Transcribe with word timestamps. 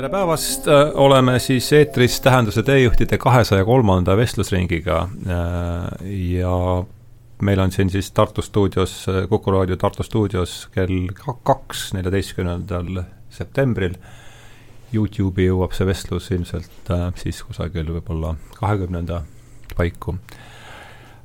tere 0.00 0.08
päevast, 0.08 0.64
oleme 0.96 1.34
siis 1.44 1.66
eetris 1.76 2.14
Tähenduse 2.24 2.62
teejuhtide 2.64 3.18
kahesaja 3.20 3.66
kolmanda 3.68 4.14
vestlusringiga 4.16 5.00
ja 6.08 6.54
meil 7.44 7.60
on 7.60 7.72
siin 7.72 7.90
siis 7.92 8.08
Tartu 8.16 8.40
stuudios, 8.42 8.94
Kuku 9.28 9.52
raadio 9.52 9.76
Tartu 9.76 10.02
stuudios 10.02 10.70
kell 10.72 11.10
kaks, 11.44 11.90
neljateistkümnendal 11.92 13.02
septembril. 13.28 13.98
Youtube'i 14.94 15.50
jõuab 15.50 15.76
see 15.76 15.90
vestlus 15.90 16.30
ilmselt 16.32 16.94
siis 17.20 17.42
kusagil 17.44 17.92
võib-olla 17.98 18.32
kahekümnenda 18.56 19.20
paiku 19.76 20.16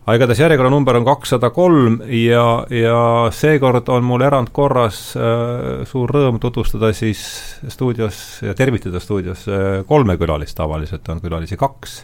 aga 0.05 0.19
igatahes 0.19 0.39
järjekorranumber 0.43 0.99
on 0.99 1.05
kakssada 1.07 1.49
kolm 1.49 1.97
ja, 2.13 2.45
ja 2.69 2.97
seekord 3.33 3.89
on 3.89 4.05
mul 4.05 4.21
erandkorras 4.21 4.99
äh, 5.17 5.81
suur 5.89 6.13
rõõm 6.13 6.37
tutvustada 6.41 6.91
siis 6.93 7.23
stuudios 7.73 8.19
ja 8.45 8.53
tervitada 8.57 9.01
stuudios 9.01 9.47
äh, 9.49 9.79
kolme 9.89 10.17
külalist, 10.21 10.57
tavaliselt 10.59 11.09
on 11.09 11.23
külalisi 11.25 11.57
kaks. 11.57 11.97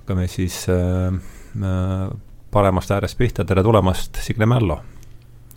hakkame 0.00 0.26
siis 0.26 0.64
äh, 0.68 1.14
äh, 1.14 2.10
paremast 2.50 2.90
äärest 2.90 3.18
pihta, 3.18 3.44
tere 3.44 3.62
tulemast, 3.62 4.18
Signe 4.18 4.46
Mällo! 4.46 4.80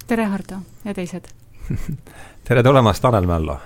tere, 0.07 0.29
Hardo 0.29 0.61
ja 0.85 0.93
teised 0.93 1.33
tere 2.47 2.63
tulemast, 2.63 3.01
Tanel 3.01 3.25
Mällo! 3.25 3.57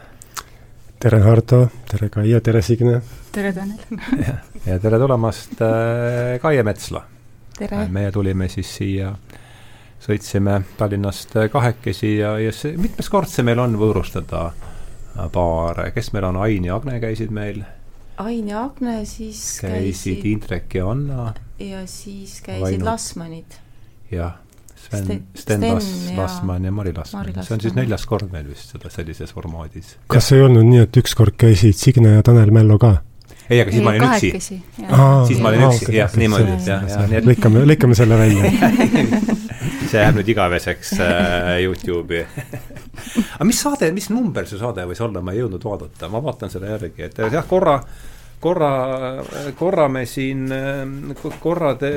tere, 1.00 1.20
Hardo, 1.20 1.66
tere, 1.92 2.08
Kaie, 2.10 2.40
tere, 2.40 2.62
Signe! 2.62 3.02
tere, 3.32 3.52
Tanel! 3.52 4.06
ja 4.72 4.80
tere 4.80 5.00
tulemast 5.04 5.60
äh,, 5.60 6.40
Kaie 6.40 6.64
Metsla! 6.64 7.10
Tere! 7.62 7.86
meie 7.94 8.12
tulime 8.12 8.50
siis 8.52 8.72
siia, 8.80 9.12
sõitsime 10.02 10.62
Tallinnast 10.78 11.36
kahekesi 11.54 12.16
ja, 12.18 12.36
ja 12.42 12.54
see, 12.56 12.76
mitmes 12.82 13.10
kord 13.12 13.30
see 13.32 13.46
meil 13.48 13.62
on 13.62 13.78
võõrustada 13.80 14.50
paare, 15.34 15.92
kes 15.96 16.12
meil 16.16 16.30
on, 16.32 16.42
Ain 16.46 16.68
ja 16.68 16.78
Agne 16.80 17.00
käisid 17.04 17.34
meil? 17.36 17.64
Ain 18.22 18.52
ja 18.52 18.66
Agne, 18.68 19.02
siis 19.10 19.42
käisid, 19.62 19.74
käisid 19.74 20.30
Indrek 20.34 20.78
ja 20.78 20.88
Anna. 20.92 21.34
ja 21.60 21.84
siis 21.90 22.40
käisid 22.46 22.64
Vainu. 22.64 22.86
Lasmanid. 22.86 23.60
jah, 24.12 24.40
Sven, 24.76 25.06
Sten, 25.06 25.24
Sten 25.36 25.68
Las, 25.68 25.92
ja 26.10 26.18
Lasman 26.18 26.66
ja 26.66 26.72
Mari 26.74 26.94
Lasman, 26.98 27.32
see 27.44 27.56
on 27.56 27.62
siis 27.64 27.78
neljas 27.78 28.08
kord 28.10 28.32
meil 28.34 28.50
vist 28.50 28.74
seda 28.74 28.90
sellises 28.94 29.34
formaadis. 29.36 29.96
kas 30.12 30.32
ei 30.36 30.42
olnud 30.42 30.66
nii, 30.68 30.84
et 30.88 31.02
ükskord 31.04 31.38
käisid 31.40 31.78
Signe 31.78 32.18
ja 32.18 32.26
Tanel 32.26 32.54
Mello 32.56 32.80
ka? 32.82 32.98
Ei, 33.52 33.60
aga 33.62 33.72
siis 33.74 33.82
ei, 33.82 33.86
ma 33.86 33.92
olin 33.92 34.06
üksi. 34.08 34.30
siis 35.28 35.42
ma 35.44 35.52
olin 35.52 35.66
üksi, 35.68 35.92
jah, 35.96 36.14
niimoodi, 36.20 36.56
jah, 36.66 36.86
jah, 36.88 37.04
nii 37.12 37.20
et 37.20 37.28
lõikame, 37.28 37.66
lõikame 37.74 37.98
selle 38.00 38.20
välja. 38.20 38.52
See 39.92 40.00
jääb 40.00 40.16
nüüd 40.16 40.30
igaveseks 40.32 40.94
äh, 41.04 41.58
Youtube'i. 41.66 42.22
Aga 43.36 43.48
mis 43.48 43.60
saade, 43.60 43.90
mis 43.92 44.08
number 44.14 44.48
see 44.48 44.60
saade 44.62 44.86
võis 44.88 45.02
olla, 45.04 45.20
ma 45.26 45.34
ei 45.36 45.42
jõudnud 45.42 45.66
vaadata, 45.68 46.08
ma 46.12 46.22
vaatan 46.24 46.54
selle 46.54 46.72
järgi, 46.72 47.10
et 47.10 47.20
jah, 47.28 47.44
korra 47.50 47.76
korra, 48.42 48.72
korra 49.60 49.88
me 49.92 50.06
siin, 50.10 50.48
korra 51.44 51.76
te, 51.78 51.92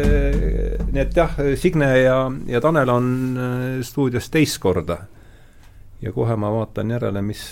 nii 0.91 1.03
et 1.05 1.17
jah, 1.17 1.39
Signe 1.61 1.89
ja, 2.03 2.19
ja 2.51 2.61
Tanel 2.65 2.93
on 2.93 3.09
äh, 3.39 3.65
stuudios 3.87 4.29
teist 4.31 4.59
korda. 4.63 4.99
ja 6.03 6.13
kohe 6.13 6.37
ma 6.37 6.51
vaatan 6.53 6.91
järele, 6.91 7.23
mis, 7.25 7.47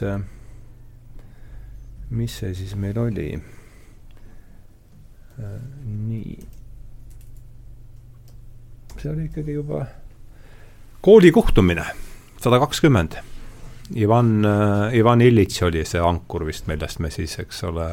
mis 2.11 2.39
see 2.43 2.55
siis 2.55 2.75
meil 2.77 2.99
oli. 3.01 3.31
Äh, 3.39 3.52
nii. 5.39 6.39
see 8.99 9.11
oli 9.11 9.25
ikkagi 9.25 9.57
juba 9.57 9.87
kooli 11.03 11.33
kohtumine, 11.35 11.85
sada 12.41 12.59
kakskümmend. 12.63 13.17
Ivan, 13.97 14.45
äh, 14.45 14.95
Ivan 14.95 15.21
Illits 15.21 15.63
oli 15.63 15.83
see 15.85 16.01
ankur 16.01 16.47
vist, 16.47 16.69
millest 16.71 17.01
me 17.03 17.11
siis, 17.11 17.35
eks 17.43 17.65
ole, 17.67 17.89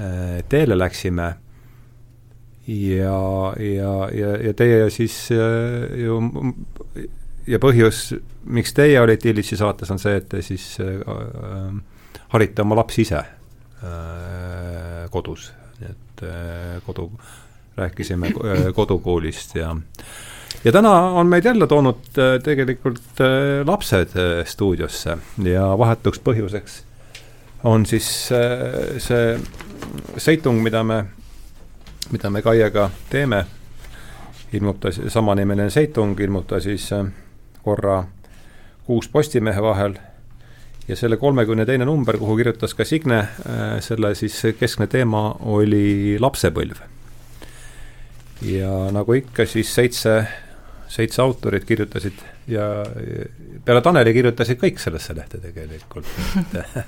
äh, 0.00 0.40
teele 0.48 0.78
läksime. 0.78 1.34
ja, 2.66 3.54
ja, 3.62 3.92
ja, 4.10 4.30
ja 4.42 4.54
teie 4.54 4.90
siis 4.90 5.28
ju 5.30 6.16
ja 7.46 7.60
põhjus, 7.62 8.16
miks 8.50 8.74
teie 8.74 8.98
olite 9.00 9.30
Illitsi 9.30 9.56
saates, 9.58 9.90
on 9.94 10.00
see, 10.02 10.16
et 10.18 10.28
te 10.32 10.42
siis 10.42 10.64
äh, 10.82 10.98
harite 12.34 12.62
oma 12.64 12.74
lapsi 12.80 13.04
ise 13.06 13.20
äh, 13.22 15.06
kodus 15.14 15.52
et 16.16 16.28
äh, 16.28 16.82
kodu, 16.86 17.10
rääkisime 17.76 18.26
äh, 18.26 18.74
kodukoolist 18.74 19.54
ja 19.54 19.76
ja 20.64 20.72
täna 20.72 20.92
on 21.00 21.26
meid 21.26 21.44
jälle 21.44 21.66
toonud 21.66 22.18
äh, 22.18 22.42
tegelikult 22.42 23.20
lapsed 23.64 24.08
stuudiosse 24.44 25.18
ja 25.42 25.78
vahetuks 25.78 26.20
põhjuseks 26.20 26.82
on 27.64 27.86
siis 27.86 28.28
see 28.98 29.38
seitung, 30.16 30.62
mida 30.62 30.84
me, 30.84 31.04
mida 32.12 32.30
me 32.30 32.42
Kaiega 32.42 32.90
teeme, 33.10 33.44
ilmub 34.52 34.78
ta, 34.80 34.92
samanimeline 34.92 35.70
seitung 35.70 36.20
ilmub 36.20 36.46
ta 36.46 36.60
siis 36.60 36.90
korra 37.64 38.04
kuus 38.86 39.08
Postimehe 39.08 39.62
vahel 39.62 39.96
ja 40.88 40.96
selle 40.96 41.16
kolmekümne 41.16 41.66
teine 41.66 41.86
number, 41.88 42.18
kuhu 42.18 42.36
kirjutas 42.38 42.74
ka 42.74 42.84
Signe, 42.86 43.18
äh, 43.18 43.64
selle 43.84 44.14
siis 44.18 44.38
keskne 44.58 44.86
teema 44.90 45.28
oli 45.40 46.16
lapsepõlv. 46.20 46.82
ja 48.46 48.72
nagu 48.92 49.16
ikka, 49.16 49.46
siis 49.48 49.74
seitse, 49.74 50.20
seitse 50.92 51.22
autorit 51.22 51.64
kirjutasid 51.64 52.20
ja 52.46 52.84
peale 53.64 53.82
Taneli 53.82 54.12
kirjutasid 54.14 54.60
kõik 54.60 54.78
sellesse 54.78 55.14
lehte 55.16 55.40
tegelikult 55.42 56.06
äh, 56.54 56.78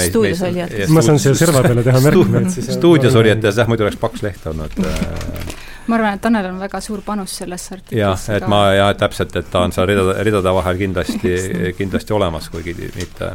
stuudios 0.08 0.42
olijad. 0.46 0.72
ma 0.88 1.04
saan 1.04 1.20
siia 1.20 1.36
serva 1.36 1.64
peale 1.66 1.84
teha 1.84 2.00
märkmeid 2.00 2.48
siis 2.54 2.70
stuudios 2.78 3.18
olijates 3.18 3.60
jah, 3.60 3.68
muidu 3.68 3.84
oleks 3.84 4.00
paks 4.00 4.24
leht 4.24 4.46
olnud 4.48 4.80
äh, 4.80 5.56
ma 5.86 5.98
arvan, 5.98 6.16
et 6.16 6.22
Tanel 6.22 6.48
on 6.50 6.58
väga 6.60 6.80
suur 6.84 7.02
panus 7.06 7.36
sellesse 7.40 7.76
artiklisse. 7.76 8.00
jah, 8.00 8.24
et 8.36 8.48
ma 8.50 8.62
ja 8.74 8.88
täpselt, 8.98 9.36
et 9.38 9.50
ta 9.50 9.64
on 9.66 9.74
seal 9.74 9.88
ridade, 9.90 10.16
ridade 10.28 10.54
vahel 10.58 10.80
kindlasti, 10.80 11.36
kindlasti 11.78 12.16
olemas, 12.16 12.50
kuigi 12.52 12.74
mitte 12.96 13.32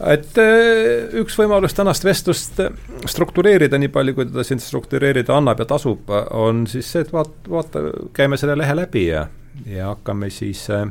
et 0.00 0.40
äh, 0.40 1.10
üks 1.20 1.36
võimalus 1.36 1.76
tänast 1.76 2.04
vestlust 2.04 2.60
struktureerida, 3.10 3.78
nii 3.80 3.92
palju 3.92 4.16
kui 4.16 4.28
teda 4.30 4.44
siin 4.46 4.62
struktureerida 4.62 5.36
annab 5.36 5.60
ja 5.60 5.68
tasub, 5.74 6.08
on 6.36 6.64
siis 6.70 6.88
see, 6.88 7.04
et 7.04 7.12
vaat-, 7.12 7.48
vaata, 7.48 7.84
käime 8.16 8.40
selle 8.40 8.56
lehe 8.58 8.76
läbi 8.76 9.06
ja, 9.10 9.26
ja 9.68 9.94
hakkame 9.94 10.32
siis 10.32 10.66
äh, 10.72 10.88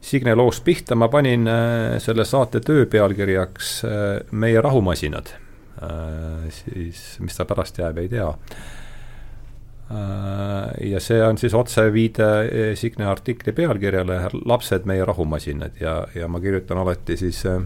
Signe 0.00 0.32
loost 0.32 0.64
pihta, 0.64 0.96
ma 0.96 1.10
panin 1.12 1.44
äh, 1.48 1.98
selle 2.00 2.24
saate 2.24 2.62
töö 2.64 2.86
pealkirjaks 2.88 3.72
äh, 3.84 3.94
Meie 4.32 4.60
rahumasinad 4.64 5.32
äh,. 5.80 6.52
siis, 6.52 7.18
mis 7.20 7.36
ta 7.36 7.44
pärast 7.48 7.80
jääb, 7.80 8.00
ei 8.00 8.08
tea 8.08 8.28
Äh, 8.28 8.79
ja 10.80 11.00
see 11.02 11.18
on 11.24 11.38
siis 11.38 11.54
otseviide 11.54 12.26
eh, 12.46 12.76
Signe 12.78 13.06
artikli 13.10 13.52
pealkirjale 13.52 14.20
Lapsed, 14.46 14.86
meie 14.86 15.04
rahumasinad 15.04 15.80
ja, 15.80 16.04
ja 16.14 16.28
ma 16.28 16.40
kirjutan 16.40 16.78
alati 16.78 17.16
siis, 17.18 17.42
eh, 17.50 17.58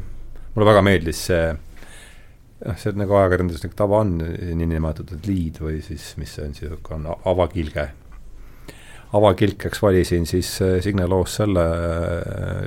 mulle 0.55 0.71
väga 0.71 0.83
meeldis 0.87 1.21
see 1.29 1.43
noh, 1.53 2.79
see 2.81 2.97
nagu 2.97 3.19
ajakirjanduslik 3.19 3.77
tava 3.77 4.01
on, 4.07 4.17
niinimetatud 4.23 5.29
liid 5.29 5.61
või 5.61 5.83
siis, 5.85 6.15
mis 6.17 6.33
see 6.33 6.47
on, 6.47 6.57
niisugune 6.57 7.19
avakilge. 7.29 7.87
avakilkeks 9.21 9.85
valisin 9.85 10.25
siis 10.27 10.57
eh, 10.65 10.81
Signe 10.83 11.07
loos 11.07 11.37
selle 11.43 11.69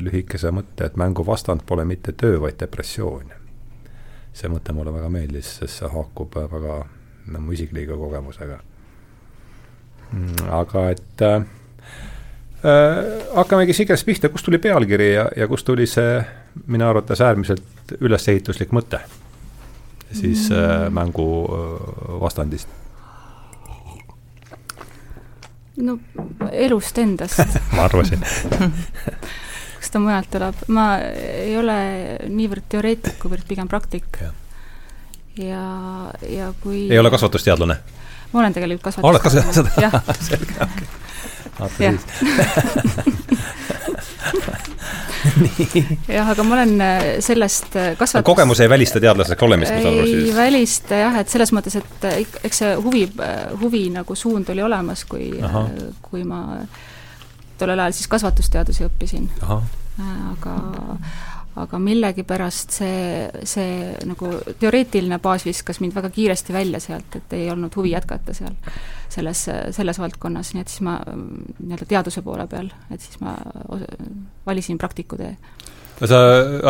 lühikese 0.05 0.53
mõtte, 0.53 0.85
et 0.85 1.01
mängu 1.01 1.25
vastand 1.25 1.65
pole 1.65 1.85
mitte 1.85 2.13
töö, 2.13 2.37
vaid 2.45 2.61
depressioon. 2.61 3.33
see 4.37 4.53
mõte 4.53 4.73
mulle 4.73 4.93
väga 4.93 5.09
meeldis, 5.09 5.57
sest 5.63 5.81
see 5.81 5.89
haakub 5.89 6.35
väga 6.37 6.83
mu 7.41 7.51
isikliku 7.57 7.97
kogemusega 7.97 8.61
aga 10.51 10.89
et 10.93 11.21
äh, 11.21 11.41
äh, 12.63 13.05
hakkamegi 13.35 13.73
Sigest 13.73 14.05
pihta, 14.05 14.29
kust 14.29 14.45
tuli 14.45 14.57
pealkiri 14.57 15.13
ja, 15.13 15.29
ja 15.35 15.47
kust 15.47 15.65
tuli 15.65 15.87
see 15.87 16.21
minu 16.65 16.87
arvates 16.87 17.21
äärmiselt 17.21 17.97
ülesehituslik 18.01 18.71
mõte 18.75 19.01
siis 20.11 20.51
äh, 20.51 20.57
mm. 20.57 20.93
mängu 20.93 21.27
äh, 21.45 22.21
vastandist? 22.21 22.67
no 25.77 25.99
elust 26.51 26.97
endast 26.97 27.43
ma 27.75 27.85
arvasin 27.85 28.23
kust 29.77 29.93
ta 29.93 29.99
mujalt 30.01 30.31
tuleb, 30.33 30.63
ma 30.73 30.87
ei 30.99 31.53
ole 31.59 31.77
niivõrd 32.31 32.65
teoreetik, 32.71 33.19
kuivõrd 33.21 33.45
pigem 33.47 33.69
praktik. 33.69 34.17
ja, 35.37 35.63
ja 36.29 36.51
kui 36.63 36.87
ei 36.89 36.99
ole 36.99 37.13
kasvatusteadlane? 37.13 37.77
Ma 38.31 38.39
olen 38.39 38.53
tegelikult 38.53 38.83
kasvataja. 38.89 39.09
oled 39.09 39.21
kasvataja? 39.21 39.89
selge, 40.19 40.53
okei. 40.67 40.87
vaata 41.59 41.77
siis. 41.77 42.01
jah, 46.07 46.29
aga 46.29 46.43
ma 46.45 46.55
olen 46.57 46.81
äh, 46.81 47.05
sellest 47.23 47.75
äh, 47.75 47.95
kasvatus... 47.97 48.25
kogemus 48.25 48.59
ei 48.63 48.69
välista 48.69 49.01
teadlaseks 49.03 49.43
olemist, 49.43 49.73
ma 49.73 49.81
saan 49.81 49.99
aru 49.99 50.09
siis? 50.09 50.29
ei 50.29 50.35
välista 50.35 51.01
jah, 51.01 51.17
et 51.21 51.31
selles 51.31 51.53
mõttes, 51.55 51.77
et 51.79 52.07
äh, 52.09 52.19
eks 52.47 52.61
see 52.63 52.75
huvi, 52.83 53.03
huvi 53.61 53.83
nagu 53.93 54.15
suund 54.17 54.49
oli 54.53 54.63
olemas, 54.65 55.05
kui, 55.09 55.31
kui 56.01 56.23
ma 56.27 56.41
tollel 57.57 57.79
ajal 57.85 57.97
siis 57.97 58.09
kasvatusteadusi 58.11 58.85
õppisin. 58.87 59.29
aga, 59.47 60.55
aga 61.57 61.79
millegipärast 61.81 62.75
see, 62.79 63.29
see 63.47 63.91
nagu 64.07 64.31
teoreetiline 64.59 65.19
baas 65.23 65.45
viskas 65.47 65.81
mind 65.83 65.95
väga 65.97 66.11
kiiresti 66.13 66.55
välja 66.55 66.81
sealt, 66.83 67.15
et 67.19 67.33
ei 67.37 67.49
olnud 67.53 67.75
huvi 67.77 67.93
jätkata 67.93 68.35
seal, 68.37 68.55
selles, 69.09 69.45
selles 69.75 69.99
valdkonnas, 70.01 70.53
nii 70.53 70.63
et 70.63 70.73
siis 70.73 70.83
ma 70.87 70.97
nii-öelda 71.07 71.89
teaduse 71.89 72.21
poole 72.25 72.47
peal, 72.51 72.69
et 72.93 73.01
siis 73.01 73.19
ma 73.23 73.35
valisin 74.45 74.77
praktiku 74.81 75.19
tee 75.19 75.33
no 75.97 76.07
sa 76.09 76.17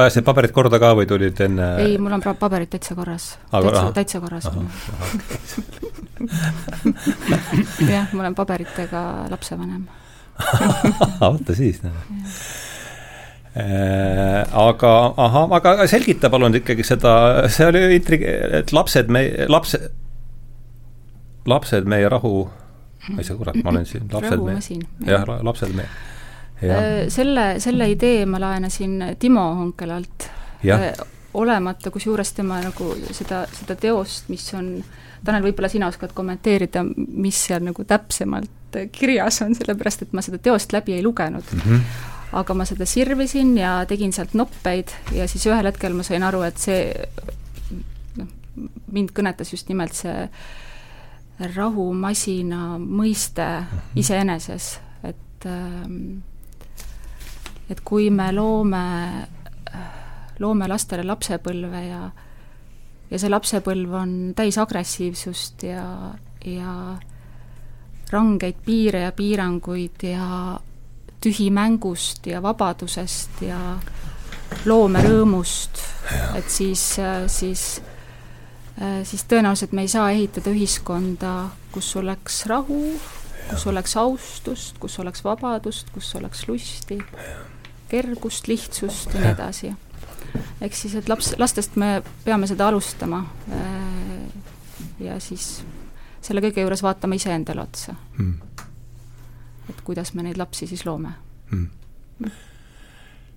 ajasid 0.04 0.24
paberid 0.28 0.54
korda 0.56 0.80
ka 0.80 0.94
või 0.96 1.08
tulid 1.10 1.42
enne? 1.44 1.68
Ei, 1.84 1.98
mul 2.02 2.16
on 2.16 2.24
paberid 2.40 2.72
täitsa 2.72 2.96
korras. 2.96 3.34
täitsa, 3.52 3.92
täitsa 3.96 4.22
korras. 4.24 4.48
On 4.56 4.70
jah, 7.92 8.08
ma 8.14 8.24
olen 8.24 8.36
paberitega 8.36 9.02
lapsevanem. 9.30 9.84
Vaata 11.22 11.56
siis, 11.58 11.84
noh 11.84 11.94
aga 13.58 14.92
ahah, 15.18 15.48
aga 15.58 15.88
selgita 15.90 16.30
palun 16.30 16.58
ikkagi 16.60 16.86
seda, 16.86 17.48
see 17.50 17.66
oli 17.68 17.82
intrig-, 17.96 18.26
et 18.60 18.74
lapsed 18.76 19.10
me, 19.14 19.24
laps, 19.50 19.76
lapsed 21.48 21.88
meie 21.90 22.10
rahu, 22.12 22.44
ma 23.10 23.24
ei 23.24 23.28
saa, 23.28 23.38
kurat, 23.40 23.58
ma 23.64 23.74
olen 23.74 23.88
siin, 23.90 24.06
lapsed 24.14 24.44
me, 24.44 24.58
jah, 25.08 25.26
lapsed 25.48 25.76
me. 25.78 25.88
Äh, 26.58 27.06
selle, 27.14 27.60
selle 27.62 27.90
idee 27.94 28.26
ma 28.30 28.42
laenasin 28.42 29.14
Timo 29.22 29.46
Honkelalt, 29.60 30.30
äh, 30.66 30.90
olemata 31.38 31.92
kusjuures 31.94 32.34
tema 32.34 32.60
nagu 32.64 32.94
seda, 33.14 33.46
seda 33.54 33.78
teost, 33.80 34.30
mis 34.34 34.48
on, 34.58 34.76
Tanel, 35.26 35.48
võib-olla 35.48 35.70
sina 35.70 35.88
oskad 35.90 36.12
kommenteerida, 36.14 36.84
mis 36.86 37.40
seal 37.48 37.64
nagu 37.66 37.84
täpsemalt 37.90 38.78
kirjas 38.94 39.42
on, 39.42 39.56
sellepärast 39.58 40.06
et 40.06 40.14
ma 40.14 40.22
seda 40.22 40.38
teost 40.42 40.76
läbi 40.76 40.94
ei 40.94 41.02
lugenud 41.06 41.56
mm. 41.56 41.66
-hmm 41.66 42.14
aga 42.36 42.54
ma 42.54 42.66
seda 42.68 42.86
sirvisin 42.90 43.56
ja 43.58 43.80
tegin 43.88 44.14
sealt 44.16 44.34
noppeid 44.36 44.92
ja 45.16 45.28
siis 45.32 45.46
ühel 45.48 45.70
hetkel 45.70 45.96
ma 45.96 46.04
sain 46.04 46.26
aru, 46.28 46.42
et 46.48 46.60
see 46.60 46.92
noh, 48.18 48.32
mind 48.92 49.14
kõnetas 49.16 49.54
just 49.54 49.70
nimelt 49.72 49.96
see 49.96 50.28
rahumasina 51.56 52.78
mõiste 52.82 53.46
mhm. 53.46 54.00
iseeneses, 54.02 54.72
et 55.08 55.46
ähm, 55.46 56.24
et 57.70 57.82
kui 57.84 58.10
me 58.10 58.30
loome, 58.32 58.86
loome 60.40 60.70
lastele 60.72 61.04
lapsepõlve 61.08 61.84
ja 61.88 62.06
ja 63.08 63.20
see 63.20 63.32
lapsepõlv 63.32 63.94
on 63.96 64.14
täis 64.36 64.58
agressiivsust 64.60 65.64
ja, 65.68 65.84
ja 66.44 66.74
rangeid 68.12 68.60
piire 68.66 69.06
ja 69.06 69.14
piiranguid 69.16 70.04
ja 70.10 70.58
tühimängust 71.22 72.28
ja 72.30 72.42
vabadusest 72.42 73.42
ja 73.42 73.60
loomerõõmust, 74.66 75.82
et 76.38 76.50
siis, 76.52 76.84
siis, 77.28 77.64
siis 79.04 79.26
tõenäoliselt 79.30 79.74
me 79.76 79.84
ei 79.84 79.92
saa 79.92 80.12
ehitada 80.14 80.54
ühiskonda, 80.54 81.34
kus 81.74 81.90
oleks 82.00 82.46
rahu, 82.50 82.82
kus 83.50 83.68
oleks 83.68 83.98
austust, 84.00 84.78
kus 84.80 85.00
oleks 85.04 85.24
vabadust, 85.26 85.92
kus 85.96 86.14
oleks 86.20 86.48
lusti, 86.48 87.00
kergust, 87.90 88.48
lihtsust 88.48 89.14
ja 89.14 89.24
nii 89.24 89.34
edasi. 89.34 89.74
ehk 90.62 90.76
siis, 90.76 90.96
et 90.96 91.10
laps, 91.10 91.34
lastest 91.38 91.76
me 91.76 92.02
peame 92.26 92.48
seda 92.48 92.68
alustama 92.68 93.26
ja 95.00 95.20
siis 95.20 95.64
selle 96.22 96.44
kõige 96.44 96.66
juures 96.66 96.84
vaatama 96.84 97.16
iseendale 97.16 97.64
otsa. 97.64 97.96
Hmm 98.18 98.47
et 99.70 99.82
kuidas 99.84 100.14
me 100.16 100.24
neid 100.24 100.38
lapsi 100.38 100.68
siis 100.68 100.86
loome. 100.86 101.14
Hmm.. 101.52 101.68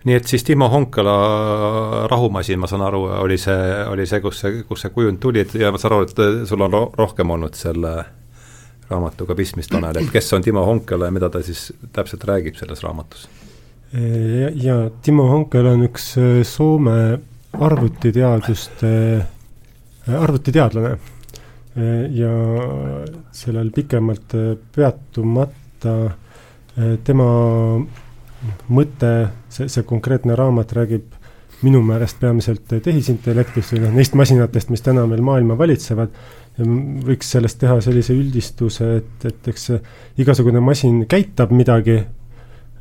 nii 0.05 0.15
et 0.17 0.27
siis 0.27 0.45
Timo 0.45 0.69
Honkala 0.73 2.07
Rahumasin, 2.11 2.59
ma 2.59 2.67
saan 2.71 2.83
aru, 2.87 3.03
oli 3.21 3.37
see, 3.39 3.85
oli 3.91 4.07
see, 4.09 4.23
kus 4.25 4.41
see, 4.41 4.63
kus 4.69 4.87
see 4.87 4.95
kujund 4.95 5.21
tuli, 5.21 5.45
et 5.45 5.55
ja 5.55 5.73
ma 5.73 5.79
saan 5.79 5.99
aru, 5.99 6.09
et 6.09 6.49
sul 6.49 6.65
on 6.65 6.79
rohkem 6.97 7.31
olnud 7.37 7.59
selle 7.59 7.93
raamatuga 8.91 9.37
pistmist, 9.39 9.71
Tanel, 9.71 10.01
et 10.01 10.11
kes 10.11 10.33
on 10.35 10.43
Timo 10.43 10.65
Honkala 10.67 11.11
ja 11.11 11.15
mida 11.15 11.31
ta 11.31 11.43
siis 11.45 11.69
täpselt 11.93 12.25
räägib 12.27 12.59
selles 12.59 12.83
raamatus? 12.83 13.29
ja, 13.93 14.51
ja 14.55 14.91
Timo 15.03 15.29
Honkala 15.31 15.75
on 15.77 15.87
üks 15.87 16.13
äh, 16.19 16.43
Soome 16.47 16.97
arvutiteaduste, 17.53 18.93
äh, 19.19 20.21
arvutiteadlane. 20.23 20.93
Äh, 21.77 22.05
ja 22.15 22.31
sellel 23.35 23.71
pikemalt 23.75 24.37
peatumata 24.75 25.60
Äh, 25.89 26.97
tema 27.05 27.27
mõte, 28.73 29.15
see, 29.53 29.69
see 29.69 29.85
konkreetne 29.89 30.37
raamat 30.39 30.73
räägib 30.77 31.17
minu 31.65 31.83
meelest 31.85 32.21
peamiselt 32.23 32.71
tehisintellektist 32.71 33.75
või 33.75 33.83
noh, 33.83 33.97
neist 33.99 34.15
masinatest, 34.17 34.71
mis 34.73 34.85
täna 34.85 35.05
meil 35.09 35.21
maailma 35.25 35.59
valitsevad, 35.61 36.15
võiks 37.05 37.35
sellest 37.35 37.61
teha 37.61 37.77
sellise 37.85 38.15
üldistuse, 38.17 38.89
et, 39.01 39.27
et 39.29 39.51
eks 39.53 39.69
igasugune 40.21 40.63
masin 40.65 41.03
käitab 41.11 41.53
midagi 41.53 41.99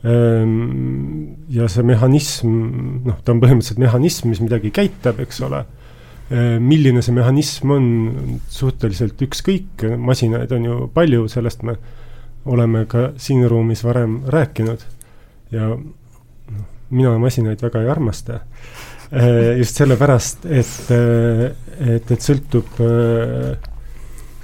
ähm, 0.07 0.55
ja 1.51 1.67
see 1.71 1.83
mehhanism, 1.87 2.55
noh, 3.09 3.19
ta 3.19 3.35
on 3.35 3.43
põhimõtteliselt 3.43 3.83
mehhanism, 3.83 4.31
mis 4.31 4.43
midagi 4.43 4.71
käitab, 4.75 5.19
eks 5.25 5.43
ole, 5.49 5.65
äh, 6.31 6.55
milline 6.63 7.03
see 7.03 7.17
mehhanism 7.19 7.75
on, 7.75 7.89
suhteliselt 8.47 9.27
ükskõik, 9.27 9.89
masinaid 9.99 10.55
on 10.55 10.71
ju 10.71 10.85
palju, 10.95 11.27
sellest 11.31 11.67
me 11.67 11.75
oleme 12.45 12.85
ka 12.85 13.11
siin 13.17 13.47
ruumis 13.49 13.83
varem 13.83 14.21
rääkinud 14.27 14.85
ja 15.51 15.69
noh, 15.69 16.65
mina 16.89 17.17
masinaid 17.19 17.61
väga 17.61 17.83
ei 17.83 17.89
armasta. 17.89 18.39
Eh, 19.11 19.57
just 19.57 19.79
sellepärast, 19.79 20.45
et, 20.45 20.91
eh, 20.93 21.45
et, 21.95 22.11
et 22.11 22.21
sõltub, 22.21 22.77
eh, 22.85 23.55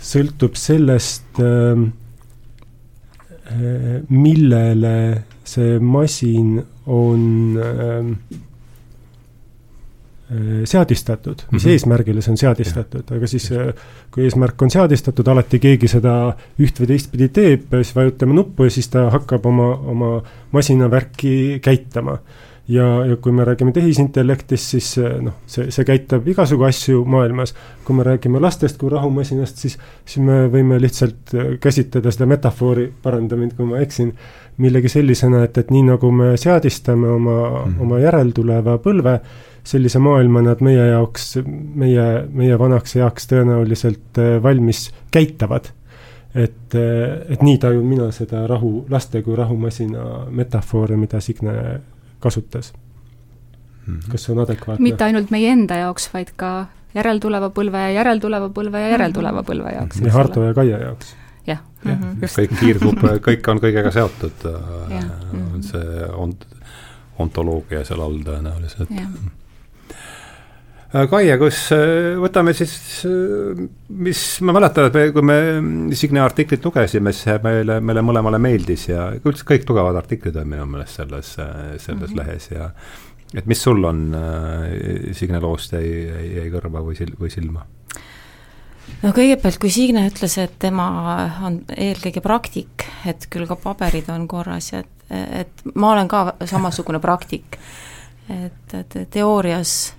sõltub 0.01 0.57
sellest, 0.57 1.42
millele 4.09 4.95
see 5.45 5.75
masin 5.80 6.56
on 6.89 7.24
Äh, 7.56 8.03
seadistatud, 10.63 11.36
mis 11.51 11.63
mm 11.63 11.68
-hmm. 11.68 11.72
eesmärgile 11.72 12.22
see 12.22 12.31
on 12.31 12.38
seadistatud, 12.38 13.12
aga 13.13 13.27
siis 13.27 13.51
äh, 13.51 13.74
kui 14.12 14.24
eesmärk 14.24 14.62
on 14.62 14.72
seadistatud, 14.74 15.27
alati 15.27 15.60
keegi 15.60 15.88
seda 15.88 16.33
üht 16.60 16.81
või 16.81 16.88
teistpidi 16.88 17.30
teeb, 17.30 17.69
siis 17.75 17.94
vajutame 17.95 18.33
nuppu 18.33 18.65
ja 18.65 18.74
siis 18.74 18.89
ta 18.89 19.10
hakkab 19.13 19.46
oma, 19.46 19.70
oma 19.94 20.10
masinavärki 20.51 21.60
käitama. 21.62 22.17
ja, 22.67 23.05
ja 23.05 23.15
kui 23.22 23.32
me 23.32 23.44
räägime 23.46 23.72
tehisintellektist, 23.72 24.70
siis 24.74 24.98
äh, 24.98 25.22
noh, 25.22 25.38
see, 25.46 25.70
see 25.72 25.86
käitab 25.86 26.27
igasugu 26.27 26.63
asju 26.63 27.05
maailmas. 27.05 27.53
kui 27.84 27.96
me 27.96 28.03
räägime 28.03 28.41
lastest 28.41 28.77
kui 28.77 28.89
rahumasinast, 28.89 29.58
siis, 29.58 29.77
siis 30.05 30.25
me 30.25 30.48
võime 30.50 30.82
lihtsalt 30.82 31.38
käsitleda 31.62 32.12
seda 32.12 32.25
metafoori, 32.25 32.94
paranda 33.03 33.36
mind, 33.36 33.53
kui 33.53 33.65
ma 33.65 33.77
eksin, 33.77 34.15
millegi 34.58 34.89
sellisena, 34.89 35.44
et, 35.44 35.58
et 35.58 35.72
nii 35.72 35.84
nagu 35.84 36.12
me 36.12 36.38
seadistame 36.38 37.08
oma 37.08 37.41
mm, 37.50 37.74
-hmm. 37.74 37.82
oma 37.82 38.00
järeltuleva 38.00 38.77
põlve 38.77 39.20
sellise 39.65 40.00
maailma 40.00 40.43
nad 40.45 40.62
meie 40.65 40.86
jaoks, 40.91 41.39
meie, 41.45 42.05
meie 42.29 42.60
vanaks 42.60 42.95
eaks 43.00 43.27
tõenäoliselt 43.31 44.22
äh, 44.22 44.38
valmis 44.43 44.88
käitavad. 45.12 45.72
et, 46.36 46.75
äh, 46.75 47.25
et 47.31 47.41
nii 47.41 47.57
tajun 47.57 47.86
mina 47.88 48.12
seda 48.12 48.45
rahu, 48.48 48.86
laste 48.89 49.22
kui 49.24 49.36
rahumasina 49.36 50.25
metafoori, 50.29 50.98
mida 50.98 51.19
Signe 51.19 51.81
kasutas 52.19 52.74
mm. 53.88 53.93
-hmm. 54.00 54.12
kas 54.12 54.24
see 54.24 54.34
on 54.36 54.43
adekvaatne? 54.43 54.84
mitte 54.84 55.03
ainult 55.03 55.31
meie 55.31 55.51
enda 55.51 55.75
jaoks, 55.75 56.10
vaid 56.13 56.34
ka 56.36 56.65
järeltuleva 56.95 57.50
põlve 57.50 57.77
ja 57.77 57.91
järeltuleva 58.00 58.50
põlve 58.50 58.81
ja 58.81 58.89
järeltuleva 58.95 59.43
põlve 59.43 59.75
jaoks. 59.75 60.01
ja 60.01 60.12
Hardo 60.12 60.43
ja 60.43 60.53
Kaia 60.53 60.77
jaoks. 60.77 61.15
jah 61.48 61.62
ja, 61.86 61.95
mm 61.95 62.01
-hmm. 62.01 62.36
kõik 62.39 62.60
kiirgub, 62.60 63.07
kõik 63.29 63.50
on 63.51 63.63
kõigega 63.63 63.91
seotud, 63.91 64.45
äh, 64.45 65.10
on 65.53 65.63
see 65.63 66.12
ont-, 66.13 66.48
ontoloogia 67.19 67.84
seal 67.86 68.01
all 68.01 68.22
tõenäoliselt. 68.25 68.91
Äh, 70.95 71.09
Kaie, 71.11 71.35
kus, 71.41 71.57
äh, 71.75 72.13
võtame 72.21 72.53
siis, 72.55 72.73
äh, 73.03 73.63
mis, 73.99 74.19
ma 74.47 74.53
mäletan, 74.55 74.87
et 74.87 74.95
me, 74.95 75.07
kui 75.11 75.25
me 75.27 75.95
Signe 75.97 76.21
artiklit 76.23 76.63
lugesime, 76.63 77.11
siis 77.11 77.25
see 77.27 77.39
meile, 77.43 77.81
meile 77.83 78.03
mõlemale 78.05 78.39
meeldis 78.39 78.87
ja 78.87 79.09
üldse 79.17 79.43
kõik 79.47 79.65
tugevad 79.67 79.97
artiklid 79.99 80.37
on 80.39 80.47
minu 80.53 80.67
meelest 80.69 81.01
selles, 81.01 81.33
selles 81.35 81.89
mm 81.89 82.05
-hmm. 82.05 82.21
lehes 82.21 82.47
ja 82.51 82.69
et 83.35 83.45
mis 83.45 83.61
sul 83.61 83.83
on 83.83 84.15
Signe 85.11 85.39
loost 85.39 85.73
jäi, 85.73 85.83
jäi, 85.83 86.27
jäi 86.37 86.51
kõrva 86.53 86.85
või 86.85 86.95
sil-, 86.95 87.17
või 87.19 87.33
silma? 87.33 87.65
no 89.01 89.11
kõigepealt, 89.11 89.59
kui 89.59 89.69
Signe 89.69 90.05
ütles, 90.07 90.37
et 90.37 90.55
tema 90.59 90.87
on 91.43 91.59
eelkõige 91.75 92.21
praktik, 92.21 92.87
et 93.05 93.27
küll 93.29 93.47
ka 93.47 93.55
paberid 93.55 94.07
on 94.09 94.27
korras 94.27 94.71
ja 94.71 94.79
et, 94.79 95.11
et 95.41 95.67
ma 95.75 95.91
olen 95.91 96.07
ka 96.07 96.35
samasugune 96.45 96.99
praktik. 96.99 97.59
et, 98.29 98.73
et 98.73 99.09
teoorias 99.09 99.93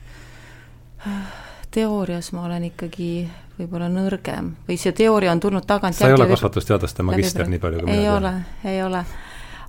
teoorias 1.70 2.32
ma 2.32 2.46
olen 2.46 2.68
ikkagi 2.70 3.10
võib-olla 3.58 3.88
nõrgem 3.92 4.52
või 4.68 4.78
see 4.80 4.94
teooria 4.96 5.32
on 5.32 5.40
tulnud 5.40 5.66
tagantjärgi 5.68 6.04
sa 6.04 6.12
ei 6.12 6.18
ole 6.18 6.28
kasvatusteaduste 6.32 7.06
magister, 7.06 7.48
nii 7.48 7.62
palju 7.62 7.82
kui 7.82 7.90
mina 7.90 7.96
tean? 7.96 8.04
ei 8.04 8.12
ole, 8.16 8.32
ei 8.72 8.82
ole. 8.84 9.04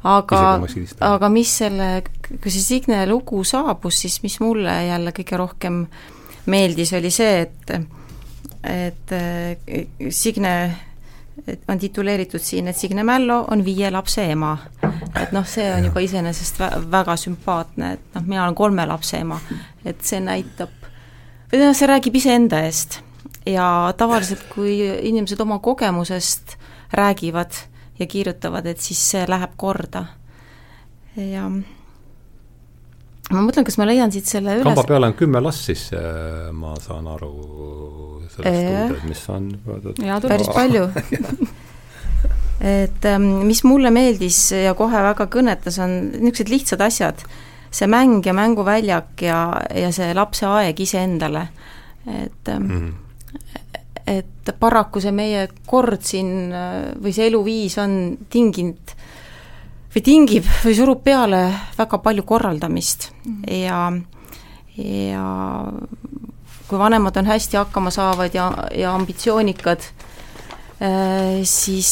aga 0.04 0.42
aga 1.12 1.30
mis 1.34 1.54
selle, 1.64 1.92
kui 2.30 2.52
see 2.54 2.64
Signe 2.64 3.04
lugu 3.10 3.44
saabus, 3.48 4.02
siis 4.06 4.22
mis 4.24 4.40
mulle 4.44 4.76
jälle 4.88 5.16
kõige 5.16 5.40
rohkem 5.40 5.86
meeldis, 6.48 6.94
oli 6.98 7.12
see, 7.12 7.46
et 7.46 7.78
et 8.68 9.16
äh, 9.16 9.88
Signe 10.10 10.54
on 11.68 11.80
tituleeritud 11.80 12.40
siin, 12.40 12.68
et 12.68 12.78
Signe 12.78 13.04
Mällo 13.04 13.46
on 13.52 13.66
viie 13.66 13.92
lapse 13.92 14.26
ema. 14.32 14.58
et 15.22 15.32
noh, 15.32 15.46
see 15.48 15.66
on 15.74 15.86
juba 15.86 16.02
iseenesest 16.04 16.60
vä 16.60 16.70
väga 16.92 17.16
sümpaatne, 17.18 17.92
et 17.94 18.16
noh, 18.16 18.26
mina 18.26 18.44
olen 18.44 18.56
kolme 18.56 18.86
lapse 18.86 19.18
ema, 19.18 19.40
et 19.86 20.02
see 20.02 20.20
näitab, 20.22 20.74
või 21.52 21.64
noh, 21.64 21.76
see 21.78 21.90
räägib 21.90 22.18
iseenda 22.20 22.62
eest. 22.68 23.00
ja 23.48 23.94
tavaliselt, 23.98 24.44
kui 24.52 24.80
inimesed 24.84 25.40
oma 25.42 25.60
kogemusest 25.64 26.58
räägivad 26.96 27.56
ja 28.00 28.08
kirjutavad, 28.08 28.66
et 28.66 28.80
siis 28.84 29.02
see 29.12 29.26
läheb 29.28 29.56
korda. 29.58 30.06
ja 31.16 31.48
ma 31.48 33.44
mõtlen, 33.44 33.66
kas 33.68 33.78
ma 33.80 33.88
leian 33.88 34.12
siit 34.12 34.30
selle 34.30 34.60
üles 34.60 34.68
kamba 34.68 34.88
peale 34.88 35.12
on 35.12 35.16
kümme 35.20 35.42
last 35.44 35.68
siis, 35.68 35.88
äh, 35.96 36.50
ma 36.56 36.76
saan 36.84 37.08
aru 37.12 37.32
sellest 38.36 38.68
Jah. 38.68 38.84
uudet, 38.86 39.08
mis 39.08 39.24
on 39.34 39.50
Jaa, 40.04 40.20
päris 40.24 40.52
palju 40.54 40.90
et 42.60 43.06
ähm, 43.06 43.28
mis 43.48 43.64
mulle 43.68 43.92
meeldis 43.94 44.40
ja 44.52 44.74
kohe 44.78 45.02
väga 45.10 45.28
kõnetas, 45.32 45.78
on 45.84 45.98
niisugused 46.16 46.50
lihtsad 46.52 46.82
asjad. 46.82 47.22
See 47.78 47.90
mäng 47.90 48.26
ja 48.26 48.34
mänguväljak 48.34 49.22
ja, 49.22 49.42
ja 49.76 49.92
see 49.94 50.14
lapse 50.18 50.48
aeg 50.50 50.80
iseendale. 50.82 51.48
et 52.08 52.50
mm. 52.54 52.94
et 54.08 54.52
paraku 54.60 55.02
see 55.04 55.12
meie 55.12 55.48
kord 55.68 56.02
siin 56.02 56.54
äh, 56.56 56.94
või 57.04 57.14
see 57.14 57.28
eluviis 57.28 57.78
on 57.84 58.18
tinginud 58.30 58.94
või 59.94 60.04
tingib 60.04 60.48
või 60.64 60.76
surub 60.78 61.04
peale 61.04 61.42
väga 61.78 62.00
palju 62.04 62.24
korraldamist 62.24 63.10
ja, 63.52 63.92
ja 64.78 65.26
kui 66.68 66.80
vanemad 66.80 67.18
on 67.20 67.28
hästi 67.28 67.60
hakkama 67.60 67.92
saavad 67.92 68.36
ja, 68.36 68.50
ja 68.76 68.92
ambitsioonikad, 68.94 69.86
siis 71.48 71.92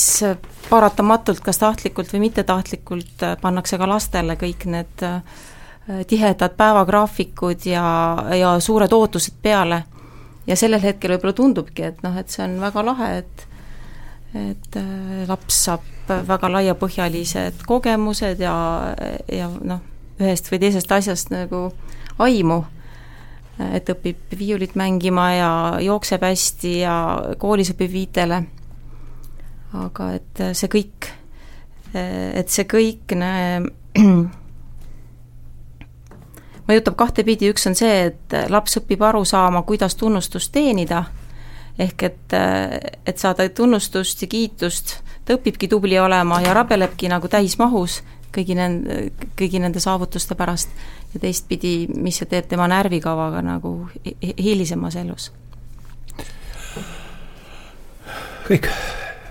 paratamatult, 0.69 1.41
kas 1.45 1.59
tahtlikult 1.61 2.11
või 2.13 2.25
mittetahtlikult, 2.27 3.15
äh, 3.23 3.35
pannakse 3.41 3.77
ka 3.77 3.89
lastele 3.89 4.37
kõik 4.39 4.65
need 4.71 5.03
äh, 5.05 5.19
tihedad 6.07 6.55
päevagraafikud 6.57 7.65
ja, 7.69 7.83
ja 8.39 8.55
suured 8.59 8.93
ootused 8.93 9.35
peale. 9.41 9.83
ja 10.47 10.55
sellel 10.55 10.81
hetkel 10.81 11.15
võib-olla 11.15 11.33
tundubki, 11.33 11.83
et 11.83 12.01
noh, 12.05 12.17
et 12.17 12.29
see 12.29 12.43
on 12.45 12.59
väga 12.61 12.85
lahe, 12.85 13.11
et 13.23 13.47
et 14.35 14.77
äh, 14.77 15.25
laps 15.29 15.63
saab 15.67 15.83
väga 16.27 16.49
laiapõhjalised 16.51 17.63
kogemused 17.65 18.41
ja, 18.43 18.55
ja 19.31 19.49
noh, 19.49 19.81
ühest 20.19 20.51
või 20.51 20.59
teisest 20.61 20.91
asjast 20.91 21.31
nagu 21.33 21.69
aimu, 22.21 22.61
et 23.73 23.89
õpib 23.89 24.35
viiulit 24.37 24.75
mängima 24.79 25.29
ja 25.33 25.51
jookseb 25.83 26.23
hästi 26.27 26.73
ja 26.81 26.95
koolis 27.41 27.71
õpib 27.73 27.91
viitele, 27.91 28.41
aga 29.75 30.11
et 30.19 30.43
see 30.53 30.71
kõik, 30.71 31.09
et 31.95 32.51
see 32.51 32.67
kõik 32.69 33.15
näe, 33.17 33.61
mõjutab 36.67 36.95
kahtepidi, 36.97 37.51
üks 37.53 37.67
on 37.69 37.75
see, 37.77 38.09
et 38.09 38.35
laps 38.49 38.79
õpib 38.81 39.03
aru 39.05 39.25
saama, 39.25 39.61
kuidas 39.67 39.95
tunnustust 39.95 40.51
teenida, 40.51 41.03
ehk 41.79 42.03
et, 42.03 42.35
et 43.05 43.17
saada 43.17 43.47
tunnustust 43.49 44.21
ja 44.21 44.27
kiitust, 44.31 44.97
ta 45.25 45.35
õpibki 45.37 45.67
tubli 45.69 45.99
olema 45.99 46.41
ja 46.41 46.53
rabelebki 46.53 47.09
nagu 47.11 47.27
täismahus 47.27 48.01
kõigi 48.35 48.57
nende, 48.57 48.99
kõigi 49.39 49.61
nende 49.63 49.81
saavutuste 49.83 50.35
pärast 50.35 50.71
ja 51.13 51.21
teistpidi, 51.23 51.87
mis 51.95 52.19
see 52.19 52.29
teeb 52.31 52.49
tema 52.51 52.67
närvikavaga 52.71 53.41
nagu 53.45 53.77
hi- 54.03 54.17
hi- 54.23 54.35
hilisemas 54.49 54.97
elus. 54.99 55.31
kõik 58.45 58.67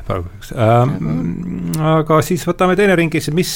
praeguseks 0.08 0.52
ähm,. 0.58 1.70
aga 1.78 2.20
siis 2.26 2.42
võtame 2.48 2.74
teine 2.76 2.96
ring, 2.98 3.12
siis 3.14 3.30
mis, 3.34 3.52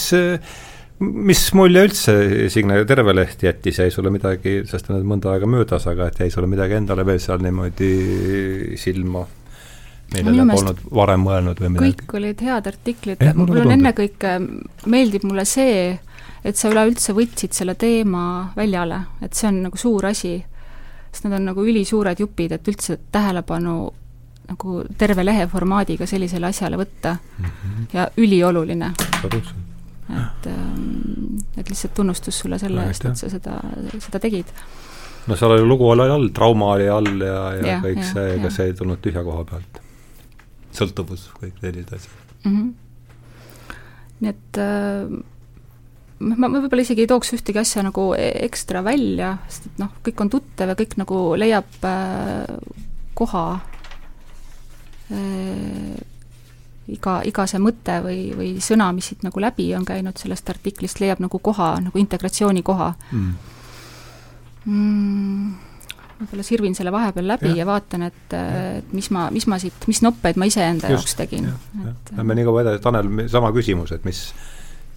mis 1.00 1.42
mulje 1.54 1.82
üldse 1.86 2.14
Signe 2.50 2.80
Terveleht 2.88 3.42
jättis, 3.42 3.78
jäi 3.78 3.90
sulle 3.94 4.10
midagi, 4.10 4.62
sest 4.66 4.88
on 4.90 4.98
nüüd 4.98 5.06
mõnda 5.12 5.30
aega 5.34 5.46
möödas, 5.50 5.86
aga 5.90 6.08
et 6.10 6.18
jäi 6.24 6.30
sulle 6.34 6.48
midagi 6.50 6.74
endale 6.78 7.04
veel 7.06 7.20
seal 7.22 7.42
niimoodi 7.44 7.90
silma, 8.80 9.22
millele 10.14 10.44
meelest 10.48 10.64
polnud 10.64 10.82
varem 10.98 11.24
mõelnud 11.28 11.62
või 11.62 11.70
midagi? 11.76 11.94
kõik 12.00 12.16
olid 12.18 12.42
head 12.48 12.70
artiklid 12.72 13.22
mulle 13.28 13.46
mul 13.52 13.62
on 13.66 13.74
ennekõike, 13.76 14.34
meeldib 14.90 15.26
mulle 15.28 15.44
see, 15.48 15.98
et 16.44 16.56
sa 16.58 16.70
üleüldse 16.72 17.14
võtsid 17.16 17.54
selle 17.54 17.74
teema 17.78 18.24
väljale, 18.56 19.02
et 19.22 19.34
see 19.38 19.48
on 19.52 19.62
nagu 19.68 19.76
suur 19.78 20.06
asi. 20.10 20.38
sest 21.12 21.24
need 21.24 21.38
on 21.38 21.46
nagu 21.52 21.62
ülisuured 21.64 22.18
jupid, 22.20 22.52
et 22.52 22.68
üldse 22.68 22.98
tähelepanu 23.12 23.78
nagu 24.48 24.82
terve 24.98 25.24
lehe 25.24 25.46
formaadiga 25.46 26.06
sellisele 26.08 26.46
asjale 26.46 26.76
võtta 26.80 27.16
Mhm. 27.38 27.88
ja 27.92 28.08
ülioluline, 28.16 28.92
absoluutselt. 28.96 29.67
Et 30.08 30.46
ähm, 30.48 31.38
et 31.56 31.68
lihtsalt 31.68 31.94
tunnustus 31.94 32.38
sulle 32.40 32.58
selle 32.60 32.86
eest, 32.88 33.04
et 33.04 33.20
sa 33.20 33.30
seda, 33.32 33.58
seda 34.00 34.20
tegid. 34.22 34.52
no 35.28 35.36
seal 35.36 35.56
oli 35.56 35.66
lugu 35.68 35.88
oli 35.92 36.08
all, 36.08 36.28
trauma 36.34 36.72
oli 36.76 36.88
all 36.88 37.24
ja, 37.24 37.40
ja 37.58 37.66
Jah, 37.74 37.82
kõik 37.84 38.00
jah, 38.00 38.12
see, 38.12 38.28
ega 38.38 38.52
see 38.54 38.70
ei 38.70 38.76
tulnud 38.78 39.02
tühja 39.04 39.24
koha 39.26 39.44
pealt. 39.48 39.80
sõltuvus, 40.78 41.28
kõik 41.40 41.58
sellised 41.60 41.96
asjad. 41.98 42.36
mm. 42.44 42.54
-hmm. 42.54 43.74
nii 44.20 44.32
et 44.32 44.62
äh, 44.64 45.18
ma, 46.18 46.48
ma 46.48 46.52
võib-olla 46.58 46.84
isegi 46.84 47.04
ei 47.04 47.10
tooks 47.10 47.34
ühtegi 47.36 47.60
asja 47.60 47.84
nagu 47.86 48.10
e- 48.18 48.36
ekstra 48.48 48.82
välja, 48.86 49.36
sest 49.48 49.72
et 49.72 49.82
noh, 49.82 49.92
kõik 50.04 50.22
on 50.24 50.30
tuttav 50.32 50.72
ja 50.72 50.78
kõik 50.78 50.96
nagu 51.00 51.24
leiab 51.38 51.84
äh, 51.84 52.46
koha 53.18 53.46
äh, 55.12 55.98
iga, 56.88 57.18
iga 57.28 57.46
see 57.46 57.60
mõte 57.62 57.98
või, 58.04 58.20
või 58.36 58.50
sõna, 58.64 58.90
mis 58.96 59.10
siit 59.12 59.22
nagu 59.26 59.40
läbi 59.40 59.70
on 59.76 59.84
käinud 59.88 60.18
sellest 60.18 60.48
artiklist, 60.50 61.00
leiab 61.02 61.20
nagu 61.24 61.38
koha, 61.38 61.74
nagu 61.84 61.98
integratsiooni 62.00 62.62
koha. 62.66 62.92
Mm, 64.68 65.54
võib-olla 66.18 66.44
sirvin 66.44 66.74
selle 66.76 66.92
vahepeal 66.92 67.28
läbi 67.30 67.52
ja, 67.52 67.62
ja 67.62 67.66
vaatan, 67.68 68.04
et, 68.08 68.34
et 68.34 68.92
mis 68.96 69.08
ma, 69.14 69.28
mis 69.34 69.46
ma 69.48 69.58
siit, 69.62 69.86
mis 69.88 70.00
noppeid 70.04 70.36
ma 70.40 70.48
iseenda 70.50 70.90
jaoks 70.92 71.14
tegin. 71.18 71.46
et 71.88 72.12
Lähme 72.16 72.36
nii 72.38 72.48
kaua 72.48 72.64
edasi, 72.66 72.82
Tanel, 72.84 73.08
sama 73.32 73.52
küsimus, 73.56 73.94
et 73.96 74.04
mis, 74.08 74.20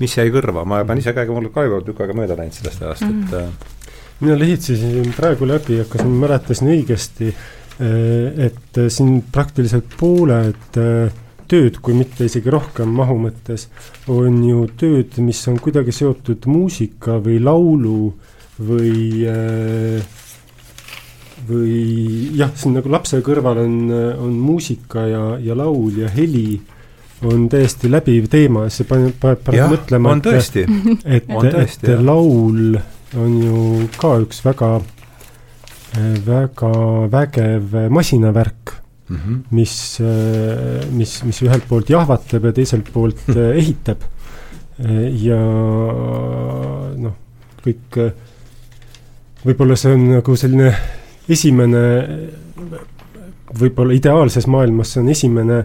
mis 0.02 0.18
jäi 0.18 0.32
kõrva, 0.34 0.66
ma 0.68 0.82
pean 0.88 1.00
ise 1.00 1.14
ka, 1.16 1.28
mul 1.30 1.52
ka 1.54 1.68
juba 1.68 1.82
tükk 1.88 2.04
aega 2.04 2.18
mööda 2.18 2.40
läinud 2.40 2.58
sellest 2.58 2.82
ajast, 2.84 3.08
et 3.08 3.10
Mhm. 3.12 3.34
äh, 3.38 3.88
mina 4.22 4.38
lehitsesin 4.38 5.14
praegu 5.18 5.48
läbi 5.50 5.80
ja 5.80 5.86
kas 5.90 6.04
ma 6.06 6.28
mäletasin 6.28 6.68
õigesti, 6.76 7.34
et 7.82 8.78
äh, 8.78 8.90
siin 8.94 9.24
praktiliselt 9.32 9.96
pooled 9.98 10.78
äh, 10.78 11.14
tööd, 11.52 11.82
kui 11.84 11.96
mitte 11.98 12.26
isegi 12.28 12.54
rohkem 12.54 12.92
mahu 12.96 13.18
mõttes, 13.28 13.68
on 14.12 14.40
ju 14.48 14.66
tööd, 14.80 15.20
mis 15.26 15.42
on 15.52 15.60
kuidagi 15.62 15.94
seotud 15.96 16.48
muusika 16.48 17.20
või 17.24 17.42
laulu 17.44 18.00
või 18.62 19.28
äh, 19.28 20.20
või 21.48 22.32
jah, 22.38 22.52
siin 22.56 22.76
nagu 22.78 22.92
lapse 22.92 23.20
kõrval 23.26 23.64
on, 23.64 23.78
on 24.28 24.38
muusika 24.38 25.06
ja, 25.10 25.24
ja 25.42 25.58
laul 25.58 25.98
ja 26.04 26.12
heli 26.14 26.60
on 27.28 27.46
täiesti 27.50 27.90
läbiv 27.92 28.28
teema, 28.34 28.66
see 28.74 28.88
paneb, 28.90 29.14
paneb 29.22 29.54
jah, 29.54 29.70
mõtlema, 29.70 30.16
et, 30.18 30.26
tõesti, 30.28 30.66
et 31.06 31.30
jah. 31.86 32.02
laul 32.02 32.78
on 33.20 33.36
ju 33.44 33.88
ka 34.02 34.16
üks 34.24 34.42
väga, 34.46 34.72
väga 36.26 36.72
vägev 37.14 37.78
masinavärk, 37.94 38.76
Mhm. 39.12 39.40
mis, 39.52 39.74
mis, 40.96 41.14
mis 41.28 41.42
ühelt 41.44 41.66
poolt 41.68 41.90
jahvatab 41.92 42.46
ja 42.48 42.54
teiselt 42.56 42.88
poolt 42.94 43.20
äh, 43.36 43.58
ehitab. 43.60 44.06
ja 45.22 45.38
noh, 46.98 47.18
kõik, 47.62 47.98
võib-olla 49.44 49.76
see 49.78 49.92
on 49.94 50.06
nagu 50.16 50.36
selline 50.40 50.72
esimene, 51.30 51.82
võib-olla 53.60 53.94
ideaalses 53.94 54.48
maailmas 54.50 54.96
see 54.96 55.04
on 55.04 55.12
esimene, 55.14 55.60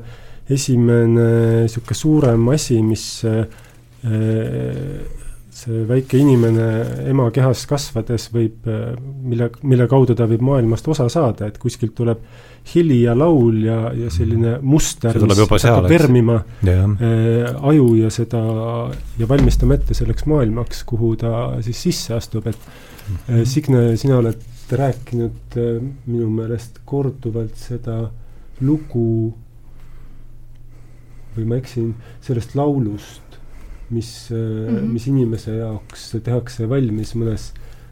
esimene 0.53 1.29
niisugune 1.63 2.01
suurem 2.03 2.51
asi, 2.53 2.83
mis 2.85 3.07
äh, 3.25 3.47
see 5.57 5.87
väike 5.89 6.19
inimene 6.21 6.67
ema 7.09 7.31
kehas 7.33 7.63
kasvades 7.71 8.29
võib, 8.35 8.67
mille, 9.23 9.49
mille 9.63 9.87
kaudu 9.89 10.19
ta 10.19 10.27
võib 10.29 10.45
maailmast 10.45 10.91
osa 10.93 11.09
saada, 11.09 11.49
et 11.49 11.57
kuskilt 11.63 11.95
tuleb 11.97 12.21
heli 12.75 13.03
ja 13.05 13.15
laul 13.17 13.61
ja, 13.63 13.79
ja 13.95 14.11
selline 14.11 14.57
muster, 14.67 15.15
seal, 15.15 15.47
hakkab 15.71 15.89
vermima 15.91 16.41
äh, 16.67 17.47
aju 17.71 17.89
ja 18.01 18.11
seda 18.11 18.43
ja 19.21 19.29
valmistama 19.31 19.79
ette 19.79 19.95
selleks 19.97 20.27
maailmaks, 20.31 20.83
kuhu 20.89 21.15
ta 21.21 21.33
siis 21.65 21.85
sisse 21.89 22.17
astub, 22.17 22.49
et 22.51 22.69
äh, 23.31 23.45
Signe, 23.47 23.89
sina 24.01 24.19
oled 24.19 24.43
rääkinud 24.73 25.59
äh, 25.63 25.79
minu 26.09 26.31
meelest 26.35 26.83
korduvalt 26.89 27.55
seda 27.61 28.01
lugu 28.65 29.35
või 31.37 31.47
ma 31.47 31.61
eksin, 31.61 31.93
sellest 32.25 32.57
laulust, 32.57 33.37
mis 33.93 34.11
mm, 34.33 34.39
-hmm. 34.67 34.87
mis 34.91 35.07
inimese 35.07 35.59
jaoks 35.61 36.09
tehakse 36.25 36.67
valmis 36.69 37.13
mõnes, 37.15 37.51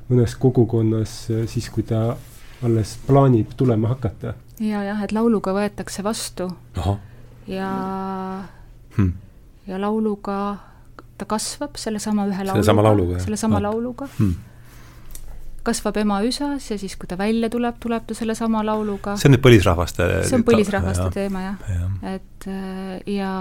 mõnes 0.09 0.35
kogukonnas 0.41 1.13
siis, 1.53 1.69
kui 1.71 1.85
ta 1.87 2.17
alles 2.65 2.97
plaanib 3.07 3.53
tulema 3.57 3.93
hakata. 3.93 4.35
Ja 4.61 4.83
jah, 4.87 5.03
et 5.03 5.13
lauluga 5.13 5.53
võetakse 5.57 6.03
vastu 6.07 6.51
ja 7.47 7.71
hm. 8.97 9.13
ja 9.67 9.79
lauluga 9.81 10.59
ta 11.19 11.25
kasvab 11.31 11.77
sellesama 11.79 12.27
ühe 12.27 12.45
lauluga, 12.45 12.63
Sellesama 12.63 12.83
lauluga, 12.83 13.19
sellesama 13.23 13.61
lauluga, 13.63 14.09
hm. 14.19 14.35
kasvab 15.67 15.97
ema 16.03 16.21
üsas 16.27 16.71
ja 16.71 16.79
siis, 16.79 16.97
kui 16.97 17.07
ta 17.11 17.19
välja 17.19 17.51
tuleb, 17.51 17.79
tuleb 17.81 18.07
ta 18.07 18.15
sellesama 18.15 18.65
lauluga. 18.67 19.17
see 19.17 19.29
on 19.31 19.37
nüüd 19.37 19.45
põlisrahvaste 19.45 20.09
see 20.29 20.39
on 20.39 20.45
põlisrahvaste 20.47 21.07
jah, 21.09 21.15
teema 21.15 21.45
jah, 21.45 21.69
jah. 21.71 22.15
et 22.15 22.49
äh, 22.51 22.99
ja 23.15 23.33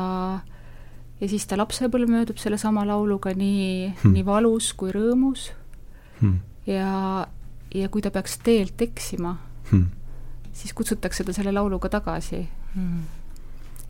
ja 1.22 1.28
siis 1.30 1.46
ta 1.48 1.58
lapsepõlv 1.58 2.10
möödub 2.10 2.38
sellesama 2.42 2.86
lauluga 2.88 3.34
nii 3.34 3.94
Hmm. 3.94 4.00
hmm. 4.02 4.14
nii 4.18 4.26
valus 4.26 4.74
kui 4.74 4.92
rõõmus 4.92 5.52
Hm. 6.22 6.38
ja, 6.70 7.28
ja 7.76 7.90
kui 7.90 8.02
ta 8.02 8.12
peaks 8.12 8.38
teelt 8.44 8.82
eksima, 8.82 9.38
Hm. 9.72 9.84
Siis 10.54 10.74
kutsutakse 10.74 11.24
ta 11.24 11.34
selle 11.34 11.52
lauluga 11.52 11.90
tagasi. 11.90 12.48
Mm. 12.76 13.04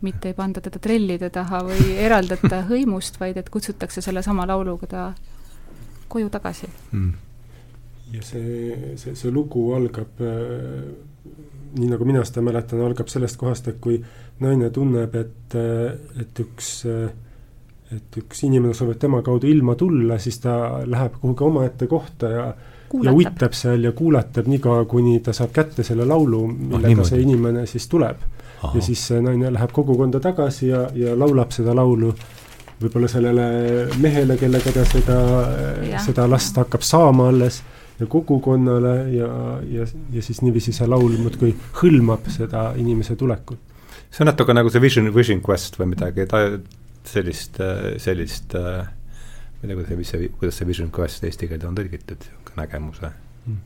mitte 0.04 0.28
ei 0.28 0.34
panda 0.36 0.60
teda 0.60 0.76
trellide 0.82 1.30
taha 1.32 1.62
või 1.64 1.94
eraldata 1.96 2.58
hõimust, 2.70 3.16
vaid 3.20 3.38
et 3.40 3.48
kutsutakse 3.48 4.02
sellesama 4.04 4.44
lauluga 4.46 4.86
ta 4.86 5.04
koju 6.08 6.28
tagasi. 6.30 6.68
Hm. 6.92 7.12
ja 8.12 8.22
see, 8.22 8.96
see, 9.00 9.14
see 9.16 9.32
lugu 9.32 9.70
algab 9.76 10.20
äh, 10.20 10.90
nii 11.78 11.88
nagu 11.90 12.04
mina 12.04 12.24
seda 12.26 12.44
mäletan, 12.44 12.82
algab 12.84 13.08
sellest 13.08 13.38
kohast, 13.40 13.68
et 13.70 13.80
kui 13.82 13.96
naine 14.44 14.68
tunneb, 14.74 15.14
et, 15.16 15.56
et 16.20 16.42
üks, 16.44 16.70
et 17.96 18.20
üks 18.20 18.44
inimene 18.46 18.76
soovib 18.76 19.00
tema 19.00 19.22
kaudu 19.26 19.48
ilma 19.50 19.74
tulla, 19.78 20.18
siis 20.22 20.38
ta 20.44 20.84
läheb 20.86 21.16
kuhugi 21.22 21.48
omaette 21.48 21.88
kohta 21.90 22.30
ja 22.30 22.46
ja 22.46 22.52
kuulatab. 22.94 23.18
uitab 23.18 23.58
seal 23.58 23.84
ja 23.84 23.92
kuulatab 23.92 24.48
niikaua, 24.50 24.84
kuni 24.90 25.18
ta 25.24 25.34
saab 25.36 25.52
kätte 25.54 25.84
selle 25.86 26.06
laulu, 26.08 26.46
millega 26.46 26.94
niimoodi. 26.94 27.10
see 27.10 27.22
inimene 27.24 27.66
siis 27.66 27.88
tuleb. 27.90 28.24
ja 28.64 28.80
siis 28.82 29.02
see 29.10 29.20
naine 29.20 29.52
läheb 29.52 29.72
kogukonda 29.76 30.20
tagasi 30.24 30.70
ja, 30.70 30.86
ja 30.96 31.18
laulab 31.18 31.52
seda 31.52 31.74
laulu 31.76 32.14
võib-olla 32.80 33.08
sellele 33.08 33.46
mehele, 34.02 34.36
kellega 34.40 34.72
ta 34.74 34.84
seda, 34.88 35.18
seda 36.04 36.26
last 36.30 36.56
hakkab 36.58 36.82
saama 36.82 37.28
alles 37.30 37.60
ja 38.00 38.08
kogukonnale 38.10 38.94
ja, 39.14 39.28
ja, 39.70 39.86
ja 40.12 40.22
siis 40.22 40.42
niiviisi 40.42 40.74
see 40.74 40.88
laul 40.90 41.14
muudkui 41.20 41.52
hõlmab 41.80 42.26
seda 42.32 42.72
inimese 42.80 43.16
tulekut. 43.20 43.60
see 44.10 44.24
on 44.24 44.32
natuke 44.32 44.56
nagu 44.56 44.72
see 44.72 44.82
Vision, 44.82 45.12
Vision 45.14 45.42
Quest 45.44 45.78
või 45.78 45.92
midagi, 45.94 46.26
ta 46.30 46.42
sellist, 47.06 47.60
sellist 48.02 48.56
äh, 48.58 48.88
ma 49.62 49.68
ei 49.68 49.68
tea, 49.68 49.76
kuidas 49.76 49.88
see, 49.88 49.96
mis 49.96 50.08
see, 50.10 50.28
kuidas 50.38 50.58
see 50.58 50.66
Vision 50.66 50.90
Quest 50.98 51.24
eesti 51.24 51.48
keelde 51.48 51.66
on 51.68 51.74
tõlgitud, 51.78 52.18
niisugune 52.28 52.62
nägemuse 52.62 53.10
Mm. 53.46 53.56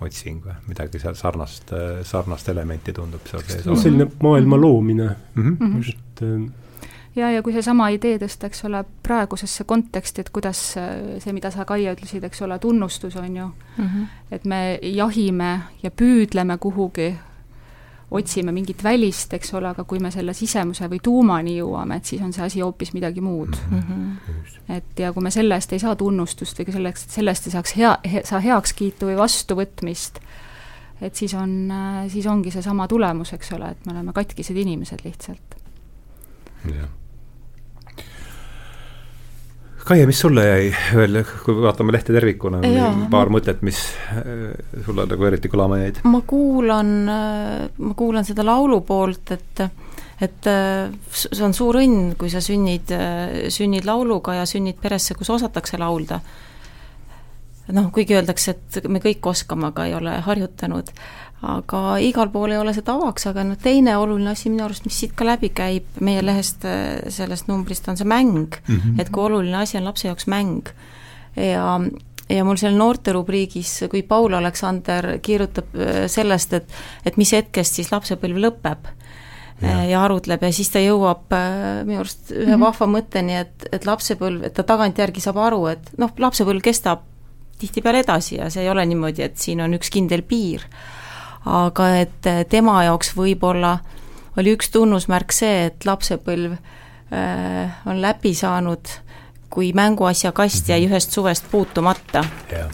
otsing 0.00 0.40
või 0.44 0.54
midagi 0.68 0.98
seal 0.98 1.14
sarnast, 1.14 1.70
sarnast 2.02 2.48
elementi 2.48 2.92
tundub 2.92 3.26
seal 3.30 3.42
sees 3.46 3.66
no 3.66 3.76
selline 3.76 4.08
maailma 4.22 4.56
loomine, 4.60 5.08
mm. 5.34 5.42
Mhm. 5.42 5.74
-hmm. 5.76 5.88
et 5.88 6.22
äh, 6.22 6.50
ja, 7.16 7.30
ja 7.30 7.42
kui 7.42 7.52
seesama 7.52 7.88
idee 7.88 8.18
tõsta, 8.18 8.46
eks 8.46 8.64
ole, 8.64 8.84
praegusesse 9.02 9.64
konteksti, 9.64 10.20
et 10.20 10.30
kuidas 10.30 10.76
äh, 10.76 11.18
see, 11.22 11.32
mida 11.32 11.50
sa, 11.50 11.64
Kaia, 11.64 11.92
ütlesid, 11.94 12.24
eks 12.24 12.42
ole, 12.42 12.58
tunnustus 12.58 13.16
on 13.16 13.36
ju, 13.36 13.50
Mhm. 13.78 14.02
et 14.30 14.44
me 14.44 14.78
jahime 14.82 15.60
ja 15.82 15.90
püüdleme 15.90 16.58
kuhugi, 16.58 17.14
otsime 18.10 18.52
mingit 18.56 18.82
välist, 18.84 19.32
eks 19.36 19.52
ole, 19.58 19.68
aga 19.68 19.84
kui 19.88 20.00
me 20.00 20.10
selle 20.12 20.32
sisemuse 20.36 20.88
või 20.88 21.00
tuumani 21.04 21.58
jõuame, 21.58 21.98
et 22.00 22.08
siis 22.08 22.22
on 22.24 22.32
see 22.32 22.44
asi 22.46 22.62
hoopis 22.64 22.94
midagi 22.96 23.20
muud. 23.24 23.56
Mhm. 23.70 24.12
et 24.68 25.00
ja 25.00 25.12
kui 25.12 25.22
me 25.22 25.30
selle 25.30 25.54
eest 25.54 25.72
ei 25.72 25.82
saa 25.82 25.96
tunnustust 25.96 26.58
või 26.58 26.68
ka 26.68 26.72
selleks, 26.72 27.04
et 27.04 27.16
sellest 27.18 27.46
ei 27.46 27.56
saaks 27.56 27.76
hea 27.76 27.96
he,, 28.04 28.22
saa 28.24 28.40
heakskiitu 28.44 29.10
või 29.10 29.16
vastuvõtmist, 29.20 30.20
et 31.00 31.14
siis 31.14 31.34
on, 31.34 31.72
siis 32.08 32.26
ongi 32.26 32.50
seesama 32.50 32.88
tulemus, 32.88 33.32
eks 33.36 33.52
ole, 33.52 33.70
et 33.70 33.86
me 33.86 33.92
oleme 33.92 34.12
katkised 34.16 34.56
inimesed 34.56 35.04
lihtsalt. 35.04 35.60
jah. 36.64 36.88
Kaie, 39.88 40.04
mis 40.04 40.18
sulle 40.20 40.42
jäi 40.44 40.64
veel, 40.98 41.22
kui 41.46 41.54
vaatame 41.62 41.94
lehte 41.94 42.12
tervikuna, 42.12 42.58
paar 43.08 43.30
ma- 43.30 43.38
mõtet, 43.38 43.62
mis 43.64 43.78
äh, 44.12 44.50
sulle 44.84 45.06
nagu 45.08 45.28
eriti 45.28 45.48
kõlama 45.48 45.78
jäid? 45.80 46.02
ma 46.04 46.20
kuulan, 46.28 46.90
ma 47.08 47.94
kuulan 47.96 48.26
seda 48.28 48.44
laulu 48.44 48.82
poolt, 48.84 49.32
et 49.36 49.62
et 50.18 50.48
äh, 50.50 50.90
see 51.14 51.44
on 51.46 51.54
suur 51.56 51.78
õnn, 51.80 52.12
kui 52.20 52.28
sa 52.28 52.42
sünnid, 52.44 52.92
sünnid 53.54 53.86
lauluga 53.88 54.34
ja 54.40 54.44
sünnid 54.50 54.76
peresse, 54.82 55.14
kus 55.16 55.30
osatakse 55.30 55.80
laulda. 55.80 56.20
noh, 57.72 57.88
kuigi 57.92 58.16
öeldakse, 58.16 58.56
et 58.56 58.88
me 58.88 59.00
kõik 59.00 59.24
oskame, 59.28 59.68
aga 59.72 59.84
ei 59.88 59.94
ole 59.94 60.18
harjutanud, 60.24 60.92
aga 61.42 61.82
igal 62.02 62.32
pool 62.34 62.50
ei 62.50 62.58
ole 62.58 62.72
see 62.74 62.82
tavaks, 62.86 63.28
aga 63.30 63.44
noh, 63.46 63.58
teine 63.62 63.94
oluline 63.96 64.32
asi 64.32 64.50
minu 64.50 64.64
arust, 64.66 64.84
mis 64.88 64.98
siit 64.98 65.14
ka 65.14 65.26
läbi 65.28 65.52
käib 65.54 66.00
meie 66.02 66.22
lehest, 66.24 66.66
sellest 67.14 67.46
numbrist, 67.50 67.86
on 67.88 67.96
see 68.00 68.08
mäng 68.08 68.58
mm. 68.66 68.74
Mhm. 68.74 69.00
et 69.00 69.10
kui 69.14 69.22
oluline 69.28 69.62
asi 69.62 69.78
on 69.78 69.86
lapse 69.86 70.08
jaoks 70.08 70.26
mäng. 70.26 70.72
ja, 71.36 71.78
ja 72.28 72.44
mul 72.44 72.58
seal 72.58 72.74
noorte 72.74 73.14
rubriigis, 73.14 73.84
kui 73.90 74.02
Paul 74.02 74.34
Aleksander 74.34 75.18
kirjutab 75.22 75.74
äh, 75.78 76.06
sellest, 76.10 76.52
et 76.52 76.78
et 77.06 77.16
mis 77.16 77.32
hetkest 77.32 77.78
siis 77.78 77.92
lapsepõlv 77.94 78.42
lõpeb 78.48 78.94
Jah. 79.58 79.70
ja. 79.70 79.84
ja 79.90 80.02
arutleb 80.06 80.42
ja 80.42 80.50
siis 80.54 80.70
ta 80.70 80.82
jõuab 80.82 81.32
äh, 81.34 81.84
minu 81.86 82.02
arust 82.04 82.30
ühe 82.30 82.44
mm 82.46 82.52
-hmm. 82.52 82.66
vahva 82.66 82.86
mõtteni, 82.86 83.38
et, 83.40 83.66
et 83.72 83.86
lapsepõlv, 83.86 84.44
et 84.46 84.54
ta 84.54 84.62
tagantjärgi 84.62 85.20
saab 85.20 85.40
aru, 85.42 85.66
et 85.66 85.90
noh, 85.98 86.12
lapsepõlv 86.18 86.62
kestab 86.62 87.02
tihtipeale 87.58 88.04
edasi 88.04 88.36
ja 88.36 88.50
see 88.50 88.62
ei 88.62 88.70
ole 88.70 88.84
niimoodi, 88.86 89.22
et 89.22 89.38
siin 89.38 89.60
on 89.60 89.74
üks 89.74 89.90
kindel 89.90 90.22
piir. 90.22 90.62
Aga 91.46 91.88
et 92.00 92.26
äh, 92.26 92.42
tema 92.48 92.82
jaoks 92.84 93.14
võib-olla 93.16 93.78
oli 94.38 94.54
üks 94.54 94.70
tunnusmärk 94.74 95.34
see, 95.34 95.68
et 95.70 95.86
lapsepõlv 95.86 96.54
äh, 96.54 97.78
on 97.88 98.00
läbi 98.02 98.34
saanud, 98.38 98.90
kui 99.50 99.72
mänguasja 99.76 100.32
kast 100.36 100.68
jäi 100.70 100.84
ühest 100.86 101.14
suvest 101.14 101.48
puutumata. 101.50 102.24
jah. 102.52 102.70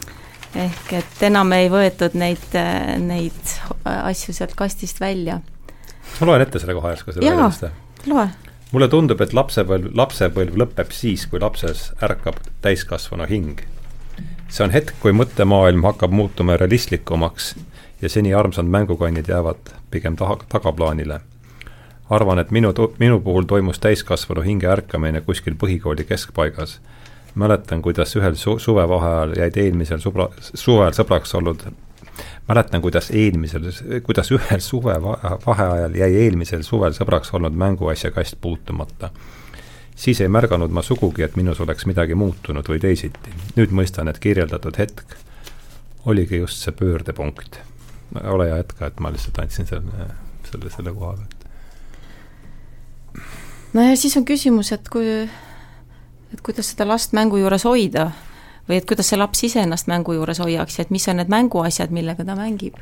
ehk 0.55 0.93
et 0.93 1.27
enam 1.27 1.51
ei 1.55 1.69
võetud 1.71 2.15
neid, 2.15 2.57
neid 3.01 3.55
asju 3.85 4.33
sealt 4.33 4.55
kastist 4.55 4.99
välja. 4.99 5.39
ma 6.19 6.27
loen 6.27 6.41
ette 6.41 6.59
selle 6.59 6.75
koha 6.77 6.95
järsku, 6.95 7.15
selle 7.15 7.31
väljaste. 7.31 7.71
loe. 8.05 8.27
mulle 8.71 8.89
tundub, 8.91 9.21
et 9.21 9.33
lapsepõlv, 9.33 9.93
lapsepõlv 9.95 10.59
lõpeb 10.63 10.91
siis, 10.91 11.25
kui 11.31 11.39
lapses 11.39 11.91
ärkab 12.03 12.41
täiskasvanu 12.61 13.29
hing. 13.29 13.63
see 14.49 14.67
on 14.67 14.75
hetk, 14.75 14.99
kui 14.99 15.15
mõttemaailm 15.15 15.87
hakkab 15.87 16.11
muutuma 16.11 16.57
realistlikumaks 16.57 17.55
ja 18.01 18.09
seni 18.09 18.33
armsad 18.33 18.65
mängukannid 18.65 19.27
jäävad 19.27 19.71
pigem 19.91 20.15
taha, 20.15 20.37
tagaplaanile. 20.49 21.19
arvan, 22.09 22.39
et 22.39 22.51
minu, 22.51 22.73
minu 22.99 23.19
puhul 23.19 23.43
toimus 23.43 23.79
täiskasvanu 23.79 24.41
hinge 24.41 24.67
ärkamine 24.67 25.21
kuskil 25.21 25.55
põhikooli 25.55 26.03
keskpaigas. 26.03 26.81
mäletan, 27.35 27.81
kuidas 27.81 28.15
ühel 28.15 28.35
su 28.35 28.59
suvevaheajal 28.59 29.33
jäid 29.37 29.57
eelmisel 29.57 29.99
subra, 29.99 30.29
suvel 30.39 30.91
sõbraks 30.91 31.35
olnud 31.35 31.67
mäletan, 32.47 32.81
kuidas 32.81 33.11
eelmisel, 33.11 33.71
kuidas 34.03 34.31
ühel 34.31 34.59
suvevaheajal 34.59 35.95
jäi 35.95 36.15
eelmisel 36.23 36.63
suvel 36.63 36.93
sõbraks 36.93 37.33
olnud 37.33 37.53
mänguasja 37.53 38.11
kast 38.11 38.37
puutumata. 38.41 39.09
siis 39.95 40.21
ei 40.21 40.27
märganud 40.27 40.71
ma 40.71 40.81
sugugi, 40.81 41.23
et 41.23 41.35
minus 41.35 41.59
oleks 41.61 41.85
midagi 41.85 42.15
muutunud 42.15 42.67
või 42.69 42.79
teisiti. 42.79 43.29
nüüd 43.55 43.71
mõistan, 43.71 44.09
et 44.09 44.19
kirjeldatud 44.19 44.77
hetk 44.77 45.17
oligi 46.05 46.37
just 46.37 46.57
see 46.57 46.71
pöördepunkt. 46.71 47.59
Ole 48.23 48.49
hea, 48.49 48.57
jätka, 48.57 48.87
et 48.87 48.99
ma 48.99 49.11
lihtsalt 49.13 49.39
andsin 49.43 49.67
selle, 49.69 50.09
selle, 50.51 50.69
selle 50.69 50.93
koha 50.93 51.15
pealt. 51.17 51.47
no 53.73 53.89
ja 53.89 53.97
siis 53.97 54.17
on 54.17 54.25
küsimus, 54.25 54.71
et 54.75 54.89
kui, 54.89 55.07
et 56.33 56.41
kuidas 56.45 56.71
seda 56.73 56.87
last 56.87 57.13
mängu 57.17 57.39
juures 57.41 57.65
hoida 57.65 58.11
või 58.69 58.79
et 58.79 58.89
kuidas 58.89 59.09
see 59.11 59.19
laps 59.19 59.43
ise 59.47 59.61
ennast 59.61 59.87
mängu 59.91 60.15
juures 60.17 60.39
hoiaks 60.41 60.79
ja 60.79 60.85
et 60.85 60.93
mis 60.93 61.07
on 61.09 61.21
need 61.21 61.31
mänguasjad, 61.31 61.93
millega 61.93 62.25
ta 62.25 62.35
mängib. 62.35 62.77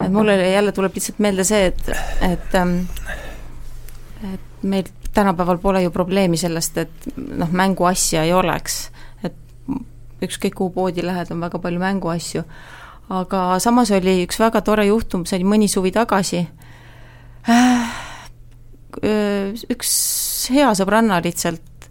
et 0.00 0.12
mulle 0.12 0.36
jälle 0.36 0.72
tuleb 0.72 0.94
lihtsalt 0.94 1.18
meelde 1.18 1.44
see, 1.44 1.66
et, 1.66 1.90
et 2.24 2.54
ähm, 2.54 2.78
et 4.34 4.62
meil 4.62 4.84
tänapäeval 5.14 5.58
pole 5.58 5.82
ju 5.82 5.90
probleemi 5.90 6.36
sellest, 6.36 6.78
et 6.78 7.08
noh, 7.16 7.48
mänguasja 7.50 8.24
ei 8.24 8.32
oleks. 8.32 8.90
et 9.24 9.34
ükskõik 10.22 10.54
kuhu 10.54 10.70
poodi 10.70 11.06
lähed, 11.06 11.30
on 11.30 11.40
väga 11.40 11.58
palju 11.58 11.80
mänguasju. 11.80 12.44
Aga 13.10 13.58
samas 13.62 13.90
oli 13.96 14.20
üks 14.24 14.38
väga 14.40 14.62
tore 14.66 14.86
juhtum, 14.86 15.24
see 15.26 15.40
oli 15.40 15.48
mõni 15.54 15.68
suvi 15.70 15.90
tagasi. 15.94 16.44
Äh, 17.50 17.90
üks 19.70 19.90
hea 20.50 20.70
sõbranna 20.76 21.20
lihtsalt 21.24 21.88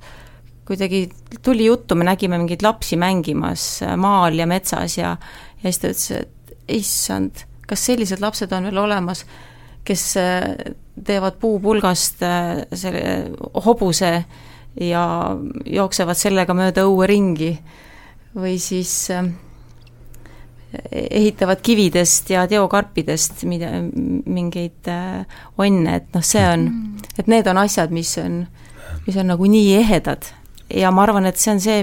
kuidagi 0.70 1.08
tuli 1.42 1.66
juttu, 1.66 1.96
me 1.98 2.06
nägime 2.06 2.38
mingeid 2.38 2.62
lapsi 2.62 2.98
mängimas 3.00 3.80
maal 3.98 4.38
ja 4.38 4.46
metsas 4.46 5.00
ja 5.00 5.16
ja 5.64 5.72
siis 5.72 5.80
ta 5.82 5.90
ütles, 5.92 6.12
et 6.12 6.54
issand, 6.70 7.44
kas 7.68 7.84
sellised 7.90 8.22
lapsed 8.24 8.54
on 8.56 8.70
veel 8.70 8.78
olemas, 8.84 9.26
kes 9.86 10.04
teevad 11.06 11.40
puupulgast 11.42 12.22
selle 12.22 13.04
hobuse 13.66 14.12
ja 14.80 15.04
jooksevad 15.66 16.20
sellega 16.20 16.56
mööda 16.56 16.86
õue 16.88 17.08
ringi. 17.10 17.52
Või 18.38 18.60
siis 18.62 18.94
äh, 19.10 19.26
ehitavad 20.92 21.62
kividest 21.66 22.30
ja 22.30 22.48
teokarpidest 22.48 23.44
mida, 23.50 23.72
mingeid 24.30 24.90
äh, 24.92 25.26
onne, 25.58 25.96
et 25.98 26.12
noh, 26.14 26.26
see 26.26 26.44
on, 26.46 26.68
et 27.18 27.30
need 27.32 27.48
on 27.50 27.58
asjad, 27.64 27.94
mis 27.96 28.12
on, 28.22 28.44
mis 29.08 29.18
on 29.18 29.32
nagu 29.34 29.50
nii 29.50 29.74
ehedad. 29.80 30.30
ja 30.70 30.92
ma 30.94 31.02
arvan, 31.08 31.26
et 31.26 31.38
see 31.42 31.54
on 31.56 31.62
see 31.64 31.80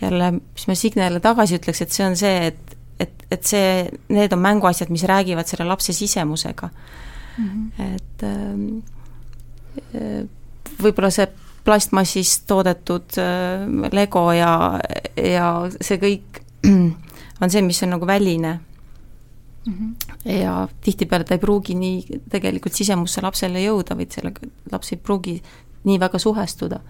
jälle, 0.00 0.30
mis 0.40 0.66
ma 0.68 0.74
Signele 0.78 1.20
tagasi 1.20 1.58
ütleks, 1.60 1.82
et 1.84 1.92
see 1.92 2.06
on 2.06 2.16
see, 2.16 2.46
et, 2.48 2.76
et, 3.04 3.26
et 3.36 3.44
see, 3.44 3.90
need 4.08 4.32
on 4.32 4.40
mänguasjad, 4.40 4.88
mis 4.90 5.04
räägivad 5.04 5.46
selle 5.50 5.68
lapse 5.68 5.92
sisemusega 5.92 6.70
mm. 7.36 7.44
-hmm. 7.44 7.94
et 7.94 8.22
äh, 10.00 10.24
võib-olla 10.80 11.10
see 11.12 11.28
plastmassist 11.64 12.46
toodetud 12.46 13.18
äh, 13.20 13.92
Lego 13.92 14.32
ja, 14.32 14.80
ja 15.16 15.68
see 15.80 16.00
kõik 16.00 16.40
on 17.42 17.50
see, 17.50 17.62
mis 17.66 17.82
on 17.82 17.94
nagu 17.96 18.06
väline 18.06 18.52
mm. 19.66 19.72
-hmm. 19.74 20.32
ja 20.32 20.68
tihtipeale 20.80 21.24
ta 21.24 21.34
ei 21.34 21.42
pruugi 21.42 21.74
nii 21.74 22.20
tegelikult 22.30 22.74
sisemusse 22.74 23.22
lapsele 23.22 23.64
jõuda, 23.64 23.96
vaid 23.96 24.10
sellega 24.10 24.46
laps 24.72 24.92
ei 24.92 24.98
pruugi 24.98 25.42
nii 25.84 26.00
väga 26.00 26.18
suhestuda. 26.18 26.80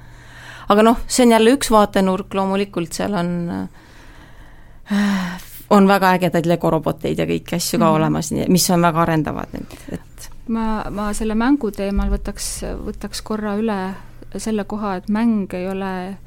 aga 0.68 0.82
noh, 0.82 1.00
see 1.06 1.26
on 1.26 1.32
jälle 1.32 1.56
üks 1.56 1.70
vaatenurk, 1.70 2.34
loomulikult 2.34 2.92
seal 2.92 3.14
on 3.14 3.50
äh, 3.50 5.42
on 5.70 5.88
väga 5.88 6.12
ägedaid 6.18 6.46
legoroboteid 6.46 7.18
ja 7.18 7.26
kõiki 7.26 7.56
asju 7.56 7.78
ka 7.78 7.84
mm 7.84 7.90
-hmm. 7.90 7.96
olemas, 7.96 8.32
mis 8.48 8.70
on 8.70 8.82
väga 8.82 9.02
arendavad, 9.02 9.54
et, 9.54 9.76
et 9.92 10.30
ma, 10.48 10.84
ma 10.90 11.12
selle 11.12 11.34
mängu 11.34 11.70
teemal 11.70 12.10
võtaks, 12.10 12.48
võtaks 12.86 13.22
korra 13.22 13.56
üle 13.56 13.94
selle 14.36 14.64
koha, 14.64 14.96
et 14.96 15.08
mäng 15.08 15.54
ei 15.54 15.68
ole 15.68 16.18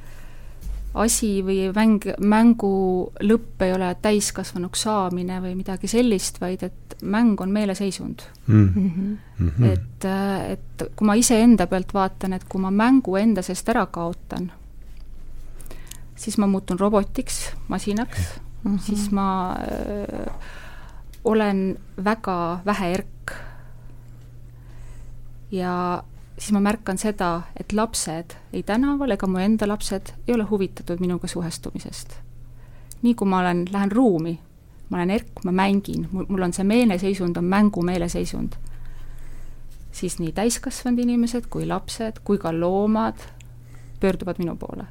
asi 0.96 1.30
või 1.44 1.70
mäng, 1.76 2.06
mängu 2.24 2.72
lõpp 3.24 3.64
ei 3.66 3.74
ole 3.76 3.90
täiskasvanuks 4.02 4.86
saamine 4.88 5.42
või 5.44 5.56
midagi 5.60 5.90
sellist, 5.92 6.40
vaid 6.42 6.64
et 6.64 6.96
mäng 7.04 7.42
on 7.42 7.52
meeleseisund 7.52 8.24
mm. 8.48 8.70
-hmm. 8.76 9.18
Mm 9.40 9.50
-hmm. 9.50 9.66
et, 9.74 10.06
et 10.52 10.86
kui 10.96 11.08
ma 11.08 11.16
iseenda 11.20 11.68
pealt 11.68 11.94
vaatan, 11.94 12.34
et 12.34 12.44
kui 12.50 12.62
ma 12.62 12.72
mängu 12.72 13.16
enda 13.16 13.42
seest 13.42 13.70
ära 13.70 13.86
kaotan, 13.86 14.52
siis 16.16 16.38
ma 16.38 16.48
muutun 16.48 16.80
robotiks, 16.80 17.52
masinaks 17.68 18.20
mm, 18.64 18.76
-hmm. 18.76 18.80
siis 18.80 19.12
ma 19.12 19.56
öö, 19.60 20.32
olen 21.24 21.78
väga 22.04 22.60
väheerk 22.66 23.32
ja 25.52 26.04
siis 26.38 26.52
ma 26.52 26.60
märkan 26.60 26.98
seda, 27.00 27.42
et 27.60 27.74
lapsed 27.74 28.36
ei 28.54 28.64
tänaval 28.64 29.16
ega 29.16 29.28
mu 29.28 29.40
enda 29.40 29.68
lapsed 29.68 30.14
ei 30.28 30.36
ole 30.36 30.44
huvitatud 30.50 31.00
minuga 31.00 31.28
suhestumisest. 31.28 32.20
nii 33.02 33.14
kui 33.16 33.28
ma 33.30 33.40
olen, 33.40 33.66
lähen 33.72 33.92
ruumi, 33.92 34.40
ma 34.90 34.98
olen 34.98 35.10
erk, 35.14 35.44
ma 35.46 35.52
mängin, 35.52 36.08
mul, 36.12 36.42
on 36.42 36.54
see 36.54 36.66
meeleseisund, 36.66 37.38
on 37.38 37.46
mängu 37.46 37.84
meeleseisund, 37.86 38.56
siis 39.92 40.18
nii 40.20 40.32
täiskasvanud 40.34 41.04
inimesed 41.04 41.46
kui 41.50 41.68
lapsed 41.70 42.24
kui 42.24 42.42
ka 42.42 42.54
loomad 42.54 43.22
pöörduvad 44.00 44.42
minu 44.42 44.56
poole. 44.56 44.88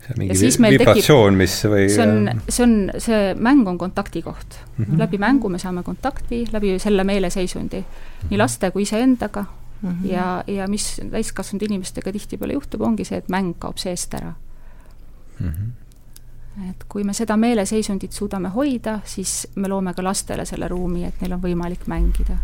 see 0.00 0.14
on 0.14 0.62
mingi 0.62 0.78
vibratsioon, 0.78 1.34
mis 1.36 1.58
või 1.68 1.88
see 1.92 2.06
on, 2.06 2.30
see 2.48 2.64
on, 2.64 2.76
see 2.98 3.34
mäng 3.36 3.68
on 3.68 3.78
kontaktikoht 3.78 4.56
mm. 4.76 4.84
-hmm. 4.84 4.98
läbi 4.98 5.18
mängu 5.18 5.48
me 5.48 5.58
saame 5.58 5.82
kontakti, 5.82 6.46
läbi 6.52 6.78
selle 6.78 7.04
meeleseisundi, 7.04 7.84
nii 8.30 8.38
laste 8.38 8.70
kui 8.70 8.82
iseendaga 8.82 9.44
mm. 9.82 9.90
-hmm. 9.90 10.06
ja, 10.10 10.44
ja 10.46 10.68
mis 10.68 11.00
täiskasvanud 11.10 11.62
inimestega 11.62 12.12
tihtipeale 12.12 12.52
juhtub, 12.52 12.80
ongi 12.80 13.04
see, 13.04 13.18
et 13.18 13.28
mäng 13.28 13.54
kaob 13.58 13.78
seest 13.78 14.14
ära 14.14 14.32
mm. 15.40 15.48
-hmm. 15.48 16.70
et 16.70 16.84
kui 16.88 17.04
me 17.04 17.12
seda 17.12 17.36
meeleseisundit 17.36 18.12
suudame 18.12 18.48
hoida, 18.48 19.00
siis 19.04 19.48
me 19.54 19.68
loome 19.68 19.94
ka 19.94 20.04
lastele 20.04 20.44
selle 20.44 20.68
ruumi, 20.68 21.04
et 21.04 21.20
neil 21.20 21.32
on 21.32 21.42
võimalik 21.42 21.86
mängida. 21.86 22.36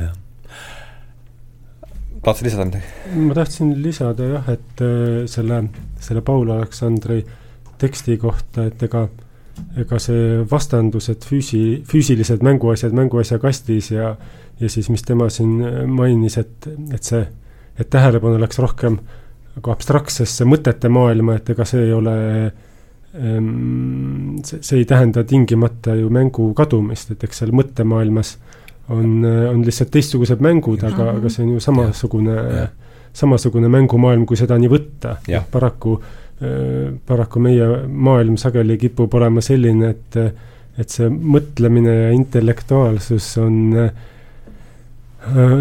jah. 0.00 0.12
tahtsid 2.22 2.44
lisada 2.44 2.64
midagi? 2.64 2.84
ma 3.16 3.34
tahtsin 3.34 3.82
lisada 3.82 4.24
jah, 4.24 4.48
et 4.48 4.80
äh, 4.80 5.26
selle, 5.26 5.64
selle 6.00 6.20
Paul 6.20 6.50
Aleksandri 6.50 7.26
teksti 7.78 8.16
kohta, 8.16 8.64
et 8.64 8.82
ega 8.82 9.08
ega 9.76 9.98
see 10.02 10.42
vastandus, 10.50 11.08
et 11.12 11.24
füüsi, 11.24 11.82
füüsilised 11.88 12.44
mänguasjad 12.44 12.94
mänguasja 12.96 13.38
kastis 13.42 13.90
ja 13.92 14.14
ja 14.60 14.68
siis, 14.68 14.90
mis 14.90 15.02
tema 15.06 15.28
siin 15.32 15.56
mainis, 15.90 16.38
et, 16.38 16.68
et 16.94 17.02
see, 17.02 17.22
et 17.78 17.90
tähelepanu 17.90 18.40
läks 18.40 18.60
rohkem 18.62 18.98
nagu 19.52 19.72
abstraktsesse 19.74 20.46
mõtete 20.48 20.90
maailma, 20.92 21.36
et 21.38 21.50
ega 21.52 21.66
see 21.68 21.86
ei 21.86 21.92
ole 21.92 22.14
ehm, 22.46 24.38
see, 24.46 24.62
see 24.62 24.80
ei 24.80 24.88
tähenda 24.88 25.24
tingimata 25.28 25.96
ju 25.98 26.10
mängu 26.12 26.52
kadumist, 26.58 27.12
et 27.12 27.26
eks 27.26 27.42
seal 27.42 27.52
mõttemaailmas 27.56 28.36
on, 28.92 29.24
on 29.24 29.60
lihtsalt 29.64 29.92
teistsugused 29.94 30.42
mängud, 30.44 30.84
aga, 30.86 31.12
aga 31.18 31.32
see 31.32 31.44
on 31.46 31.56
ju 31.56 31.64
samasugune, 31.64 32.38
samasugune 33.16 33.70
mängumaailm, 33.72 34.24
kui 34.28 34.40
seda 34.40 34.58
nii 34.60 34.70
võtta. 34.72 35.18
paraku, 35.52 35.98
paraku 37.06 37.42
meie 37.44 37.68
maailm 37.86 38.38
sageli 38.40 38.78
kipub 38.80 39.12
olema 39.14 39.44
selline, 39.44 39.92
et, 39.92 40.18
et 40.80 40.96
see 40.96 41.08
mõtlemine 41.12 41.94
ja 41.94 42.10
intellektuaalsus 42.16 43.36
on 43.44 43.60
äh, 43.76 43.92
Äh, 43.92 44.11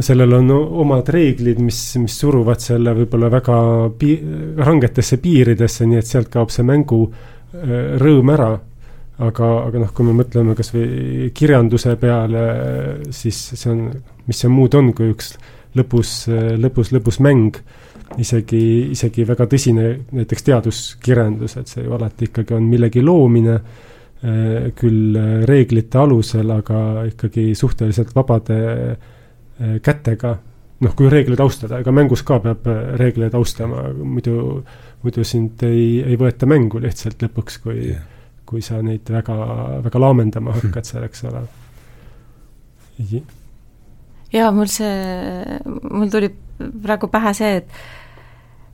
sellel 0.02 0.34
on 0.34 0.50
omad 0.52 1.10
reeglid, 1.14 1.60
mis, 1.62 1.80
mis 2.02 2.16
suruvad 2.18 2.62
selle 2.64 2.96
võib-olla 2.98 3.30
väga 3.32 3.58
pi-, 3.98 4.18
rangetesse 4.58 5.20
piiridesse, 5.22 5.86
nii 5.86 6.02
et 6.02 6.10
sealt 6.10 6.32
kaob 6.34 6.50
see 6.54 6.66
mängu 6.66 7.04
äh, 7.06 7.96
rõõm 8.02 8.34
ära. 8.34 8.52
aga, 9.22 9.48
aga 9.68 9.78
noh, 9.84 9.90
kui 9.94 10.06
me 10.08 10.16
mõtleme 10.18 10.56
kas 10.58 10.72
või 10.74 11.28
kirjanduse 11.38 11.94
peale, 12.02 12.46
siis 13.14 13.38
see 13.54 13.70
on, 13.70 13.84
mis 14.26 14.40
see 14.42 14.50
muud 14.50 14.74
on, 14.74 14.90
kui 14.98 15.12
üks 15.14 15.36
lõbus, 15.78 16.26
lõbus, 16.58 16.90
lõbus 16.90 17.20
mäng, 17.22 17.60
isegi, 18.18 18.64
isegi 18.96 19.28
väga 19.30 19.46
tõsine 19.52 19.92
näiteks 20.10 20.48
teaduskirjandus, 20.48 21.54
et 21.62 21.70
see 21.70 21.86
ju 21.86 21.94
alati 21.94 22.32
ikkagi 22.32 22.58
on 22.58 22.66
millegi 22.66 23.06
loomine, 23.06 23.60
äh, 24.26 24.72
küll 24.74 25.22
reeglite 25.46 26.02
alusel, 26.02 26.50
aga 26.58 27.06
ikkagi 27.14 27.52
suhteliselt 27.54 28.16
vabade 28.18 28.60
Äh, 28.60 29.20
kätega, 29.84 30.36
noh, 30.82 30.96
kui 30.98 31.10
reegleid 31.12 31.42
austada, 31.44 31.82
ega 31.82 31.94
mängus 31.94 32.24
ka 32.28 32.40
peab 32.44 32.68
äh, 32.70 32.82
reegleid 33.00 33.36
austama, 33.38 33.90
muidu, 33.94 34.62
muidu 35.04 35.26
sind 35.28 35.62
ei, 35.68 36.02
ei 36.06 36.18
võeta 36.20 36.50
mängu 36.50 36.82
lihtsalt 36.84 37.22
lõpuks, 37.26 37.62
kui 37.66 37.78
yeah., 37.92 38.08
kui 38.52 38.60
sa 38.60 38.82
neid 38.84 39.08
väga, 39.08 39.36
väga 39.86 40.00
laamendama 40.04 40.52
hakkad 40.58 40.88
seal, 40.88 41.06
eks 41.08 41.24
ole. 41.30 41.46
jaa, 44.34 44.52
mul 44.52 44.68
see, 44.68 44.92
mul 45.88 46.12
tuli 46.12 46.34
praegu 46.60 47.08
pähe 47.12 47.34
see, 47.38 47.56
et 47.62 47.82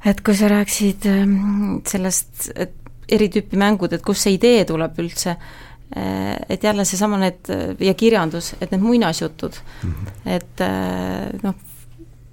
et 0.07 0.19
kui 0.23 0.35
sa 0.37 0.49
rääkisid 0.49 1.05
ähm, 1.09 1.79
sellest, 1.85 2.51
et 2.55 2.73
eri 3.11 3.29
tüüpi 3.33 3.57
mängud, 3.59 3.93
et 3.93 4.03
kust 4.05 4.25
see 4.25 4.35
idee 4.35 4.65
tuleb 4.67 4.97
üldse 5.01 5.35
Äh, 5.35 5.66
et 5.95 6.63
jälle 6.63 6.83
seesama 6.85 7.17
need 7.17 7.47
ja 7.79 7.93
kirjandus, 7.93 8.53
et 8.61 8.71
need 8.71 8.81
muinasjutud 8.83 9.53
mm, 9.83 9.93
-hmm. 9.93 10.29
et 10.35 10.61
äh, 10.61 11.39
noh, 11.43 11.55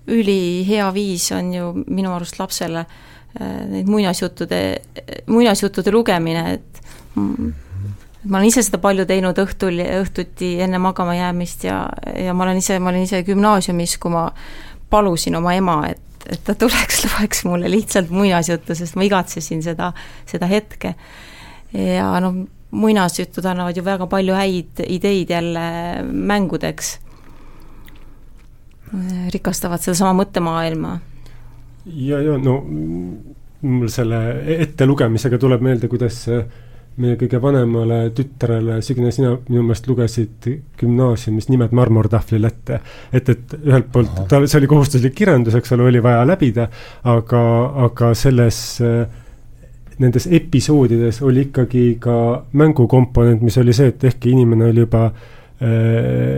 ülihea 0.06 0.94
viis 0.94 1.32
on 1.32 1.54
ju 1.54 1.72
minu 1.86 2.12
arust 2.12 2.38
lapsele 2.38 2.78
äh, 3.40 3.66
neid 3.70 3.86
muinasjuttude, 3.86 4.82
muinasjuttude 5.26 5.90
lugemine, 5.90 6.52
et 6.52 6.82
ma 8.24 8.38
olen 8.38 8.48
ise 8.48 8.62
seda 8.64 8.80
palju 8.82 9.06
teinud 9.08 9.38
õhtul, 9.38 9.80
õhtuti 10.00 10.54
enne 10.64 10.80
magama 10.82 11.14
jäämist 11.16 11.64
ja, 11.64 11.84
ja 12.16 12.34
ma 12.34 12.46
olen 12.46 12.60
ise, 12.62 12.78
ma 12.78 12.92
olin 12.92 13.06
ise 13.06 13.22
gümnaasiumis, 13.26 13.98
kui 14.02 14.12
ma 14.14 14.28
palusin 14.90 15.36
oma 15.36 15.54
ema, 15.54 15.78
et, 15.90 16.28
et 16.30 16.44
ta 16.44 16.56
tuleks, 16.58 17.04
loeks 17.10 17.44
mulle 17.48 17.70
lihtsalt 17.70 18.12
muinasjuttu, 18.14 18.76
sest 18.78 18.98
ma 18.98 19.06
igatsesin 19.08 19.62
seda, 19.64 19.92
seda 20.30 20.50
hetke. 20.50 20.94
ja 21.74 22.12
noh, 22.22 22.44
muinasjutud 22.74 23.46
annavad 23.46 23.76
ju 23.76 23.84
väga 23.87 24.06
palju 24.10 24.34
häid 24.34 24.82
ideid 24.87 25.30
jälle 25.30 25.64
mängudeks, 26.02 26.98
rikastavad 29.34 29.82
sedasama 29.82 30.24
mõttemaailma. 30.24 30.98
ja, 31.87 32.20
ja 32.20 32.37
no 32.38 32.60
mul 33.64 33.88
selle 33.92 34.20
ettelugemisega 34.58 35.38
tuleb 35.40 35.64
meelde, 35.64 35.88
kuidas 35.88 36.24
meie 37.00 37.16
kõige 37.18 37.40
vanemale 37.42 37.98
tütrele, 38.14 38.78
Signe, 38.87 39.10
sina 39.14 39.32
minu 39.48 39.64
meelest 39.64 39.88
lugesid 39.90 40.46
gümnaasiumis 40.78 41.48
nimed 41.50 41.74
marmortahvlil 41.74 42.46
ette. 42.46 42.78
et, 43.12 43.28
et 43.28 43.56
ühelt 43.64 43.90
poolt 43.92 44.20
tal, 44.30 44.46
see 44.46 44.60
oli 44.60 44.70
kohustuslik 44.70 45.16
kirjandus, 45.18 45.56
eks 45.58 45.74
ole, 45.74 45.88
oli 45.90 46.02
vaja 46.02 46.22
läbida, 46.28 46.68
aga, 47.10 47.42
aga 47.88 48.12
selles 48.18 48.60
äh, 48.84 49.08
nendes 50.02 50.28
episoodides 50.30 51.22
oli 51.22 51.48
ikkagi 51.48 51.87
ka 52.00 52.16
mängukomponent, 52.52 53.42
mis 53.42 53.59
oli 53.59 53.72
see, 53.76 53.92
et 53.92 54.04
ehkki 54.11 54.35
inimene 54.35 54.70
oli 54.72 54.85
juba 54.85 55.07
äh, 55.07 55.22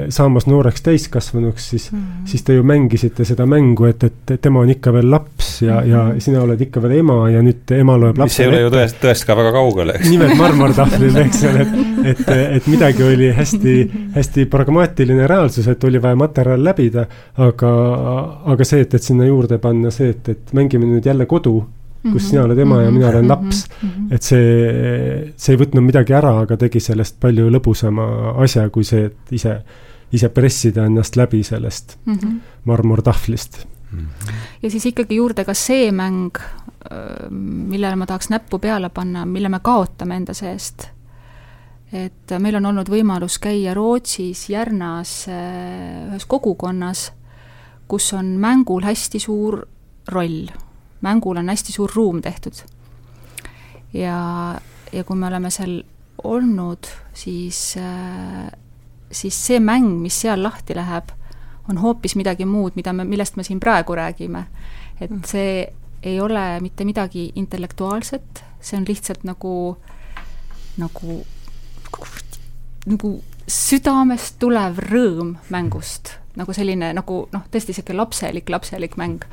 saamas 0.09 0.47
nooreks 0.47 0.83
täiskasvanuks, 0.83 1.71
siis 1.71 1.92
mm, 1.92 1.99
-hmm. 1.99 2.27
siis 2.29 2.42
te 2.42 2.55
ju 2.55 2.62
mängisite 2.62 3.25
seda 3.25 3.47
mängu, 3.47 3.85
et, 3.85 4.05
et 4.05 4.40
tema 4.40 4.61
on 4.61 4.71
ikka 4.71 4.92
veel 4.92 5.11
laps 5.11 5.62
ja, 5.62 5.83
ja 5.85 6.03
sina 6.19 6.42
oled 6.42 6.61
ikka 6.61 6.83
veel 6.83 6.99
ema 6.99 7.31
ja 7.31 7.42
nüüd 7.42 7.73
ema 7.79 7.97
loeb 7.97 8.19
mis 8.19 8.40
ei 8.40 8.49
ole 8.49 8.61
ju 8.61 8.71
tõest, 8.75 8.99
tõest 9.03 9.27
ka 9.27 9.37
väga 9.37 9.53
kaugel, 9.53 9.95
eks. 9.97 10.11
nimed 10.11 10.37
marmortahvlil, 10.37 11.16
eks 11.25 11.45
ole, 11.49 11.64
et, 11.64 12.11
et, 12.12 12.29
et 12.59 12.66
midagi 12.66 13.03
oli 13.03 13.33
hästi, 13.33 13.77
hästi 14.14 14.47
pragmaatiline 14.53 15.27
reaalsus, 15.27 15.69
et 15.73 15.85
oli 15.85 16.03
vaja 16.03 16.16
materjal 16.16 16.64
läbida, 16.64 17.07
aga, 17.49 17.73
aga 18.53 18.69
see, 18.69 18.85
et, 18.85 18.95
et 18.95 19.03
sinna 19.03 19.27
juurde 19.27 19.59
panna 19.59 19.90
see, 19.90 20.12
et, 20.12 20.29
et 20.29 20.53
mängime 20.53 20.87
nüüd 20.92 21.09
jälle 21.09 21.27
kodu, 21.27 21.62
kus 22.12 22.23
mhm. 22.23 22.29
sina 22.31 22.45
oled 22.47 22.59
ema 22.62 22.81
ja 22.83 22.90
mina 22.90 23.09
olen 23.09 23.25
mhm. 23.25 23.31
laps, 23.31 23.64
mhm. 23.83 24.09
et 24.14 24.23
see, 24.23 25.33
see 25.37 25.55
ei 25.55 25.61
võtnud 25.61 25.87
midagi 25.87 26.16
ära, 26.16 26.33
aga 26.45 26.59
tegi 26.61 26.83
sellest 26.83 27.19
palju 27.23 27.49
lõbusama 27.53 28.09
asja, 28.45 28.69
kui 28.75 28.87
see, 28.87 29.09
et 29.11 29.37
ise, 29.38 29.57
ise 30.14 30.31
pressida 30.35 30.87
ennast 30.87 31.16
läbi 31.19 31.42
sellest 31.47 31.99
mm 32.05 32.14
-hmm. 32.14 32.37
marmortahvlist 32.64 33.66
mm. 33.92 33.99
-hmm. 33.99 34.35
ja 34.62 34.71
siis 34.71 34.87
ikkagi 34.87 35.16
juurde 35.16 35.45
ka 35.45 35.55
see 35.55 35.92
mäng, 35.92 36.38
millele 37.31 37.97
ma 37.97 38.07
tahaks 38.07 38.29
näppu 38.31 38.59
peale 38.59 38.88
panna, 38.88 39.27
mille 39.27 39.49
me 39.49 39.61
kaotame 39.62 40.16
enda 40.16 40.35
seest. 40.35 40.88
et 41.92 42.31
meil 42.38 42.55
on 42.55 42.66
olnud 42.66 42.88
võimalus 42.88 43.38
käia 43.38 43.75
Rootsis 43.75 44.51
Järnas 44.51 45.27
ühes 46.11 46.27
kogukonnas, 46.27 47.12
kus 47.88 48.12
on 48.12 48.27
mängul 48.27 48.83
hästi 48.83 49.19
suur 49.19 49.66
roll 50.09 50.47
mängul 51.00 51.37
on 51.37 51.48
hästi 51.48 51.72
suur 51.72 51.92
ruum 51.94 52.22
tehtud. 52.22 52.54
ja, 53.92 54.61
ja 54.92 55.04
kui 55.04 55.16
me 55.16 55.26
oleme 55.26 55.50
seal 55.50 55.82
olnud, 56.24 56.87
siis, 57.14 57.76
äh, 57.76 58.50
siis 59.11 59.46
see 59.46 59.61
mäng, 59.61 60.00
mis 60.02 60.20
seal 60.20 60.42
lahti 60.42 60.74
läheb, 60.76 61.12
on 61.68 61.78
hoopis 61.78 62.16
midagi 62.16 62.44
muud, 62.44 62.76
mida 62.76 62.92
me, 62.92 63.04
millest 63.04 63.37
me 63.37 63.44
siin 63.44 63.61
praegu 63.61 63.94
räägime. 63.94 64.46
et 65.00 65.11
mm. 65.11 65.22
see 65.24 65.72
ei 66.02 66.20
ole 66.20 66.61
mitte 66.61 66.85
midagi 66.85 67.32
intellektuaalset, 67.35 68.44
see 68.61 68.78
on 68.78 68.85
lihtsalt 68.88 69.24
nagu, 69.24 69.76
nagu, 70.76 71.18
nagu 72.87 73.11
südamest 73.46 74.38
tulev 74.38 74.78
rõõm 74.78 75.37
mängust, 75.50 76.16
nagu 76.37 76.52
selline 76.52 76.92
nagu 76.96 77.26
noh, 77.32 77.44
tõesti 77.50 77.74
niisugune 77.74 78.00
lapselik, 78.00 78.48
lapselik 78.50 78.96
mäng, 78.96 79.24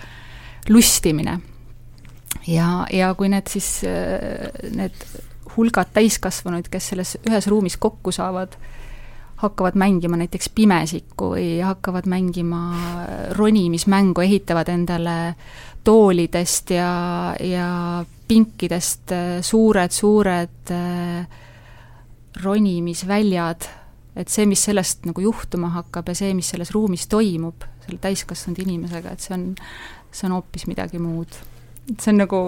lustimine 0.70 1.40
ja, 2.48 2.86
ja 2.94 3.14
kui 3.18 3.30
need 3.32 3.50
siis, 3.52 3.82
äh, 3.88 4.50
need 4.76 5.06
hulgad 5.58 5.92
täiskasvanuid, 5.94 6.70
kes 6.72 6.94
selles 6.94 7.18
ühes 7.28 7.48
ruumis 7.52 7.78
kokku 7.78 8.12
saavad, 8.16 8.56
hakkavad 9.44 9.76
mängima 9.80 10.18
näiteks 10.18 10.50
pimesikku 10.56 11.34
või 11.36 11.48
hakkavad 11.64 12.08
mängima 12.10 12.62
ronimismängu, 13.36 14.24
ehitavad 14.24 14.72
endale 14.72 15.36
toolidest 15.84 16.72
ja, 16.72 17.36
ja 17.44 17.70
pinkidest 18.28 19.12
suured-suured 19.44 20.72
äh, 20.72 21.40
ronimisväljad, 22.44 23.68
et 24.16 24.32
see, 24.32 24.46
mis 24.50 24.64
sellest 24.64 25.06
nagu 25.10 25.22
juhtuma 25.22 25.74
hakkab 25.76 26.14
ja 26.14 26.18
see, 26.18 26.34
mis 26.38 26.54
selles 26.54 26.72
ruumis 26.74 27.08
toimub, 27.12 27.66
selle 27.84 28.00
täiskasvanud 28.02 28.62
inimesega, 28.64 29.14
et 29.14 29.26
see 29.26 29.36
on, 29.36 29.50
see 30.14 30.30
on 30.30 30.38
hoopis 30.38 30.70
midagi 30.72 31.02
muud 31.04 31.36
see 32.00 32.14
on 32.14 32.22
nagu 32.24 32.40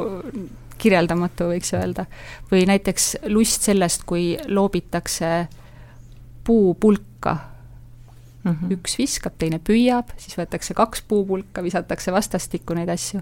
kirjeldamatu, 0.81 1.49
võiks 1.53 1.73
öelda. 1.75 2.05
või 2.51 2.65
näiteks 2.69 3.15
lust 3.31 3.67
sellest, 3.67 4.03
kui 4.07 4.35
loobitakse 4.47 5.47
puupulka 6.43 7.37
mm. 8.43 8.51
-hmm. 8.51 8.73
üks 8.77 8.97
viskab, 8.99 9.37
teine 9.37 9.59
püüab, 9.59 10.11
siis 10.17 10.37
võetakse 10.37 10.73
kaks 10.73 11.01
puupulka, 11.07 11.63
visatakse 11.63 12.11
vastastikku 12.11 12.73
neid 12.73 12.89
asju. 12.89 13.21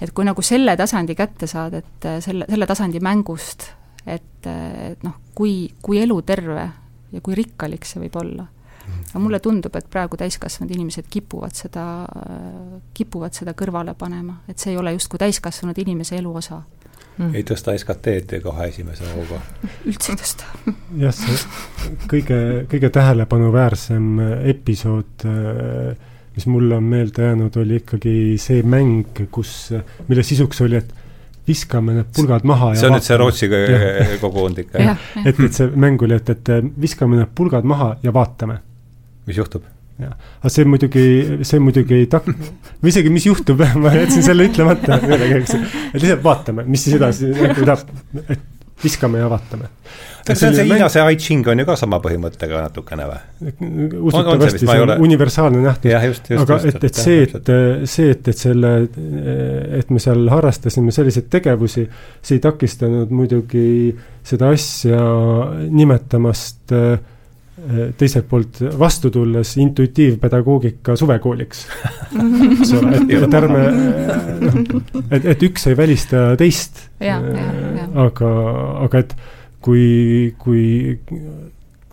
et 0.00 0.12
kui 0.12 0.24
nagu 0.24 0.42
selle 0.42 0.76
tasandi 0.76 1.14
kätte 1.14 1.46
saada, 1.46 1.78
et 1.78 2.04
äh, 2.04 2.20
selle, 2.24 2.46
selle 2.48 2.66
tasandi 2.66 3.00
mängust, 3.00 3.70
et, 4.06 4.46
äh, 4.46 4.92
et 4.92 5.02
noh, 5.02 5.18
kui, 5.34 5.70
kui 5.82 6.02
eluterve 6.02 6.70
ja 7.12 7.20
kui 7.20 7.34
rikkalik 7.34 7.84
see 7.84 8.00
võib 8.00 8.16
olla 8.20 8.46
aga 9.08 9.20
mulle 9.22 9.40
tundub, 9.40 9.76
et 9.78 9.86
praegu 9.90 10.18
täiskasvanud 10.20 10.74
inimesed 10.74 11.08
kipuvad 11.10 11.56
seda, 11.56 11.84
kipuvad 12.94 13.36
seda 13.36 13.54
kõrvale 13.58 13.94
panema, 13.98 14.40
et 14.48 14.58
see 14.58 14.74
ei 14.74 14.80
ole 14.80 14.92
justkui 14.96 15.20
täiskasvanud 15.22 15.78
inimese 15.84 16.18
elu 16.18 16.34
osa 16.40 16.60
mm.. 17.18 17.32
ei 17.34 17.46
tõsta 17.46 17.74
SKT-d 17.78 18.42
kohe 18.44 18.68
esimese 18.72 19.08
hooga. 19.14 19.40
Üldse 19.88 20.14
ei 20.14 20.20
tõsta. 20.20 20.52
jah, 21.00 21.16
see 21.16 21.96
kõige, 22.10 22.38
kõige 22.70 22.92
tähelepanuväärsem 22.94 24.22
episood, 24.54 25.26
mis 26.36 26.46
mulle 26.46 26.78
on 26.78 26.86
meelde 26.92 27.26
jäänud, 27.30 27.60
oli 27.60 27.82
ikkagi 27.82 28.14
see 28.40 28.62
mäng, 28.62 29.26
kus, 29.34 29.72
mille 30.08 30.26
sisuks 30.26 30.62
oli, 30.66 30.82
et 30.82 30.96
viskame 31.48 31.94
need 31.96 32.10
pulgad 32.12 32.44
maha 32.44 32.74
see 32.76 32.88
on 32.90 32.98
nüüd 32.98 33.06
see 33.06 33.16
Rootsi 33.16 33.48
kogukond 34.20 34.58
ikka, 34.60 34.82
jah? 34.84 35.04
et, 35.24 35.32
et 35.32 35.54
see 35.56 35.70
mäng 35.80 36.02
oli, 36.04 36.18
et, 36.20 36.32
et 36.34 36.72
viskame 36.80 37.16
need 37.16 37.32
pulgad 37.36 37.64
maha 37.68 37.94
ja 38.04 38.12
vaatame 38.12 38.58
mis 39.28 39.38
juhtub? 39.40 39.66
jah, 39.98 40.14
aga 40.40 40.52
see 40.52 40.66
muidugi, 40.68 41.06
see 41.46 41.62
muidugi 41.62 42.02
ei 42.02 42.10
tak-, 42.10 42.28
või 42.82 42.92
isegi, 42.92 43.14
mis 43.14 43.26
juhtub, 43.28 43.64
ma 43.82 43.94
jätsin 43.96 44.26
selle 44.26 44.46
ütlemata, 44.50 45.00
et 45.02 45.98
lihtsalt 45.98 46.22
vaatame, 46.24 46.68
mis 46.68 46.86
siis 46.86 47.00
edasi 47.00 47.32
tahab, 47.34 47.90
et 48.28 48.46
viskame 48.78 49.18
ja 49.18 49.26
vaatame. 49.30 49.72
kas 50.26 50.38
see 50.38 50.50
on 50.50 50.54
see 50.54 50.66
Hiina, 50.68 50.86
see 50.92 51.02
I 51.02 51.16
Ching 51.18 51.46
on 51.50 51.58
ju 51.58 51.64
ka 51.66 51.74
sama 51.80 51.98
põhimõttega 52.04 52.60
natukene 52.68 53.08
või? 53.08 53.50
usutavasti 54.06 54.62
see 54.62 54.82
on, 54.84 54.92
on 54.94 55.02
universaalne 55.08 55.62
nähtus. 55.64 55.96
aga 55.96 56.60
just, 56.60 56.68
et, 56.70 56.86
et 56.86 57.00
see, 57.02 57.24
et, 57.26 57.52
see, 57.90 58.12
et, 58.14 58.30
et 58.30 58.42
selle, 58.44 58.72
et 59.80 59.90
me 59.90 60.02
seal 60.02 60.30
harrastasime 60.30 60.94
selliseid 60.94 61.26
tegevusi, 61.32 61.88
see 62.22 62.38
ei 62.38 62.44
takistanud 62.44 63.10
muidugi 63.10 63.96
seda 64.28 64.52
asja 64.54 65.02
nimetamast 65.74 66.76
äh, 66.76 67.00
teiselt 67.98 68.28
poolt 68.30 68.60
vastu 68.78 69.10
tulles 69.12 69.56
intuitiivpedagoogika 69.60 70.96
suvekooliks. 70.96 71.64
Eks 72.52 72.74
ole, 72.78 72.94
et, 72.96 73.14
et 73.18 73.38
ärme, 73.40 73.64
noh, 74.44 74.60
et, 75.10 75.26
et 75.34 75.46
üks 75.48 75.68
ei 75.70 75.76
välista 75.78 76.30
teist. 76.40 76.86
aga, 77.02 78.32
aga 78.86 79.04
et 79.04 79.14
kui, 79.64 80.34
kui 80.38 80.66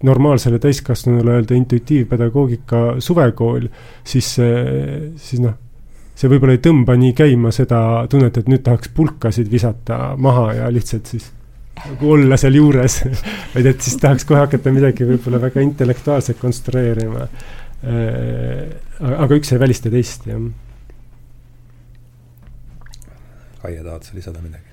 normaalsele 0.05 0.59
täiskasvanule 0.59 1.39
öelda 1.39 1.55
intuitiivpedagoogika 1.57 2.97
suvekool, 2.99 3.67
siis, 4.03 4.35
siis 5.15 5.41
noh, 5.43 5.55
see 6.15 6.31
võib-olla 6.31 6.55
ei 6.55 6.63
tõmba 6.63 6.95
nii 6.99 7.15
käima 7.17 7.51
seda 7.55 7.79
tunnet, 8.11 8.37
et 8.37 8.51
nüüd 8.51 8.63
tahaks 8.65 8.91
pulkasid 8.95 9.49
visata 9.51 10.13
maha 10.17 10.51
ja 10.61 10.69
lihtsalt 10.73 11.11
siis 11.11 11.31
nagu 11.83 12.11
olla 12.15 12.37
seal 12.39 12.55
juures 12.57 12.99
vaid 13.53 13.69
et 13.69 13.81
siis 13.83 13.97
tahaks 14.01 14.25
kohe 14.27 14.41
hakata 14.43 14.73
midagi 14.73 15.07
võib-olla 15.07 15.41
väga 15.43 15.63
intellektuaalset 15.65 16.39
konstrueerima. 16.41 17.27
Äh, 17.85 18.71
aga 18.99 19.37
üks 19.37 19.51
ei 19.53 19.61
välista 19.61 19.91
teist, 19.93 20.25
jah. 20.29 20.41
Kaie, 23.61 23.81
tahad 23.81 24.05
sa 24.05 24.15
lisada 24.17 24.41
midagi? 24.43 24.71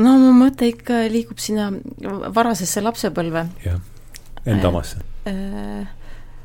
no 0.00 0.14
mu 0.16 0.30
mõte 0.32 0.64
ikka 0.70 1.02
liigub 1.12 1.40
sinna 1.42 1.68
varasesse 2.32 2.80
lapsepõlve. 2.80 3.44
jah, 3.66 3.80
enda 4.48 4.70
omasse. 4.72 5.02
Äh, 5.28 5.84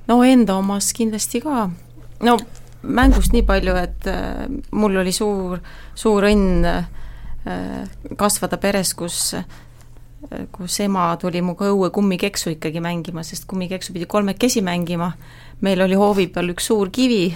no 0.09 0.21
enda 0.27 0.57
omas 0.59 0.91
kindlasti 0.93 1.41
ka. 1.45 1.69
no 2.27 2.37
mängust 2.83 3.33
nii 3.33 3.45
palju, 3.47 3.73
et 3.79 4.11
äh, 4.11 4.45
mul 4.75 4.99
oli 4.99 5.15
suur, 5.15 5.63
suur 5.95 6.27
õnn 6.27 6.67
Äh, 6.67 6.83
kasvada 8.17 8.57
peres, 8.61 8.93
kus 8.97 9.35
kus 10.51 10.79
ema 10.81 11.11
tuli 11.21 11.41
minuga 11.43 11.69
õue 11.71 11.91
kummikeksu 11.93 12.55
ikkagi 12.55 12.81
mängima, 12.83 13.23
sest 13.23 13.45
kummikeksu 13.49 13.93
pidi 13.93 14.07
kolmekesi 14.09 14.63
mängima, 14.65 15.11
meil 15.61 15.81
oli 15.85 15.97
hoovi 15.99 16.27
peal 16.33 16.49
üks 16.55 16.67
suur 16.71 16.89
kivi, 16.93 17.29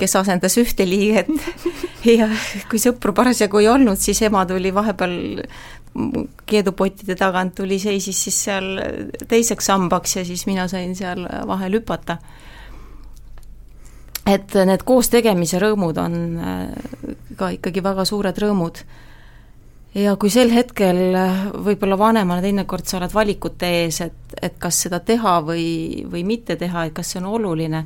kes 0.00 0.16
asendas 0.16 0.56
ühte 0.62 0.88
liiget. 0.88 1.30
Ja 2.06 2.28
kui 2.70 2.78
sõpru 2.78 3.10
parasjagu 3.16 3.58
ei 3.58 3.66
olnud, 3.66 3.98
siis 3.98 4.20
ema 4.22 4.44
tuli 4.46 4.70
vahepeal 4.70 5.40
keedupottide 6.46 7.16
tagant 7.18 7.56
tuli, 7.58 7.80
seisis 7.82 8.20
siis 8.28 8.36
seal 8.46 8.68
teiseks 9.26 9.66
sambaks 9.66 10.14
ja 10.20 10.22
siis 10.28 10.44
mina 10.46 10.68
sain 10.70 10.94
seal 10.94 11.24
vahel 11.50 11.80
hüpata. 11.80 12.18
et 14.26 14.54
need 14.54 14.82
koos 14.86 15.10
tegemise 15.10 15.58
rõõmud 15.62 15.98
on 16.02 16.14
äh, 16.38 16.62
ka 17.38 17.50
ikkagi 17.58 17.82
väga 17.82 18.04
suured 18.04 18.38
rõõmud 18.38 18.84
ja 19.96 20.16
kui 20.20 20.30
sel 20.32 20.50
hetkel 20.52 20.98
võib-olla 21.64 21.96
vanemana 21.98 22.44
teinekord 22.44 22.86
sa 22.88 22.98
oled 22.98 23.14
valikute 23.14 23.68
ees, 23.82 24.00
et, 24.04 24.36
et 24.42 24.58
kas 24.60 24.82
seda 24.86 25.00
teha 25.00 25.38
või, 25.46 26.04
või 26.10 26.24
mitte 26.28 26.58
teha, 26.60 26.86
et 26.86 26.96
kas 26.96 27.14
see 27.14 27.22
on 27.22 27.30
oluline, 27.38 27.82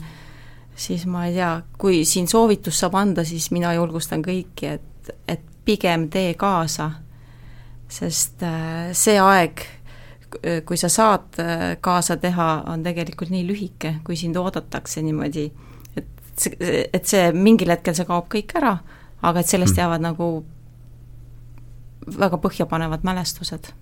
siis 0.75 1.07
ma 1.07 1.27
ei 1.29 1.37
tea, 1.37 1.53
kui 1.79 2.03
siin 2.09 2.29
soovitus 2.31 2.81
saab 2.83 2.99
anda, 2.99 3.25
siis 3.25 3.51
mina 3.55 3.75
julgustan 3.77 4.25
kõiki, 4.27 4.75
et, 4.79 5.13
et 5.29 5.45
pigem 5.65 6.09
tee 6.11 6.35
kaasa, 6.41 6.91
sest 7.91 8.43
äh, 8.47 8.91
see 8.97 9.19
aeg, 9.21 9.67
kui 10.67 10.79
sa 10.79 10.89
saad 10.93 11.41
äh, 11.43 11.65
kaasa 11.83 12.17
teha, 12.23 12.51
on 12.71 12.85
tegelikult 12.87 13.33
nii 13.35 13.45
lühike, 13.49 13.97
kui 14.07 14.19
sind 14.19 14.39
oodatakse 14.39 15.03
niimoodi. 15.03 15.51
See, 16.41 16.55
et 16.95 17.05
see 17.05 17.27
mingil 17.37 17.69
hetkel 17.69 17.93
see 17.93 18.07
kaob 18.09 18.31
kõik 18.33 18.55
ära, 18.57 18.79
aga 19.21 19.43
et 19.43 19.51
sellest 19.51 19.75
Mm. 19.75 19.83
jäävad 19.83 20.05
nagu 20.07 20.29
väga 22.07 22.39
põhjapanevad 22.41 23.05
mälestused. 23.05 23.73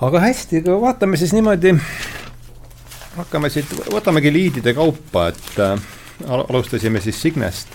aga 0.00 0.20
hästi, 0.20 0.60
kui 0.62 0.80
vaatame 0.80 1.16
siis 1.16 1.32
niimoodi, 1.32 1.72
hakkame 3.16 3.48
siit, 3.50 3.70
võtamegi 3.92 4.32
liidide 4.32 4.74
kaupa, 4.76 5.28
et 5.32 5.60
äh, 5.60 5.80
al- 6.28 6.44
alustasime 6.48 7.00
siis 7.00 7.22
Signest. 7.22 7.68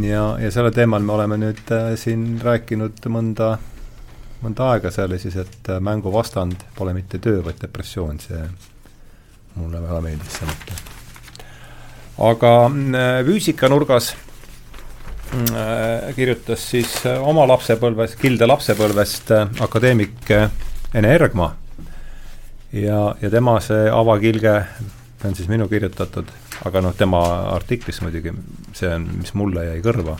ja, 0.00 0.38
ja 0.40 0.50
sellel 0.50 0.72
teemal 0.72 1.02
me 1.02 1.12
oleme 1.12 1.36
nüüd 1.40 1.72
äh, 1.72 1.92
siin 2.00 2.40
rääkinud 2.44 3.04
mõnda, 3.12 3.58
mõnda 4.42 4.72
aega, 4.72 4.90
see 4.90 5.04
oli 5.04 5.18
siis, 5.18 5.36
et 5.36 5.68
äh, 5.68 5.80
mängu 5.80 6.12
vastand 6.12 6.64
pole 6.76 6.94
mitte 6.96 7.18
töö, 7.18 7.44
vaid 7.44 7.60
depressioon, 7.60 8.20
see 8.20 8.40
mulle 9.54 9.82
väga 9.82 10.00
meeldis 10.00 10.40
see 10.40 10.48
mõte. 10.48 10.80
aga 12.30 12.56
äh, 12.66 13.22
füüsikanurgas 13.28 14.14
kirjutas 16.16 16.62
siis 16.72 16.90
äh, 17.06 17.20
oma 17.22 17.46
lapsepõlves, 17.48 18.16
Kilde 18.18 18.48
lapsepõlvest 18.50 19.30
äh, 19.34 19.46
akadeemik 19.62 20.30
äh, 20.34 20.50
Ene 20.94 21.12
Ergma. 21.14 21.52
ja, 22.72 23.14
ja 23.22 23.30
tema 23.30 23.60
see 23.62 23.88
avakilge, 23.90 24.54
see 25.20 25.28
on 25.30 25.36
siis 25.38 25.48
minu 25.50 25.68
kirjutatud, 25.70 26.30
aga 26.66 26.82
noh, 26.82 26.94
tema 26.98 27.22
artiklis 27.54 28.00
muidugi, 28.02 28.32
see 28.74 28.90
on, 28.90 29.06
mis 29.20 29.34
mulle 29.38 29.68
jäi 29.68 29.80
kõrva. 29.84 30.16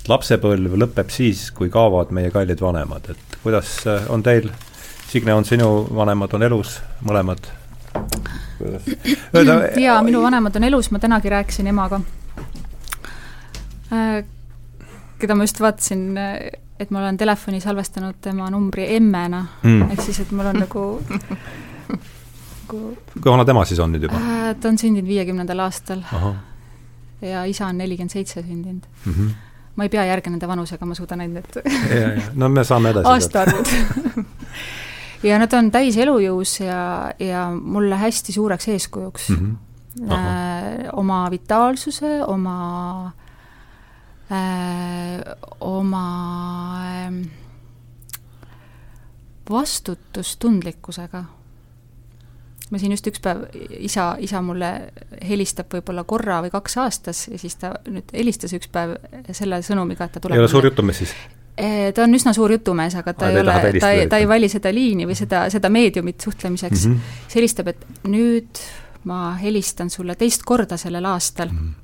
et 0.00 0.10
lapsepõlv 0.10 0.74
lõpeb 0.74 1.10
siis, 1.14 1.50
kui 1.54 1.70
kaovad 1.70 2.10
meie 2.10 2.30
kallid 2.34 2.60
vanemad, 2.60 3.12
et 3.14 3.38
kuidas 3.44 3.78
äh, 3.86 4.10
on 4.10 4.22
teil, 4.22 4.50
Signe, 5.12 5.34
on 5.34 5.44
sinu 5.44 5.66
vanemad 5.92 6.32
on 6.34 6.42
elus, 6.42 6.78
mõlemad? 7.04 7.50
jaa, 9.76 10.00
minu 10.02 10.22
vanemad 10.22 10.56
on 10.56 10.64
elus, 10.64 10.90
ma 10.90 10.98
tänagi 10.98 11.28
rääkisin 11.28 11.68
emaga, 11.68 12.00
keda 15.18 15.34
ma 15.34 15.44
just 15.46 15.60
vaatasin, 15.60 16.04
et 16.80 16.90
ma 16.90 17.02
olen 17.02 17.16
telefoni 17.20 17.60
salvestanud 17.60 18.18
tema 18.20 18.50
numbri 18.50 18.88
emmena 18.96 19.46
Mm. 19.62 19.90
ehk 19.90 20.00
siis, 20.00 20.20
et 20.20 20.32
mul 20.32 20.46
on 20.46 20.60
nagu 20.64 20.84
nagu 22.72 22.96
kui 23.22 23.30
vana 23.30 23.44
tema 23.44 23.64
siis 23.68 23.80
on 23.82 23.92
nüüd 23.94 24.08
juba? 24.08 24.18
äh, 24.18 24.50
ta 24.60 24.70
on 24.70 24.78
sündinud 24.80 25.08
viiekümnendal 25.08 25.64
aastal 25.66 26.02
ja 27.22 27.44
isa 27.48 27.68
on 27.68 27.78
nelikümmend 27.78 28.10
seitse 28.14 28.42
sündinud. 28.42 28.86
mm. 29.04 29.12
-hmm. 29.12 29.32
ma 29.76 29.84
ei 29.84 29.88
pea 29.88 30.04
järge 30.04 30.30
nende 30.30 30.48
vanusega, 30.48 30.86
ma 30.86 30.94
suudan 30.94 31.20
ainult 31.20 31.56
need 31.56 32.22
no 32.34 32.48
me 32.48 32.64
saame 32.64 32.90
edasi. 32.90 33.08
aastaarvud 33.08 33.66
ja 35.28 35.38
nad 35.38 35.52
on 35.52 35.70
täis 35.70 35.96
elujõus 35.96 36.60
ja, 36.60 37.12
ja 37.18 37.50
mulle 37.50 37.96
hästi 37.96 38.32
suureks 38.32 38.68
eeskujuks 38.68 39.28
mm. 39.30 39.56
-hmm. 40.00 40.12
äh, 40.12 40.88
oma 40.92 41.26
vitaalsuse, 41.30 42.22
oma 42.26 42.56
äh, 43.06 43.21
oma 45.60 46.06
äh, 46.80 47.14
vastutustundlikkusega. 49.50 51.24
ma 52.70 52.78
siin 52.80 52.94
just 52.94 53.06
üks 53.10 53.20
päev, 53.20 53.42
isa, 53.84 54.14
isa 54.24 54.40
mulle 54.40 54.70
helistab 55.28 55.74
võib-olla 55.74 56.06
korra 56.08 56.38
või 56.44 56.52
kaks 56.54 56.76
aastas 56.80 57.26
ja 57.28 57.38
siis 57.38 57.58
ta 57.60 57.74
nüüd 57.84 58.14
helistas 58.16 58.54
üks 58.56 58.70
päev 58.72 58.94
selle 59.36 59.60
sõnumiga, 59.66 60.06
et 60.08 60.14
ta 60.16 60.22
tuleb 60.24 60.38
ei 60.38 60.44
ole 60.44 60.48
suur 60.48 60.70
jutumees 60.70 61.02
siis? 61.02 61.12
Eh, 61.52 61.90
ta 61.92 62.06
on 62.06 62.16
üsna 62.16 62.32
suur 62.32 62.54
jutumees, 62.54 62.94
aga 62.96 63.12
ta 63.12 63.26
Aa, 63.28 63.34
ei 63.34 63.40
ole, 63.42 63.56
ta 63.82 63.90
ei, 63.92 64.06
ta 64.08 64.22
ei 64.22 64.28
vali 64.28 64.48
seda 64.48 64.72
liini 64.72 65.04
või 65.10 65.16
seda, 65.18 65.44
seda 65.52 65.68
meediumit 65.68 66.24
suhtlemiseks 66.24 66.86
mm. 66.86 66.94
-hmm. 66.94 67.18
siis 67.26 67.42
helistab, 67.42 67.68
et 67.74 68.08
nüüd 68.08 68.62
ma 69.04 69.34
helistan 69.42 69.90
sulle 69.90 70.16
teist 70.16 70.46
korda 70.48 70.80
sellel 70.80 71.04
aastal 71.12 71.52
mm. 71.52 71.74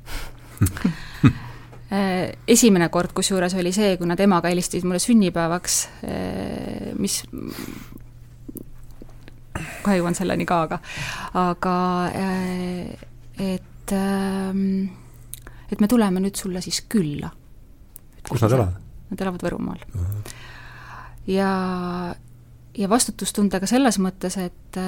-hmm. 0.62 1.36
esimene 1.90 2.90
kord 2.92 3.14
kusjuures 3.16 3.54
oli 3.56 3.72
see, 3.72 3.96
kui 3.96 4.08
nad 4.08 4.20
emaga 4.20 4.50
helistasid 4.52 4.84
mulle 4.84 5.00
sünnipäevaks, 5.00 5.78
mis 7.00 7.22
kohe 9.82 9.96
jõuan 9.96 10.16
selleni 10.18 10.44
ka, 10.48 10.62
aga 10.66 10.80
aga 11.40 11.76
et 13.38 13.94
ähm, 13.96 14.90
et 15.72 15.80
me 15.80 15.88
tuleme 15.88 16.22
nüüd 16.22 16.36
sulle 16.38 16.62
siis 16.64 16.80
külla. 16.88 17.30
kus 18.28 18.42
nad 18.44 18.54
elavad? 18.56 18.86
Nad 19.10 19.24
elavad 19.24 19.44
Võrumaal. 19.44 19.84
ja, 21.28 21.50
ja 22.76 22.88
vastutustundega 22.88 23.68
selles 23.68 24.00
mõttes, 24.02 24.38
et, 24.40 24.80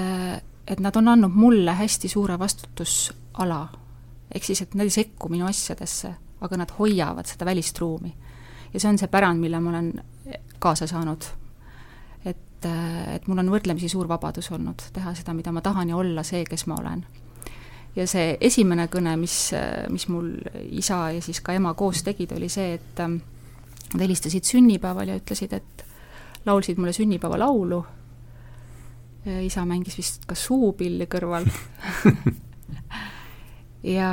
et 0.66 0.80
nad 0.80 0.96
on 0.96 1.12
andnud 1.14 1.36
mulle 1.36 1.76
hästi 1.76 2.08
suure 2.08 2.38
vastutusala. 2.38 3.62
ehk 4.34 4.44
siis, 4.44 4.62
et 4.62 4.74
nad 4.74 4.88
ei 4.88 4.96
sekku 4.96 5.28
minu 5.32 5.48
asjadesse, 5.48 6.14
aga 6.40 6.56
nad 6.56 6.72
hoiavad 6.78 7.26
seda 7.26 7.44
välist 7.48 7.78
ruumi. 7.78 8.14
ja 8.72 8.80
see 8.80 8.88
on 8.88 8.98
see 8.98 9.08
pärand, 9.08 9.40
mille 9.40 9.60
ma 9.60 9.70
olen 9.70 9.92
kaasa 10.58 10.86
saanud. 10.86 11.24
et, 12.24 12.66
et 13.14 13.26
mul 13.26 13.38
on 13.38 13.50
võrdlemisi 13.50 13.88
suur 13.88 14.08
vabadus 14.08 14.50
olnud 14.50 14.90
teha 14.92 15.14
seda, 15.14 15.34
mida 15.34 15.52
ma 15.52 15.60
tahan 15.60 15.88
ja 15.88 15.96
olla 15.96 16.22
see, 16.22 16.44
kes 16.44 16.66
ma 16.66 16.76
olen 16.80 17.04
ja 17.96 18.06
see 18.06 18.36
esimene 18.40 18.86
kõne, 18.90 19.16
mis, 19.18 19.36
mis 19.90 20.06
mul 20.08 20.32
isa 20.78 21.10
ja 21.16 21.22
siis 21.24 21.40
ka 21.44 21.54
ema 21.56 21.74
koos 21.74 22.04
tegid, 22.06 22.32
oli 22.36 22.48
see, 22.52 22.74
et 22.78 23.00
nad 23.00 24.02
helistasid 24.04 24.46
sünnipäeval 24.46 25.10
ja 25.10 25.18
ütlesid, 25.18 25.54
et 25.56 25.84
laulsid 26.46 26.78
mulle 26.78 26.92
sünnipäevalaulu. 26.92 27.84
isa 29.44 29.64
mängis 29.68 29.98
vist 29.98 30.22
ka 30.26 30.34
suupilli 30.34 31.04
kõrval 31.10 31.44
ja, 33.98 34.12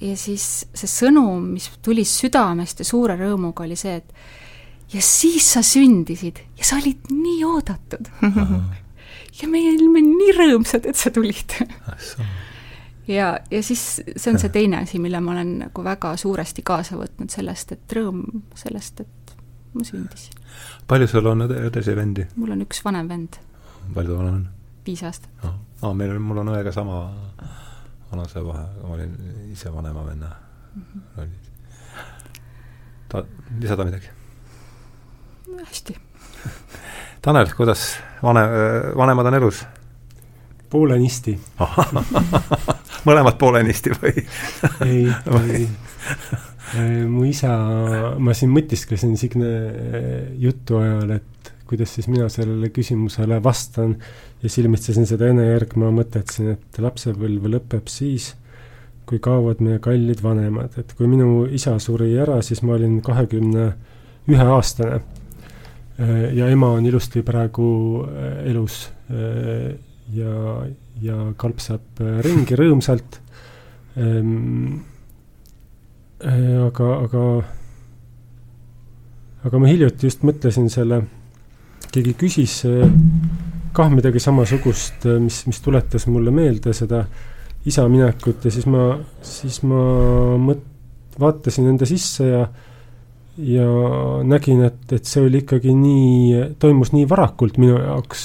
ja 0.00 0.16
siis 0.16 0.44
see 0.74 0.90
sõnum, 0.90 1.50
mis 1.54 1.70
tuli 1.84 2.04
südamest 2.08 2.80
ja 2.82 2.88
suure 2.88 3.16
rõõmuga, 3.20 3.66
oli 3.66 3.76
see, 3.78 3.98
et 4.00 4.94
ja 4.94 5.02
siis 5.04 5.46
sa 5.54 5.62
sündisid 5.62 6.40
ja 6.58 6.66
sa 6.66 6.80
olid 6.80 7.10
nii 7.14 7.42
oodatud. 7.46 8.10
ja 9.40 9.48
me 9.48 9.64
olime 9.74 10.02
nii 10.04 10.36
rõõmsad, 10.38 10.88
et 10.88 10.98
sa 10.98 11.12
tulid 11.14 11.56
ja, 13.10 13.38
ja 13.50 13.62
siis 13.62 13.84
see 14.16 14.32
on 14.32 14.40
see 14.40 14.52
teine 14.54 14.82
asi, 14.82 14.98
mille 15.02 15.20
ma 15.20 15.34
olen 15.36 15.56
nagu 15.64 15.84
väga 15.84 16.14
suuresti 16.20 16.64
kaasa 16.66 16.98
võtnud 16.98 17.32
sellest, 17.32 17.76
et 17.76 17.96
rõõm 17.96 18.24
sellest, 18.58 19.04
et 19.04 19.34
ma 19.74 19.86
sündisin. 19.86 20.36
palju 20.90 21.08
sul 21.10 21.30
on 21.30 21.46
õde, 21.46 21.60
õdesid-vendi? 21.70 22.30
mul 22.36 22.56
on 22.56 22.64
üks 22.66 22.82
vanem 22.84 23.08
vend. 23.10 23.40
palju 23.94 24.14
ta 24.14 24.22
vanem 24.22 24.38
on? 24.40 24.46
viis 24.86 25.02
aastat. 25.06 25.30
aa 25.42 25.50
oh, 25.50 25.90
oh, 25.90 25.96
meil 25.96 26.14
on, 26.14 26.22
mul 26.24 26.42
on 26.42 26.54
õega 26.56 26.72
sama 26.74 27.02
vanuse 28.12 28.44
vahe, 28.44 28.66
ma 28.82 28.94
olin 28.94 29.16
ise 29.52 29.72
vanema 29.72 30.06
venna 30.06 30.30
mm 30.74 30.82
-hmm. 30.82 31.02
rollis. 31.16 31.50
ta, 33.08 33.24
lisada 33.60 33.84
midagi? 33.84 34.08
hästi. 35.66 35.96
Tanel, 37.22 37.46
kuidas 37.56 37.96
vanem, 38.22 38.48
vanemad 38.96 39.26
on 39.26 39.34
elus? 39.34 39.66
poolenisti 40.70 41.40
mõlemad 43.08 43.38
poolenisti 43.40 43.92
või 43.96 44.12
ei, 44.86 45.06
ei. 45.40 45.66
mu 47.10 47.24
isa, 47.26 47.50
ma 48.18 48.34
siin 48.36 48.52
mõtisklesin 48.54 49.16
Signe 49.18 49.50
jutu 50.38 50.78
ajal, 50.78 51.16
et 51.18 51.49
kuidas 51.70 51.94
siis 51.94 52.08
mina 52.10 52.26
sellele 52.32 52.72
küsimusele 52.74 53.38
vastan 53.44 53.94
ja 54.42 54.50
silmitsesin 54.50 55.06
seda 55.06 55.30
Ene 55.30 55.46
Järgma 55.52 55.92
mõtet 55.94 56.34
siin, 56.34 56.56
et 56.56 56.80
lapsepõlv 56.82 57.46
lõpeb 57.54 57.90
siis, 57.90 58.32
kui 59.06 59.22
kaovad 59.22 59.62
meie 59.62 59.78
kallid 59.82 60.22
vanemad, 60.22 60.74
et 60.82 60.92
kui 60.98 61.08
minu 61.10 61.46
isa 61.46 61.76
suri 61.82 62.12
ära, 62.18 62.40
siis 62.46 62.62
ma 62.66 62.76
olin 62.76 62.98
kahekümne 63.06 63.70
ühe 64.30 64.50
aastane. 64.56 65.00
ja 66.32 66.46
ema 66.48 66.70
on 66.78 66.86
ilusti 66.86 67.20
praegu 67.22 68.06
elus 68.48 68.88
ja, 70.14 70.34
ja 71.02 71.16
kalpsab 71.36 72.00
ringi 72.24 72.56
rõõmsalt 72.56 73.18
ehm,. 73.96 74.78
aga, 76.24 76.88
aga, 77.04 77.24
aga 79.44 79.60
ma 79.60 79.68
hiljuti 79.68 80.08
just 80.08 80.24
mõtlesin 80.24 80.70
selle, 80.72 81.02
keegi 81.92 82.14
küsis 82.18 82.60
kah 83.72 83.90
midagi 83.92 84.20
samasugust, 84.22 85.06
mis, 85.22 85.44
mis 85.46 85.60
tuletas 85.62 86.06
mulle 86.10 86.32
meelde 86.34 86.74
seda 86.76 87.04
isa 87.68 87.84
minekut 87.88 88.44
ja 88.44 88.52
siis 88.52 88.66
ma, 88.70 88.94
siis 89.24 89.60
ma 89.68 89.84
mõt-, 90.40 90.66
vaatasin 91.20 91.70
enda 91.72 91.88
sisse 91.88 92.28
ja 92.28 92.44
ja 93.40 93.66
nägin, 94.26 94.64
et, 94.66 94.82
et 94.92 95.06
see 95.08 95.22
oli 95.24 95.40
ikkagi 95.44 95.72
nii, 95.72 96.56
toimus 96.60 96.90
nii 96.92 97.06
varakult 97.08 97.56
minu 97.62 97.78
jaoks, 97.78 98.24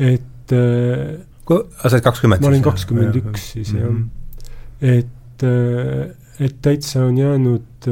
et 0.00 0.54
sa 0.56 1.92
olid 1.92 2.06
kakskümmend? 2.06 2.42
ma 2.42 2.50
olin 2.50 2.64
kakskümmend 2.64 3.18
üks 3.20 3.44
siis 3.54 3.74
jah 3.76 3.86
mm. 3.86 4.00
-hmm. 4.00 4.96
et, 4.96 5.44
et 6.40 6.56
täitsa 6.62 7.04
on 7.04 7.18
jäänud, 7.18 7.90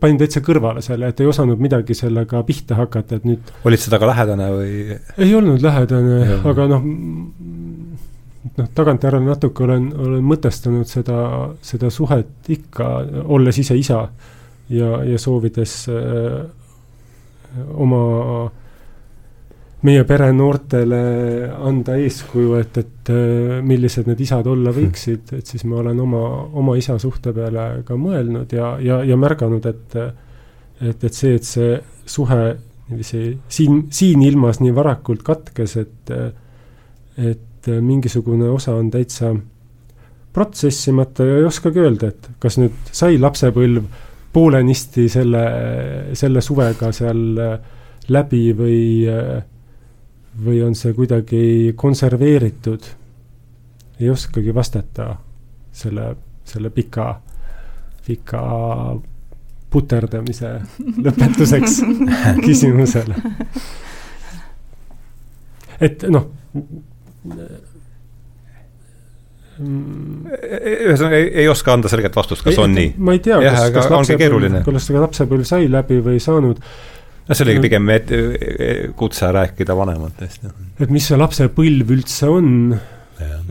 panin 0.00 0.18
täitsa 0.20 0.42
kõrvale 0.44 0.82
selle, 0.84 1.10
et 1.10 1.20
ei 1.20 1.28
osanud 1.30 1.60
midagi 1.62 1.96
sellega 1.98 2.42
pihta 2.46 2.78
hakata, 2.78 3.18
et 3.18 3.28
nüüd 3.28 3.52
olid 3.64 3.82
sa 3.82 3.92
temaga 3.92 4.10
lähedane 4.12 4.48
või? 4.54 4.98
ei 5.18 5.34
olnud 5.36 5.64
lähedane, 5.64 6.18
aga 6.50 6.66
noh, 6.70 6.88
noh, 8.58 8.72
tagantjärele 8.78 9.28
natuke 9.28 9.66
olen, 9.66 9.88
olen 10.06 10.26
mõtestanud 10.26 10.90
seda, 10.90 11.20
seda 11.64 11.92
suhet 11.94 12.52
ikka, 12.54 12.90
olles 13.24 13.60
ise 13.62 13.78
isa 13.78 14.04
ja, 14.72 14.90
ja 15.04 15.20
soovides 15.20 15.78
öö, 15.92 16.44
oma 17.84 18.04
meie 19.84 20.04
pere 20.08 20.30
noortele 20.32 20.98
anda 21.68 21.96
eeskuju, 22.00 22.54
et, 22.56 22.78
et 22.80 23.10
millised 23.66 24.08
need 24.08 24.20
isad 24.24 24.46
olla 24.48 24.72
võiksid, 24.72 25.34
et 25.36 25.50
siis 25.50 25.64
ma 25.68 25.82
olen 25.82 25.98
oma, 26.00 26.22
oma 26.56 26.76
isa 26.80 26.96
suhte 27.02 27.34
peale 27.36 27.84
ka 27.84 27.98
mõelnud 28.00 28.52
ja, 28.56 28.74
ja, 28.80 29.02
ja 29.04 29.18
märganud, 29.20 29.66
et 29.68 29.98
et, 30.84 31.04
et 31.04 31.14
see, 31.14 31.36
et 31.38 31.46
see 31.46 31.74
suhe 32.10 32.38
niiviisi 32.88 33.38
siin, 33.48 33.84
siin 33.94 34.22
ilmas 34.26 34.60
nii 34.60 34.74
varakult 34.76 35.22
katkes, 35.26 35.76
et 35.80 36.14
et 37.14 37.68
mingisugune 37.80 38.48
osa 38.50 38.74
on 38.76 38.90
täitsa 38.92 39.30
protsessimata 40.34 41.24
ja 41.24 41.38
ei 41.38 41.46
oskagi 41.48 41.80
öelda, 41.80 42.10
et 42.10 42.28
kas 42.42 42.58
nüüd 42.58 42.90
sai 42.92 43.20
lapsepõlv 43.22 43.84
poolenisti 44.34 45.06
selle, 45.08 45.44
selle 46.18 46.42
suvega 46.42 46.90
seal 46.92 47.22
läbi 48.10 48.48
või 48.58 48.80
või 50.42 50.60
on 50.66 50.74
see 50.74 50.94
kuidagi 50.94 51.72
konserveeritud? 51.76 52.90
ei 54.00 54.10
oskagi 54.10 54.54
vastata 54.54 55.12
selle, 55.72 56.16
selle 56.44 56.70
pika, 56.74 57.20
pika 58.06 58.40
puterdamise 59.70 60.50
lõpetuseks 61.04 61.78
küsimusele. 62.42 63.14
et 65.80 66.02
noh 66.10 66.26
ühesõnaga 69.54 71.14
ei, 71.14 71.28
ei 71.44 71.48
oska 71.48 71.74
anda 71.74 71.90
selget 71.90 72.16
vastust, 72.16 72.42
kas 72.42 72.56
ei, 72.56 72.62
on 72.64 72.74
nii? 72.74 72.90
ma 72.98 73.14
ei 73.14 73.22
tea, 73.22 73.38
kas, 73.44 73.70
kas 73.76 73.90
lapsepõlv, 73.92 74.58
kas 74.66 74.90
lapsepõlv 74.90 75.46
sai 75.46 75.70
läbi 75.70 76.00
või 76.02 76.18
ei 76.18 76.22
saanud 76.22 76.62
no 77.28 77.36
see 77.36 77.46
oli 77.46 77.56
pigem 77.64 77.90
et, 77.94 78.12
kutse 78.96 79.30
rääkida 79.32 79.76
vanematest. 79.76 80.46
et 80.80 80.92
mis 80.92 81.08
see 81.08 81.18
lapsepõlv 81.18 81.92
üldse 81.96 82.30
on, 82.30 82.48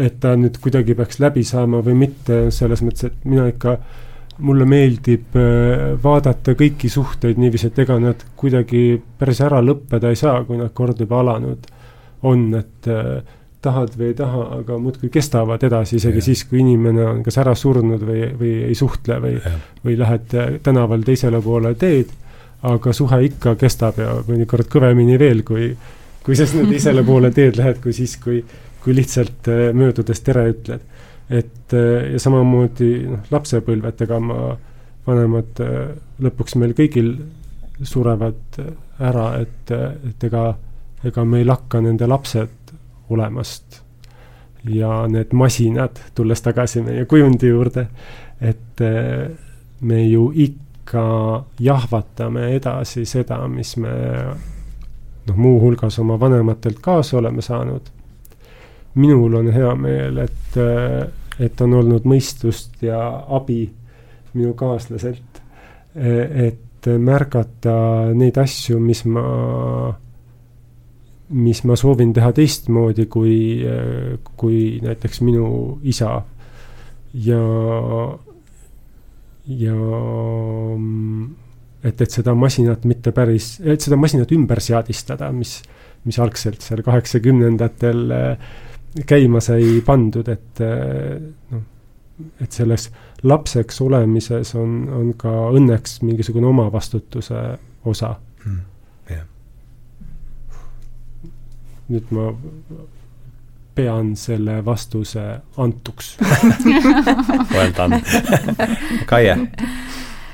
et 0.02 0.18
ta 0.24 0.34
nüüd 0.40 0.60
kuidagi 0.62 0.96
peaks 0.98 1.22
läbi 1.24 1.46
saama 1.48 1.84
või 1.86 1.98
mitte, 2.06 2.46
selles 2.54 2.84
mõttes, 2.86 3.10
et 3.10 3.30
mina 3.30 3.48
ikka, 3.52 3.78
mulle 4.44 4.66
meeldib 4.70 5.38
äh, 5.38 5.94
vaadata 6.04 6.56
kõiki 6.58 6.90
suhteid 6.90 7.40
niiviisi, 7.42 7.70
et 7.70 7.84
ega 7.86 8.00
nad 8.02 8.26
kuidagi 8.40 8.98
päris 9.20 9.44
ära 9.46 9.62
lõppeda 9.62 10.10
ei 10.10 10.20
saa, 10.20 10.42
kui 10.48 10.58
nad 10.60 10.74
kord 10.74 11.00
juba 11.02 11.22
alanud 11.22 11.70
on, 12.30 12.48
et 12.58 12.90
äh, 12.90 13.22
tahad 13.64 13.94
või 13.96 14.10
ei 14.12 14.18
taha, 14.18 14.48
aga 14.60 14.78
muudkui 14.82 15.12
kestavad 15.14 15.62
edasi, 15.64 15.96
isegi 16.02 16.20
ja. 16.20 16.26
siis, 16.26 16.44
kui 16.50 16.60
inimene 16.60 17.06
on 17.08 17.22
kas 17.24 17.38
ära 17.40 17.54
surnud 17.56 18.02
või, 18.04 18.26
või 18.40 18.56
ei 18.68 18.76
suhtle 18.76 19.22
või, 19.24 19.38
või 19.86 19.96
lähed 20.02 20.36
tänaval 20.66 21.06
teisele 21.08 21.40
poole 21.46 21.72
teed 21.80 22.12
aga 22.64 22.94
suhe 22.96 23.20
ikka 23.28 23.56
kestab 23.60 24.00
ja 24.00 24.14
mõnikord 24.28 24.70
kõvemini 24.72 25.18
veel, 25.20 25.44
kui, 25.48 25.72
kui 26.24 26.38
sa 26.40 26.48
sinna 26.48 26.70
teisele 26.70 27.04
poole 27.10 27.32
teed 27.36 27.60
lähed, 27.60 27.82
kui 27.84 27.96
siis, 27.96 28.16
kui, 28.24 28.40
kui 28.84 28.96
lihtsalt 28.96 29.50
äh, 29.52 29.66
möödudes 29.76 30.24
tere 30.24 30.48
ütled. 30.54 30.90
et 31.30 31.74
äh, 31.74 32.14
ja 32.14 32.20
samamoodi 32.20 32.92
noh, 33.10 33.28
lapsepõlv, 33.32 33.88
et 33.90 34.02
ega 34.08 34.20
ma, 34.20 34.56
vanemad 35.08 35.64
äh, 35.64 35.78
lõpuks 36.24 36.58
meil 36.62 36.76
kõigil 36.78 37.16
surevad 37.84 38.60
ära, 39.04 39.34
et, 39.42 39.72
et 40.08 40.24
ega, 40.24 40.54
ega 41.04 41.24
meil 41.28 41.50
hakka 41.52 41.82
nende 41.82 42.08
lapsed 42.08 42.76
olemast. 43.10 43.82
ja 44.64 45.04
need 45.12 45.34
masinad, 45.36 46.00
tulles 46.16 46.40
tagasi 46.42 46.82
meie 46.82 47.04
kujundi 47.06 47.50
juurde, 47.50 47.88
et 48.40 48.80
me 49.82 49.98
ju 50.08 50.30
ikka 50.32 50.63
ikka 50.84 51.46
jahvatame 51.60 52.56
edasi 52.58 53.06
seda, 53.08 53.40
mis 53.48 53.78
me 53.80 53.94
noh, 55.28 55.36
muuhulgas 55.36 56.00
oma 56.00 56.20
vanematelt 56.20 56.80
kaasa 56.82 57.18
oleme 57.18 57.42
saanud. 57.42 57.82
minul 58.96 59.34
on 59.34 59.48
hea 59.52 59.76
meel, 59.76 60.18
et, 60.18 60.58
et 61.40 61.62
on 61.62 61.74
olnud 61.74 62.04
mõistust 62.06 62.84
ja 62.84 63.00
abi 63.28 63.72
minu 64.34 64.54
kaaslaselt, 64.54 65.42
et 65.96 66.90
märgata 67.00 68.12
neid 68.14 68.38
asju, 68.38 68.78
mis 68.80 69.02
ma, 69.06 69.24
mis 71.30 71.64
ma 71.64 71.76
soovin 71.80 72.14
teha 72.14 72.32
teistmoodi 72.34 73.08
kui, 73.10 73.40
kui 74.38 74.60
näiteks 74.84 75.22
minu 75.22 75.80
isa. 75.82 76.22
ja 77.14 77.42
ja 79.48 79.76
mm, 79.76 81.24
et, 81.84 82.02
et 82.02 82.12
seda 82.12 82.36
masinat 82.38 82.86
mitte 82.88 83.12
päris, 83.16 83.58
et 83.60 83.84
seda 83.84 83.98
masinat 84.00 84.32
ümber 84.36 84.62
seadistada, 84.64 85.32
mis, 85.36 85.58
mis 86.08 86.20
algselt 86.24 86.64
seal 86.64 86.84
kaheksakümnendatel 86.86 88.16
äh, 88.16 88.50
käima 89.10 89.42
sai 89.44 89.82
pandud, 89.86 90.30
et 90.32 90.64
äh, 90.64 91.20
noh, 91.52 91.70
et 92.44 92.52
selles 92.54 92.90
lapseks 93.26 93.82
olemises 93.82 94.54
on, 94.60 94.84
on 94.94 95.14
ka 95.18 95.32
õnneks 95.58 96.02
mingisugune 96.06 96.48
omavastutuse 96.52 97.40
osa 97.90 98.14
hmm.. 98.44 98.60
Yeah. 99.12 99.26
nüüd 101.90 102.12
ma 102.14 102.30
pean 103.76 104.14
selle 104.20 104.60
vastuse 104.66 105.24
antuks 105.58 106.16
Well 107.56 107.74
done 107.78 108.02
Kaie? 109.10 109.38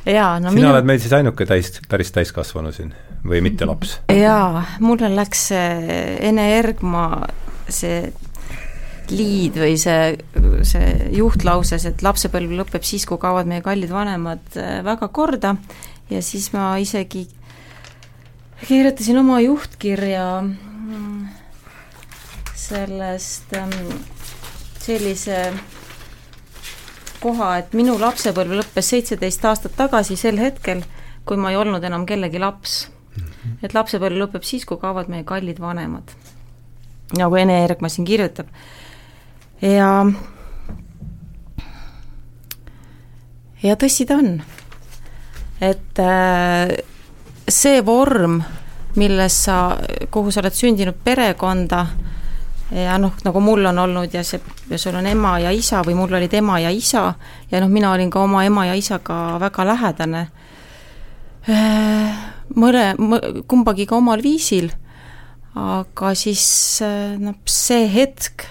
jaa, 0.06 0.40
no 0.40 0.50
sina 0.50 0.56
minu... 0.56 0.72
oled 0.74 0.90
meil 0.90 1.02
siis 1.02 1.14
ainuke 1.20 1.48
täis, 1.50 1.74
päris 1.90 2.12
täiskasvanu 2.16 2.74
siin 2.76 2.94
või 3.26 3.44
mitte 3.46 3.68
laps? 3.70 4.00
jaa, 4.14 4.64
mulle 4.84 5.12
läks 5.16 5.50
Ene 5.54 6.50
Ergma 6.58 7.06
see 7.70 8.10
liid 9.10 9.56
või 9.58 9.74
see, 9.82 10.14
see 10.68 10.90
juhtlauses, 11.18 11.86
et 11.90 12.04
lapsepõlv 12.06 12.54
lõpeb 12.60 12.86
siis, 12.86 13.08
kui 13.10 13.18
kaovad 13.22 13.50
meie 13.50 13.64
kallid 13.66 13.90
vanemad, 13.90 14.54
väga 14.86 15.10
korda 15.14 15.56
ja 16.12 16.22
siis 16.26 16.52
ma 16.54 16.76
isegi 16.82 17.26
kirjutasin 18.68 19.22
oma 19.22 19.40
juhtkirja 19.42 20.26
sellest 22.60 23.54
ähm, 23.58 23.74
sellise 24.80 25.42
koha, 27.20 27.50
et 27.60 27.76
minu 27.78 27.98
lapsepõlv 28.00 28.60
lõppes 28.62 28.94
seitseteist 28.94 29.46
aastat 29.46 29.76
tagasi 29.78 30.18
sel 30.20 30.40
hetkel, 30.40 30.84
kui 31.28 31.40
ma 31.40 31.52
ei 31.52 31.60
olnud 31.60 31.84
enam 31.84 32.06
kellegi 32.10 32.40
laps 32.40 32.82
mm. 32.88 33.24
-hmm. 33.24 33.56
et 33.64 33.76
lapsepõlv 33.76 34.24
lõpeb 34.24 34.48
siis, 34.48 34.66
kui 34.66 34.78
kaovad 34.78 35.10
meie 35.12 35.24
kallid 35.24 35.60
vanemad. 35.60 36.12
nagu 37.18 37.36
Ene 37.36 37.64
Ergma 37.64 37.90
siin 37.90 38.06
kirjutab. 38.06 38.48
ja 39.62 40.06
ja 43.64 43.76
tõsi 43.76 44.06
ta 44.08 44.16
on. 44.16 44.42
et 45.62 46.00
äh, 46.00 46.78
see 47.50 47.82
vorm, 47.86 48.44
milles 48.96 49.44
sa, 49.44 49.78
kuhu 50.12 50.32
sa 50.32 50.42
oled 50.42 50.56
sündinud 50.56 50.96
perekonda, 51.04 51.86
ja 52.72 52.98
noh, 53.02 53.14
nagu 53.26 53.42
mul 53.42 53.66
on 53.66 53.80
olnud 53.86 54.14
ja 54.14 54.24
see, 54.26 54.42
ja 54.70 54.78
sul 54.78 54.98
on 55.00 55.08
ema 55.10 55.38
ja 55.42 55.52
isa 55.56 55.82
või 55.86 55.96
mul 55.98 56.14
olid 56.20 56.34
ema 56.38 56.60
ja 56.62 56.70
isa 56.74 57.14
ja 57.52 57.62
noh, 57.62 57.72
mina 57.72 57.94
olin 57.94 58.12
ka 58.14 58.22
oma 58.24 58.44
ema 58.46 58.68
ja 58.70 58.76
isaga 58.78 59.40
väga 59.42 59.66
lähedane. 59.72 60.26
Äh, 61.50 62.20
mõle, 62.60 62.84
kumbagi 63.50 63.88
ka 63.90 63.98
omal 63.98 64.22
viisil, 64.22 64.70
aga 65.58 66.14
siis 66.18 66.44
noh, 67.20 67.40
see 67.50 67.88
hetk, 67.90 68.46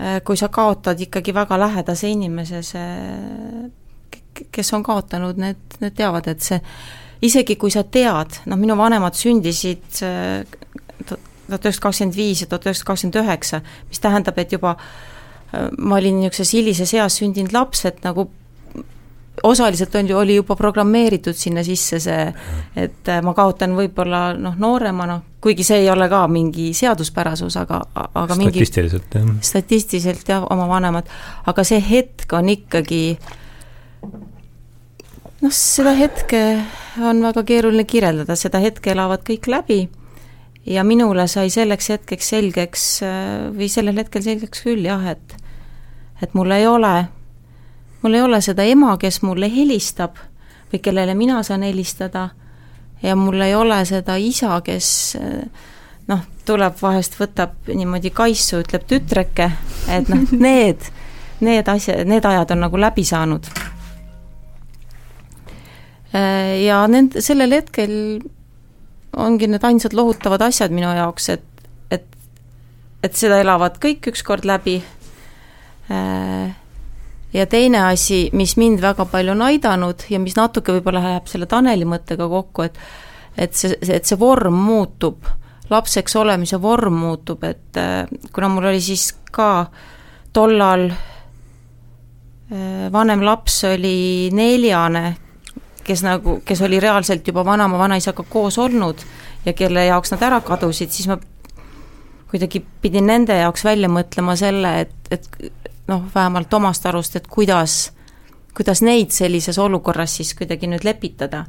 äh, 0.00 0.20
kui 0.24 0.40
sa 0.40 0.48
kaotad 0.48 1.00
ikkagi 1.08 1.34
väga 1.36 1.60
lähedase 1.60 2.08
inimese, 2.14 2.62
see, 2.64 3.68
kes 4.54 4.72
on 4.72 4.86
kaotanud, 4.86 5.36
need, 5.36 5.80
need 5.82 5.98
teavad, 5.98 6.30
et 6.30 6.44
see 6.44 6.62
isegi 7.28 7.58
kui 7.58 7.72
sa 7.74 7.82
tead, 7.84 8.40
noh 8.46 8.56
minu 8.60 8.76
vanemad 8.78 9.16
sündisid 9.18 10.00
tuhat 11.48 11.68
üheksasada 11.68 11.88
kakskümmend 11.88 12.16
viis 12.16 12.42
ja 12.42 12.50
tuhat 12.50 12.66
üheksasada 12.68 12.92
kakskümmend 12.92 13.20
üheksa, 13.22 13.62
mis 13.88 14.02
tähendab, 14.04 14.38
et 14.38 14.52
juba 14.52 14.76
äh, 14.78 15.68
ma 15.78 16.00
olin 16.00 16.20
niisuguses 16.22 16.54
hilises 16.56 16.94
eas 16.94 17.20
sündinud 17.20 17.56
laps, 17.56 17.84
et 17.88 18.02
nagu 18.06 18.28
osaliselt 19.42 19.94
on 19.94 20.08
ju, 20.08 20.18
oli 20.18 20.34
juba 20.34 20.56
programmeeritud 20.56 21.36
sinna 21.36 21.62
sisse 21.64 22.00
see, 22.02 22.28
et 22.76 23.08
äh, 23.08 23.20
ma 23.22 23.34
kaotan 23.34 23.76
võib-olla 23.78 24.32
noh, 24.38 24.56
nooremana, 24.58 25.20
kuigi 25.42 25.66
see 25.66 25.82
ei 25.84 25.90
ole 25.90 26.08
ka 26.10 26.24
mingi 26.30 26.72
seaduspärasus, 26.76 27.56
aga, 27.60 27.82
aga 27.94 28.38
mingi 28.38 28.58
statistiliselt, 28.58 29.14
jah. 29.14 29.28
statistiliselt 29.50 30.32
jah, 30.34 30.46
oma 30.50 30.68
vanemad, 30.70 31.10
aga 31.46 31.66
see 31.66 31.80
hetk 31.90 32.32
on 32.38 32.50
ikkagi 32.52 33.02
noh, 35.42 35.54
seda 35.54 35.94
hetke 35.98 36.42
on 36.98 37.22
väga 37.28 37.44
keeruline 37.46 37.86
kirjeldada, 37.88 38.36
seda 38.38 38.60
hetke 38.62 38.92
elavad 38.94 39.22
kõik 39.26 39.50
läbi 39.50 39.80
ja 40.66 40.84
minule 40.84 41.26
sai 41.28 41.50
selleks 41.50 41.90
hetkeks 41.94 42.32
selgeks 42.34 42.88
või 43.56 43.68
sellel 43.72 44.00
hetkel 44.02 44.22
selgeks 44.22 44.64
küll 44.66 44.88
jah, 44.88 45.04
et 45.14 45.36
et 46.22 46.34
mul 46.34 46.50
ei 46.50 46.66
ole, 46.66 47.08
mul 48.02 48.18
ei 48.18 48.22
ole 48.26 48.40
seda 48.42 48.66
ema, 48.66 48.96
kes 48.98 49.22
mulle 49.22 49.50
helistab 49.52 50.18
või 50.72 50.82
kellele 50.82 51.14
mina 51.14 51.42
saan 51.46 51.62
helistada 51.62 52.30
ja 53.02 53.14
mul 53.16 53.40
ei 53.40 53.54
ole 53.54 53.78
seda 53.86 54.16
isa, 54.18 54.58
kes 54.66 55.16
noh, 56.08 56.24
tuleb 56.48 56.76
vahest, 56.82 57.18
võtab 57.20 57.68
niimoodi 57.68 58.10
kaisu, 58.14 58.62
ütleb 58.64 58.86
tütreke, 58.88 59.50
et 59.92 60.08
noh, 60.10 60.24
need, 60.46 60.88
need 61.44 61.68
asjad, 61.68 62.06
need 62.08 62.26
ajad 62.26 62.56
on 62.56 62.64
nagu 62.66 62.80
läbi 62.80 63.04
saanud. 63.06 63.50
Ja 66.64 66.80
nend-, 66.88 67.18
sellel 67.20 67.52
hetkel 67.58 67.92
ongi 69.18 69.48
need 69.50 69.64
ainsad 69.66 69.96
lohutavad 69.98 70.42
asjad 70.46 70.72
minu 70.74 70.92
jaoks, 70.94 71.28
et, 71.34 71.66
et, 71.90 72.06
et 73.02 73.18
seda 73.18 73.40
elavad 73.42 73.80
kõik 73.82 74.12
ükskord 74.12 74.46
läbi. 74.48 74.78
Ja 77.32 77.44
teine 77.48 77.80
asi, 77.88 78.28
mis 78.36 78.54
mind 78.60 78.82
väga 78.84 79.06
palju 79.08 79.32
on 79.32 79.42
aidanud 79.46 80.04
ja 80.12 80.20
mis 80.20 80.36
natuke 80.36 80.74
võib-olla 80.76 81.00
läheb 81.00 81.30
selle 81.30 81.48
Taneli 81.48 81.88
mõttega 81.88 82.28
kokku, 82.28 82.66
et 82.68 82.76
et 83.38 83.54
see, 83.54 83.76
et 83.94 84.06
see 84.08 84.18
vorm 84.18 84.56
muutub, 84.66 85.28
lapseks 85.70 86.16
olemise 86.18 86.58
vorm 86.62 86.98
muutub, 87.04 87.44
et 87.46 87.78
äh, 87.78 88.08
kuna 88.34 88.50
mul 88.50 88.70
oli 88.72 88.80
siis 88.82 89.12
ka 89.32 89.68
tollal 90.34 90.88
äh, 90.90 92.88
vanem 92.92 93.22
laps 93.26 93.62
oli 93.70 94.30
neljane, 94.34 95.04
kes 95.88 96.04
nagu, 96.04 96.38
kes 96.44 96.60
oli 96.66 96.80
reaalselt 96.80 97.26
juba 97.28 97.44
vanema-vanaisaga 97.48 98.24
koos 98.28 98.58
olnud 98.60 99.00
ja 99.46 99.52
kelle 99.56 99.86
jaoks 99.88 100.12
nad 100.12 100.22
ära 100.28 100.40
kadusid, 100.44 100.92
siis 100.92 101.08
ma 101.08 101.16
kuidagi 102.28 102.60
pidin 102.82 103.08
nende 103.08 103.36
jaoks 103.38 103.64
välja 103.64 103.88
mõtlema 103.88 104.36
selle, 104.36 104.72
et, 104.84 104.96
et 105.10 105.28
noh, 105.88 106.04
vähemalt 106.14 106.52
omast 106.54 106.86
arust, 106.86 107.16
et 107.16 107.28
kuidas, 107.30 107.78
kuidas 108.56 108.82
neid 108.84 109.14
sellises 109.16 109.58
olukorras 109.58 110.18
siis 110.20 110.34
kuidagi 110.36 110.68
nüüd 110.68 110.84
lepitada. 110.84 111.46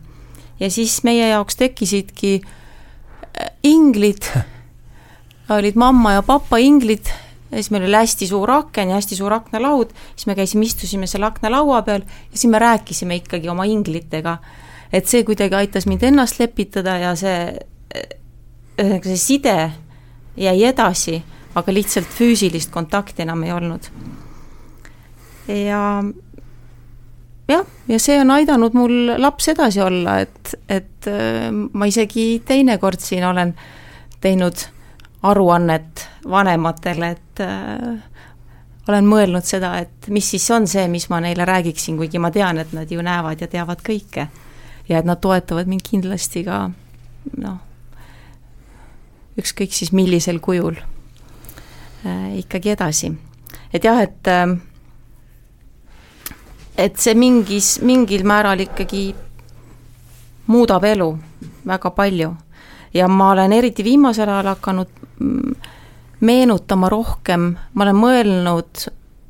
ja 0.59 0.71
siis 0.71 1.03
meie 1.03 1.27
jaoks 1.29 1.55
tekkisidki 1.55 2.39
äh, 2.41 3.51
inglid, 3.63 4.23
olid 5.57 5.75
mamma 5.75 6.13
ja 6.19 6.23
papa 6.23 6.57
inglid, 6.57 7.11
ja 7.50 7.58
siis 7.58 7.72
meil 7.74 7.88
oli 7.88 7.97
hästi 7.97 8.28
suur 8.30 8.52
aken 8.52 8.93
ja 8.93 9.00
hästi 9.00 9.18
suur 9.18 9.34
aknalaud, 9.34 9.93
siis 10.16 10.28
me 10.30 10.36
käisime, 10.38 10.66
istusime 10.66 11.08
selle 11.08 11.30
aknalaua 11.30 11.82
peal 11.88 12.06
ja 12.06 12.38
siis 12.38 12.52
me 12.52 12.60
rääkisime 12.60 13.20
ikkagi 13.24 13.50
oma 13.50 13.66
inglitega. 13.70 14.38
et 14.93 15.08
see 15.08 15.24
kuidagi 15.24 15.56
aitas 15.56 15.86
mind 15.86 16.04
ennast 16.04 16.39
lepitada 16.39 16.97
ja 16.97 17.16
see, 17.16 17.60
ühesõnaga 18.80 19.12
see 19.12 19.18
side 19.18 19.58
jäi 20.39 20.64
edasi, 20.64 21.22
aga 21.56 21.74
lihtsalt 21.74 22.10
füüsilist 22.10 22.72
kontakti 22.72 23.26
enam 23.26 23.43
ei 23.43 23.52
olnud 23.54 23.89
ja 25.50 26.04
jah, 27.50 27.66
ja 27.88 28.00
see 28.02 28.18
on 28.22 28.32
aidanud 28.34 28.76
mul 28.78 29.14
laps 29.18 29.50
edasi 29.54 29.82
olla, 29.84 30.20
et, 30.26 30.56
et 30.70 31.10
äh, 31.10 31.50
ma 31.52 31.89
isegi 31.89 32.41
teinekord 32.45 33.02
siin 33.04 33.26
olen 33.26 33.56
teinud 34.22 34.68
aruannet 35.24 36.07
vanematele, 36.30 37.09
et 37.09 37.41
äh, 37.43 38.03
olen 38.88 39.07
mõelnud 39.09 39.45
seda, 39.45 39.76
et 39.84 40.07
mis 40.13 40.30
siis 40.34 40.45
on 40.55 40.67
see, 40.67 40.88
mis 40.88 41.09
ma 41.11 41.20
neile 41.24 41.45
räägiksin, 41.45 41.97
kuigi 41.99 42.22
ma 42.22 42.32
tean, 42.32 42.57
et 42.61 42.72
nad 42.74 42.91
ju 42.91 43.03
näevad 43.05 43.41
ja 43.41 43.47
teavad 43.47 43.84
kõike. 43.86 44.28
ja 44.89 44.99
et 44.99 45.05
nad 45.05 45.20
toetavad 45.22 45.67
mind 45.70 45.84
kindlasti 45.86 46.43
ka 46.43 46.72
noh, 47.38 47.59
ükskõik 49.38 49.74
siis 49.76 49.91
millisel 49.93 50.39
kujul 50.39 50.80
äh, 50.80 52.39
ikkagi 52.39 52.74
edasi. 52.74 53.13
et 53.74 53.84
jah, 53.84 54.01
et 54.01 54.28
äh, 54.28 54.57
et 56.78 56.97
see 56.97 57.15
mingis, 57.15 57.80
mingil 57.82 58.24
määral 58.24 58.63
ikkagi 58.63 59.13
muudab 60.47 60.84
elu 60.84 61.09
väga 61.67 61.91
palju. 61.91 62.36
ja 62.93 63.07
ma 63.07 63.32
olen 63.32 63.53
eriti 63.53 63.84
viimasel 63.84 64.30
ajal 64.30 64.55
hakanud 64.55 64.99
meenutama 66.20 66.89
rohkem, 66.89 67.53
ma 67.74 67.84
olen 67.84 67.95
mõelnud 67.95 68.86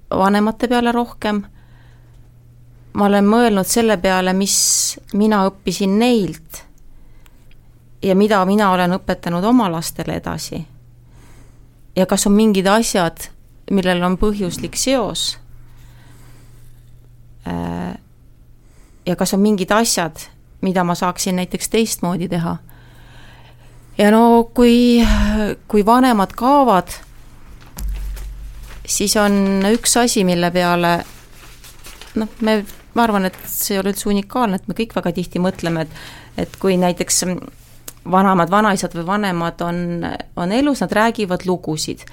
vanemate 0.10 0.68
peale 0.68 0.92
rohkem, 0.92 1.44
ma 2.94 3.06
olen 3.06 3.28
mõelnud 3.30 3.68
selle 3.70 3.98
peale, 4.02 4.34
mis 4.34 4.56
mina 5.14 5.44
õppisin 5.50 6.00
neilt 6.00 6.64
ja 8.02 8.16
mida 8.16 8.42
mina 8.46 8.72
olen 8.72 8.96
õpetanud 8.98 9.44
oma 9.44 9.70
lastele 9.72 10.16
edasi. 10.18 10.66
ja 11.96 12.06
kas 12.06 12.26
on 12.28 12.34
mingid 12.34 12.68
asjad, 12.68 13.30
millel 13.72 14.04
on 14.04 14.18
põhjuslik 14.18 14.76
seos 14.76 15.38
Äh, 17.50 18.00
ja 19.06 19.16
kas 19.16 19.34
on 19.34 19.40
mingid 19.40 19.72
asjad, 19.72 20.18
mida 20.62 20.84
ma 20.84 20.96
saaksin 20.96 21.36
näiteks 21.36 21.70
teistmoodi 21.70 22.30
teha. 22.30 22.58
Ja 24.00 24.10
no 24.16 24.50
kui, 24.56 25.04
kui 25.68 25.86
vanemad 25.86 26.34
kaovad, 26.40 26.94
siis 28.88 29.16
on 29.20 29.66
üks 29.74 29.98
asi, 30.00 30.24
mille 30.28 30.52
peale 30.56 30.94
noh, 32.20 32.32
me, 32.42 32.60
ma 32.96 33.06
arvan, 33.06 33.30
et 33.30 33.38
see 33.46 33.76
ei 33.76 33.84
ole 33.84 33.94
üldse 33.94 34.10
unikaalne, 34.10 34.60
et 34.60 34.68
me 34.70 34.78
kõik 34.78 34.96
väga 34.98 35.14
tihti 35.20 35.44
mõtleme, 35.44 35.86
et 35.88 36.18
et 36.40 36.54
kui 36.56 36.78
näiteks 36.80 37.24
vanemad 38.12 38.52
vanaisad 38.52 38.94
või 38.96 39.06
vanemad 39.08 39.62
on, 39.66 39.80
on 40.40 40.52
elus, 40.56 40.80
nad 40.86 40.94
räägivad 40.96 41.44
lugusid 41.46 42.06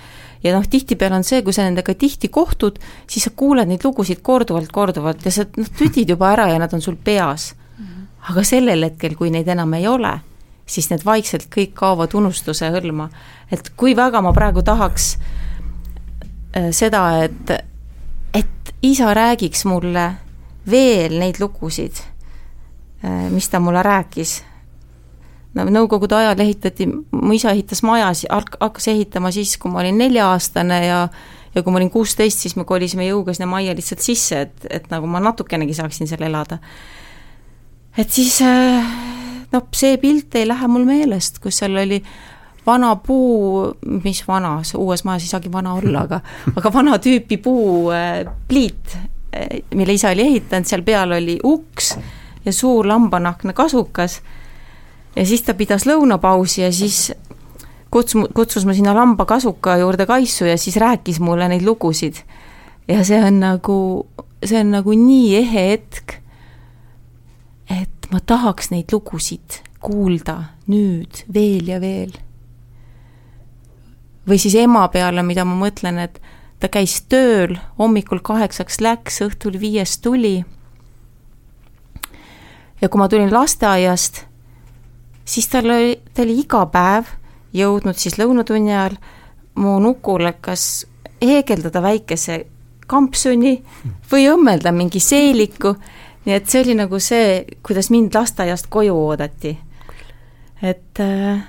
ja 0.43 0.55
noh, 0.55 0.67
tihtipeale 0.71 1.21
on 1.21 1.27
see, 1.27 1.43
kui 1.47 1.55
sa 1.55 1.67
nendega 1.67 1.95
tihti 1.95 2.29
kohtud, 2.33 2.81
siis 3.11 3.29
sa 3.29 3.33
kuuled 3.37 3.71
neid 3.71 3.85
lugusid 3.87 4.23
korduvalt, 4.27 4.73
korduvalt 4.73 5.25
ja 5.27 5.33
sa 5.35 5.47
noh, 5.57 5.71
tüdid 5.79 6.11
juba 6.13 6.33
ära 6.35 6.49
ja 6.53 6.59
nad 6.63 6.75
on 6.75 6.83
sul 6.85 6.99
peas. 6.99 7.55
aga 8.27 8.43
sellel 8.43 8.83
hetkel, 8.83 9.15
kui 9.15 9.31
neid 9.31 9.47
enam 9.47 9.75
ei 9.79 9.85
ole, 9.87 10.11
siis 10.67 10.91
need 10.91 11.05
vaikselt 11.07 11.47
kõik 11.53 11.75
kaovad 11.79 12.15
unustuse 12.15 12.71
hõlma. 12.75 13.09
et 13.53 13.71
kui 13.77 13.97
väga 13.97 14.23
ma 14.23 14.33
praegu 14.33 14.63
tahaks 14.63 15.17
äh, 16.57 16.71
seda, 16.71 17.23
et, 17.25 17.51
et 18.35 18.75
isa 18.83 19.15
räägiks 19.15 19.65
mulle 19.65 20.11
veel 20.71 21.19
neid 21.19 21.41
lugusid, 21.41 22.03
äh, 23.05 23.31
mis 23.31 23.49
ta 23.49 23.61
mulle 23.61 23.83
rääkis 23.83 24.43
no 25.55 25.65
nõukogude 25.71 26.19
ajal 26.19 26.41
ehitati, 26.45 26.89
mu 26.91 27.33
isa 27.33 27.55
ehitas 27.55 27.83
maja, 27.87 28.11
hakkas 28.61 28.89
ehitama 28.93 29.33
siis, 29.33 29.57
kui 29.57 29.71
ma 29.73 29.81
olin 29.85 29.99
nelja-aastane 29.99 30.85
ja 30.87 31.09
ja 31.57 31.63
kui 31.65 31.73
ma 31.73 31.81
olin 31.81 31.91
kuusteist, 31.91 32.43
siis 32.45 32.53
me 32.59 32.67
kolisime 32.69 33.07
jõuga 33.07 33.33
sinna 33.33 33.49
majja 33.49 33.73
lihtsalt 33.77 34.03
sisse, 34.05 34.43
et, 34.45 34.67
et 34.69 34.91
nagu 34.93 35.09
ma 35.09 35.23
natukenegi 35.25 35.73
saaksin 35.79 36.09
seal 36.11 36.27
elada. 36.29 36.59
et 37.97 38.11
siis 38.13 38.43
noh, 39.53 39.67
see 39.75 39.99
pilt 40.03 40.35
ei 40.39 40.49
lähe 40.49 40.69
mul 40.71 40.87
meelest, 40.89 41.39
kus 41.43 41.63
seal 41.63 41.77
oli 41.83 42.01
vana 42.67 42.95
puu, 42.97 43.67
mis 44.03 44.23
vana, 44.27 44.57
uues 44.77 45.05
majas 45.07 45.27
ei 45.27 45.35
saagi 45.35 45.53
vana 45.53 45.77
olla, 45.79 46.07
aga 46.07 46.21
aga 46.57 46.73
vana 46.75 46.99
tüüpi 47.03 47.39
puupliit, 47.43 48.97
äh, 49.37 49.61
mille 49.75 49.95
isa 49.95 50.11
oli 50.15 50.27
ehitanud, 50.27 50.67
seal 50.67 50.83
peal 50.87 51.15
oli 51.19 51.39
uks 51.45 51.95
ja 52.47 52.53
suur 52.53 52.87
lambanahkne 52.89 53.55
kasukas 53.55 54.21
ja 55.17 55.27
siis 55.27 55.43
ta 55.47 55.55
pidas 55.55 55.87
lõunapausi 55.87 56.63
ja 56.63 56.73
siis 56.75 57.11
kutsus, 57.91 58.29
kutsus 58.35 58.67
ma 58.67 58.75
sinna 58.77 58.95
lambakasuka 58.97 59.79
juurde 59.83 60.07
kaisu 60.07 60.51
ja 60.51 60.59
siis 60.59 60.77
rääkis 60.77 61.21
mulle 61.21 61.49
neid 61.49 61.65
lugusid. 61.67 62.23
ja 62.89 63.05
see 63.05 63.19
on 63.25 63.41
nagu, 63.41 63.79
see 64.45 64.61
on 64.61 64.71
nagu 64.71 64.95
nii 64.95 65.37
ehe 65.41 65.67
hetk, 65.73 66.19
et 68.07 68.13
ma 68.15 68.21
tahaks 68.23 68.71
neid 68.71 68.93
lugusid 68.95 69.61
kuulda 69.83 70.37
nüüd 70.71 71.25
veel 71.35 71.67
ja 71.67 71.81
veel. 71.83 72.13
või 74.27 74.39
siis 74.39 74.55
ema 74.59 74.89
peale, 74.89 75.23
mida 75.23 75.45
ma 75.45 75.55
mõtlen, 75.55 75.99
et 75.99 76.21
ta 76.59 76.69
käis 76.69 77.03
tööl, 77.11 77.59
hommikul 77.79 78.23
kaheksaks 78.23 78.81
läks, 78.81 79.21
õhtul 79.23 79.59
viiest 79.59 80.03
tuli. 80.03 80.45
ja 82.81 82.89
kui 82.89 82.99
ma 82.99 83.09
tulin 83.09 83.33
lasteaiast 83.33 84.25
siis 85.27 85.49
tal 85.49 85.67
oli, 85.71 85.99
ta 86.15 86.23
oli 86.23 86.39
iga 86.41 86.63
päev 86.71 87.11
jõudnud 87.57 87.99
siis 87.99 88.19
lõunatunni 88.21 88.71
ajal 88.71 88.97
mu 89.59 89.79
nukule 89.83 90.37
kas 90.41 90.87
heegeldada 91.23 91.83
väikese 91.83 92.45
kampsuni 92.87 93.57
või 94.11 94.29
õmmelda 94.31 94.71
mingi 94.73 95.01
seeliku, 95.03 95.75
nii 96.27 96.35
et 96.35 96.49
see 96.51 96.63
oli 96.65 96.75
nagu 96.75 96.99
see, 97.03 97.45
kuidas 97.63 97.91
mind 97.95 98.15
lasteaiast 98.15 98.67
koju 98.71 98.97
oodati. 99.07 99.59
et, 100.63 101.01
äh, 101.01 101.45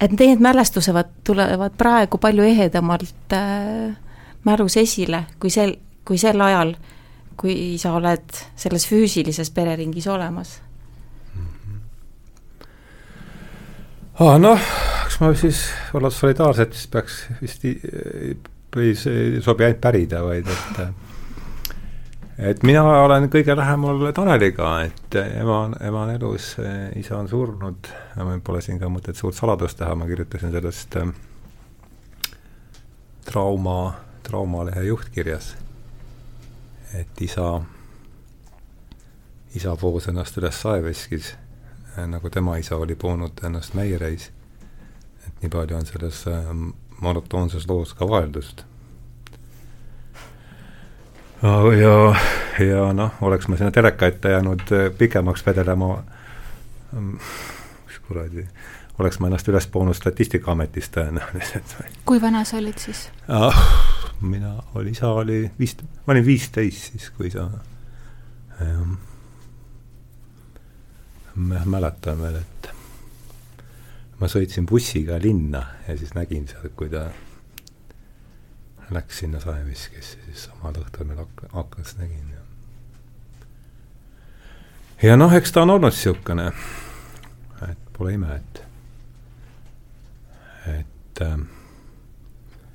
et 0.00 0.12
need 0.12 0.40
mälestused 0.40 1.04
tulevad 1.24 1.76
praegu 1.78 2.18
palju 2.18 2.42
ehedamalt 2.42 3.32
äh, 3.32 3.96
mälus 4.44 4.76
esile, 4.76 5.24
kui 5.40 5.50
sel, 5.50 5.76
kui 6.04 6.18
sel 6.18 6.40
ajal, 6.40 6.74
kui 7.36 7.78
sa 7.78 7.92
oled 7.96 8.42
selles 8.56 8.86
füüsilises 8.88 9.50
pereringis 9.50 10.06
olemas 10.06 10.60
ah,. 14.20 14.38
noh, 14.38 14.60
eks 15.06 15.20
ma 15.20 15.32
siis 15.34 15.62
olla 15.96 16.10
solidaarsed, 16.12 16.74
siis 16.76 16.90
peaks 16.92 17.20
vist 17.40 17.64
ei, 17.64 18.34
sobi 19.40 19.66
ainult 19.66 19.80
pärida, 19.80 20.22
vaid 20.24 20.50
et 20.52 20.82
et 22.40 22.62
mina 22.62 22.82
olen 23.04 23.28
kõige 23.32 23.54
lähemal 23.56 24.06
Taneliga, 24.16 24.70
et 24.86 25.16
ema 25.20 25.56
on, 25.66 25.74
ema 25.84 26.04
on 26.06 26.12
elus, 26.14 26.54
isa 26.96 27.18
on 27.18 27.28
surnud, 27.28 27.90
pole 28.44 28.62
siin 28.64 28.80
ka 28.80 28.88
mõtet 28.88 29.18
suurt 29.18 29.36
saladust 29.36 29.78
teha, 29.80 29.94
ma 29.98 30.08
kirjutasin 30.08 30.54
sellest 30.54 30.96
äh, 31.00 31.10
trauma, 33.28 33.92
traumalehe 34.26 34.86
juhtkirjas, 34.88 35.52
et 36.96 37.22
isa, 37.22 37.52
isa 39.54 39.76
poos 39.76 40.08
ennast 40.08 40.40
üles 40.40 40.62
saeveskis, 40.64 41.34
nagu 42.08 42.30
tema 42.32 42.56
isa 42.56 42.80
oli 42.80 42.96
poonud 42.96 43.44
ennast 43.44 43.76
Meiereis. 43.76 44.30
et 45.26 45.42
nii 45.42 45.50
palju 45.52 45.76
on 45.76 45.86
selles 45.86 46.24
äh, 46.26 46.50
monotoonses 47.00 47.68
loos 47.68 47.92
ka 47.94 48.08
vaheldust 48.08 48.64
ja, 51.42 52.14
ja 52.64 52.92
noh, 52.92 53.12
oleks 53.20 53.48
ma 53.48 53.56
sinna 53.56 53.70
teleka 53.70 54.06
ette 54.06 54.34
jäänud 54.34 54.60
äh, 54.72 54.90
pikemaks 54.98 55.46
vedelema, 55.46 56.02
mm, 56.92 57.18
mis 57.86 57.98
kuradi, 58.08 58.46
oleks 58.98 59.20
ma 59.20 59.30
ennast 59.30 59.48
üles 59.48 59.66
poonud 59.72 59.96
Statistikaametist 59.96 60.96
tõenäoliselt. 60.96 61.76
kui 62.04 62.20
vana 62.20 62.44
sa 62.44 62.58
olid 62.60 62.78
siis 62.78 63.08
ah,? 63.28 63.64
mina, 64.20 64.58
oli, 64.74 64.90
isa 64.90 65.08
oli 65.08 65.42
viis, 65.58 65.76
ma 66.06 66.12
olin 66.12 66.26
viisteist 66.26 66.92
siis, 66.92 67.08
kui 67.16 67.30
isa 67.30 67.46
ähm,, 68.60 68.98
ma 71.34 71.64
mäletan 71.64 72.20
veel, 72.20 72.36
et 72.42 72.70
ma 74.20 74.28
sõitsin 74.28 74.68
bussiga 74.68 75.16
linna 75.22 75.64
ja 75.88 75.96
siis 75.96 76.12
nägin 76.14 76.44
sealt, 76.50 76.74
kui 76.76 76.92
ta 76.92 77.08
läks 78.94 79.18
sinna 79.22 79.40
saeviskesse, 79.40 80.18
siis 80.26 80.48
samal 80.48 80.74
õhtul 80.82 81.06
meil 81.08 81.22
ak-, 81.24 81.46
aknast 81.52 81.98
nägin 81.98 82.30
ja 82.34 82.40
ja 85.10 85.16
noh, 85.16 85.32
eks 85.34 85.52
ta 85.52 85.62
on 85.62 85.76
olnud 85.76 85.94
niisugune, 85.94 86.50
et 87.68 87.86
pole 87.96 88.14
ime, 88.14 88.34
et 88.36 88.62
et 90.78 91.22
äh, 91.24 91.36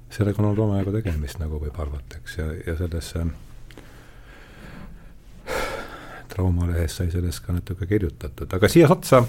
sellega 0.09 0.41
on 0.41 0.49
olnud 0.49 0.63
omajagu 0.65 0.95
tegemist, 0.95 1.39
nagu 1.41 1.59
võib 1.61 1.79
arvata, 1.81 2.21
eks, 2.21 2.37
ja, 2.39 2.47
ja 2.65 2.77
sellesse 2.79 3.25
traumalehes 6.35 6.97
sai 6.97 7.11
sellest 7.13 7.45
ka 7.45 7.53
natuke 7.55 7.87
kirjutatud, 7.87 8.51
aga 8.57 8.69
siia 8.71 8.89
otsa, 8.91 9.21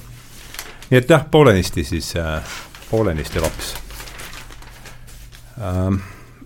nii 0.90 0.98
et 0.98 1.10
jah, 1.10 1.26
poolenisti 1.30 1.84
siis 1.84 2.14
äh,, 2.20 2.56
poolenisti 2.90 3.42
laps. 3.42 3.74
Ähm, 5.56 6.00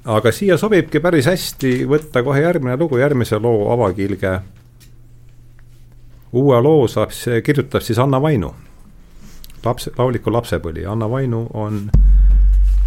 aga 0.04 0.32
siia 0.32 0.56
sobibki 0.58 1.00
päris 1.00 1.26
hästi 1.28 1.84
võtta 1.88 2.22
kohe 2.24 2.40
järgmine 2.40 2.76
lugu, 2.80 2.98
järgmise 2.98 3.38
loo 3.38 3.72
avakilge. 3.72 4.40
uue 6.32 6.60
loo 6.62 6.88
saab, 6.88 7.10
kirjutab 7.44 7.82
siis 7.82 7.98
Anna 7.98 8.22
Vainu, 8.22 8.54
laps, 9.64 9.90
lauliku 9.98 10.32
Lapsepõli. 10.32 10.86
Anna 10.86 11.10
Vainu 11.10 11.48
on 11.54 11.90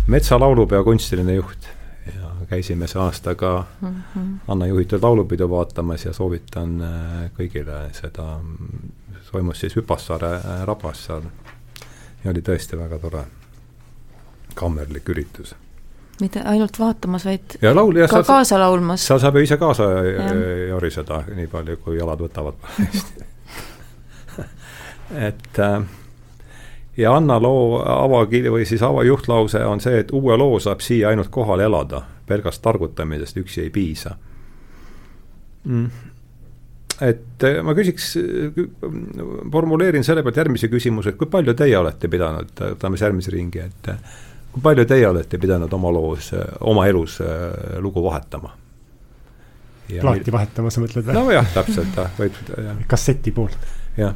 metsalaulupeo 0.07 0.84
kunstiline 0.84 1.36
juht 1.36 1.68
ja 2.16 2.32
käisime 2.49 2.88
see 2.88 3.01
aasta 3.01 3.36
ka 3.36 3.66
mm 3.82 4.03
-hmm. 4.16 4.39
Anna 4.47 4.68
juhitud 4.68 5.03
laulupidu 5.03 5.49
vaatamas 5.49 6.05
ja 6.05 6.14
soovitan 6.14 6.82
äh, 6.82 7.32
kõigile 7.39 7.93
seda, 7.93 8.39
toimus 9.32 9.59
siis 9.59 9.76
Hüpassaare 9.76 10.34
äh, 10.36 10.66
rabas 10.66 11.05
seal 11.05 11.22
ja 12.24 12.32
oli 12.32 12.41
tõesti 12.41 12.78
väga 12.78 12.99
tore 12.99 13.24
kammerlik 14.55 15.09
üritus 15.09 15.55
mitte 16.24 16.41
ainult 16.47 16.80
vaatamas, 16.80 17.26
vaid 17.28 17.57
ja 17.61 17.74
laul, 17.76 17.97
ja 17.99 18.07
ka 18.07 18.21
sa, 18.21 18.28
kaasa 18.34 18.59
laulmas. 18.61 19.03
seal 19.07 19.19
saab 19.21 19.38
ju 19.38 19.43
ise 19.47 19.57
kaasa 19.61 19.89
joriseda, 20.69 21.24
nii 21.36 21.49
palju 21.51 21.78
kui 21.84 21.99
jalad 21.99 22.24
võtavad. 22.24 22.55
Et 25.28 25.59
äh, 25.59 25.84
ja 26.97 27.15
Anna 27.15 27.39
loo 27.41 27.82
avakiri 27.86 28.51
või 28.53 28.65
siis 28.65 28.82
avajuhtlause 28.86 29.61
on 29.65 29.82
see, 29.84 29.99
et 30.03 30.13
uue 30.15 30.38
loo 30.38 30.59
saab 30.63 30.82
siia 30.82 31.11
ainult 31.11 31.30
kohal 31.34 31.61
elada, 31.61 32.01
pelgast 32.28 32.61
targutamisest 32.65 33.38
üksi 33.43 33.67
ei 33.67 33.69
piisa. 33.74 34.15
Mm. 35.63 36.09
Et 37.03 37.43
äh, 37.43 37.61
ma 37.65 37.74
küsiks, 37.78 38.13
formuleerin 39.51 40.05
selle 40.05 40.24
pealt 40.24 40.38
järgmise 40.43 40.69
küsimuse, 40.71 41.13
et 41.13 41.19
kui 41.19 41.30
palju 41.30 41.55
teie 41.57 41.78
olete 41.78 42.09
pidanud, 42.09 42.53
võtame 42.76 42.97
siis 42.97 43.07
järgmise 43.07 43.34
ringi, 43.34 43.65
et 43.65 43.89
kui 44.54 44.62
palju 44.62 44.86
teie 44.89 45.08
olete 45.10 45.39
pidanud 45.41 45.74
oma 45.74 45.91
loos, 45.93 46.32
oma 46.62 46.88
elus 46.88 47.20
äh, 47.22 47.80
lugu 47.82 48.04
vahetama? 48.04 48.54
plaati 49.93 50.30
mil... 50.30 50.34
vahetama, 50.38 50.72
sa 50.74 50.82
mõtled 50.82 51.06
või? 51.08 51.18
nojah, 51.18 51.49
täpselt, 51.54 51.99
võib. 52.18 52.38
kasseti 52.91 53.34
poolt. 53.36 53.58
jah. 53.97 54.16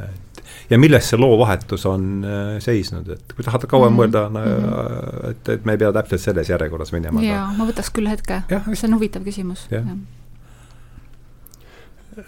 et 0.00 0.30
ja 0.70 0.78
milles 0.78 1.10
see 1.10 1.18
loovahetus 1.20 1.84
on 1.90 2.06
äh, 2.24 2.54
seisnud, 2.62 3.08
et 3.16 3.34
kui 3.34 3.44
tahate 3.46 3.66
kauem 3.70 3.92
mm 3.92 3.96
-hmm. 3.96 4.00
mõelda 4.00 4.22
no, 4.30 4.40
mm, 4.40 4.46
-hmm. 4.46 5.30
et, 5.30 5.48
et 5.56 5.64
me 5.64 5.72
ei 5.72 5.78
pea 5.78 5.92
täpselt 5.92 6.20
selles 6.20 6.48
järjekorras 6.48 6.92
minema. 6.92 7.22
jaa, 7.22 7.52
ma 7.56 7.66
võtaks 7.66 7.92
küll 7.92 8.08
hetke, 8.08 8.42
see 8.48 8.88
on 8.88 8.94
huvitav 8.94 9.24
küsimus. 9.26 9.66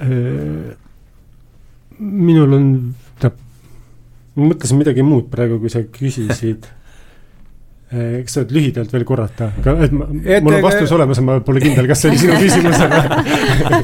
Äh, 0.00 0.76
minul 1.98 2.52
on, 2.52 2.94
tähendab, 3.18 3.38
ma 4.36 4.52
mõtlesin 4.52 4.80
midagi 4.80 5.04
muud 5.04 5.28
praegu, 5.32 5.58
kui 5.60 5.72
sa 5.72 5.82
küsisid 5.84 6.68
eh, 7.92 8.20
kas 8.24 8.36
sa 8.36 8.42
võid 8.42 8.54
lühidalt 8.56 8.92
veel 8.94 9.04
korrata, 9.08 9.50
et 9.60 9.96
ma, 9.96 10.06
et, 10.24 10.44
mul 10.44 10.56
on 10.56 10.64
vastus 10.64 10.92
olemas 10.96 11.20
ma 11.24 11.38
pole 11.44 11.60
kindel, 11.64 11.88
kas 11.90 12.04
see 12.04 12.12
oli 12.12 12.20
sinu 12.22 12.38
küsimus, 12.40 12.80
aga 12.86 13.00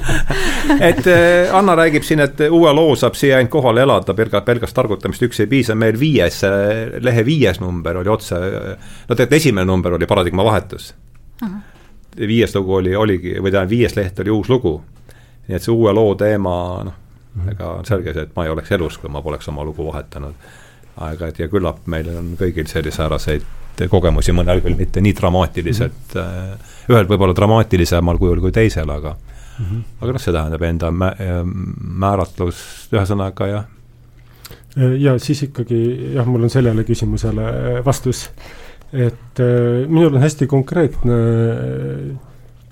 et 0.90 1.10
eh, 1.12 1.56
Anna 1.56 1.76
räägib 1.82 2.06
siin, 2.06 2.24
et 2.24 2.46
uue 2.48 2.72
loo 2.76 2.94
saab 2.98 3.18
siia 3.18 3.40
ainult 3.40 3.52
kohale 3.52 3.84
elada, 3.84 4.16
pelgalt, 4.16 4.46
pelgast 4.48 4.76
targutamist 4.76 5.26
üks 5.28 5.42
ei 5.44 5.50
piisa, 5.50 5.76
meil 5.78 5.98
viies, 6.00 6.40
eh, 6.48 6.96
lehe 7.04 7.26
viies 7.28 7.60
number 7.64 8.00
oli 8.00 8.12
otse, 8.12 8.38
no 8.38 9.12
tegelikult 9.12 9.40
esimene 9.40 9.68
number 9.68 9.98
oli 9.98 10.08
paradigma 10.08 10.46
vahetus. 10.48 10.94
viies 12.18 12.54
lugu 12.56 12.80
oli, 12.80 12.96
oligi, 12.96 13.36
või 13.36 13.52
tähendab, 13.52 13.70
viies 13.70 13.94
leht 13.96 14.24
oli 14.24 14.32
uus 14.32 14.48
lugu. 14.48 14.80
nii 15.48 15.56
et 15.56 15.64
see 15.64 15.72
uue 15.72 15.92
loo 15.92 16.14
teema, 16.18 16.54
noh. 16.84 16.96
Ega 17.52 17.70
on 17.78 17.84
selge 17.84 18.12
see, 18.12 18.22
et 18.22 18.34
ma 18.36 18.44
ei 18.44 18.50
oleks 18.50 18.72
elus, 18.72 18.98
kui 18.98 19.10
ma 19.10 19.22
poleks 19.22 19.48
oma 19.48 19.64
lugu 19.64 19.86
vahetanud. 19.86 20.34
aga 20.98 21.28
et 21.30 21.38
ja 21.38 21.46
küllap 21.48 21.86
meil 21.86 22.08
on 22.10 22.34
kõigil 22.38 22.66
selliseid 22.66 22.96
sääraseid 22.96 23.44
kogemusi, 23.86 24.34
mõnel 24.34 24.58
küll 24.64 24.74
mitte 24.74 25.00
nii 25.04 25.14
dramaatiliselt 25.14 26.14
mm, 26.14 26.20
-hmm. 26.20 26.76
ühel 26.90 27.06
võib-olla 27.06 27.34
dramaatilisemal 27.36 28.18
kujul 28.18 28.40
kui 28.40 28.52
teisel, 28.52 28.90
aga 28.90 29.14
mm 29.14 29.64
-hmm. 29.64 29.82
aga 30.00 30.12
noh, 30.12 30.20
see 30.20 30.32
tähendab 30.32 30.62
enda 30.62 30.90
mä-, 30.90 31.14
määratlust, 32.04 32.92
ühesõnaga 32.92 33.46
jah. 33.46 33.64
ja 34.98 35.18
siis 35.18 35.42
ikkagi 35.42 36.14
jah, 36.14 36.26
mul 36.26 36.42
on 36.42 36.50
sellele 36.50 36.84
küsimusele 36.84 37.84
vastus, 37.84 38.30
et 38.92 39.40
äh, 39.40 39.86
minul 39.88 40.14
on 40.14 40.22
hästi 40.22 40.46
konkreetne 40.46 41.18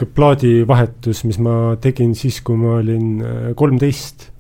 äh, 0.01 0.09
plaadivahetus, 0.15 1.25
mis 1.25 1.39
ma 1.39 1.77
tegin 1.81 2.15
siis, 2.15 2.41
kui 2.41 2.57
ma 2.57 2.77
olin 2.81 3.25
kolmteist 3.55 4.31
Äh, 4.31 4.36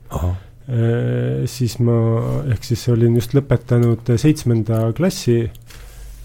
siis 1.46 1.76
ma, 1.78 1.96
ehk 2.50 2.64
siis 2.66 2.88
olin 2.90 3.14
just 3.14 3.36
lõpetanud 3.36 4.08
seitsmenda 4.18 4.80
klassi 4.96 5.44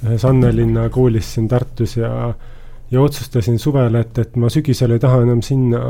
ühes 0.01 0.23
Annelinna 0.25 0.87
koolis 0.89 1.35
siin 1.35 1.47
Tartus 1.51 1.97
ja 1.99 2.33
ja 2.91 3.01
otsustasin 3.01 3.59
suvel, 3.61 3.95
et, 3.95 4.17
et 4.19 4.33
ma 4.35 4.49
sügisel 4.51 4.91
ei 4.95 4.99
taha 4.99 5.21
enam 5.23 5.43
sinna 5.45 5.81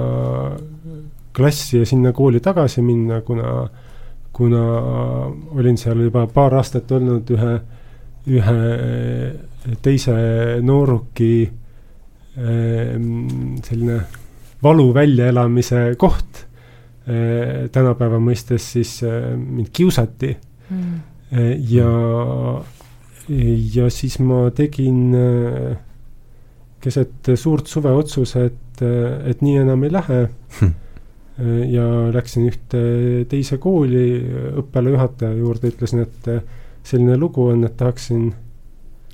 klassi 1.34 1.80
ja 1.80 1.86
sinna 1.88 2.12
kooli 2.14 2.42
tagasi 2.44 2.84
minna, 2.86 3.22
kuna 3.26 3.70
kuna 4.34 4.62
olin 5.56 5.78
seal 5.78 6.00
juba 6.06 6.26
paar 6.32 6.56
aastat 6.60 6.92
olnud 6.96 7.30
ühe, 7.36 7.56
ühe 8.32 9.76
teise 9.84 10.16
nooruki 10.64 11.34
selline 12.36 13.98
valu 14.64 14.88
väljaelamise 14.96 15.84
koht. 16.00 16.46
Äh, 16.46 16.51
tänapäeva 17.72 18.20
mõistes 18.22 18.68
siis 18.76 19.00
äh, 19.04 19.34
mind 19.36 19.72
kiusati 19.74 20.36
mm. 20.70 21.00
Äh, 21.32 21.56
ja, 21.72 21.88
ja 23.72 23.86
siis 23.88 24.18
ma 24.20 24.50
tegin 24.52 25.14
keset 26.84 27.30
suurt 27.40 27.72
suve 27.72 27.94
otsuse, 27.96 28.44
et, 28.50 28.84
et 28.84 29.40
nii 29.46 29.62
enam 29.62 29.86
ei 29.88 29.94
lähe 29.94 30.18
hm. 30.58 30.74
ja 31.72 31.86
läksin 32.12 32.50
ühte 32.50 32.82
teise 33.32 33.62
kooli 33.64 34.04
õppealajuhataja 34.60 35.40
juurde, 35.40 35.72
ütlesin, 35.72 36.04
et 36.04 36.30
selline 36.84 37.16
lugu 37.22 37.48
on, 37.54 37.64
et 37.70 37.78
tahaksin, 37.80 38.28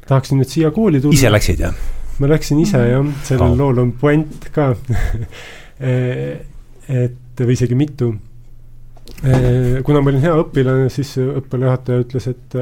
tahaksin 0.08 0.42
nüüd 0.42 0.50
siia 0.50 0.74
kooli 0.74 1.04
tulla. 1.04 1.20
ise 1.20 1.30
läksid, 1.30 1.62
jah? 1.68 1.78
ma 2.18 2.34
läksin 2.34 2.66
ise 2.66 2.82
mm. 2.82 2.92
jah, 2.96 3.26
sellel 3.30 3.52
oh. 3.52 3.58
lool 3.62 3.86
on 3.86 3.94
puänt 4.02 4.50
ka 4.56 4.72
et 6.88 7.44
või 7.44 7.54
isegi 7.54 7.76
mitu. 7.76 8.14
kuna 9.84 10.02
ma 10.02 10.12
olin 10.12 10.22
hea 10.22 10.34
õpilane, 10.40 10.90
siis 10.94 11.14
õppealajuhataja 11.18 12.04
ütles, 12.06 12.28
et 12.28 12.58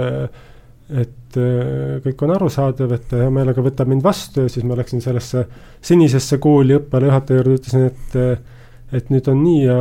et 0.85 1.37
äh, 1.41 1.97
kõik 2.03 2.21
on 2.25 2.35
arusaadav, 2.35 2.91
et 2.93 3.07
ta 3.09 3.23
hea 3.23 3.31
meelega 3.33 3.63
võtab 3.65 3.89
mind 3.89 4.03
vastu 4.05 4.45
ja 4.45 4.51
siis 4.51 4.65
ma 4.67 4.77
läksin 4.77 5.01
sellesse 5.01 5.45
senisesse 5.81 6.37
kooli 6.41 6.77
õppele 6.77 7.09
juhataja 7.09 7.41
juurde, 7.41 7.57
ütlesin, 7.59 7.87
et 7.89 8.53
et 8.95 9.09
nüüd 9.09 9.25
on 9.31 9.41
nii 9.41 9.63
ja 9.65 9.79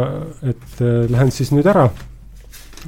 et 0.48 0.80
äh, 0.80 1.04
lähen 1.12 1.30
siis 1.34 1.52
nüüd 1.52 1.68
ära. 1.68 1.90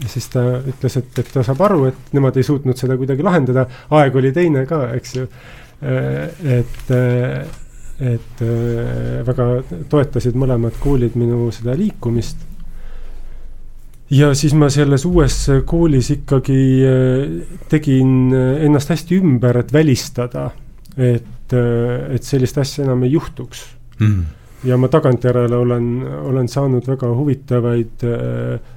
ja 0.01 0.09
siis 0.13 0.31
ta 0.33 0.43
ütles, 0.65 0.97
et, 0.97 1.13
et 1.21 1.29
ta 1.33 1.45
saab 1.45 1.61
aru, 1.69 1.85
et 1.91 2.17
nemad 2.17 2.37
ei 2.37 2.45
suutnud 2.45 2.77
seda 2.77 2.97
kuidagi 2.97 3.25
lahendada, 3.25 3.67
aeg 4.01 4.17
oli 4.17 4.33
teine 4.33 4.65
ka, 4.69 4.83
eks 4.97 5.15
ju. 5.17 5.29
et, 5.81 6.91
et 8.01 8.42
väga 9.24 9.47
toetasid 9.88 10.34
mõlemad 10.36 10.74
koolid 10.82 11.14
minu 11.16 11.47
seda 11.55 11.72
liikumist. 11.78 12.42
Ja 14.11 14.30
siis 14.38 14.55
ma 14.55 14.68
selles 14.70 15.03
uues 15.09 15.38
koolis 15.66 16.12
ikkagi 16.14 16.61
äh, 16.86 17.57
tegin 17.70 18.30
äh, 18.30 18.62
ennast 18.68 18.92
hästi 18.92 19.18
ümber, 19.18 19.59
et 19.59 19.72
välistada, 19.74 20.51
et, 20.94 21.51
äh, 21.51 22.14
et 22.14 22.22
sellist 22.22 22.59
asja 22.62 22.84
enam 22.84 23.03
ei 23.07 23.16
juhtuks. 23.16 23.64
Mm.. 23.97 24.26
ja 24.68 24.76
ma 24.76 24.90
tagantjärele 24.92 25.57
olen, 25.57 25.86
olen 26.28 26.49
saanud 26.53 26.86
väga 26.86 27.09
huvitavaid 27.16 28.05
äh, 28.05 28.72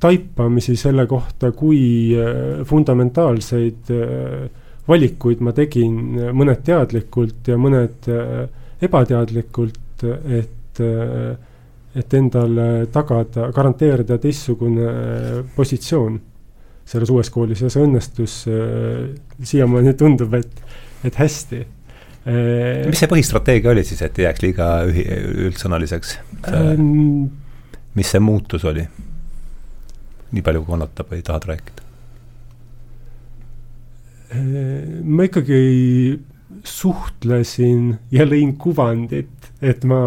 taipamisi 0.00 0.76
selle 0.76 1.06
kohta, 1.06 1.50
kui 1.52 2.12
äh, 2.14 2.62
fundamentaalseid 2.68 3.90
äh, 3.90 4.50
valikuid 4.88 5.42
ma 5.44 5.52
tegin, 5.56 5.98
mõned 6.36 6.62
teadlikult 6.64 7.50
ja 7.50 7.58
mõned 7.60 8.08
ebateadlikult, 8.82 10.04
et 10.04 10.82
et 11.98 12.14
endale 12.14 12.86
tagada, 12.94 13.48
garanteerida 13.50 14.20
teistsugune 14.22 14.90
positsioon 15.56 16.20
selles 16.86 17.10
uues 17.10 17.30
koolis 17.34 17.64
ja 17.64 17.70
see 17.72 17.82
õnnestus 17.82 18.36
siiamaani 19.50 19.96
tundub, 19.98 20.36
et, 20.38 20.62
et 21.08 21.18
hästi 21.18 21.64
mis 22.28 23.00
see 23.00 23.08
põhistrateegia 23.10 23.72
oli 23.72 23.84
siis, 23.86 24.00
et 24.04 24.18
ei 24.20 24.26
jääks 24.26 24.42
liiga 24.44 24.68
ühi-, 24.88 25.06
üldsõnaliseks 25.48 26.16
ähm,? 26.52 27.28
mis 27.96 28.10
see 28.12 28.20
muutus 28.22 28.66
oli? 28.68 28.84
nii 30.34 30.44
palju 30.44 30.64
kannatab 30.66 31.14
või 31.14 31.22
tahad 31.24 31.48
rääkida? 31.48 31.77
Ma 35.04 35.24
ikkagi 35.24 36.18
suhtlesin 36.64 37.92
ja 38.12 38.26
lõin 38.28 38.56
kuvandit, 38.60 39.52
et 39.62 39.84
ma 39.88 39.98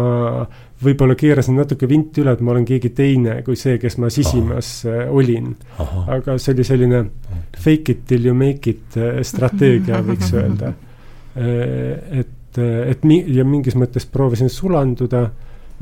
võib-olla 0.82 1.14
keerasin 1.18 1.56
natuke 1.58 1.86
vinti 1.90 2.22
üle, 2.22 2.34
et 2.36 2.40
ma 2.44 2.52
olen 2.54 2.64
keegi 2.66 2.90
teine 2.96 3.38
kui 3.46 3.56
see, 3.58 3.76
kes 3.82 3.96
ma 4.02 4.10
sisimas 4.12 4.70
Aha. 4.86 5.04
Äh, 5.06 5.12
olin. 5.14 5.52
aga 6.10 6.36
see 6.42 6.54
oli 6.54 6.64
selline 6.66 7.02
fake 7.62 7.92
it 7.96 8.04
till 8.10 8.26
you 8.26 8.34
make 8.34 8.70
it 8.70 8.96
äh, 8.98 9.20
strateegia, 9.26 10.02
võiks 10.08 10.32
öelda. 10.34 10.72
Äh, 11.36 12.20
et, 12.22 12.58
et 12.62 13.04
mi- 13.08 13.24
ja 13.32 13.44
mingis 13.48 13.76
mõttes 13.78 14.06
proovisin 14.10 14.50
sulanduda, 14.52 15.28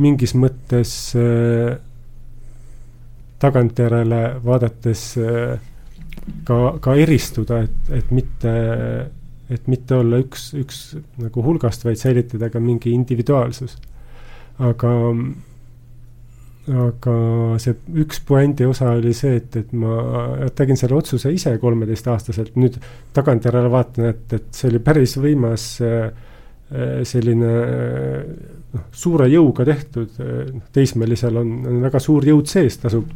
mingis 0.00 0.36
mõttes 0.38 0.92
äh, 1.18 1.78
tagantjärele 3.40 4.22
vaadates 4.44 5.04
äh, 5.18 5.58
ka, 6.48 6.58
ka 6.82 6.96
eristuda, 7.00 7.62
et, 7.66 7.92
et 8.00 8.10
mitte, 8.14 8.54
et 9.50 9.68
mitte 9.70 10.00
olla 10.00 10.20
üks, 10.22 10.50
üks 10.58 10.80
nagu 11.20 11.44
hulgast, 11.46 11.84
vaid 11.86 12.00
säilitada 12.00 12.50
ka 12.52 12.62
mingi 12.62 12.94
individuaalsus. 12.94 13.76
Aga, 14.60 14.94
aga 16.84 17.14
see 17.62 17.76
üks 18.02 18.20
puändi 18.28 18.66
osa 18.68 18.92
oli 18.98 19.14
see, 19.16 19.38
et, 19.40 19.56
et 19.56 19.70
ma 19.72 20.50
tegin 20.56 20.78
selle 20.78 20.98
otsuse 21.00 21.32
ise 21.32 21.54
kolmeteistaastaselt, 21.62 22.58
nüüd 22.60 22.76
tagantjärele 23.16 23.72
vaatan, 23.72 24.10
et, 24.12 24.26
et 24.36 24.50
see 24.54 24.68
oli 24.70 24.82
päris 24.84 25.16
võimas 25.20 25.70
äh, 25.86 26.10
selline 26.70 27.52
noh, 28.70 28.82
suure 28.94 29.26
jõuga 29.30 29.64
tehtud, 29.66 30.18
teismelisel 30.74 31.40
on, 31.40 31.54
on 31.66 31.80
väga 31.82 31.98
suur 32.02 32.26
jõud 32.28 32.46
sees, 32.50 32.76
tasub, 32.78 33.08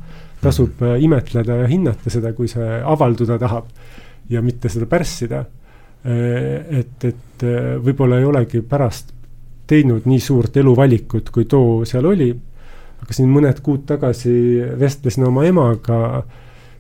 tasub 0.45 0.83
äh, 0.85 0.97
imetleda 1.05 1.61
ja 1.63 1.69
hinnata 1.71 2.13
seda, 2.13 2.33
kui 2.37 2.49
see 2.51 2.81
avalduda 2.81 3.39
tahab 3.41 3.69
ja 4.31 4.43
mitte 4.45 4.71
seda 4.73 4.89
pärssida. 4.91 5.45
Äh, 6.05 6.81
et, 6.81 7.11
et 7.11 7.45
võib-olla 7.85 8.21
ei 8.21 8.29
olegi 8.29 8.63
pärast 8.69 9.15
teinud 9.69 10.09
nii 10.09 10.21
suurt 10.21 10.57
eluvalikut, 10.61 11.31
kui 11.33 11.47
too 11.49 11.85
seal 11.89 12.07
oli. 12.07 12.33
aga 13.05 13.13
siin 13.13 13.29
mõned 13.29 13.59
kuud 13.65 13.83
tagasi 13.89 14.33
vestlesin 14.81 15.27
oma 15.29 15.43
emaga, 15.45 16.23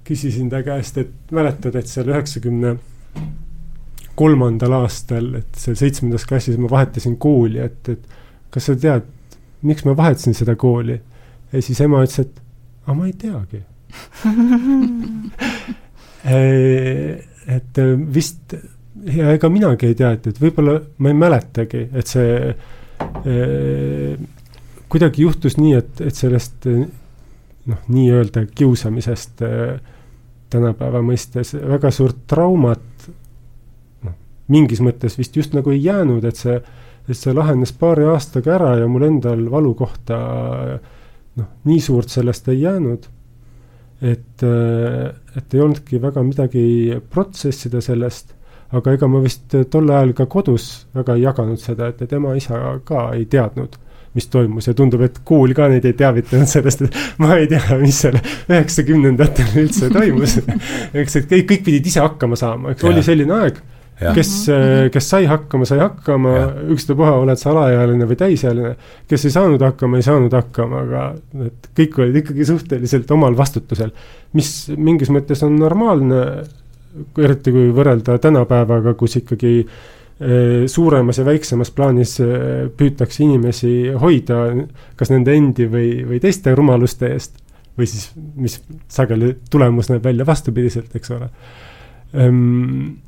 küsisin 0.05 0.49
ta 0.53 0.63
käest, 0.65 0.99
et 1.01 1.33
mäletad, 1.33 1.75
et 1.77 1.89
seal 1.89 2.09
üheksakümne 2.13 2.77
kolmandal 4.17 4.77
aastal, 4.81 5.33
et 5.41 5.59
seal 5.59 5.77
seitsmendas 5.79 6.25
klassis 6.29 6.57
ma 6.61 6.71
vahetasin 6.71 7.17
kooli, 7.21 7.61
et, 7.65 7.91
et 7.93 8.53
kas 8.55 8.71
sa 8.71 8.77
tead, 8.79 9.09
miks 9.67 9.85
ma 9.89 9.97
vahetasin 9.97 10.37
seda 10.37 10.57
kooli? 10.61 11.01
ja 11.53 11.63
siis 11.63 11.81
ema 11.85 12.03
ütles, 12.03 12.25
et 12.25 12.44
aga 12.85 12.95
ma 12.95 13.07
ei 13.09 13.17
teagi. 13.19 13.61
Et 17.55 17.79
vist 18.15 18.55
ja 19.13 19.33
ega 19.35 19.51
minagi 19.53 19.91
ei 19.91 19.97
tea, 19.99 20.13
et, 20.17 20.29
et 20.31 20.39
võib-olla 20.41 20.79
ma 21.03 21.11
ei 21.11 21.19
mäletagi, 21.19 21.83
et 21.93 22.11
see 22.11 22.37
eh, 22.51 24.15
kuidagi 24.91 25.25
juhtus 25.25 25.59
nii, 25.59 25.75
et, 25.81 26.01
et 26.05 26.17
sellest 26.17 26.69
noh, 26.71 27.83
nii-öelda 27.89 28.47
kiusamisest 28.55 29.45
eh, 29.45 29.75
tänapäeva 30.55 31.03
mõistes 31.05 31.55
väga 31.59 31.91
suurt 31.95 32.25
traumat 32.31 33.09
noh, 34.07 34.17
mingis 34.55 34.83
mõttes 34.85 35.19
vist 35.19 35.37
just 35.37 35.57
nagu 35.57 35.75
ei 35.75 35.83
jäänud, 35.85 36.25
et 36.29 36.39
see, 36.41 36.57
et 37.09 37.19
see 37.19 37.35
lahenes 37.37 37.75
paari 37.77 38.07
aastaga 38.09 38.57
ära 38.59 38.75
ja 38.83 38.91
mul 38.91 39.09
endal 39.11 39.49
valukohta 39.51 40.21
noh, 41.41 41.51
nii 41.69 41.81
suurt 41.83 42.13
sellest 42.13 42.49
ei 42.53 42.61
jäänud 42.63 43.11
et, 44.05 44.43
et 44.45 45.55
ei 45.55 45.61
olnudki 45.61 46.01
väga 46.03 46.23
midagi 46.27 46.65
protsessida 47.11 47.81
sellest 47.85 48.35
aga 48.75 48.95
ega 48.97 49.09
ma 49.11 49.23
vist 49.25 49.55
tol 49.71 49.91
ajal 49.91 50.15
ka 50.19 50.27
kodus 50.31 50.69
väga 50.97 51.17
ei 51.19 51.27
jaganud 51.27 51.61
seda, 51.63 51.91
et, 51.93 52.03
et 52.05 52.15
ema-isa 52.17 52.61
ka 52.87 53.07
ei 53.15 53.27
teadnud, 53.31 53.77
mis 54.15 54.27
toimus 54.31 54.69
ja 54.71 54.75
tundub, 54.79 55.05
et 55.07 55.21
kool 55.27 55.55
ka 55.57 55.69
neid 55.71 55.87
ei 55.89 55.97
teavitanud 55.99 56.51
sellest, 56.51 56.87
et 56.87 56.99
ma 57.23 57.37
ei 57.39 57.49
tea, 57.51 57.79
mis 57.83 58.01
seal 58.05 58.19
üheksakümnendatel 58.19 59.61
üldse 59.65 59.91
toimus. 59.95 60.39
eks, 61.03 61.21
et 61.21 61.31
kõik, 61.31 61.47
kõik 61.53 61.65
pidid 61.71 61.93
ise 61.93 62.03
hakkama 62.05 62.39
saama, 62.41 62.75
eks 62.75 62.91
oli 62.91 63.07
selline 63.07 63.41
aeg 63.43 63.63
Ja. 63.63 63.74
Kes, 64.01 64.33
kes 64.93 65.09
sai 65.11 65.29
hakkama, 65.31 65.69
sai 65.69 65.79
hakkama, 65.79 66.35
ükstapuha, 66.75 67.13
oled 67.23 67.39
sa 67.41 67.53
alaealine 67.53 68.09
või 68.11 68.19
täisealine. 68.19 68.75
kes 69.09 69.29
ei 69.29 69.35
saanud 69.37 69.63
hakkama, 69.63 70.01
ei 70.01 70.07
saanud 70.07 70.35
hakkama, 70.35 70.83
aga 70.87 71.07
et 71.47 71.71
kõik 71.79 72.01
olid 72.03 72.21
ikkagi 72.25 72.49
suhteliselt 72.49 73.11
omal 73.15 73.37
vastutusel. 73.39 73.95
mis 74.33 74.53
mingis 74.77 75.13
mõttes 75.15 75.45
on 75.47 75.57
normaalne 75.61 76.25
eriti 77.19 77.53
kui 77.55 77.71
võrrelda 77.75 78.19
tänapäevaga, 78.23 78.95
kus 78.99 79.19
ikkagi 79.21 79.55
eh, 79.65 80.67
suuremas 80.71 81.19
ja 81.19 81.27
väiksemas 81.27 81.73
plaanis 81.75 82.19
eh, 82.23 82.67
püütakse 82.77 83.25
inimesi 83.25 83.75
hoida 84.01 84.43
kas 84.99 85.11
nende 85.15 85.35
endi 85.35 85.67
või, 85.71 85.89
või 86.09 86.21
teiste 86.23 86.55
rumaluste 86.55 87.11
eest 87.15 87.41
või 87.79 87.89
siis, 87.91 88.11
mis 88.39 88.61
sageli 88.89 89.33
tulemus 89.51 89.91
näeb 89.91 90.05
välja 90.05 90.27
vastupidiselt, 90.27 90.93
eks 90.95 91.17
ole 91.17 91.31
ehm,. 92.15 93.01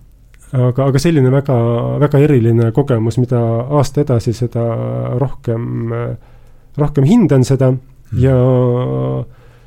Aga, 0.53 0.87
aga 0.87 1.03
selline 1.03 1.31
väga, 1.33 1.57
väga 2.03 2.21
eriline 2.23 2.71
kogemus, 2.77 3.19
mida 3.23 3.41
aasta 3.79 4.05
edasi, 4.05 4.35
seda 4.37 4.65
rohkem, 5.19 5.91
rohkem 6.77 7.09
hindan 7.09 7.45
seda 7.47 7.73
mm. 7.73 8.21
ja 8.23 8.37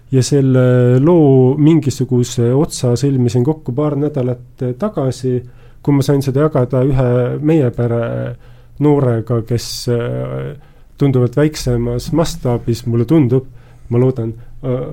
ja 0.09 0.23
selle 0.25 0.97
loo 1.03 1.55
mingisuguse 1.61 2.49
otsa 2.57 2.95
sõlmisin 2.97 3.43
kokku 3.45 3.75
paar 3.77 3.95
nädalat 3.99 4.63
tagasi, 4.81 5.35
kui 5.85 5.95
ma 5.95 6.05
sain 6.05 6.23
seda 6.25 6.47
jagada 6.47 6.81
ühe 6.87 7.11
meie 7.45 7.69
pere 7.75 8.01
noorega, 8.83 9.41
kes 9.47 9.67
äh, 9.93 10.55
tunduvalt 10.99 11.37
väiksemas 11.37 12.09
mastaabis, 12.15 12.85
mulle 12.87 13.05
tundub, 13.07 13.45
ma 13.89 14.01
loodan, 14.01 14.33
äh, 14.63 14.87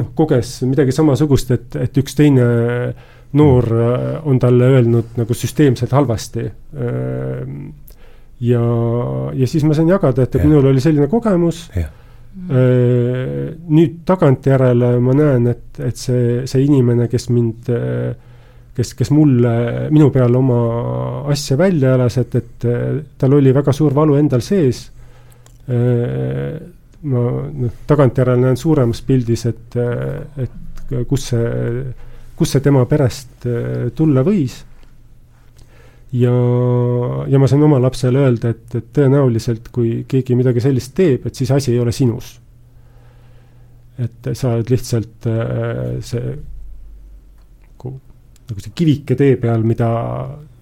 noh, 0.00 0.10
koges 0.18 0.58
midagi 0.68 0.94
samasugust, 0.96 1.54
et, 1.54 1.78
et 1.78 2.02
üks 2.02 2.18
teine 2.18 2.48
noor 3.32 3.68
äh, 3.68 4.08
on 4.24 4.38
talle 4.38 4.72
öelnud 4.78 5.16
nagu 5.20 5.34
süsteemselt 5.34 5.92
halvasti. 5.92 6.50
ja, 8.40 8.60
ja 9.34 9.46
siis 9.46 9.64
ma 9.64 9.74
sain 9.74 9.88
jagada, 9.88 10.22
et, 10.22 10.34
et 10.34 10.44
minul 10.44 10.70
oli 10.70 10.80
selline 10.80 11.08
kogemus 11.10 11.66
ja 11.76 11.88
Äh, 12.38 13.50
nüüd 13.68 14.04
tagantjärele 14.06 14.92
ma 15.02 15.14
näen, 15.16 15.48
et, 15.50 15.80
et 15.82 15.98
see, 15.98 16.44
see 16.48 16.62
inimene, 16.64 17.08
kes 17.10 17.26
mind, 17.34 17.66
kes, 18.76 18.92
kes 18.96 19.10
mulle, 19.12 19.52
minu 19.92 20.08
peale 20.14 20.38
oma 20.38 20.60
asja 21.32 21.58
välja 21.58 21.96
elas, 21.98 22.16
et, 22.22 22.38
et 22.38 22.66
tal 23.18 23.36
oli 23.36 23.52
väga 23.56 23.74
suur 23.74 23.96
valu 23.96 24.16
endal 24.20 24.44
sees. 24.44 24.84
Äh, 25.68 26.54
ma 27.08 27.24
noh, 27.64 27.74
tagantjärele 27.90 28.46
näen 28.46 28.60
suuremas 28.60 29.02
pildis, 29.06 29.44
et, 29.50 29.76
et 30.38 30.94
kus 31.10 31.30
see 31.32 31.48
kust 32.38 32.54
see 32.54 32.64
tema 32.64 32.84
perest 32.88 33.46
äh, 33.50 33.88
tulla 33.96 34.22
võis. 34.26 34.60
ja, 36.16 36.32
ja 37.28 37.38
ma 37.40 37.48
sain 37.50 37.62
oma 37.66 37.80
lapsele 37.82 38.22
öelda, 38.24 38.52
et, 38.54 38.74
et 38.78 38.92
tõenäoliselt, 38.96 39.72
kui 39.74 40.04
keegi 40.08 40.36
midagi 40.38 40.62
sellist 40.64 40.94
teeb, 40.96 41.26
et 41.28 41.34
siis 41.36 41.50
asi 41.52 41.74
ei 41.74 41.80
ole 41.82 41.92
sinus. 41.92 42.38
et 43.98 44.30
sa 44.38 44.54
oled 44.54 44.70
lihtsalt 44.70 45.26
äh, 45.26 45.98
see 46.06 46.36
nagu, 47.64 47.94
nagu 48.50 48.62
see 48.64 48.74
kivike 48.74 49.16
tee 49.18 49.36
peal, 49.42 49.66
mida, 49.66 49.90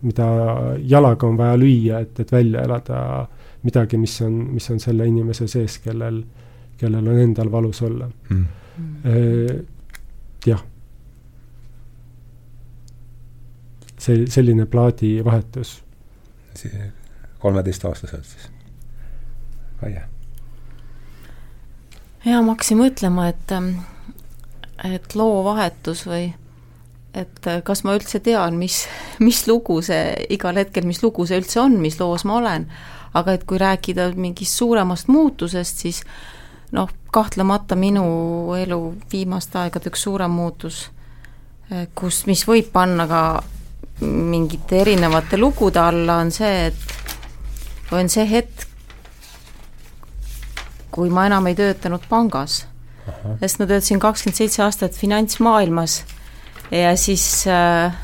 mida 0.02 0.28
jalaga 0.80 1.28
on 1.28 1.36
vaja 1.36 1.58
lüüa, 1.60 2.00
et, 2.00 2.20
et 2.24 2.32
välja 2.32 2.64
elada 2.64 3.00
midagi, 3.66 3.98
mis 4.00 4.14
on, 4.24 4.32
mis 4.54 4.70
on 4.70 4.80
selle 4.80 5.06
inimese 5.08 5.48
sees, 5.50 5.80
kellel, 5.84 6.22
kellel 6.80 7.12
on 7.12 7.20
endal 7.20 7.50
valus 7.52 7.82
olla 7.84 8.08
mm.. 8.30 8.46
jah 10.46 10.64
see, 14.06 14.26
selline 14.30 14.66
plaadivahetus. 14.70 15.82
kolmeteistaastaselt 17.38 18.24
siis, 18.24 18.48
Kaie? 19.80 20.02
jaa, 22.24 22.42
ma 22.42 22.54
hakkasin 22.54 22.80
mõtlema, 22.80 23.28
et, 23.30 23.52
ähm, 23.52 23.74
et 24.84 25.14
loovahetus 25.14 26.06
või 26.08 26.30
et 27.16 27.48
äh, 27.48 27.60
kas 27.64 27.84
ma 27.84 27.96
üldse 27.96 28.20
tean, 28.24 28.56
mis, 28.60 28.84
mis 29.24 29.44
lugu 29.48 29.78
see 29.84 30.14
igal 30.32 30.58
hetkel, 30.60 30.86
mis 30.88 31.02
lugu 31.04 31.26
see 31.28 31.38
üldse 31.40 31.60
on, 31.62 31.78
mis 31.80 32.00
loos 32.00 32.26
ma 32.28 32.40
olen, 32.40 32.66
aga 33.16 33.36
et 33.36 33.46
kui 33.48 33.60
rääkida 33.60 34.10
mingist 34.16 34.58
suuremast 34.58 35.08
muutusest, 35.12 35.84
siis 35.84 36.02
noh, 36.76 36.90
kahtlemata 37.14 37.76
minu 37.78 38.06
elu 38.58 38.80
viimaste 39.12 39.60
aegade 39.62 39.92
üks 39.92 40.04
suurem 40.08 40.34
muutus, 40.36 40.86
äh, 41.72 41.86
kus, 41.94 42.24
mis 42.28 42.44
võib 42.48 42.72
panna 42.74 43.08
ka 43.10 43.22
mingite 44.00 44.80
erinevate 44.80 45.38
lugude 45.40 45.80
alla, 45.80 46.18
on 46.20 46.30
see, 46.30 46.66
et 46.66 47.92
on 47.96 48.08
see 48.12 48.26
hetk, 48.28 48.66
kui 50.90 51.12
ma 51.12 51.26
enam 51.28 51.46
ei 51.46 51.56
töötanud 51.56 52.04
pangas. 52.08 52.64
sest 53.40 53.60
ma 53.60 53.66
töötasin 53.70 54.00
kakskümmend 54.02 54.36
seitse 54.36 54.62
aastat 54.64 54.96
finantsmaailmas 54.98 56.00
ja 56.74 56.96
siis 56.98 57.46
äh, 57.46 57.94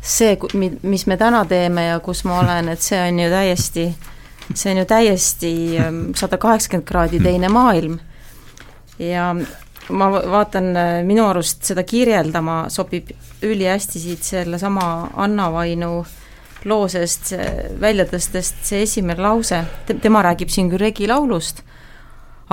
see, 0.00 0.36
mis 0.82 1.06
me 1.06 1.16
täna 1.20 1.44
teeme 1.44 1.86
ja 1.86 2.00
kus 2.00 2.24
ma 2.24 2.40
olen, 2.40 2.70
et 2.72 2.80
see 2.80 3.00
on 3.00 3.20
ju 3.20 3.28
täiesti, 3.30 3.84
see 4.54 4.72
on 4.72 4.80
ju 4.82 4.86
täiesti 4.88 5.52
ähm, 5.78 6.00
sada 6.18 6.38
kaheksakümmend 6.40 6.88
kraadi 6.88 7.20
teine 7.22 7.48
maailm. 7.52 7.98
ja 8.98 9.34
ma 9.90 10.10
vaatan, 10.10 10.76
äh, 10.76 11.02
minu 11.06 11.26
arust 11.26 11.64
seda 11.66 11.82
kirjeldama 11.82 12.64
sobib 12.70 13.10
ülihästi 13.42 13.98
siit 13.98 14.22
sellesama 14.22 15.10
Anna 15.16 15.50
Vainu 15.52 16.04
loo 16.64 16.86
seest 16.88 17.32
välja 17.80 18.06
tõstest 18.06 18.62
see 18.68 18.84
esimene 18.86 19.22
lause, 19.22 19.64
tema 20.02 20.22
räägib 20.22 20.50
siin 20.52 20.70
küll 20.70 20.84
Regi 20.84 21.08
laulust, 21.10 21.64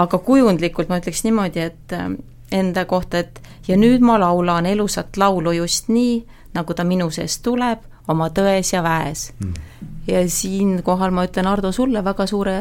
aga 0.02 0.18
kujundlikult 0.26 0.90
ma 0.90 0.98
ütleks 1.02 1.22
niimoodi, 1.26 1.66
et 1.70 1.96
äh, 1.96 2.10
enda 2.52 2.86
kohta, 2.90 3.22
et 3.22 3.40
ja 3.68 3.78
nüüd 3.78 4.04
ma 4.06 4.18
laulan 4.22 4.66
elusat 4.66 5.18
laulu 5.18 5.54
just 5.60 5.90
nii, 5.94 6.24
nagu 6.58 6.74
ta 6.74 6.86
minu 6.88 7.10
seest 7.14 7.44
tuleb, 7.46 7.86
oma 8.10 8.32
tões 8.34 8.74
ja 8.74 8.82
väes. 8.82 9.30
Mm.. 9.40 9.54
ja 10.10 10.24
siinkohal 10.30 11.14
ma 11.14 11.28
ütlen, 11.28 11.48
Ardo, 11.48 11.72
sulle 11.72 12.04
väga 12.04 12.26
suure 12.28 12.58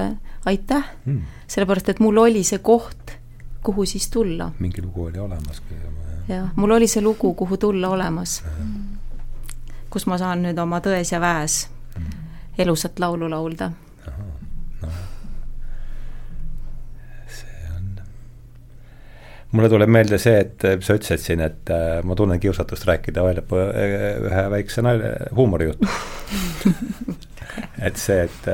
aitäh 0.47 0.85
mm., 1.05 1.23
sellepärast 1.49 1.95
et 1.95 2.03
mul 2.05 2.21
oli 2.21 2.45
see 2.45 2.61
koht 2.61 3.18
kuhu 3.69 3.85
siis 3.87 4.11
tulla. 4.11 4.53
mingi 4.59 4.83
lugu 4.83 5.05
oli 5.05 5.19
olemas. 5.19 5.63
jah, 6.29 6.49
mul 6.57 6.71
oli 6.71 6.87
see 6.89 7.03
lugu, 7.05 7.35
kuhu 7.35 7.57
tulla 7.57 7.89
olemas. 7.89 8.43
kus 9.91 10.07
ma 10.07 10.17
saan 10.19 10.47
nüüd 10.47 10.59
oma 10.63 10.81
Tões 10.81 11.13
ja 11.13 11.21
väes 11.21 11.69
mm. 11.99 12.25
elusat 12.65 12.99
laulu 12.99 13.29
laulda. 13.29 13.71
No. 14.81 14.89
see 17.37 17.69
on 17.77 17.93
mulle 19.53 19.69
tuleb 19.69 19.93
meelde 19.93 20.19
see, 20.19 20.41
et 20.47 20.69
sa 20.81 20.97
ütlesid 20.97 21.25
siin, 21.27 21.45
et 21.45 21.77
äh, 21.77 22.01
ma 22.05 22.17
tunnen 22.17 22.41
kiusatust 22.41 22.89
rääkida 22.89 23.25
välja 23.29 23.45
äh, 23.45 24.25
ühe 24.31 24.51
väikse 24.57 24.85
nalja, 24.89 25.13
huumorijutu 25.37 25.93
et 27.91 28.01
see, 28.01 28.23
et 28.25 28.53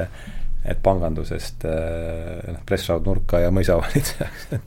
et 0.64 0.78
pangandusest 0.82 1.66
äh, 1.68 2.52
noh, 2.52 2.62
pressraudnurka 2.66 3.44
ja 3.44 3.50
mõisavalitsejaks 3.54 4.54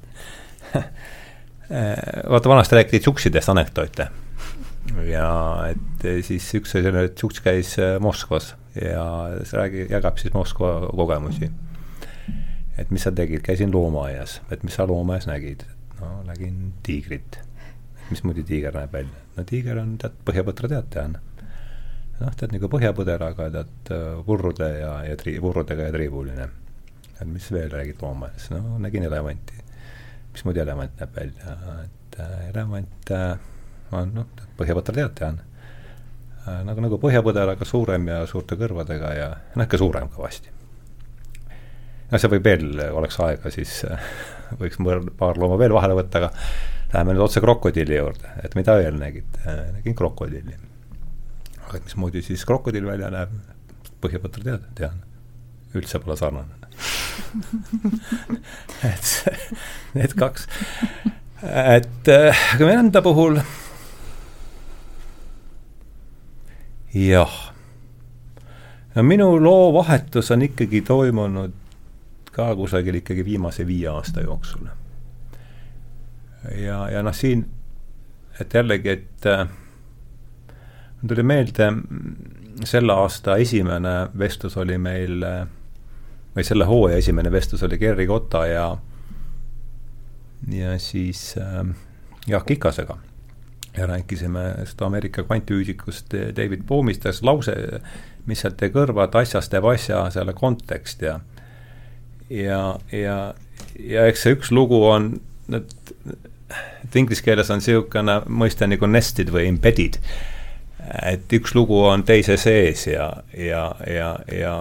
vaata, 2.29 2.49
vanasti 2.49 2.75
räägiti 2.75 2.99
tšuksidest 2.99 3.49
anekdoote. 3.49 4.07
ja 5.03 5.29
et 5.67 6.05
siis 6.23 6.47
üks 6.55 6.71
selline 6.71 7.09
tšuks 7.09 7.41
käis 7.43 7.73
äh, 7.79 7.97
Moskvas 7.99 8.53
ja 8.75 9.03
räägi, 9.53 9.87
jagab 9.91 10.17
siis 10.17 10.33
Moskva 10.33 10.87
kogemusi. 10.95 11.51
et 12.77 12.91
mis 12.91 13.03
sa 13.03 13.11
tegid, 13.11 13.41
käisin 13.43 13.71
loomaaias, 13.71 14.41
et 14.51 14.63
mis 14.63 14.75
sa 14.79 14.87
loomaaias 14.87 15.27
nägid? 15.27 15.65
no 15.99 16.23
nägin 16.23 16.73
tiigrit. 16.83 17.39
mismoodi 18.09 18.43
tiiger 18.43 18.73
näeb 18.73 18.93
välja? 18.93 19.25
no 19.35 19.43
tiiger 19.43 19.83
on 19.83 19.97
tead, 19.97 20.15
põhjapõtra 20.25 20.71
teataja 20.71 21.07
noh, 21.11 22.33
tead 22.39 22.55
nagu 22.55 22.71
põhjapõder, 22.71 23.27
aga 23.27 23.51
tead 23.51 23.93
purrude 24.25 24.71
ja, 24.79 24.95
ja 25.03 25.19
tri-, 25.19 25.39
purrudega 25.43 25.91
ja 25.91 25.99
triibuline. 25.99 26.49
et 27.19 27.27
mis 27.27 27.51
veel 27.51 27.69
räägid 27.75 28.01
loomaaias, 28.01 28.51
no 28.55 28.79
nägin 28.79 29.03
elevanti 29.03 29.67
mismoodi 30.37 30.61
elevant 30.61 30.99
näeb 31.01 31.15
välja, 31.17 31.55
et 31.83 32.19
äh, 32.21 32.35
elevant 32.51 33.11
äh, 33.15 33.39
on 33.97 34.13
noh, 34.13 34.45
põhjapõder 34.59 34.99
teate 34.99 35.31
on 35.31 35.39
äh, 35.41 36.61
nagu, 36.67 36.83
nagu 36.83 36.99
põhjapõder, 37.01 37.55
aga 37.55 37.67
suurem 37.67 38.05
ja 38.11 38.21
suurte 38.29 38.57
kõrvadega 38.59 39.11
ja 39.17 39.31
noh, 39.55 39.65
ikka 39.65 39.79
suurem 39.81 40.11
kõvasti. 40.13 40.53
noh, 42.11 42.21
see 42.21 42.31
võib 42.35 42.49
veel, 42.51 42.69
oleks 42.99 43.19
aega, 43.25 43.51
siis 43.53 43.79
võiks 44.61 44.77
mõr-, 44.83 45.09
paar 45.17 45.41
looma 45.41 45.57
veel 45.59 45.75
vahele 45.75 45.97
võtta, 45.97 46.21
aga 46.21 46.31
läheme 46.93 47.17
nüüd 47.17 47.25
otse 47.25 47.43
krokodilli 47.43 47.97
juurde, 47.97 48.37
et 48.45 48.55
mida 48.59 48.77
veel 48.79 49.01
nägid? 49.01 49.41
nägin 49.79 49.97
krokodilli. 49.97 50.61
aga 51.65 51.73
et 51.79 51.89
mismoodi 51.89 52.23
siis 52.23 52.45
krokodill 52.47 52.87
välja 52.87 53.09
näeb, 53.11 53.33
põhjapõder 54.05 54.45
tead, 54.51 54.71
tean. 54.77 55.03
üldse 55.75 55.99
pole 55.99 56.15
sarnane 56.19 56.66
et 58.91 59.13
need 59.97 60.13
kaks, 60.17 60.47
et 61.43 62.09
aga 62.09 62.67
äh, 62.67 62.79
enda 62.79 63.01
puhul 63.05 63.39
jah, 66.93 67.37
minu 69.01 69.29
loovahetus 69.43 70.31
on 70.31 70.41
ikkagi 70.47 70.81
toimunud 70.81 71.53
ka 72.31 72.55
kusagil 72.55 72.95
ikkagi 73.01 73.25
viimase 73.25 73.67
viie 73.67 73.87
aasta 73.89 74.21
jooksul. 74.21 74.67
ja, 76.57 76.89
ja 76.89 77.03
noh, 77.03 77.15
siin, 77.15 77.45
et 78.41 78.53
jällegi, 78.53 78.89
et 78.89 79.25
äh, 79.25 79.47
tuli 81.07 81.23
meelde 81.23 81.71
selle 82.63 82.93
aasta 82.93 83.37
esimene 83.37 84.07
vestlus 84.17 84.57
oli 84.57 84.77
meil 84.77 85.23
äh, 85.23 85.47
või 86.37 86.45
selle 86.45 86.67
hooaja 86.69 87.01
esimene 87.01 87.31
vestlus 87.33 87.63
oli 87.65 87.79
Gerri 87.81 88.05
Kotta 88.07 88.45
ja 88.45 88.67
ja 90.53 90.79
siis 90.79 91.33
äh, 91.41 91.65
Jaak 92.27 92.51
Ikasega. 92.51 92.97
ja 93.77 93.85
rääkisime 93.85 94.43
seda 94.65 94.85
Ameerika 94.85 95.23
kvantfüüsikust 95.23 96.13
David 96.13 96.63
Boomist, 96.67 97.05
lause, 97.21 97.53
mis 98.25 98.41
sealt 98.41 98.61
jäi 98.61 98.71
kõrva, 98.73 99.05
et 99.05 99.15
asjast 99.15 99.51
teeb 99.53 99.65
asja 99.65 100.07
selle 100.13 100.33
kontekst 100.33 101.01
ja 101.01 101.19
ja, 102.29 102.77
ja, 102.91 103.33
ja 103.79 104.07
eks 104.07 104.25
see 104.25 104.37
üks 104.37 104.51
lugu 104.51 104.81
on, 104.85 105.11
et, 105.53 105.75
et 106.83 106.97
inglise 106.99 107.23
keeles 107.25 107.49
on 107.53 107.61
niisugune 107.61 108.21
mõiste 108.27 108.67
nagu 108.67 108.89
nested 108.89 109.29
või 109.33 109.47
embedded, 109.51 109.99
et 111.01 111.37
üks 111.37 111.55
lugu 111.55 111.79
on 111.85 112.05
teise 112.07 112.37
sees 112.37 112.87
ja, 112.87 113.11
ja, 113.33 113.69
ja, 113.87 114.11
ja, 114.33 114.57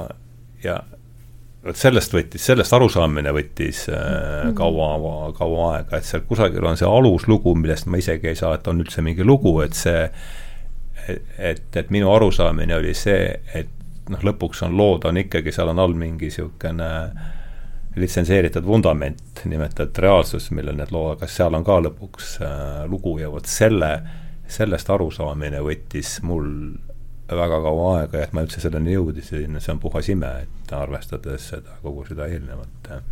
ja 0.64 0.81
vot 1.67 1.79
sellest 1.79 2.14
võttis, 2.14 2.47
sellest 2.47 2.75
arusaamine 2.77 3.33
võttis 3.35 3.87
äh, 3.93 4.51
kaua, 4.57 5.33
kaua 5.37 5.69
aega, 5.77 5.99
et 5.99 6.09
seal 6.09 6.25
kusagil 6.29 6.64
on 6.67 6.79
see 6.79 6.89
aluslugu, 6.89 7.55
millest 7.59 7.89
ma 7.91 8.01
isegi 8.01 8.33
ei 8.33 8.39
saa, 8.39 8.55
et 8.57 8.69
on 8.71 8.83
üldse 8.85 9.05
mingi 9.05 9.27
lugu, 9.27 9.59
et 9.64 9.77
see 9.77 10.05
et, 11.09 11.77
et 11.77 11.91
minu 11.95 12.11
arusaamine 12.14 12.77
oli 12.77 12.95
see, 12.97 13.31
et 13.55 13.73
noh, 14.11 14.23
lõpuks 14.31 14.62
on 14.67 14.77
lood, 14.79 15.07
on 15.09 15.19
ikkagi, 15.23 15.55
seal 15.55 15.71
on 15.73 15.83
all 15.83 15.95
mingi 15.99 16.31
niisugune 16.31 16.91
litsenseeritud 17.97 18.67
vundament, 18.67 19.43
nimetatud 19.49 20.03
reaalsus, 20.05 20.51
millel 20.53 20.77
need 20.77 20.93
lood, 20.93 21.17
aga 21.17 21.29
seal 21.31 21.57
on 21.57 21.64
ka 21.64 21.79
lõpuks 21.87 22.37
äh, 22.45 22.83
lugu 22.91 23.17
ja 23.23 23.31
vot 23.33 23.49
selle, 23.49 23.93
sellest 24.47 24.91
arusaamine 24.93 25.62
võttis 25.64 26.19
mul 26.23 26.51
väga 27.29 27.61
kaua 27.62 27.87
aega 28.01 28.20
ja 28.20 28.29
et 28.29 28.35
ma 28.37 28.45
üldse 28.47 28.62
selleni 28.62 28.95
jõudisin, 28.95 29.59
see 29.61 29.72
on 29.74 29.81
puhas 29.83 30.09
ime, 30.12 30.31
et 30.47 30.74
arvestades 30.77 31.49
seda, 31.53 31.79
kogu 31.83 32.05
seda 32.07 32.29
eelnevat 32.31 32.91
äh,, 32.95 33.07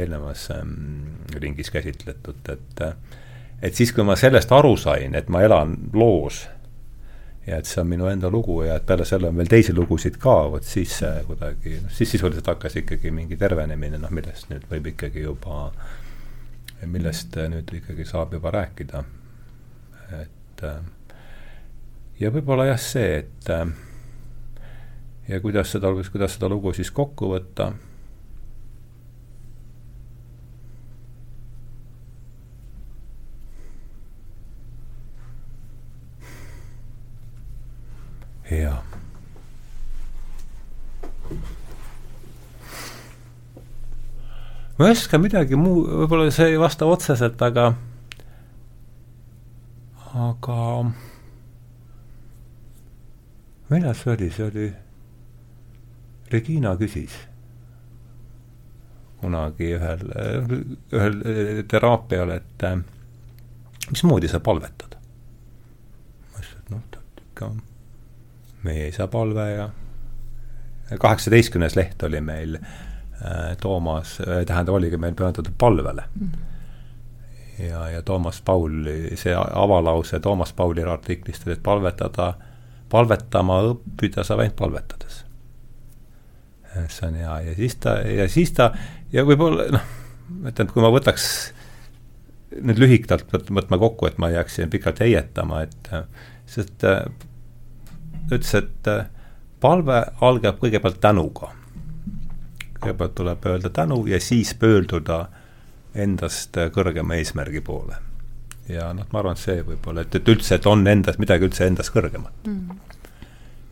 eelnevas 0.00 0.48
äh, 0.52 0.64
ringis 1.40 1.72
käsitletut, 1.72 2.48
et 2.52 2.86
et 3.62 3.78
siis, 3.78 3.92
kui 3.94 4.04
ma 4.04 4.16
sellest 4.18 4.52
aru 4.52 4.74
sain, 4.76 5.14
et 5.14 5.28
ma 5.30 5.40
elan 5.46 5.76
loos 5.94 6.42
ja 7.46 7.58
et 7.58 7.66
see 7.66 7.80
on 7.82 7.88
minu 7.90 8.06
enda 8.10 8.30
lugu 8.30 8.60
ja 8.66 8.76
et 8.78 8.86
peale 8.86 9.06
selle 9.08 9.30
on 9.30 9.38
veel 9.38 9.50
teisi 9.50 9.74
lugusid 9.74 10.18
ka, 10.22 10.34
vot 10.52 10.66
siis 10.66 10.94
see 11.00 11.24
kuidagi, 11.26 11.78
noh 11.82 11.94
siis 11.94 12.14
sisuliselt 12.14 12.52
hakkas 12.52 12.78
ikkagi 12.82 13.10
mingi 13.14 13.38
tervenemine, 13.38 13.98
noh 14.02 14.12
millest 14.14 14.50
nüüd 14.52 14.66
võib 14.70 14.92
ikkagi 14.92 15.24
juba, 15.24 15.64
millest 16.90 17.38
nüüd 17.54 17.72
ikkagi 17.80 18.06
saab 18.06 18.34
juba 18.36 18.52
rääkida. 18.54 19.04
et 20.20 20.66
ja 22.20 22.30
võib-olla 22.34 22.68
jah, 22.68 22.80
see, 22.80 23.22
et 23.22 23.50
ja 25.28 25.40
kuidas 25.40 25.72
seda, 25.72 25.92
kuidas 26.12 26.36
seda 26.36 26.50
lugu 26.50 26.72
siis 26.76 26.90
kokku 26.90 27.30
võtta 27.32 27.72
jaa. 38.52 38.82
ma 44.78 44.88
ei 44.88 44.92
oska 44.96 45.18
midagi 45.20 45.56
muu, 45.56 45.84
võib-olla 45.86 46.32
see 46.34 46.52
ei 46.52 46.60
vasta 46.60 46.88
otseselt, 46.90 47.40
aga, 47.44 47.68
aga 50.26 50.58
millal 53.72 53.96
see 53.98 54.14
oli, 54.14 54.30
see 54.30 54.46
oli, 54.46 54.70
Regina 56.32 56.76
küsis 56.80 57.18
kunagi 59.22 59.74
ühel, 59.76 60.00
ühel 60.92 61.20
teraapial, 61.70 62.32
et 62.34 62.64
mismoodi 63.90 64.30
sa 64.30 64.40
palvetad? 64.40 64.96
ma 66.32 66.40
ütlesin, 66.40 66.64
et 66.64 66.72
noh, 66.72 67.04
ikka 67.22 67.52
meie 68.66 68.88
isa 68.90 69.06
palve 69.10 69.46
ja 69.50 69.68
kaheksateistkümnes 70.98 71.76
leht 71.76 72.02
oli 72.02 72.20
meil 72.20 72.56
äh, 72.56 73.56
Toomas 73.60 74.20
äh,, 74.20 74.44
tähendab, 74.46 74.74
oligi 74.74 74.96
meil 74.96 75.14
pühendatud 75.14 75.52
palvele 75.58 76.02
mm. 76.14 76.28
-hmm. 76.28 77.64
ja, 77.68 77.88
ja 77.90 78.02
Toomas 78.02 78.42
Pauli, 78.42 79.16
see 79.16 79.34
avalause 79.36 80.20
Toomas 80.20 80.52
Pauli 80.52 80.82
artiklist 80.82 81.46
oli, 81.46 81.52
et 81.52 81.62
palvetada, 81.62 82.34
palvetama 82.92 83.60
õppida 83.70 84.24
saab 84.26 84.44
ainult 84.44 84.58
palvetades. 84.58 85.24
see 86.88 87.08
on 87.08 87.18
hea 87.20 87.40
ja 87.46 87.54
siis 87.56 87.74
ta, 87.80 87.98
ja 88.08 88.28
siis 88.32 88.52
ta, 88.56 88.70
ja 89.12 89.24
võib-olla 89.28 89.66
noh, 89.74 89.90
ma 90.28 90.52
ütlen, 90.52 90.68
et 90.68 90.72
kui 90.72 90.84
ma 90.84 90.92
võtaks 90.92 91.26
nüüd 92.60 92.80
lühidalt 92.80 93.32
võtma 93.32 93.78
kokku, 93.80 94.08
et 94.08 94.18
ma 94.20 94.30
ei 94.30 94.38
jääks 94.38 94.56
siin 94.58 94.72
pikalt 94.72 95.00
heietama, 95.04 95.62
et 95.66 95.90
sest 96.48 96.84
äh, 96.88 97.04
ütles, 98.30 98.54
et 98.56 98.90
palve 99.62 99.98
algab 100.20 100.60
kõigepealt 100.62 101.00
tänuga. 101.00 101.52
kõigepealt 102.82 103.14
tuleb 103.14 103.44
öelda 103.46 103.70
tänu 103.70 104.06
ja 104.10 104.18
siis 104.20 104.54
pöörduda 104.58 105.28
endast 105.94 106.56
kõrgema 106.74 107.14
eesmärgi 107.20 107.60
poole. 107.60 107.96
Ja 108.68 108.92
noh, 108.94 109.08
ma 109.10 109.22
arvan, 109.22 109.38
et 109.38 109.42
see 109.42 109.64
võib-olla, 109.66 110.04
et, 110.06 110.14
et 110.20 110.32
üldse, 110.32 110.54
et 110.56 110.68
on 110.70 110.86
endas 110.86 111.18
midagi 111.22 111.48
üldse 111.48 111.66
endas 111.66 111.90
kõrgemat 111.94 112.46
mm.. 112.46 112.80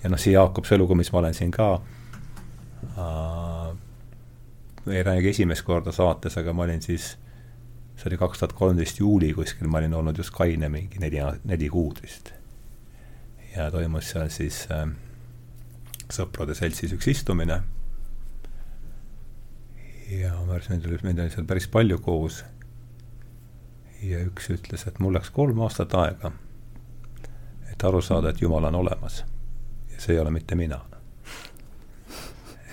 ja 0.02 0.10
noh, 0.12 0.20
siia 0.20 0.42
haakub 0.42 0.66
see 0.68 0.80
lugu, 0.80 0.98
mis 0.98 1.12
ma 1.14 1.22
olen 1.22 1.36
siin 1.36 1.52
ka 1.54 1.70
äh, 2.96 3.70
ei 4.90 5.04
räägi 5.06 5.34
esimest 5.34 5.66
korda 5.66 5.94
saates, 5.94 6.38
aga 6.40 6.54
ma 6.56 6.66
olin 6.66 6.82
siis, 6.82 7.12
see 7.94 8.10
oli 8.10 8.18
kaks 8.20 8.42
tuhat 8.42 8.56
kolmteist 8.58 9.00
juuli 9.02 9.32
kuskil, 9.36 9.70
ma 9.70 9.82
olin 9.82 9.94
olnud 10.00 10.18
just 10.18 10.34
kaine 10.34 10.72
mingi 10.72 11.02
neli, 11.02 11.22
neli 11.44 11.70
kuud 11.70 12.02
vist 12.02 12.34
ja 13.56 13.70
toimus 13.70 14.10
seal 14.12 14.30
siis 14.32 14.62
äh, 14.70 14.86
sõprade 16.10 16.54
seltsis 16.58 16.94
üks 16.94 17.08
istumine. 17.10 17.60
ja 20.10 20.32
ma 20.46 20.56
arvasin, 20.56 20.80
et 20.82 21.04
meid 21.06 21.18
oli, 21.22 21.30
seal 21.30 21.46
päris 21.46 21.68
palju 21.70 22.00
koos. 22.02 22.42
Ja 24.02 24.20
üks 24.24 24.50
ütles, 24.52 24.86
et 24.88 24.98
mul 25.02 25.14
läks 25.16 25.30
kolm 25.34 25.60
aastat 25.64 25.94
aega, 25.98 26.32
et 27.72 27.84
aru 27.84 28.00
saada, 28.04 28.30
et 28.30 28.40
Jumal 28.40 28.68
on 28.70 28.80
olemas. 28.82 29.24
ja 29.92 30.00
see 30.00 30.14
ei 30.14 30.20
ole 30.20 30.30
mitte 30.30 30.54
mina. 30.54 30.80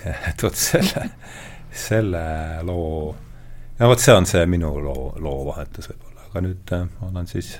et 0.29 0.43
vot 0.43 0.55
selle, 0.55 1.09
selle 1.71 2.23
loo, 2.63 3.15
no 3.79 3.89
vot 3.91 4.03
see 4.03 4.15
on 4.15 4.25
see 4.29 4.45
minu 4.45 4.73
loo, 4.83 5.13
loovahetus 5.19 5.89
võib-olla, 5.91 6.27
aga 6.29 6.43
nüüd 6.45 6.75
äh, 6.77 6.85
olen 7.09 7.27
siis 7.27 7.57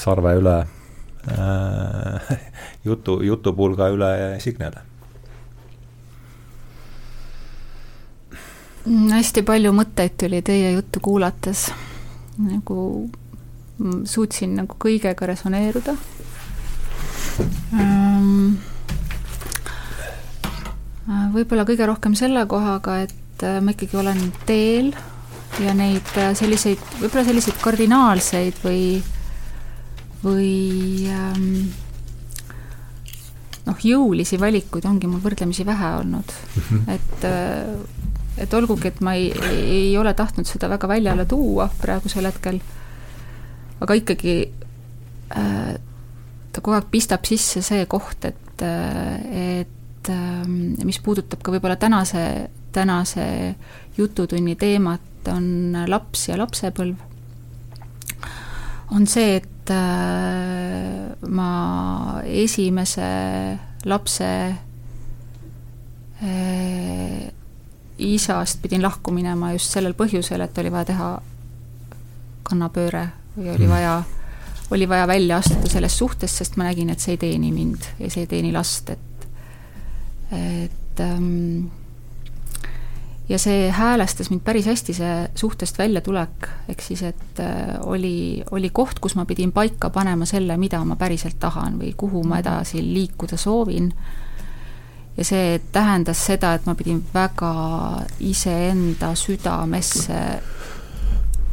sarve 0.00 0.36
üle 0.40 0.56
äh, 1.32 2.30
jutu, 2.88 3.20
jutupulga 3.26 3.90
üle 3.92 4.14
Signele 4.40 4.89
hästi 8.86 9.42
palju 9.46 9.72
mõtteid 9.76 10.16
tuli 10.20 10.40
teie 10.42 10.72
juttu 10.72 11.02
kuulates, 11.04 11.68
nagu 12.40 13.10
suutsin 14.04 14.56
nagu 14.60 14.76
kõigega 14.80 15.28
resoneeruda 15.28 15.94
ähm,. 17.76 18.58
võib-olla 21.34 21.64
kõige 21.68 21.86
rohkem 21.88 22.16
selle 22.18 22.44
kohaga, 22.48 23.00
et 23.06 23.44
äh, 23.46 23.60
ma 23.64 23.72
ikkagi 23.74 23.96
olen 24.00 24.20
teel 24.48 24.92
ja 25.60 25.72
neid 25.76 26.06
äh, 26.20 26.32
selliseid, 26.36 26.82
võib-olla 27.00 27.24
selliseid 27.26 27.60
kardinaalseid 27.62 28.60
või 28.64 28.82
või 30.20 31.08
ähm, 31.08 31.70
noh, 33.64 33.80
jõulisi 33.80 34.36
valikuid 34.40 34.84
ongi 34.88 35.08
mul 35.08 35.22
võrdlemisi 35.24 35.64
vähe 35.66 35.94
olnud 36.02 36.34
mm, 36.36 36.62
-hmm. 36.68 36.94
et 36.96 37.24
äh, 37.28 37.99
et 38.40 38.54
olgugi, 38.56 38.88
et 38.90 39.00
ma 39.04 39.14
ei, 39.18 39.30
ei 39.60 39.90
ole 40.00 40.14
tahtnud 40.16 40.48
seda 40.48 40.70
väga 40.72 40.88
väljale 40.90 41.26
tuua 41.28 41.68
praegusel 41.80 42.28
hetkel, 42.28 42.60
aga 43.80 43.96
ikkagi 43.98 44.36
äh, 45.36 45.74
ta 46.50 46.62
kogu 46.62 46.76
aeg 46.78 46.88
pistab 46.92 47.26
sisse 47.28 47.62
see 47.64 47.84
koht, 47.90 48.24
et, 48.28 48.64
äh, 48.64 49.60
et 49.60 50.10
äh, 50.10 50.48
mis 50.48 51.00
puudutab 51.04 51.42
ka 51.44 51.54
võib-olla 51.54 51.78
tänase, 51.80 52.24
tänase 52.72 53.26
jututunni 53.98 54.56
teemat, 54.60 55.06
on 55.28 55.76
laps 55.90 56.28
ja 56.30 56.38
lapsepõlv, 56.40 56.96
on 58.96 59.06
see, 59.06 59.36
et 59.38 59.72
äh, 59.74 61.12
ma 61.28 61.50
esimese 62.24 63.10
lapse 63.88 64.30
äh, 66.24 67.30
isast 68.00 68.62
pidin 68.62 68.82
lahku 68.82 69.12
minema 69.14 69.52
just 69.52 69.72
sellel 69.74 69.94
põhjusel, 69.98 70.44
et 70.44 70.58
oli 70.58 70.72
vaja 70.72 70.90
teha 70.92 71.10
kannapööre 72.48 73.06
või 73.36 73.50
oli 73.52 73.66
mm. 73.66 73.70
vaja, 73.70 73.94
oli 74.74 74.88
vaja 74.88 75.06
välja 75.06 75.40
astuda 75.40 75.70
sellest 75.70 76.02
suhtest, 76.02 76.40
sest 76.42 76.56
ma 76.56 76.66
nägin, 76.70 76.90
et 76.90 77.00
see 77.00 77.14
ei 77.16 77.22
teeni 77.26 77.52
mind 77.54 77.92
ja 77.98 78.10
see 78.10 78.26
ei 78.26 78.30
teeni 78.30 78.52
last, 78.54 78.90
et 78.90 79.28
et 80.30 81.00
ähm, 81.00 81.70
ja 83.30 83.38
see 83.38 83.70
häälestas 83.70 84.30
mind 84.30 84.42
päris 84.44 84.66
hästi, 84.66 84.94
see 84.94 85.14
suhtest 85.38 85.78
väljatulek, 85.78 86.48
ehk 86.68 86.82
siis 86.82 87.02
et 87.06 87.42
äh, 87.42 87.76
oli, 87.86 88.42
oli 88.50 88.70
koht, 88.74 88.98
kus 88.98 89.14
ma 89.14 89.24
pidin 89.26 89.52
paika 89.54 89.90
panema 89.94 90.26
selle, 90.26 90.56
mida 90.58 90.82
ma 90.84 90.96
päriselt 90.98 91.38
tahan 91.40 91.78
või 91.78 91.92
kuhu 91.96 92.24
ma 92.26 92.40
edasi 92.42 92.82
liikuda 92.82 93.38
soovin. 93.38 93.92
Ja 95.20 95.24
see 95.28 95.58
tähendas 95.72 96.22
seda, 96.30 96.54
et 96.56 96.64
ma 96.64 96.72
pidin 96.78 97.02
väga 97.12 97.52
iseenda 98.24 99.12
südamesse 99.18 100.20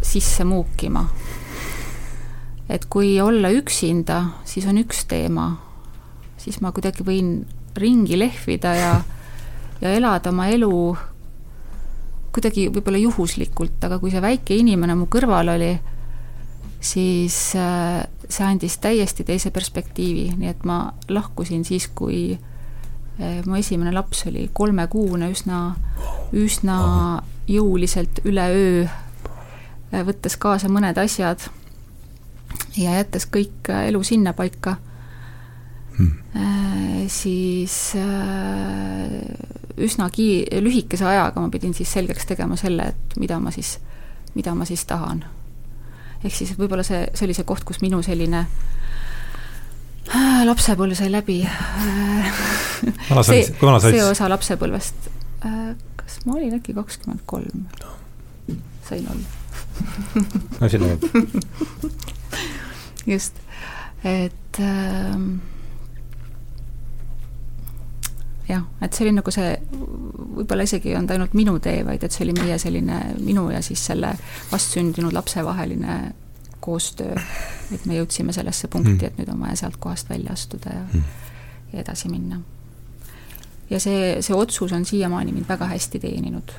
sisse 0.01 0.45
muukima. 0.47 1.03
et 2.69 2.85
kui 2.91 3.13
olla 3.21 3.51
üksinda, 3.51 4.21
siis 4.43 4.65
on 4.67 4.79
üks 4.79 5.05
teema, 5.07 5.49
siis 6.39 6.59
ma 6.63 6.73
kuidagi 6.75 7.03
võin 7.07 7.45
ringi 7.79 8.17
lehvida 8.19 8.73
ja, 8.75 8.95
ja 9.81 9.93
elada 9.95 10.31
oma 10.31 10.49
elu 10.51 10.71
kuidagi 12.35 12.67
võib-olla 12.71 12.99
juhuslikult, 12.99 13.79
aga 13.83 13.99
kui 13.99 14.11
see 14.11 14.23
väike 14.23 14.55
inimene 14.59 14.95
mu 14.99 15.07
kõrval 15.11 15.55
oli, 15.55 15.71
siis 16.83 17.39
äh, 17.55 18.03
see 18.27 18.43
andis 18.47 18.77
täiesti 18.83 19.23
teise 19.27 19.51
perspektiivi, 19.51 20.29
nii 20.37 20.51
et 20.51 20.67
ma 20.67 20.85
lahkusin 21.07 21.63
siis, 21.67 21.87
kui 21.87 22.35
äh, 22.35 22.56
mu 23.17 23.57
esimene 23.57 23.91
laps 23.95 24.25
oli 24.29 24.47
kolmekuune, 24.53 25.29
üsna, 25.33 25.61
üsna 26.37 26.77
jõuliselt 27.49 28.21
üleöö, 28.27 28.83
äh, 28.85 30.03
võttes 30.05 30.37
kaasa 30.37 30.69
mõned 30.69 30.99
asjad 31.01 31.47
ja 32.77 32.97
jättes 32.99 33.25
kõik 33.31 33.71
elu 33.73 34.03
sinnapaika 34.05 34.75
hmm., 35.97 37.07
siis 37.09 37.73
üsna 39.81 40.09
ki-, 40.13 40.45
lühikese 40.61 41.07
ajaga 41.07 41.41
ma 41.41 41.49
pidin 41.49 41.73
siis 41.73 41.89
selgeks 41.95 42.27
tegema 42.29 42.57
selle, 42.59 42.91
et 42.91 43.15
mida 43.17 43.39
ma 43.39 43.53
siis, 43.55 43.77
mida 44.35 44.53
ma 44.53 44.67
siis 44.67 44.83
tahan. 44.85 45.23
ehk 46.23 46.35
siis, 46.35 46.53
võib-olla 46.59 46.83
see, 46.85 47.07
see 47.13 47.25
oli 47.25 47.37
see 47.37 47.47
koht, 47.47 47.63
kus 47.65 47.81
minu 47.81 48.03
selline 48.05 48.43
äh, 48.43 48.76
lapsepõlv 50.47 50.95
sai 50.97 51.09
läbi. 51.11 51.41
See, 53.27 53.43
see 53.47 54.03
osa 54.05 54.29
lapsepõlvest, 54.31 55.09
äh, 55.47 55.73
kas 55.99 56.19
ma 56.25 56.37
olin 56.37 56.57
äkki 56.59 56.75
kakskümmend 56.77 57.25
kolm? 57.25 57.67
sain 58.87 59.07
olla. 59.11 59.27
No 60.61 60.69
sinna 60.69 60.87
just, 63.13 63.33
et 64.03 64.59
äh, 64.59 65.17
jah, 68.47 68.63
et 68.81 68.93
see 68.93 69.05
oli 69.05 69.15
nagu 69.17 69.33
see, 69.33 69.49
võib-olla 70.37 70.67
isegi 70.67 70.91
ei 70.91 70.97
olnud 70.99 71.13
ainult 71.15 71.35
minu 71.37 71.57
tee, 71.63 71.83
vaid 71.87 72.05
et 72.07 72.15
see 72.15 72.25
oli 72.27 72.37
meie 72.37 72.57
selline, 72.61 73.01
minu 73.19 73.49
ja 73.51 73.61
siis 73.65 73.83
selle 73.91 74.13
vastsündinud 74.51 75.15
lapse 75.15 75.43
vaheline 75.45 75.99
koostöö, 76.67 77.15
et 77.73 77.85
me 77.85 77.97
jõudsime 77.97 78.35
sellesse 78.35 78.67
punkti 78.71 78.97
mm., 78.97 79.09
et 79.09 79.17
nüüd 79.21 79.31
on 79.33 79.41
vaja 79.45 79.55
sealt 79.63 79.79
kohast 79.79 80.09
välja 80.09 80.35
astuda 80.35 80.73
ja 80.73 80.85
mm., 80.85 81.03
ja 81.73 81.83
edasi 81.83 82.11
minna. 82.11 82.41
ja 83.69 83.79
see, 83.79 84.17
see 84.21 84.35
otsus 84.35 84.73
on 84.75 84.85
siiamaani 84.85 85.31
mind 85.35 85.49
väga 85.49 85.67
hästi 85.73 85.99
teeninud. 85.99 86.51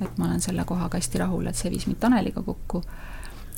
et 0.00 0.18
ma 0.18 0.28
olen 0.28 0.40
selle 0.40 0.64
kohaga 0.64 1.00
hästi 1.00 1.24
rahul, 1.24 1.46
et 1.46 1.56
see 1.56 1.70
viis 1.70 1.86
mind 1.86 2.00
Taneliga 2.00 2.42
kokku, 2.42 2.82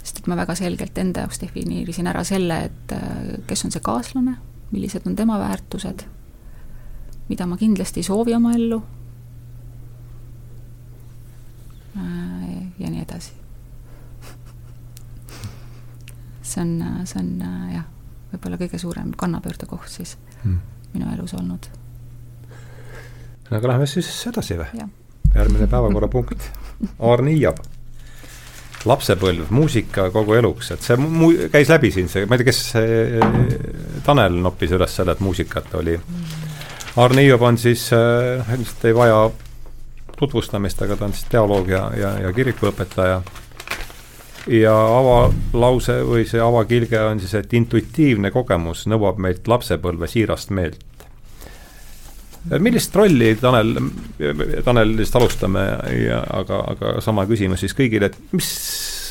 sest 0.03 0.23
et 0.23 0.31
ma 0.31 0.39
väga 0.39 0.55
selgelt 0.55 0.99
enda 0.99 1.27
jaoks 1.27 1.43
defineerisin 1.43 2.07
ära 2.07 2.25
selle, 2.25 2.63
et 2.71 2.97
äh, 2.97 3.37
kes 3.47 3.65
on 3.65 3.75
see 3.75 3.85
kaaslane, 3.85 4.39
millised 4.71 5.07
on 5.07 5.17
tema 5.17 5.39
väärtused 5.39 6.07
mida 7.31 7.47
ma 7.47 7.57
kindlasti 7.57 8.03
ei 8.03 8.07
soovi 8.07 8.35
oma 8.35 8.53
ellu. 8.59 8.81
Äh, 11.97 12.57
ja 12.79 12.91
nii 12.91 13.05
edasi. 13.05 13.40
See 16.51 16.63
on, 16.65 17.05
see 17.09 17.21
on 17.23 17.33
jah, 17.75 17.87
võib-olla 18.33 18.61
kõige 18.61 18.81
suurem 18.83 19.13
kannapöördekoht 19.19 19.91
siis 19.91 20.17
hmm. 20.43 20.59
minu 20.95 21.11
elus 21.15 21.35
olnud. 21.39 21.71
aga 23.51 23.75
lähme 23.75 23.91
siis 23.91 24.11
edasi 24.31 24.59
või? 24.61 24.87
järgmine 25.35 25.71
päevakorrapunkt, 25.71 26.51
Aarne 26.99 27.37
Iiab 27.37 27.61
lapsepõlv, 28.89 29.51
muusika 29.53 30.09
kogu 30.11 30.35
eluks, 30.39 30.71
et 30.75 30.83
see 30.83 30.97
mu-, 30.99 31.35
käis 31.53 31.69
läbi 31.69 31.91
siin 31.93 32.09
see, 32.09 32.25
ma 32.27 32.37
ei 32.37 32.43
tea, 32.43 32.49
kes 32.49 34.03
Tanel 34.07 34.39
noppis 34.41 34.73
üles 34.73 34.95
selle, 34.97 35.13
et 35.13 35.21
muusikat 35.25 35.75
oli 35.79 35.99
mm 36.01 36.49
Arne 36.97 37.23
Hiiop 37.23 37.43
on 37.43 37.59
siis 37.59 37.93
äh,, 37.93 38.55
ilmselt 38.55 38.85
ei 38.85 38.95
vaja 38.95 39.31
tutvustamist, 40.19 40.83
aga 40.83 40.97
ta 40.97 41.07
on 41.07 41.13
siis 41.15 41.29
teoloog 41.31 41.69
ja, 41.71 41.85
ja, 41.97 42.11
ja 42.27 42.33
kirikuõpetaja. 42.35 43.21
Ja 44.51 44.75
avalause 44.75 46.01
või 46.07 46.25
see 46.29 46.41
avakilge 46.43 46.99
on 47.07 47.21
siis, 47.23 47.35
et 47.39 47.53
intuitiivne 47.55 48.33
kogemus 48.35 48.87
nõuab 48.91 49.21
meilt 49.23 49.49
lapsepõlve 49.49 50.09
siirast 50.11 50.51
meelt. 50.51 50.81
millist 52.59 52.97
rolli, 52.97 53.35
Tanel, 53.41 53.75
Tanel 54.65 54.97
lihtsalt 54.97 55.23
alustame 55.23 55.65
ja 56.01 56.23
aga, 56.41 56.65
aga 56.75 57.01
sama 57.05 57.27
küsimus 57.27 57.61
siis 57.61 57.77
kõigile, 57.77 58.11
et 58.11 58.19
mis, 58.33 58.51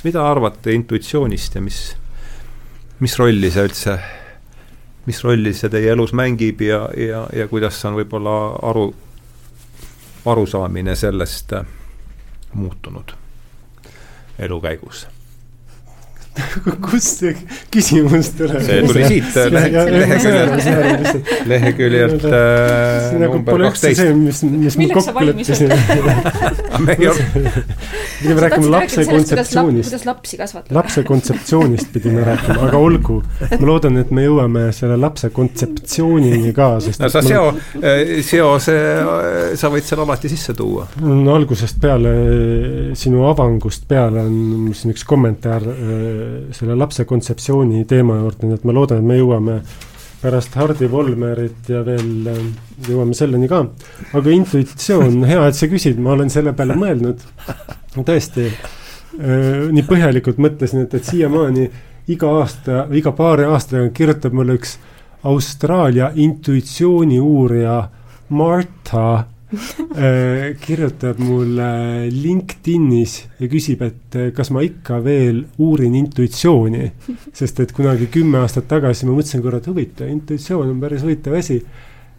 mida 0.03 0.25
arvate 0.27 0.73
intuitsioonist 0.75 1.55
ja 1.55 1.61
mis, 1.61 1.83
mis 2.99 3.19
rolli 3.19 3.51
see 3.51 3.67
üldse 3.69 3.99
mis 5.05 5.23
rolli 5.23 5.53
see 5.57 5.69
teie 5.73 5.93
elus 5.93 6.11
mängib 6.13 6.61
ja, 6.61 6.83
ja, 6.97 7.23
ja 7.33 7.47
kuidas 7.47 7.79
on 7.87 7.95
võib-olla 7.97 8.35
aru, 8.69 8.89
arusaamine 10.25 10.95
sellest 10.99 11.53
äh, 11.57 11.63
muutunud 12.53 13.15
elu 14.39 14.59
käigus 14.61 15.07
kust 16.85 17.23
see 17.23 17.35
küsimus 17.73 18.33
tuleb? 18.37 18.61
see 18.65 18.81
tuli 18.87 19.05
siit 19.13 19.39
lehe, 19.53 19.85
leheküljelt, 19.95 21.31
leheküljelt 21.49 22.27
äh, 22.29 23.19
nagu 23.19 23.39
number 23.39 23.65
kaksteist. 23.67 24.05
mis, 24.15 24.43
mis 24.43 24.77
me 24.79 24.89
kokku 24.93 25.25
leppisime 25.29 25.79
me 26.79 26.95
pidime 28.21 28.41
rääkima 28.41 28.71
lapse 28.71 29.05
kontseptsioonist. 29.05 29.89
kuidas 29.89 30.05
lapsi 30.05 30.37
kasvatada. 30.37 30.75
lapse 30.75 31.03
kontseptsioonist 31.03 31.93
pidime 31.93 32.23
rääkima, 32.23 32.59
aga 32.67 32.77
olgu. 32.77 33.23
ma 33.59 33.67
loodan, 33.67 33.97
et 34.01 34.11
me 34.11 34.25
jõuame 34.25 34.69
selle 34.75 34.97
lapse 34.99 35.29
kontseptsioonini 35.35 36.53
ka, 36.55 36.69
sest 36.83 37.03
no 37.03 37.09
sa 37.11 37.23
seo, 37.25 37.49
äh, 37.81 38.19
seose, 38.25 38.77
sa 39.59 39.71
võid 39.71 39.87
selle 39.87 40.05
alati 40.07 40.31
sisse 40.31 40.55
tuua. 40.57 40.87
algusest 41.35 41.79
peale, 41.81 42.13
sinu 42.99 43.25
avangust 43.29 43.87
peale 43.87 44.25
on 44.25 44.73
siin 44.75 44.93
üks 44.95 45.05
kommentaar 45.07 45.65
selle 46.55 46.75
lapse 46.77 47.05
kontseptsiooni 47.09 47.85
teema 47.89 48.19
juurde, 48.21 48.47
nii 48.47 48.59
et 48.59 48.67
ma 48.67 48.75
loodan, 48.75 49.01
et 49.01 49.09
me 49.09 49.19
jõuame 49.19 49.59
pärast 50.21 50.55
Hardi 50.59 50.89
Volmerit 50.91 51.69
ja 51.71 51.81
veel 51.85 52.27
äh, 52.27 52.39
jõuame 52.89 53.15
selleni 53.15 53.47
ka. 53.51 53.63
aga 54.13 54.35
intuitsioon, 54.35 55.23
hea, 55.29 55.45
et 55.47 55.57
sa 55.57 55.69
küsid, 55.71 55.99
ma 56.03 56.13
olen 56.17 56.31
selle 56.33 56.53
peale 56.57 56.75
mõelnud. 56.79 57.23
tõesti, 57.95 58.49
äh, 58.49 59.69
nii 59.71 59.85
põhjalikult 59.87 60.41
mõtlesin, 60.43 60.83
et, 60.85 60.97
et 60.99 61.07
siiamaani 61.07 61.69
iga 62.11 62.33
aasta, 62.41 62.85
iga 62.95 63.13
paari 63.15 63.47
aastaga 63.47 63.89
kirjutab 63.95 64.35
mulle 64.35 64.57
üks 64.59 64.77
Austraalia 65.29 66.11
intuitsiooniuurija 66.15 67.79
Marta 68.29 69.05
kirjutab 70.63 71.19
mulle 71.23 71.69
LinkedInis 72.13 73.15
ja 73.39 73.49
küsib, 73.49 73.81
et 73.85 74.17
äh, 74.17 74.31
kas 74.35 74.51
ma 74.53 74.61
ikka 74.65 74.99
veel 75.05 75.41
uurin 75.61 75.95
intuitsiooni. 75.97 76.89
sest 77.33 77.63
et 77.63 77.73
kunagi 77.75 78.09
kümme 78.13 78.43
aastat 78.43 78.69
tagasi 78.69 79.09
ma 79.09 79.15
mõtlesin, 79.17 79.41
kurat, 79.45 79.69
huvitav, 79.71 80.09
intuitsioon 80.11 80.75
on 80.75 80.81
päris 80.81 81.05
huvitav 81.05 81.39
asi. 81.39 81.61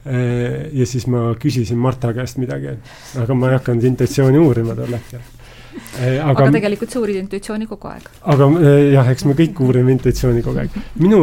Äh, 0.06 0.70
ja 0.74 0.86
siis 0.88 1.06
ma 1.12 1.28
küsisin 1.38 1.78
Marta 1.78 2.12
käest 2.16 2.40
midagi, 2.40 2.74
aga 3.20 3.36
ma 3.36 3.52
ei 3.52 3.60
hakanud 3.60 3.86
intuitsiooni 3.92 4.40
uurima 4.40 4.74
tol 4.78 4.96
hetkel. 4.96 5.22
Aga, 5.70 6.32
aga 6.32 6.50
tegelikult 6.50 6.90
sa 6.90 6.98
uurid 6.98 7.20
intuitsiooni 7.20 7.68
kogu 7.70 7.92
aeg. 7.92 8.08
aga 8.32 8.48
jah, 8.90 9.06
eks 9.12 9.22
me 9.28 9.36
kõik 9.38 9.60
uurime 9.62 9.94
intuitsiooni 9.94 10.42
kogu 10.42 10.64
aeg. 10.64 10.78
minu 10.98 11.20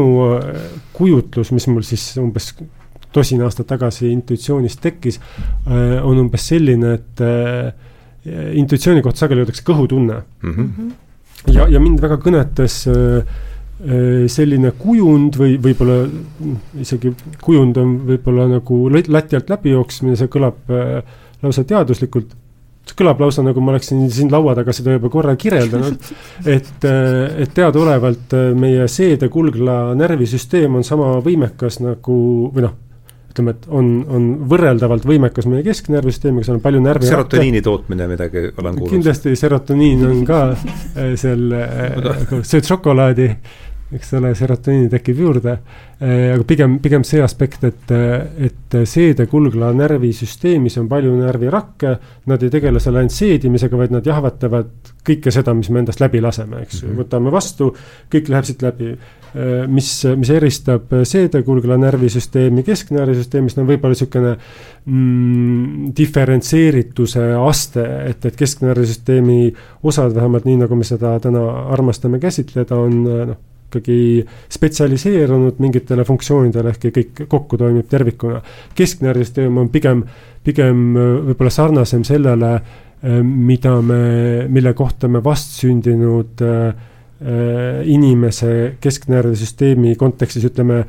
kujutlus, 0.95 1.51
mis 1.51 1.67
mul 1.67 1.83
siis 1.83 2.13
umbes 2.21 2.53
tosin 3.13 3.41
aastat 3.45 3.69
tagasi 3.69 4.09
intuitsioonist 4.11 4.81
tekkis, 4.83 5.19
äh, 5.19 5.97
on 6.03 6.23
umbes 6.25 6.47
selline, 6.51 6.95
et 6.99 7.23
äh, 7.25 7.73
intuitsiooni 8.59 9.03
kohta 9.05 9.25
sageli 9.25 9.43
öeldakse 9.43 9.63
kõhutunne 9.67 10.21
mm. 10.43 10.55
-hmm. 10.55 10.89
ja, 11.53 11.67
ja 11.71 11.79
mind 11.79 12.01
väga 12.03 12.19
kõnetas 12.23 12.81
äh, 12.91 13.37
selline 14.27 14.71
kujund 14.79 15.37
või 15.37 15.59
võib-olla 15.61 15.99
isegi 16.81 17.11
kujund 17.41 17.77
on 17.77 17.93
võib-olla 18.07 18.47
nagu 18.49 18.87
lati 18.89 19.37
alt 19.37 19.51
läbi 19.53 19.75
jooksmine, 19.75 20.17
see 20.17 20.31
kõlab 20.33 20.65
lausa 21.43 21.63
teaduslikult 21.63 22.33
see 22.87 22.97
kõlab 22.97 23.21
lausa 23.21 23.43
nagu 23.45 23.61
ma 23.61 23.75
oleksin 23.75 24.01
siin 24.09 24.31
laua 24.33 24.55
taga 24.57 24.73
seda 24.73 24.95
juba 24.95 25.11
korra 25.13 25.35
kirjeldanud, 25.37 26.09
et, 26.55 26.87
et 27.43 27.53
teadaolevalt 27.53 28.33
meie 28.57 28.87
seede-kulgla 28.89 29.77
närvisüsteem 29.99 30.79
on 30.79 30.87
sama 30.87 31.13
võimekas 31.21 31.77
nagu, 31.83 32.17
või 32.55 32.65
noh, 32.65 32.75
ütleme, 33.37 33.53
et 33.55 33.67
on, 33.69 33.91
on 34.09 34.25
võrreldavalt 34.49 35.05
võimekas 35.07 35.47
meie 35.49 35.63
kesknärvisüsteemiga, 35.65 36.47
seal 36.47 36.57
on 36.57 36.63
palju 36.63 36.81
närvi. 36.83 37.09
serotoniini 37.09 37.61
tootmine 37.65 38.09
midagi 38.09 38.47
olen 38.49 38.75
kuulnud. 38.75 38.93
kindlasti 38.95 39.35
serotoniin 39.37 40.03
on 40.09 40.25
ka 40.27 40.41
äh, 40.53 41.13
seal, 41.19 41.47
äh, 41.53 42.33
sööd 42.41 42.67
šokolaadi, 42.67 43.29
eks 43.95 44.13
ole, 44.19 44.33
serotoniini 44.35 44.89
tekib 44.91 45.21
juurde. 45.23 45.57
Äh, 46.01 46.33
aga 46.33 46.43
pigem, 46.47 46.77
pigem 46.83 47.05
see 47.07 47.21
aspekt, 47.23 47.63
et, 47.67 47.93
et 48.49 48.77
seede-kulgla 48.89 49.71
närvisüsteemis 49.77 50.77
on 50.81 50.89
palju 50.91 51.15
närvirakke, 51.19 51.93
nad 52.27 52.43
ei 52.43 52.53
tegele 52.53 52.81
seal 52.83 52.99
ainult 52.99 53.15
seedimisega, 53.15 53.79
vaid 53.79 53.95
nad 53.95 54.07
jahvatavad 54.07 54.93
kõike 55.07 55.31
seda, 55.33 55.55
mis 55.55 55.71
me 55.71 55.85
endast 55.85 56.03
läbi 56.03 56.21
laseme, 56.23 56.65
eks 56.65 56.81
ju 56.81 56.87
mm 56.87 56.91
-hmm., 56.91 57.03
võtame 57.03 57.31
vastu, 57.31 57.71
kõik 58.11 58.33
läheb 58.33 58.49
siit 58.49 58.65
läbi 58.65 58.97
Äh, 59.35 59.67
mis, 59.67 59.89
mis 60.17 60.29
eristab 60.31 60.93
seedekulgla 61.05 61.75
närvisüsteemi 61.81 62.63
kesknärvisüsteemist, 62.65 63.59
on 63.59 63.67
võib-olla 63.67 63.93
niisugune 63.93 64.31
mm, 64.85 65.89
diferentseerituse 65.97 67.25
aste, 67.35 67.83
et, 68.07 68.23
et 68.25 68.39
kesknärvisüsteemi 68.39 69.51
osad, 69.83 70.15
vähemalt 70.15 70.47
nii, 70.47 70.61
nagu 70.63 70.79
me 70.79 70.87
seda 70.87 71.11
täna 71.21 71.43
armastame 71.75 72.21
käsitleda, 72.23 72.79
on 72.79 72.97
noh, 73.03 73.35
ikkagi 73.67 74.25
spetsialiseerunud 74.49 75.61
mingitele 75.63 76.05
funktsioonidele, 76.07 76.73
ehkki 76.73 76.93
kõik 76.95 77.23
kokku 77.27 77.59
toimib 77.59 77.87
tervikuna. 77.91 78.41
kesknärvisüsteem 78.75 79.57
on 79.57 79.69
pigem, 79.69 80.03
pigem 80.43 80.83
võib-olla 80.95 81.51
sarnasem 81.51 82.03
sellele, 82.07 82.53
äh, 82.55 83.23
mida 83.23 83.79
me, 83.81 84.03
mille 84.47 84.73
kohta 84.73 85.07
me 85.11 85.23
vastsündinud 85.23 86.47
äh, 86.47 86.87
Äh, 87.17 87.81
inimese 87.89 88.75
kesknärvisüsteemi 88.77 89.95
kontekstis 89.97 90.43
ütleme 90.51 90.83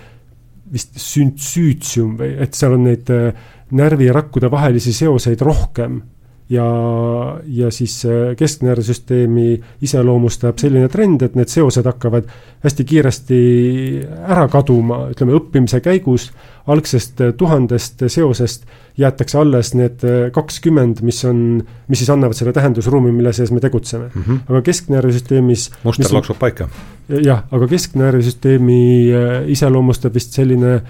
vist 0.68 0.98
süntsüütsium 1.00 2.18
või 2.18 2.34
et 2.44 2.52
seal 2.52 2.74
on 2.76 2.82
neid 2.84 3.08
äh, 3.08 3.30
närvirakkude 3.72 4.50
vahelisi 4.52 4.92
seoseid 4.92 5.40
rohkem 5.40 5.96
ja, 6.50 6.66
ja 7.44 7.70
siis 7.70 8.00
kesknärvisüsteemi 8.38 9.48
iseloomustab 9.84 10.58
selline 10.60 10.88
trend, 10.88 11.22
et 11.22 11.34
need 11.36 11.50
seosed 11.52 11.86
hakkavad 11.86 12.28
hästi 12.64 12.86
kiiresti 12.88 13.40
ära 14.28 14.48
kaduma, 14.52 15.04
ütleme 15.12 15.36
õppimise 15.38 15.82
käigus 15.84 16.30
algsest 16.68 17.20
tuhandest 17.36 18.04
seosest 18.12 18.64
jäetakse 18.98 19.38
alles 19.38 19.72
need 19.78 20.02
kakskümmend, 20.34 21.02
mis 21.06 21.20
on, 21.28 21.60
mis 21.88 22.02
siis 22.02 22.10
annavad 22.12 22.36
selle 22.36 22.52
tähendusruumi, 22.56 23.12
mille 23.14 23.32
sees 23.36 23.52
me 23.54 23.60
tegutseme 23.62 24.08
mm. 24.08 24.22
-hmm. 24.22 24.38
aga 24.48 24.62
kesknärvisüsteemis 24.62 25.70
muster 25.84 26.14
loksub 26.14 26.38
paika. 26.38 26.68
jah, 27.08 27.44
aga 27.50 27.68
kesknärvisüsteemi 27.68 28.80
äh, 29.12 29.50
iseloomustab 29.50 30.14
vist 30.14 30.32
selline 30.32 30.74
äh, 30.74 30.82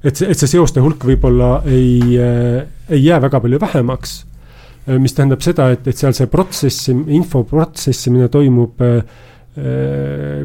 et 0.05 0.17
see, 0.17 0.31
et 0.31 0.39
see 0.39 0.51
seoste 0.57 0.83
hulk 0.85 1.05
võib-olla 1.09 1.61
ei, 1.69 2.17
ei 2.17 3.05
jää 3.05 3.21
väga 3.25 3.41
palju 3.45 3.61
vähemaks, 3.63 4.17
mis 5.03 5.17
tähendab 5.17 5.43
seda, 5.45 5.71
et, 5.75 5.87
et 5.89 5.99
seal 5.99 6.15
see 6.17 6.29
protsessi, 6.31 6.95
info 7.17 7.43
protsessimine 7.49 8.29
toimub 8.33 8.85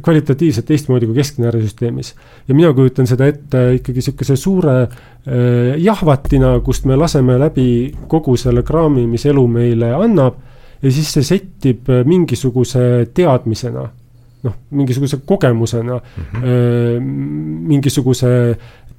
kvalitatiivselt 0.01 0.65
teistmoodi 0.69 1.09
kui 1.09 1.17
kesknärvisüsteemis. 1.17 2.13
ja 2.47 2.55
mina 2.55 2.71
kujutan 2.73 3.07
seda 3.07 3.27
ette 3.27 3.63
ikkagi 3.75 3.99
niisuguse 3.99 4.37
suure 4.39 4.75
jahvatina, 5.83 6.53
kust 6.63 6.87
me 6.87 6.95
laseme 6.95 7.35
läbi 7.39 7.91
kogu 8.07 8.37
selle 8.39 8.63
kraami, 8.63 9.03
mis 9.11 9.25
elu 9.27 9.43
meile 9.51 9.91
annab 9.97 10.39
ja 10.81 10.91
siis 10.91 11.11
see 11.13 11.23
settib 11.23 11.89
mingisuguse 12.05 13.07
teadmisena 13.13 13.87
noh, 14.43 14.55
mingisuguse 14.73 15.21
kogemusena 15.25 15.97
mm, 15.99 16.23
-hmm. 16.23 17.09
mingisuguse 17.69 18.31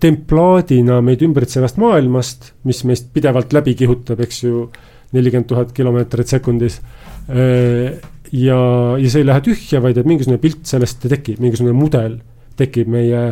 templaadina 0.03 0.99
meid 1.05 1.23
ümbritsevast 1.23 1.79
maailmast, 1.79 2.53
mis 2.67 2.83
meist 2.89 3.13
pidevalt 3.15 3.53
läbi 3.55 3.75
kihutab, 3.79 4.21
eks 4.25 4.43
ju, 4.45 4.67
nelikümmend 5.13 5.49
tuhat 5.51 5.73
kilomeetrit 5.77 6.33
sekundis. 6.33 6.81
ja, 8.33 8.59
ja 8.99 9.11
see 9.11 9.23
ei 9.23 9.29
lähe 9.29 9.41
tühja, 9.45 9.83
vaid 9.83 9.99
et 10.01 10.09
mingisugune 10.09 10.41
pilt 10.43 10.67
sellest 10.67 11.07
tekib, 11.07 11.39
mingisugune 11.39 11.75
mudel 11.77 12.19
tekib 12.59 12.89
meie 12.91 13.23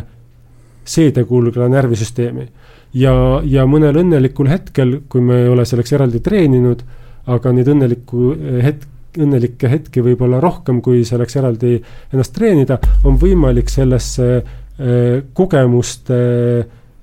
seedekulgla 0.85 1.69
närvisüsteemi. 1.73 2.47
ja, 2.95 3.15
ja 3.45 3.67
mõnel 3.67 3.99
õnnelikul 4.05 4.51
hetkel, 4.51 5.01
kui 5.09 5.21
me 5.25 5.43
ei 5.43 5.49
ole 5.49 5.65
selleks 5.67 5.93
eraldi 5.99 6.21
treeninud, 6.21 6.85
aga 7.31 7.53
neid 7.55 7.69
õnnelikku 7.71 8.31
hetk, 8.65 8.89
õnnelikke 9.21 9.71
hetki 9.71 10.03
võib 10.07 10.23
olla 10.23 10.41
rohkem, 10.43 10.79
kui 10.85 11.03
selleks 11.07 11.37
eraldi 11.41 11.75
ennast 12.13 12.35
treenida, 12.37 12.79
on 13.05 13.19
võimalik 13.21 13.71
sellesse 13.73 14.29
äh, 14.39 15.23
kogemuste 15.35 16.19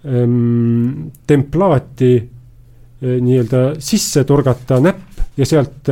ähm, 0.07 1.07
templaati 1.27 2.13
äh, 2.17 3.17
nii-öelda 3.19 3.63
sisse 3.83 4.23
torgata 4.27 4.81
näpp 4.83 5.37
ja 5.37 5.45
sealt 5.45 5.91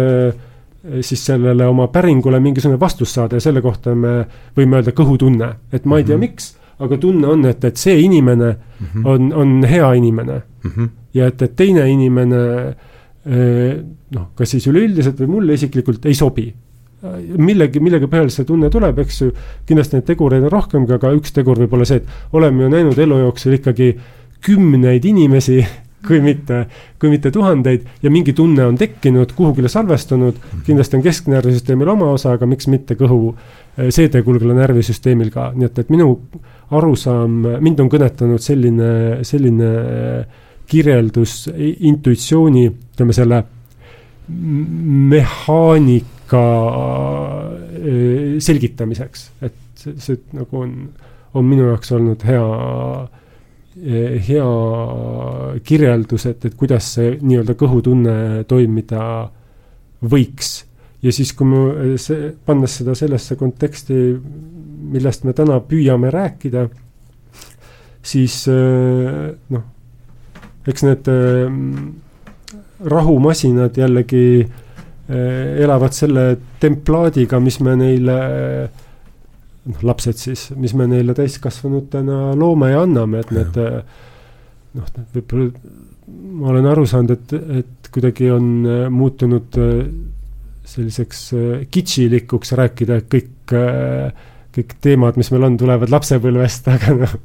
siis 1.01 1.21
sellele 1.25 1.65
oma 1.65 1.87
päringule 1.89 2.37
mingisugune 2.41 2.77
vastus 2.81 3.13
saada 3.13 3.39
ja 3.39 3.41
selle 3.41 3.61
kohta 3.61 3.95
me 3.97 4.19
võime 4.57 4.77
öelda 4.77 4.93
kõhutunne, 4.93 5.47
et 5.73 5.85
ma 5.89 5.97
ei 5.97 6.05
tea, 6.05 6.17
mhm. 6.17 6.25
miks, 6.27 6.51
aga 6.85 6.97
tunne 7.01 7.29
on, 7.31 7.45
et, 7.49 7.63
et 7.65 7.77
see 7.77 7.95
inimene 8.03 8.51
mm 8.51 8.85
-hmm. 8.85 9.05
on, 9.09 9.31
on 9.33 9.63
hea 9.69 9.93
inimene 9.93 10.41
mm. 10.41 10.71
-hmm. 10.71 10.89
ja 11.13 11.27
et, 11.27 11.41
et 11.41 11.55
teine 11.55 11.89
inimene 11.89 12.41
äh, 12.67 12.75
noh, 13.25 14.27
kas 14.37 14.53
siis 14.53 14.67
üleüldiselt 14.69 15.19
või 15.23 15.31
mulle 15.37 15.57
isiklikult 15.57 16.05
ei 16.05 16.17
sobi. 16.17 16.51
millegi, 17.37 17.79
millegi 17.83 18.07
põhjal 18.09 18.31
see 18.33 18.45
tunne 18.45 18.69
tuleb, 18.73 18.97
eks 19.03 19.19
ju, 19.21 19.31
kindlasti 19.67 19.97
neid 19.97 20.05
tegureid 20.07 20.45
on 20.47 20.49
rohkemgi, 20.49 20.93
aga 20.95 21.11
üks 21.13 21.33
tegur 21.35 21.59
võib 21.61 21.73
olla 21.77 21.85
see, 21.85 21.99
et 22.01 22.33
oleme 22.33 22.63
ju 22.63 22.69
näinud 22.71 22.97
elu 22.97 23.19
jooksul 23.27 23.57
ikkagi 23.59 23.91
kümneid 24.45 25.05
inimesi, 25.05 25.59
kui 26.07 26.21
mitte, 26.21 26.63
kui 27.01 27.09
mitte 27.09 27.31
tuhandeid 27.33 27.85
ja 28.01 28.13
mingi 28.13 28.33
tunne 28.33 28.65
on 28.65 28.77
tekkinud, 28.77 29.33
kuhugile 29.37 29.69
salvestunud, 29.69 30.37
kindlasti 30.65 30.97
on 30.97 31.05
kesknärvisüsteemil 31.05 31.93
oma 31.93 32.11
osa, 32.13 32.33
aga 32.37 32.49
miks 32.49 32.69
mitte 32.69 32.97
kõhu 32.97 33.35
seedekulgla 33.75 34.55
närvisüsteemil 34.61 35.29
ka, 35.33 35.51
nii 35.57 35.69
et, 35.69 35.81
et 35.81 35.93
minu 35.93 36.11
arusaam, 36.73 37.41
mind 37.61 37.81
on 37.83 37.89
kõnetanud 37.91 38.41
selline, 38.41 38.89
selline 39.27 39.71
äh, 39.81 40.43
kirjeldus 40.67 41.45
intuitsiooni, 41.55 42.65
ütleme 42.69 43.13
selle 43.15 43.43
mehaanika 45.13 46.43
äh, 47.77 48.39
selgitamiseks, 48.41 49.31
et 49.45 49.53
see, 49.77 49.93
see 50.01 50.17
nagu 50.33 50.63
on, 50.63 50.71
on 51.37 51.45
minu 51.45 51.67
jaoks 51.69 51.91
olnud 51.95 52.25
hea, 52.25 52.45
äh, 53.85 54.15
hea 54.27 54.49
kirjeldus, 55.67 56.25
et, 56.31 56.45
et 56.49 56.55
kuidas 56.57 56.93
see 56.97 57.17
nii-öelda 57.21 57.53
kõhutunne 57.59 58.15
toimida 58.49 59.03
võiks. 60.05 60.49
ja 61.05 61.11
siis, 61.13 61.33
kui 61.37 61.47
me 61.51 61.97
see, 62.01 62.31
pannes 62.45 62.79
seda 62.81 62.95
sellesse 62.97 63.37
konteksti, 63.37 63.93
millest 64.95 65.23
me 65.25 65.33
täna 65.37 65.59
püüame 65.61 66.09
rääkida, 66.13 66.65
siis 68.05 68.47
äh, 68.49 69.29
noh, 69.53 69.74
eks 70.69 70.85
need 70.85 71.09
äh, 71.11 71.45
rahumasinad 72.91 73.77
jällegi 73.77 74.25
äh, 74.41 75.61
elavad 75.63 75.95
selle 75.95 76.25
templaadiga, 76.61 77.39
mis 77.43 77.59
me 77.63 77.75
neile 77.79 78.17
noh, 79.65 79.85
lapsed 79.85 80.19
siis, 80.21 80.49
mis 80.57 80.75
me 80.77 80.89
neile 80.89 81.15
täiskasvanutena 81.17 82.33
loome 82.39 82.71
ja 82.73 82.83
anname, 82.85 83.23
et 83.23 83.33
need 83.35 83.59
äh, 83.61 83.79
noh, 84.79 84.93
võib-olla 85.15 85.51
ma 86.35 86.51
olen 86.51 86.67
aru 86.69 86.83
saanud, 86.85 87.15
et, 87.15 87.31
et 87.61 87.87
kuidagi 87.93 88.27
on 88.29 88.45
muutunud 88.93 89.55
selliseks 90.65 91.21
kitšilikuks 91.73 92.53
rääkida, 92.59 92.99
et 93.01 93.07
kõik, 93.09 93.53
kõik 94.53 94.75
teemad, 94.85 95.17
mis 95.17 95.31
meil 95.33 95.47
on, 95.47 95.57
tulevad 95.57 95.89
lapsepõlvest, 95.93 96.69
aga 96.75 96.93
noh, 96.99 97.15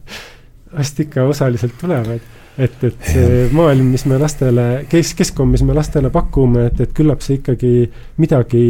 vast 0.72 1.02
ikka 1.04 1.26
osaliselt 1.28 1.76
tulevad 1.80 2.39
et, 2.58 2.84
et 2.84 3.08
see 3.12 3.46
maailm, 3.54 3.90
mis 3.94 4.04
me 4.10 4.18
lastele, 4.20 4.66
kes, 4.90 5.14
keskkond, 5.18 5.54
mis 5.54 5.62
me 5.66 5.74
lastele 5.76 6.10
pakume, 6.12 6.66
et, 6.70 6.82
et 6.84 6.92
küllap 6.96 7.22
see 7.24 7.38
ikkagi 7.38 7.72
midagi 8.20 8.64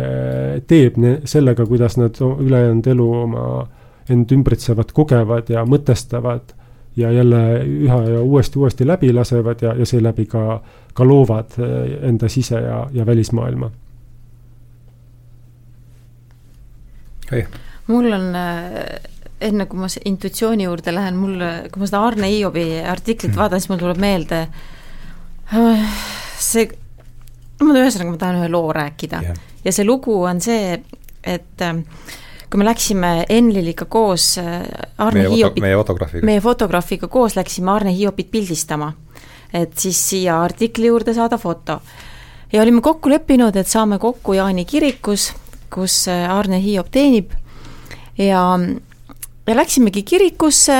äh, 0.00 0.58
teeb 0.68 0.98
sellega, 1.28 1.66
kuidas 1.68 1.98
nad 2.00 2.18
ülejäänud 2.20 2.90
elu 2.94 3.08
oma 3.20 3.46
end 4.12 4.32
ümbritsevat 4.36 4.92
kogevad 4.92 5.48
ja 5.52 5.64
mõtestavad 5.68 6.52
ja 6.96 7.10
jälle 7.10 7.40
üha 7.64 8.02
ja 8.08 8.20
uuesti, 8.20 8.58
uuesti 8.58 8.86
läbi 8.86 9.12
lasevad 9.12 9.62
ja, 9.64 9.72
ja 9.78 9.86
seeläbi 9.88 10.26
ka, 10.30 10.60
ka 10.94 11.06
loovad 11.08 11.56
äh, 11.58 11.96
enda 12.10 12.28
sise- 12.28 12.62
ja, 12.62 12.84
ja 12.92 13.06
välismaailma. 13.06 13.70
mul 17.86 18.12
on 18.12 18.34
äh 18.36 19.13
enne 19.44 19.66
kui 19.70 19.80
ma 19.80 19.88
intuitsiooni 19.88 20.66
juurde 20.66 20.94
lähen, 20.94 21.18
mul, 21.20 21.38
kui 21.72 21.82
ma 21.82 21.88
seda 21.88 22.02
Arne 22.06 22.30
Hiobi 22.30 22.64
artiklit 22.80 23.32
mm. 23.32 23.40
vaatan, 23.40 23.62
siis 23.62 23.70
mul 23.72 23.80
tuleb 23.82 24.00
meelde 24.02 24.40
äh, 25.52 26.02
see, 26.40 26.68
ma 27.62 27.76
ühesõnaga, 27.76 28.10
ma 28.12 28.20
tahan 28.20 28.40
ühe 28.42 28.50
loo 28.52 28.72
rääkida 28.74 29.22
yeah. 29.24 29.40
ja 29.64 29.74
see 29.74 29.86
lugu 29.86 30.16
on 30.24 30.40
see, 30.44 30.78
et 31.22 31.64
äh, 31.64 31.76
kui 32.48 32.60
me 32.60 32.68
läksime 32.68 33.12
Enliliga 33.32 33.88
koos 33.90 34.34
äh, 34.42 34.62
Arne 34.98 35.26
meie 35.26 35.36
Hiobit, 35.36 35.62
meie 35.64 35.78
fotograafiga, 35.80 36.26
meie 36.30 36.42
fotograafiga 36.44 37.10
koos 37.12 37.38
läksime 37.38 37.72
Arne 37.74 37.94
Hiobit 37.94 38.32
pildistama, 38.32 38.92
et 39.52 39.76
siis 39.78 40.00
siia 40.10 40.40
artikli 40.42 40.90
juurde 40.90 41.14
saada 41.14 41.38
foto. 41.38 41.80
ja 42.52 42.62
olime 42.62 42.80
kokku 42.80 43.10
leppinud, 43.10 43.56
et 43.56 43.68
saame 43.68 43.98
kokku 43.98 44.38
Jaani 44.38 44.64
kirikus, 44.64 45.32
kus 45.74 46.04
Arne 46.08 46.60
Hiob 46.62 46.90
teenib 46.94 47.32
ja 48.18 48.40
ja 49.46 49.56
läksimegi 49.56 50.02
kirikusse, 50.06 50.78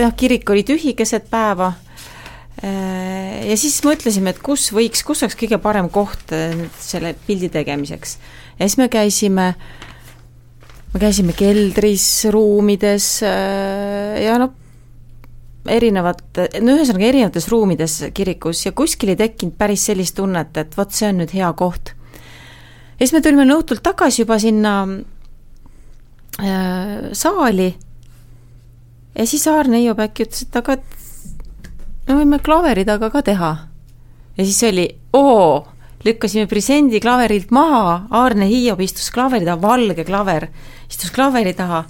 noh, 0.00 0.14
kirik 0.18 0.50
oli 0.50 0.64
tühi 0.66 0.94
keset 0.98 1.28
päeva, 1.30 1.72
äh, 2.64 3.46
ja 3.50 3.56
siis 3.58 3.78
mõtlesime, 3.86 4.34
et 4.34 4.42
kus 4.42 4.68
võiks, 4.74 5.04
kus 5.06 5.22
oleks 5.24 5.38
kõige 5.38 5.60
parem 5.62 5.90
koht 5.92 6.34
äh, 6.34 6.66
selle 6.82 7.14
pildi 7.26 7.50
tegemiseks. 7.54 8.18
ja 8.58 8.66
siis 8.66 8.78
me 8.80 8.88
käisime, 8.92 9.48
me 10.92 11.02
käisime 11.02 11.36
keldris, 11.36 12.26
ruumides 12.34 13.10
äh, 13.26 14.22
ja 14.26 14.38
noh, 14.42 14.54
erinevat, 15.66 16.22
no 16.62 16.76
ühesõnaga 16.78 17.08
erinevates 17.08 17.48
ruumides 17.50 17.98
kirikus 18.14 18.66
ja 18.66 18.72
kuskil 18.72 19.14
ei 19.14 19.18
tekkinud 19.18 19.56
päris 19.58 19.86
sellist 19.88 20.16
tunnet, 20.18 20.54
et 20.58 20.76
vot 20.78 20.94
see 20.94 21.10
on 21.10 21.22
nüüd 21.22 21.34
hea 21.34 21.52
koht. 21.58 21.94
ja 22.98 23.06
siis 23.06 23.14
me 23.14 23.22
tulime 23.22 23.46
õhtult 23.54 23.82
tagasi 23.86 24.24
juba 24.24 24.38
sinna 24.42 24.80
saali 26.36 27.74
ja 29.18 29.26
siis 29.26 29.46
Aarne 29.48 29.80
Hiiop 29.80 30.00
äkki 30.04 30.26
ütles, 30.26 30.44
et 30.44 30.58
aga 30.60 30.76
me 32.06 32.18
võime 32.20 32.40
klaveri 32.44 32.84
taga 32.84 33.10
ka 33.10 33.22
teha. 33.24 33.52
ja 34.36 34.44
siis 34.44 34.62
oli 34.68 34.86
oo, 35.16 35.66
lükkasime 36.04 36.46
Brisendi 36.46 37.00
klaverilt 37.00 37.50
maha, 37.50 38.06
Aarne 38.10 38.48
Hiiop 38.50 38.80
istus 38.84 39.10
klaveri 39.10 39.44
taha, 39.48 39.60
valge 39.62 40.04
klaver, 40.04 40.48
istus 40.90 41.10
klaveri 41.10 41.54
taha. 41.54 41.84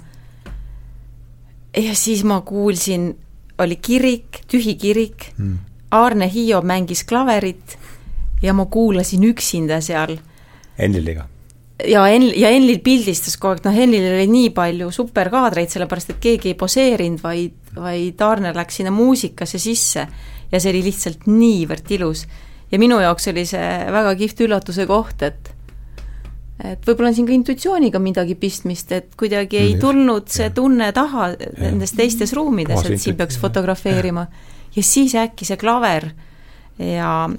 ja 1.77 1.95
siis 1.95 2.23
ma 2.23 2.41
kuulsin, 2.41 3.15
oli 3.59 3.75
kirik, 3.75 4.43
tühi 4.47 4.75
kirik 4.75 5.31
mm., 5.37 5.57
Aarne 5.91 6.27
Hiiop 6.31 6.65
mängis 6.67 7.03
klaverit 7.07 7.77
ja 8.41 8.53
ma 8.53 8.65
kuulasin 8.65 9.23
üksinda 9.23 9.81
seal. 9.81 10.17
Enliliga? 10.77 11.27
Ja 11.85 12.05
Enl-, 12.09 12.33
ja 12.37 12.49
Enlil 12.53 12.79
pildistas 12.83 13.37
kogu 13.37 13.55
aeg, 13.55 13.65
noh 13.67 13.77
Enlil 13.83 14.07
oli 14.15 14.27
nii 14.31 14.49
palju 14.55 14.89
superkaadreid, 14.93 15.69
sellepärast 15.73 16.15
et 16.15 16.21
keegi 16.23 16.53
ei 16.53 16.57
poseerinud, 16.59 17.21
vaid, 17.23 17.57
vaid 17.77 18.23
Aarne 18.25 18.53
läks 18.55 18.79
sinna 18.81 18.93
muusikasse 18.93 19.61
sisse 19.61 20.07
ja 20.51 20.59
see 20.59 20.71
oli 20.73 20.85
lihtsalt 20.87 21.27
niivõrd 21.29 21.91
ilus. 21.97 22.25
ja 22.71 22.79
minu 22.79 22.99
jaoks 22.99 23.29
oli 23.31 23.45
see 23.47 23.67
väga 23.93 24.15
kihvt 24.19 24.43
üllatuse 24.47 24.87
koht, 24.89 25.21
et 25.23 25.53
et 26.57 26.87
võib-olla 26.87 27.11
on 27.11 27.15
siin 27.15 27.27
ka 27.27 27.35
intuitsiooniga 27.35 27.99
midagi 28.01 28.33
pistmist, 28.35 28.91
et 28.91 29.11
kuidagi 29.17 29.59
ei 29.61 29.75
tulnud 29.77 30.25
see 30.33 30.49
tunne 30.55 30.89
taha 30.95 31.29
nendes 31.59 31.93
teistes 31.93 32.33
ruumides, 32.33 32.81
et 32.87 33.01
siin 33.01 33.17
peaks 33.19 33.37
fotografeerima. 33.37 34.25
ja 34.75 34.83
siis 34.83 35.13
äkki 35.15 35.45
see 35.45 35.57
klaver 35.57 36.09
ja, 36.81 37.29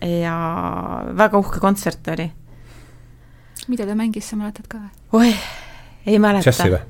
ja 0.00 0.36
väga 1.16 1.38
uhke 1.38 1.60
kontsert 1.60 2.08
oli. 2.14 2.30
Mida 3.68 3.86
ta 3.86 3.94
mängis, 3.98 4.28
sa 4.30 4.36
mäletad 4.40 4.68
ka 4.68 4.78
või? 4.78 4.90
oih, 5.20 5.46
ei 6.06 6.18
mäleta. 6.18 6.50
džässi 6.50 6.70
või? 6.74 6.82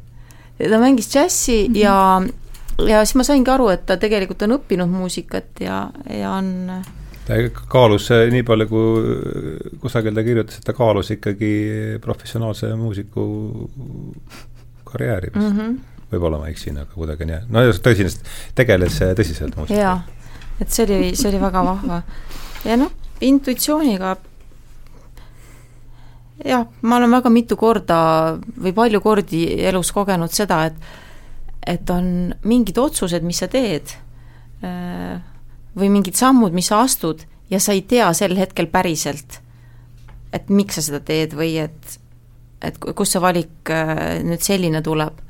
ta 0.71 0.81
mängis 0.83 1.11
džässi 1.13 1.69
mm 1.69 1.75
-hmm. 1.75 1.81
ja, 1.81 2.89
ja 2.89 3.05
siis 3.05 3.15
ma 3.15 3.25
saingi 3.25 3.51
aru, 3.51 3.69
et 3.75 3.87
ta 3.87 3.97
tegelikult 3.97 4.43
on 4.43 4.59
õppinud 4.59 4.91
muusikat 4.91 5.61
ja, 5.61 5.91
ja 6.11 6.31
on 6.31 6.69
ta 7.27 7.39
kaalus 7.69 8.11
nii 8.31 8.43
palju, 8.43 8.67
kui 8.69 9.79
kusagil 9.81 10.15
ta 10.15 10.25
kirjutas, 10.25 10.59
et 10.61 10.65
ta 10.65 10.73
kaalus 10.77 11.11
ikkagi 11.15 11.55
professionaalse 12.01 12.75
muusiku 12.77 13.25
karjääri 14.85 15.31
vist 15.35 15.47
mm. 15.47 15.59
-hmm. 15.59 15.79
võib-olla 16.13 16.39
ma 16.39 16.49
eksin, 16.49 16.79
aga 16.79 16.93
kuidagi 16.95 17.25
nii, 17.25 17.41
no 17.49 17.65
tõsine, 17.89 18.13
tegeles 18.55 19.01
tõsiselt 19.01 19.57
muusikaga. 19.57 19.81
jaa, 19.81 20.03
et 20.61 20.71
see 20.71 20.87
oli, 20.87 21.17
see 21.17 21.31
oli 21.31 21.41
väga 21.41 21.65
vahva. 21.65 22.03
ja 22.65 22.77
noh, 22.77 22.93
intuitsiooniga 23.21 24.17
jah, 26.43 26.67
ma 26.83 26.99
olen 26.99 27.15
väga 27.15 27.31
mitu 27.31 27.57
korda 27.57 27.99
või 28.59 28.75
palju 28.75 29.01
kordi 29.05 29.45
elus 29.69 29.93
kogenud 29.95 30.33
seda, 30.35 30.65
et 30.71 31.03
et 31.65 31.91
on 31.91 32.35
mingid 32.45 32.77
otsused, 32.79 33.25
mis 33.25 33.39
sa 33.41 33.49
teed 33.49 33.95
äh,, 34.65 35.17
või 35.75 35.91
mingid 35.91 36.19
sammud, 36.19 36.53
mis 36.53 36.69
sa 36.69 36.83
astud 36.85 37.25
ja 37.51 37.61
sa 37.61 37.73
ei 37.73 37.83
tea 37.89 38.11
sel 38.17 38.37
hetkel 38.39 38.69
päriselt, 38.73 39.41
et 40.35 40.51
miks 40.53 40.79
sa 40.79 40.85
seda 40.85 41.01
teed 41.05 41.35
või 41.39 41.57
et, 41.63 41.97
et 42.65 42.79
kust 42.81 43.17
see 43.17 43.23
valik 43.23 43.73
äh, 43.73 44.21
nüüd 44.25 44.45
selline 44.45 44.83
tuleb. 44.85 45.23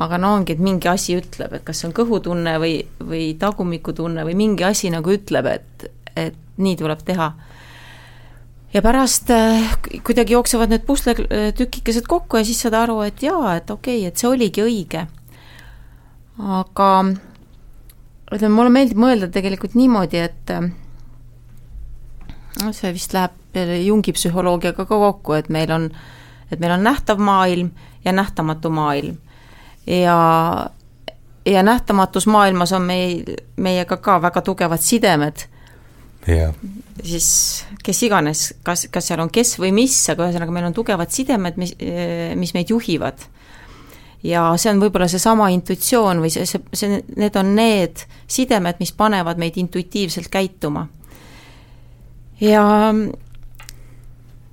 aga 0.00 0.16
no 0.16 0.30
ongi, 0.38 0.54
et 0.54 0.62
mingi 0.64 0.88
asi 0.88 1.18
ütleb, 1.18 1.52
et 1.52 1.64
kas 1.64 1.82
see 1.82 1.90
on 1.90 1.92
kõhutunne 1.92 2.54
või, 2.62 2.78
või 3.04 3.34
tagumikutunne 3.36 4.24
või 4.24 4.36
mingi 4.38 4.64
asi 4.64 4.88
nagu 4.88 5.12
ütleb, 5.12 5.46
et, 5.46 5.90
et 6.16 6.38
nii 6.56 6.76
tuleb 6.80 7.02
teha. 7.04 7.26
Ja 8.74 8.82
pärast 8.82 9.30
äh, 9.30 9.78
kuidagi 10.06 10.32
jooksevad 10.32 10.70
need 10.70 10.84
pusletükikesed 10.86 12.06
kokku 12.08 12.36
ja 12.40 12.44
siis 12.44 12.60
saad 12.62 12.76
aru, 12.78 13.00
et 13.06 13.22
jaa, 13.22 13.56
et 13.56 13.70
okei 13.70 13.98
okay,, 13.98 14.08
et 14.08 14.16
see 14.20 14.28
oligi 14.30 14.62
õige. 14.64 15.06
aga 16.40 16.90
ütleme, 18.30 18.54
mulle 18.54 18.70
meeldib 18.72 19.00
mõelda 19.00 19.28
tegelikult 19.32 19.74
niimoodi, 19.74 20.22
et 20.22 20.54
noh, 22.60 22.72
see 22.72 22.92
vist 22.94 23.14
läheb 23.16 23.36
Jungi 23.84 24.12
psühholoogiaga 24.14 24.84
ka 24.86 24.98
kokku, 24.98 25.34
et 25.34 25.48
meil 25.50 25.72
on, 25.74 25.88
et 26.50 26.60
meil 26.62 26.76
on 26.76 26.84
nähtav 26.86 27.18
maailm 27.18 27.72
ja 28.04 28.12
nähtamatu 28.12 28.70
maailm. 28.70 29.16
ja, 29.86 30.70
ja 31.46 31.62
nähtamatus 31.62 32.26
maailmas 32.26 32.72
on 32.72 32.82
meil, 32.82 33.24
meiega 33.56 33.96
ka 33.96 34.22
väga 34.22 34.42
tugevad 34.42 34.80
sidemed. 34.80 35.46
Siis 36.26 37.28
kes 37.82 38.02
iganes, 38.04 38.42
kas, 38.66 38.86
kas 38.92 39.06
seal 39.08 39.22
on 39.22 39.30
kes 39.32 39.54
või 39.58 39.72
mis, 39.72 39.96
aga 40.12 40.28
ühesõnaga 40.28 40.52
meil 40.52 40.68
on 40.68 40.76
tugevad 40.76 41.12
sidemed, 41.14 41.56
mis, 41.60 41.72
mis 42.36 42.52
meid 42.56 42.72
juhivad 42.72 43.24
ja 44.26 44.44
see 44.60 44.72
on 44.72 44.82
võib-olla 44.82 45.08
seesama 45.08 45.48
intuitsioon 45.54 46.20
või 46.20 46.32
see, 46.32 46.46
see, 46.48 46.60
see, 46.76 47.00
need 47.16 47.36
on 47.40 47.54
need 47.56 48.04
sidemed, 48.30 48.80
mis 48.82 48.92
panevad 48.92 49.40
meid 49.40 49.56
intuitiivselt 49.60 50.28
käituma. 50.32 50.86
ja 52.40 52.64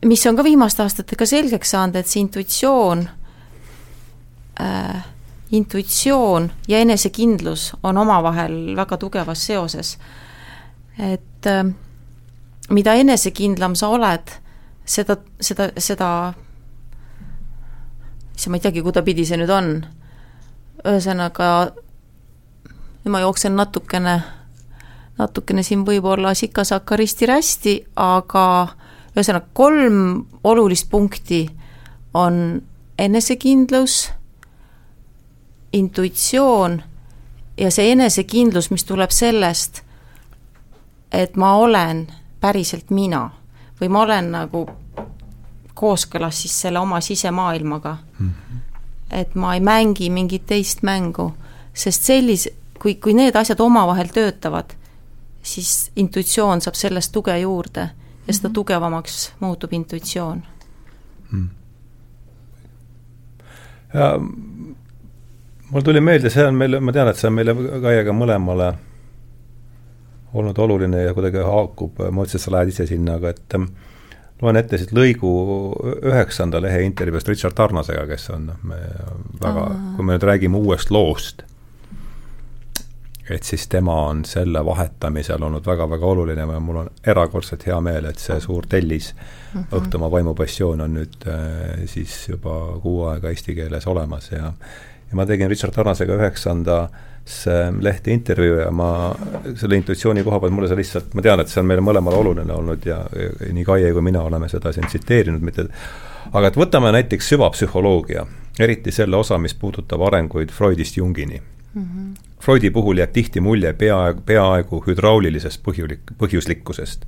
mis 0.05 0.25
on 0.27 0.35
ka 0.35 0.43
viimaste 0.43 0.83
aastatega 0.83 1.25
selgeks 1.25 1.75
saanud, 1.75 1.95
et 1.99 2.07
see 2.07 2.21
intuitsioon 2.23 3.03
äh,, 4.61 5.05
intuitsioon 5.51 6.51
ja 6.67 6.79
enesekindlus 6.83 7.73
on 7.83 7.97
omavahel 7.97 8.75
väga 8.75 8.97
tugevas 8.97 9.45
seoses. 9.45 9.97
Et 10.97 11.45
äh, 11.45 11.63
mida 12.69 12.93
enesekindlam 12.97 13.75
sa 13.75 13.89
oled, 13.93 14.31
seda, 14.85 15.17
seda, 15.39 15.71
seda 15.77 16.11
issand, 18.37 18.51
ma 18.51 18.57
ei 18.57 18.61
teagi, 18.61 18.83
kudapidi 18.85 19.25
see 19.25 19.39
nüüd 19.41 19.51
on. 19.51 19.69
ühesõnaga, 20.87 21.47
ma 23.09 23.19
jooksen 23.19 23.55
natukene, 23.57 24.19
natukene 25.17 25.63
siin 25.65 25.81
võib-olla 25.87 26.35
sikasakka 26.37 26.99
risti-rästi, 27.01 27.73
aga 27.97 28.43
ühesõnaga 29.15 29.49
kolm 29.57 30.27
olulist 30.43 30.89
punkti 30.91 31.47
on 32.13 32.61
enesekindlus, 32.97 34.11
intuitsioon 35.73 36.77
ja 37.57 37.71
see 37.73 37.91
enesekindlus, 37.91 38.69
mis 38.71 38.85
tuleb 38.85 39.11
sellest, 39.11 39.81
et 41.11 41.35
ma 41.35 41.55
olen 41.55 42.07
päriselt 42.39 42.89
mina 42.89 43.29
või 43.81 43.89
ma 43.89 44.01
olen 44.01 44.31
nagu 44.31 44.65
kooskõlas 45.77 46.41
siis 46.41 46.61
selle 46.61 46.79
oma 46.79 47.01
sisemaailmaga 47.01 47.97
mm. 48.19 48.29
-hmm. 48.29 48.59
et 49.11 49.35
ma 49.35 49.53
ei 49.53 49.59
mängi 49.59 50.09
mingit 50.09 50.45
teist 50.45 50.83
mängu, 50.83 51.33
sest 51.73 52.03
sellis-, 52.09 52.49
kui, 52.81 52.95
kui 52.95 53.13
need 53.13 53.35
asjad 53.35 53.59
omavahel 53.59 54.07
töötavad, 54.13 54.73
siis 55.41 55.91
intuitsioon 55.95 56.61
saab 56.61 56.75
sellest 56.75 57.11
tuge 57.11 57.39
juurde 57.39 57.89
ja 58.27 58.33
seda 58.33 58.47
mm 58.47 58.51
-hmm. 58.51 58.53
tugevamaks 58.53 59.33
muutub 59.39 59.73
intuitsioon 59.73 60.43
mm.. 61.31 61.49
mul 65.69 65.81
tuli 65.81 66.01
meelde, 66.01 66.29
see 66.29 66.47
on 66.47 66.55
meile, 66.55 66.79
ma 66.79 66.91
tean, 66.91 67.07
et 67.07 67.17
see 67.17 67.27
on 67.27 67.33
meile 67.33 67.55
Kaiega 67.81 68.11
mõlemale 68.11 68.73
olnud 70.33 70.57
oluline 70.59 71.03
ja 71.03 71.13
kuidagi 71.13 71.43
haakub, 71.43 71.99
ma 71.99 72.11
mõtlesin, 72.21 72.41
et 72.41 72.45
sa 72.45 72.51
lähed 72.51 72.73
ise 72.73 72.87
sinna, 72.89 73.17
aga 73.19 73.31
et 73.31 73.57
loen 74.41 74.59
ette 74.59 74.77
siit 74.77 74.93
lõigu 74.93 75.29
üheksanda 76.05 76.61
lehe 76.61 76.83
intervjuust 76.85 77.29
Richard 77.31 77.57
Tarnasega, 77.57 78.05
kes 78.09 78.29
on 78.35 78.51
me 78.67 78.81
väga, 79.41 79.69
kui 79.95 80.05
me 80.05 80.17
nüüd 80.17 80.27
räägime 80.27 80.59
uuest 80.61 80.91
loost, 80.93 81.45
et 83.29 83.43
siis 83.43 83.65
tema 83.67 83.95
on 84.07 84.23
selle 84.25 84.61
vahetamisel 84.65 85.43
olnud 85.43 85.65
väga-väga 85.67 86.05
oluline 86.05 86.45
ja 86.47 86.59
mul 86.63 86.83
on 86.83 86.91
erakordselt 87.07 87.65
hea 87.67 87.79
meel, 87.83 88.07
et 88.07 88.21
see 88.23 88.39
suur 88.43 88.67
tellis 88.69 89.13
mm 89.15 89.61
-hmm. 89.61 89.79
Õhtumaa 89.79 90.11
vaimupassioon 90.11 90.81
on 90.81 90.93
nüüd 90.93 91.27
äh, 91.27 91.85
siis 91.85 92.29
juba 92.29 92.79
kuu 92.83 93.03
aega 93.05 93.29
eesti 93.29 93.55
keeles 93.55 93.87
olemas 93.87 94.31
ja 94.31 94.53
ja 95.09 95.15
ma 95.15 95.25
tegin 95.25 95.49
Richard 95.49 95.73
Tarnasega 95.75 96.15
üheksanda 96.19 96.81
äh, 96.83 97.05
see 97.27 97.71
leht 97.83 98.07
intervjuu 98.07 98.59
ja 98.61 98.71
ma 98.71 98.89
selle 99.55 99.75
intuitsiooni 99.75 100.23
koha 100.23 100.39
pealt 100.39 100.55
mulle 100.55 100.69
see 100.71 100.79
lihtsalt, 100.79 101.13
ma 101.17 101.23
tean, 101.25 101.41
et 101.43 101.51
see 101.51 101.59
on 101.61 101.67
meile 101.67 101.83
mõlemale 101.83 102.19
oluline 102.21 102.53
olnud 102.55 102.85
ja, 102.87 103.01
ja 103.11 103.51
nii 103.53 103.65
Kaie 103.67 103.91
kui 103.93 104.03
mina 104.05 104.23
oleme 104.23 104.47
seda 104.51 104.71
siin 104.75 104.87
tsiteerinud, 104.87 105.43
mitte 105.43 105.67
aga 106.31 106.51
et 106.51 106.59
võtame 106.59 106.91
näiteks 106.95 107.33
süvapsühholoogia, 107.33 108.23
eriti 108.63 108.93
selle 108.95 109.19
osa, 109.19 109.39
mis 109.43 109.55
puudutab 109.59 110.05
arenguid 110.07 110.53
Freudist 110.55 110.97
Jungini 110.97 111.41
mm. 111.41 111.83
-hmm. 111.83 112.13
Freudi 112.39 112.69
puhul 112.71 113.03
jääb 113.03 113.11
tihti 113.11 113.41
mulje 113.41 113.73
peaaegu, 113.73 114.21
peaaegu 114.25 114.83
hüdraulilisest 114.87 115.61
põhjulik, 115.67 116.15
põhjuslikkusest. 116.17 117.05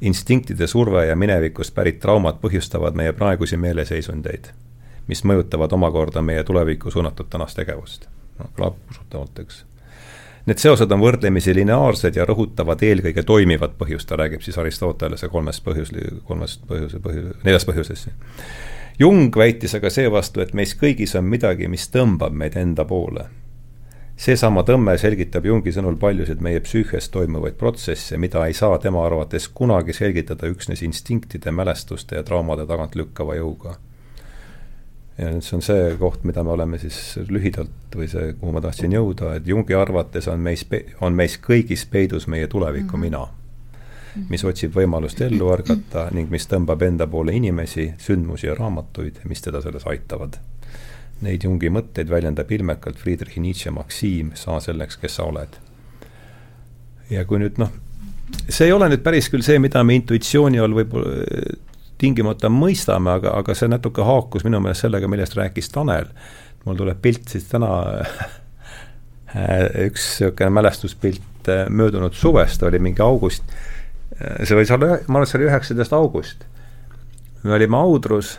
instinktide 0.00 0.66
surve 0.66 1.06
ja 1.06 1.16
minevikust 1.16 1.74
pärit 1.74 2.00
traumad 2.00 2.34
põhjustavad 2.42 2.94
meie 2.94 3.12
praegusi 3.12 3.56
meeleseisundeid, 3.56 4.50
mis 5.06 5.24
mõjutavad 5.24 5.72
omakorda 5.72 6.22
meie 6.22 6.44
tulevikku 6.44 6.90
suunatud 6.90 7.30
tänast 7.30 7.56
tegevust 7.56 8.08
noh, 8.38 8.50
kõlab 8.56 8.78
usutavalt, 8.90 9.40
eks. 9.44 9.62
Need 10.44 10.60
seosed 10.60 10.90
on 10.92 11.00
võrdlemisi 11.00 11.54
lineaarsed 11.56 12.18
ja 12.18 12.26
rõhutavad 12.28 12.82
eelkõige 12.84 13.22
toimivat 13.24 13.78
põhjust, 13.80 14.08
ta 14.10 14.18
räägib 14.20 14.42
siis 14.44 14.58
Aristotelese 14.60 15.30
kolmest 15.32 15.64
põhjus, 15.64 15.92
kolmest 16.28 16.66
põhjuse, 16.68 17.00
põhju-, 17.04 17.30
neljast 17.46 17.68
põhjusest. 17.70 18.10
Jung 19.00 19.32
väitis 19.34 19.72
aga 19.74 19.90
seevastu, 19.90 20.42
et 20.44 20.52
meis 20.54 20.76
kõigis 20.78 21.16
on 21.18 21.24
midagi, 21.26 21.68
mis 21.68 21.88
tõmbab 21.90 22.36
meid 22.36 22.58
enda 22.60 22.84
poole. 22.84 23.24
seesama 24.16 24.62
tõmme 24.62 24.92
selgitab 24.98 25.46
Jungi 25.46 25.72
sõnul 25.72 25.96
paljusid 25.98 26.40
meie 26.40 26.60
psüühias 26.60 27.08
toimuvaid 27.10 27.56
protsesse, 27.58 28.16
mida 28.16 28.44
ei 28.46 28.52
saa 28.52 28.78
tema 28.78 29.06
arvates 29.06 29.48
kunagi 29.48 29.92
selgitada 29.92 30.46
üksnes 30.46 30.82
instinktide, 30.82 31.50
mälestuste 31.50 32.16
ja 32.16 32.22
traumade 32.22 32.66
tagant 32.66 32.94
lükkava 32.94 33.34
jõuga. 33.34 33.74
Ja 35.18 35.30
nüüd 35.30 35.46
see 35.46 35.56
on 35.58 35.62
see 35.62 35.94
koht, 36.00 36.24
mida 36.24 36.42
me 36.42 36.50
oleme 36.54 36.78
siis 36.82 37.18
lühidalt 37.28 37.94
või 37.94 38.08
see, 38.10 38.32
kuhu 38.40 38.52
ma 38.52 38.62
tahtsin 38.64 38.92
jõuda, 38.96 39.36
et 39.38 39.46
Jungi 39.46 39.76
arvates 39.78 40.28
on 40.28 40.42
meis, 40.42 40.66
on 41.00 41.14
meis 41.14 41.38
kõigis 41.42 41.86
peidus 41.90 42.26
meie 42.26 42.46
tuleviku 42.50 42.96
-hmm. 42.96 43.00
mina 43.00 43.26
mis 44.30 44.44
otsib 44.44 44.74
võimalust 44.74 45.20
ellu 45.26 45.48
ärgata 45.50 46.08
ning 46.14 46.30
mis 46.30 46.46
tõmbab 46.46 46.82
enda 46.86 47.06
poole 47.10 47.32
inimesi, 47.34 47.92
sündmusi 47.98 48.46
ja 48.46 48.54
raamatuid, 48.54 49.24
mis 49.24 49.42
teda 49.42 49.62
selles 49.62 49.86
aitavad 49.86 50.38
Neid 51.22 51.44
Jungi 51.46 51.70
mõtteid 51.70 52.10
väljendab 52.10 52.50
ilmekalt 52.52 52.98
Friedrich 52.98 53.38
Nietzsche 53.40 53.70
maksiim, 53.74 54.32
saa 54.38 54.58
selleks, 54.60 54.98
kes 55.00 55.20
sa 55.20 55.28
oled. 55.30 55.60
ja 57.10 57.24
kui 57.28 57.38
nüüd 57.38 57.60
noh, 57.60 57.70
see 58.48 58.66
ei 58.66 58.72
ole 58.72 58.88
nüüd 58.90 59.04
päris 59.04 59.28
küll 59.30 59.44
see, 59.44 59.60
mida 59.62 59.82
me 59.84 59.98
intuitsiooni 59.98 60.60
all 60.60 60.74
võib-olla 60.74 61.12
tingimata 61.98 62.50
mõistame, 62.50 63.14
aga, 63.18 63.34
aga 63.38 63.54
see 63.56 63.68
natuke 63.70 64.04
haakus 64.04 64.44
minu 64.46 64.60
meelest 64.62 64.86
sellega, 64.86 65.08
millest 65.10 65.36
rääkis 65.38 65.70
Tanel. 65.72 66.08
mul 66.64 66.76
tuleb 66.76 67.00
pilt 67.02 67.28
siis 67.28 67.44
täna 67.50 67.68
üks 69.86 70.06
niisugune 70.20 70.50
mälestuspilt 70.54 71.48
eh, 71.50 71.66
möödunud 71.68 72.14
suvest, 72.14 72.62
oli 72.62 72.78
mingi 72.78 73.02
august, 73.02 73.44
eh, 74.16 74.44
see 74.46 74.56
võis 74.58 74.72
olla, 74.74 74.98
ma 75.06 75.18
arvan, 75.18 75.26
et 75.26 75.32
see 75.32 75.40
oli 75.40 75.48
üheksateist 75.50 75.92
august. 75.92 76.44
me 77.42 77.52
olime 77.52 77.76
Audrus 77.76 78.38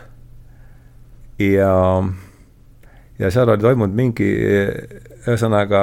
ja 1.38 2.02
ja 3.18 3.30
seal 3.30 3.48
oli 3.48 3.62
toimunud 3.62 3.94
mingi, 3.96 4.26
ühesõnaga 5.26 5.82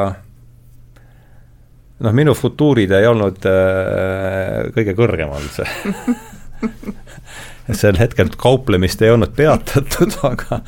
noh, 2.03 2.13
minu 2.13 2.33
futuurid 2.37 2.91
ei 2.91 3.07
olnud 3.07 3.45
äh, 3.49 4.69
kõige 4.75 4.95
kõrgemal 4.97 5.47
see 5.53 5.67
sel 7.71 7.97
hetkel 7.99 8.31
kauplemist 8.37 9.01
ei 9.01 9.13
olnud 9.13 9.35
peatatud, 9.37 10.17
aga 10.27 10.61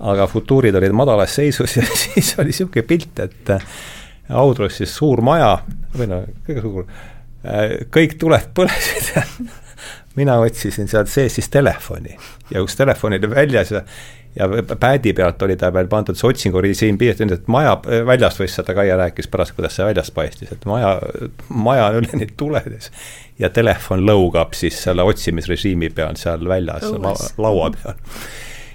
aga 0.00 0.26
futuurid 0.30 0.74
olid 0.78 0.94
madalas 0.96 1.34
seisus 1.36 1.76
ja 1.76 1.84
siis 1.84 2.34
oli 2.38 2.52
niisugune 2.52 2.86
pilt, 2.88 3.18
et 3.20 3.50
äh, 3.52 3.64
Audrus 4.30 4.76
siis 4.78 4.92
suur 4.94 5.20
maja, 5.26 5.56
või 5.96 6.06
no 6.08 6.20
kõige 6.46 6.62
suur, 6.64 6.86
äh, 7.44 7.74
kõik 7.92 8.16
tuled 8.20 8.52
põlesid 8.56 9.10
ja 9.16 9.26
mina 10.16 10.38
otsisin 10.42 10.88
sealt 10.90 11.10
sees 11.10 11.36
siis 11.38 11.50
telefoni 11.52 12.16
ja 12.50 12.62
kus 12.64 12.78
telefon 12.78 13.18
oli 13.18 13.30
väljas 13.30 13.74
ja 13.76 13.84
ja 14.36 14.46
päädi 14.78 15.12
pealt 15.12 15.42
oli 15.42 15.56
ta 15.58 15.72
veel 15.74 15.88
pandud, 15.90 16.14
see 16.14 16.28
otsingurežiim 16.28 16.98
piiratud, 16.98 17.32
et 17.34 17.48
maja 17.50 17.72
väljast 18.06 18.38
võis 18.38 18.52
seda 18.54 18.76
Kaia 18.78 18.94
rääkis 19.00 19.26
pärast, 19.26 19.56
kuidas 19.56 19.74
see 19.74 19.86
väljast 19.88 20.14
paistis, 20.14 20.52
et 20.54 20.66
maja, 20.70 20.92
maja 21.50 21.88
on 21.90 21.98
üleni 22.04 22.28
tuledes 22.38 22.92
ja 23.40 23.50
telefon 23.50 24.04
lõugab 24.06 24.54
siis 24.58 24.78
selle 24.84 25.04
otsimisrežiimi 25.06 25.90
peal 25.96 26.18
seal 26.20 26.46
väljas 26.48 26.86
la, 26.92 27.14
laua 27.38 27.70
peal. 27.76 27.98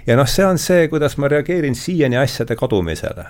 ja 0.08 0.18
noh, 0.18 0.30
see 0.30 0.46
on 0.46 0.62
see, 0.62 0.88
kuidas 0.92 1.18
ma 1.22 1.30
reageerin 1.32 1.76
siiani 1.76 2.18
asjade 2.22 2.58
kadumisele. 2.60 3.26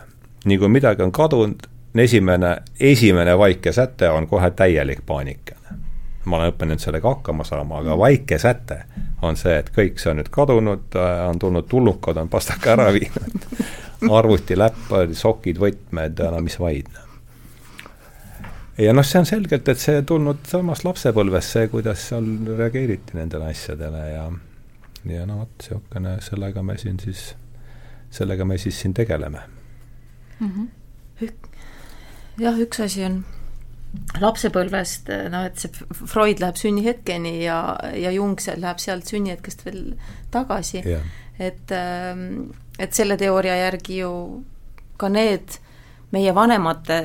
nii 0.45 0.57
kui 0.61 0.71
midagi 0.71 1.03
on 1.03 1.11
kadunud, 1.11 1.67
esimene, 1.95 2.57
esimene 2.79 3.37
vaike 3.37 3.71
säte 3.75 4.09
on 4.09 4.27
kohe 4.27 4.51
täielik 4.51 5.05
paanika 5.05 5.55
ma 6.25 6.39
olen 6.39 6.53
õppinud 6.53 6.81
sellega 6.81 7.11
hakkama 7.13 7.45
saama, 7.45 7.79
aga 7.83 7.97
vaike 7.97 8.37
säte 8.41 8.79
on 9.25 9.37
see, 9.39 9.55
et 9.59 9.69
kõik 9.73 9.99
see 10.01 10.11
on 10.11 10.19
nüüd 10.19 10.29
kadunud, 10.33 10.97
äh, 10.97 11.21
on 11.29 11.39
tulnud 11.39 11.67
tulnukad, 11.69 12.17
on 12.21 12.29
pastaka 12.29 12.73
ära 12.75 12.87
viinud, 12.95 13.45
arvuti, 14.19 14.57
läpp, 14.57 14.91
sokid, 15.17 15.59
võtmed, 15.61 16.23
no 16.33 16.41
mis 16.45 16.57
vaid. 16.61 16.89
Ja 18.77 18.93
noh, 18.93 19.05
see 19.07 19.21
on 19.21 19.29
selgelt, 19.29 19.69
et 19.71 19.79
see 19.79 20.01
tulnud 20.07 20.43
samast 20.49 20.85
lapsepõlvest, 20.87 21.55
see, 21.55 21.69
kuidas 21.71 22.09
seal 22.09 22.27
reageeriti 22.57 23.17
nendele 23.17 23.51
asjadele 23.53 24.03
ja 24.11 24.27
ja 25.05 25.25
no 25.29 25.43
vot, 25.43 25.53
niisugune, 25.59 26.15
sellega 26.25 26.63
me 26.65 26.77
siin 26.81 26.99
siis, 26.99 27.27
sellega 28.13 28.45
me 28.45 28.57
siis 28.57 28.79
siin 28.81 28.93
tegeleme 28.93 29.41
mm. 30.39 30.51
-hmm. 30.51 31.31
jah, 32.41 32.59
üks 32.59 32.81
asi 32.83 33.05
on 33.05 33.23
lapsepõlvest, 34.19 35.11
noh 35.31 35.45
et 35.47 35.59
see 35.59 35.71
Freud 35.93 36.41
läheb 36.43 36.57
sünnihetkeni 36.59 37.37
ja, 37.43 37.59
ja 37.95 38.11
Jung 38.11 38.39
seal 38.41 38.61
läheb 38.61 38.81
sealt 38.83 39.07
sünnihetkest 39.07 39.65
veel 39.65 39.95
tagasi 40.31 40.81
yeah.. 40.81 41.05
et, 41.39 41.71
ähm, 41.71 42.51
et 42.79 42.93
selle 42.93 43.17
teooria 43.17 43.55
järgi 43.55 44.01
ju 44.01 44.11
ka 44.97 45.09
need 45.09 45.59
meie 46.15 46.33
vanemate, 46.35 46.97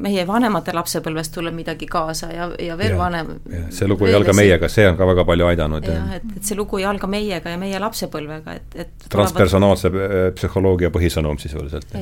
meie 0.00 0.24
vanemate 0.28 0.74
lapsepõlvest 0.76 1.34
tuleb 1.36 1.56
midagi 1.56 1.88
kaasa 1.90 2.30
ja, 2.32 2.48
ja 2.60 2.76
veel 2.78 2.94
ja, 2.94 2.98
vanem. 2.98 3.32
see 3.74 3.88
lugu 3.90 4.08
ei 4.08 4.16
alga 4.16 4.34
meiega, 4.36 4.70
see 4.72 4.86
on 4.88 4.98
ka 4.98 5.08
väga 5.10 5.24
palju 5.28 5.48
aidanud. 5.50 5.88
jah, 5.90 6.12
et, 6.16 6.28
et 6.36 6.50
see 6.50 6.58
lugu 6.58 6.80
ei 6.80 6.86
alga 6.88 7.10
meiega 7.10 7.54
ja 7.54 7.60
meie 7.60 7.80
lapsepõlvega, 7.82 8.56
et, 8.60 8.78
et 8.86 9.08
transpersonaalse 9.12 9.92
tulevad... 9.92 10.38
psühholoogia 10.38 10.92
põhisõnum 10.94 11.40
sisuliselt. 11.42 11.96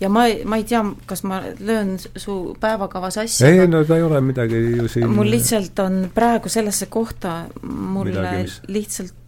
ja 0.00 0.10
ma, 0.12 0.26
ma 0.48 0.60
ei 0.60 0.66
tea, 0.68 0.84
kas 1.08 1.24
ma 1.28 1.42
löön 1.60 1.96
su 2.00 2.38
päevakavas 2.62 3.22
asja. 3.24 3.50
ei, 3.50 3.66
no 3.70 3.84
ta 3.88 3.98
ei 3.98 4.06
ole 4.06 4.20
midagi 4.24 4.60
ju 4.76 4.90
siin 4.92 5.10
mul 5.12 5.30
lihtsalt 5.32 5.78
on 5.84 6.04
praegu 6.14 6.52
sellesse 6.52 6.90
kohta 6.92 7.42
mulle 7.62 8.14
midagi, 8.14 8.44
mis... 8.46 8.60
lihtsalt 8.68 9.18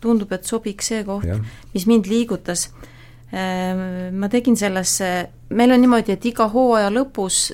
tundub, 0.00 0.32
et 0.36 0.44
sobiks 0.44 0.92
see 0.92 1.02
koht, 1.06 1.26
mis 1.74 1.86
mind 1.88 2.10
liigutas 2.10 2.68
ma 3.32 4.28
tegin 4.30 4.56
sellesse, 4.56 5.06
meil 5.50 5.74
on 5.74 5.80
niimoodi, 5.82 6.14
et 6.14 6.24
iga 6.30 6.46
hooaja 6.52 6.92
lõpus 6.94 7.50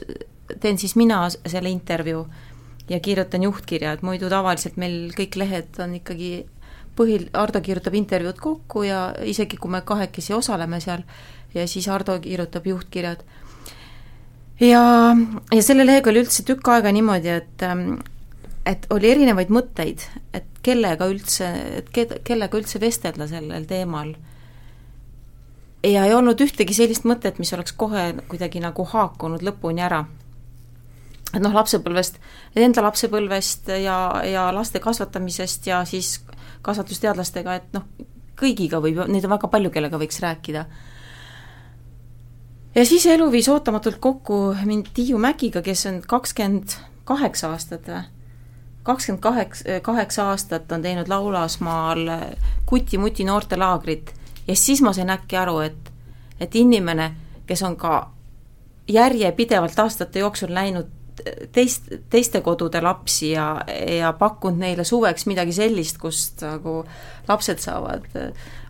teen 0.60 0.78
siis 0.78 0.96
mina 1.00 1.24
selle 1.32 1.70
intervjuu 1.72 2.26
ja 2.90 3.00
kirjutan 3.00 3.42
juhtkirja, 3.46 3.92
et 3.92 4.02
muidu 4.02 4.28
tavaliselt 4.30 4.76
meil 4.76 5.12
kõik 5.16 5.38
lehed 5.40 5.78
on 5.82 5.96
ikkagi 5.96 6.32
põhil, 6.96 7.28
Ardo 7.38 7.62
kirjutab 7.64 7.94
intervjuud 7.96 8.40
kokku 8.42 8.82
ja 8.84 9.04
isegi 9.24 9.56
kui 9.56 9.72
me 9.72 9.80
kahekesi 9.86 10.34
osaleme 10.36 10.80
seal, 10.84 11.04
ja 11.54 11.66
siis 11.68 11.88
Ardo 11.88 12.18
kirjutab 12.20 12.66
juhtkirjad. 12.68 13.22
ja, 14.60 14.82
ja 15.52 15.62
selle 15.62 15.86
lehega 15.86 16.10
oli 16.10 16.24
üldse 16.26 16.44
tükk 16.48 16.68
aega 16.68 16.92
niimoodi, 16.92 17.38
et 17.40 17.64
et 18.66 18.84
oli 18.94 19.08
erinevaid 19.10 19.48
mõtteid, 19.50 20.04
et 20.34 20.44
kellega 20.62 21.08
üldse, 21.10 21.48
et 21.80 21.88
ke-, 21.90 22.20
kellega 22.22 22.58
üldse 22.58 22.78
vestelda 22.80 23.26
sellel 23.26 23.64
teemal 23.66 24.12
ja 25.84 26.04
ei 26.06 26.14
olnud 26.14 26.40
ühtegi 26.40 26.74
sellist 26.76 27.06
mõtet, 27.08 27.38
mis 27.42 27.52
oleks 27.54 27.74
kohe 27.76 28.12
kuidagi 28.30 28.62
nagu 28.62 28.84
haakunud 28.86 29.42
lõpuni 29.42 29.82
ära. 29.82 30.04
et 31.32 31.40
noh, 31.40 31.54
lapsepõlvest, 31.54 32.18
enda 32.56 32.82
lapsepõlvest 32.84 33.68
ja, 33.80 33.96
ja 34.28 34.50
laste 34.54 34.80
kasvatamisest 34.80 35.66
ja 35.66 35.84
siis 35.88 36.20
kasvatusteadlastega, 36.62 37.54
et 37.54 37.72
noh, 37.72 37.86
kõigiga 38.38 38.82
võib, 38.84 39.00
neid 39.08 39.24
on 39.24 39.32
väga 39.32 39.48
palju, 39.48 39.70
kellega 39.70 39.98
võiks 39.98 40.20
rääkida. 40.20 40.66
ja 42.74 42.86
siis 42.86 43.06
elu 43.06 43.30
viis 43.32 43.48
ootamatult 43.48 43.98
kokku 44.00 44.54
mind 44.64 44.92
Tiiu 44.94 45.18
Mäkiga, 45.18 45.62
kes 45.62 45.86
on 45.86 46.02
kakskümmend 46.06 46.76
kaheksa 47.04 47.50
aastat 47.50 47.88
või? 47.88 48.02
kakskümmend 48.82 49.22
kaheksa, 49.22 49.80
kaheksa 49.82 50.28
aastat 50.30 50.72
on 50.72 50.82
teinud 50.82 51.08
Laulasmaal 51.08 52.10
kuti-muti 52.66 53.24
noortelaagrit 53.24 54.14
ja 54.46 54.56
siis 54.56 54.82
ma 54.82 54.92
sain 54.92 55.10
äkki 55.10 55.36
aru, 55.36 55.58
et, 55.60 55.92
et 56.40 56.54
inimene, 56.54 57.12
kes 57.46 57.62
on 57.62 57.76
ka 57.76 58.10
järjepidevalt 58.88 59.78
aastate 59.78 60.18
jooksul 60.18 60.52
näinud 60.54 60.90
teist, 61.52 61.88
teiste 62.10 62.40
kodude 62.40 62.80
lapsi 62.82 63.30
ja, 63.30 63.60
ja 63.98 64.12
pakkunud 64.12 64.58
neile 64.58 64.84
suveks 64.84 65.26
midagi 65.30 65.52
sellist, 65.52 66.00
kust 66.02 66.42
nagu 66.46 66.82
lapsed 67.28 67.62
saavad 67.62 68.08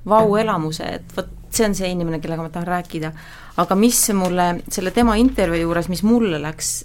vau-elamuse, 0.08 0.88
et 0.98 1.16
vot 1.16 1.30
see 1.52 1.66
on 1.68 1.74
see 1.76 1.90
inimene, 1.92 2.20
kellega 2.20 2.42
ma 2.42 2.50
tahan 2.50 2.68
rääkida. 2.68 3.12
aga 3.56 3.74
mis 3.76 4.00
mulle 4.16 4.62
selle 4.68 4.90
tema 4.90 5.14
intervjuu 5.20 5.66
juures, 5.66 5.88
mis 5.88 6.02
mulle 6.02 6.40
läks 6.42 6.84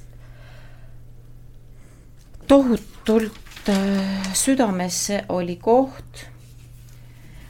tohutult 2.47 3.69
äh, 3.69 4.33
südamesse, 4.33 5.23
oli 5.29 5.55
koht, 5.55 6.25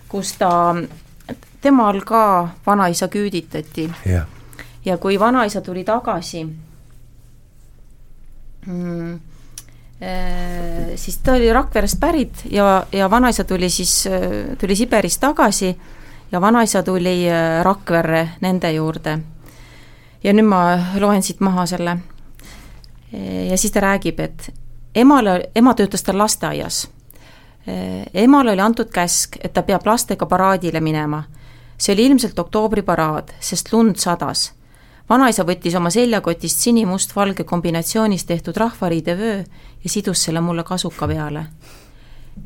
kus 0.10 0.36
ta 0.38 0.76
temal 1.68 2.02
ka 2.06 2.50
vanaisa 2.66 3.08
küüditati. 3.08 3.92
ja 4.86 4.98
kui 4.98 5.20
vanaisa 5.20 5.62
tuli 5.62 5.84
tagasi 5.84 6.46
mm, 8.66 9.14
äh, 9.14 9.20
siis 10.96 11.18
ta 11.18 11.34
oli 11.34 11.54
Rakverest 11.54 12.00
pärit 12.00 12.46
ja, 12.52 12.86
ja 12.92 13.10
vanaisa 13.12 13.44
tuli 13.44 13.70
siis, 13.70 14.08
äh, 14.08 14.58
tuli 14.58 14.76
Siberist 14.76 15.20
tagasi 15.20 15.78
ja 16.32 16.42
vanaisa 16.42 16.84
tuli 16.84 17.30
äh, 17.30 17.64
Rakverre 17.64 18.30
nende 18.42 18.72
juurde. 18.72 19.20
ja 20.24 20.34
nüüd 20.34 20.48
ma 20.48 20.80
loen 21.00 21.24
siit 21.24 21.40
maha 21.40 21.66
selle. 21.66 21.98
ja 23.50 23.58
siis 23.58 23.72
ta 23.72 23.80
räägib, 23.80 24.20
et 24.20 24.54
emale, 24.96 25.50
ema 25.56 25.74
töötas 25.74 26.04
tal 26.04 26.18
lasteaias. 26.18 26.88
emale 28.14 28.52
oli 28.52 28.62
antud 28.62 28.90
käsk, 28.92 29.36
et 29.44 29.54
ta 29.54 29.64
peab 29.64 29.86
lastega 29.86 30.26
paraadile 30.26 30.80
minema 30.80 31.24
see 31.78 31.94
oli 31.94 32.06
ilmselt 32.06 32.40
oktoobriparaad, 32.40 33.34
sest 33.40 33.74
lund 33.74 33.96
sadas. 33.96 34.54
vanaisa 35.10 35.44
võttis 35.44 35.76
oma 35.78 35.90
seljakotist 35.90 36.60
sinimust-valge 36.60 37.44
kombinatsioonis 37.44 38.26
tehtud 38.26 38.58
rahvariidevöö 38.58 39.44
ja 39.84 39.90
sidus 39.90 40.24
selle 40.24 40.42
mulle 40.42 40.64
kasuka 40.64 41.08
peale. 41.08 41.46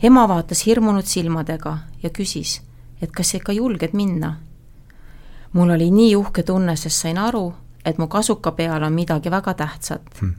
ema 0.04 0.28
vaatas 0.28 0.66
hirmunud 0.66 1.06
silmadega 1.06 1.78
ja 2.04 2.10
küsis, 2.10 2.62
et 3.02 3.12
kas 3.12 3.32
sa 3.32 3.38
ikka 3.38 3.52
julged 3.52 3.94
minna. 3.94 4.38
mul 5.54 5.70
oli 5.70 5.92
nii 5.92 6.16
uhke 6.16 6.44
tunne, 6.44 6.76
sest 6.76 7.02
sain 7.02 7.18
aru, 7.18 7.54
et 7.86 7.98
mu 7.98 8.08
kasuka 8.08 8.52
peal 8.52 8.84
on 8.84 8.94
midagi 8.94 9.32
väga 9.32 9.54
tähtsat 9.54 10.02
hmm 10.22 10.36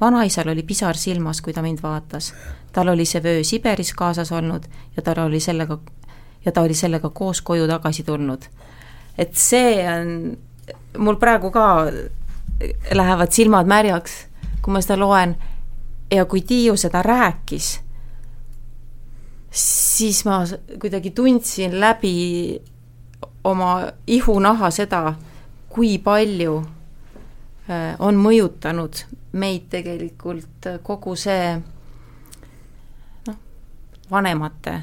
vanaisal 0.00 0.48
oli 0.48 0.62
pisar 0.62 0.96
silmas, 0.96 1.42
kui 1.42 1.52
ta 1.52 1.62
mind 1.62 1.78
vaatas. 1.82 2.34
tal 2.72 2.88
oli 2.88 3.04
see 3.04 3.22
vöö 3.22 3.44
Siberis 3.44 3.92
kaasas 3.94 4.32
olnud 4.32 4.64
ja 4.96 5.02
tal 5.02 5.18
oli 5.26 5.40
sellega, 5.40 5.78
ja 6.44 6.52
ta 6.52 6.60
oli 6.60 6.74
sellega 6.74 7.10
koos 7.10 7.42
koju 7.42 7.68
tagasi 7.68 8.02
tulnud. 8.02 8.42
et 9.18 9.34
see 9.34 9.84
on, 9.88 10.36
mul 10.98 11.16
praegu 11.16 11.50
ka 11.50 11.86
lähevad 12.94 13.32
silmad 13.32 13.66
märjaks, 13.66 14.26
kui 14.62 14.72
ma 14.72 14.80
seda 14.80 14.98
loen 15.00 15.36
ja 16.10 16.24
kui 16.24 16.40
Tiiu 16.40 16.76
seda 16.76 17.02
rääkis, 17.02 17.80
siis 19.50 20.24
ma 20.24 20.42
kuidagi 20.80 21.10
tundsin 21.10 21.80
läbi 21.80 22.60
oma 23.44 23.90
ihunaha 24.06 24.70
seda, 24.70 25.14
kui 25.68 25.98
palju 25.98 26.56
äh, 27.70 27.94
on 27.98 28.18
mõjutanud 28.20 29.04
meid 29.32 29.68
tegelikult 29.70 30.66
kogu 30.82 31.14
see 31.16 31.54
noh, 33.26 33.36
vanemate, 34.10 34.80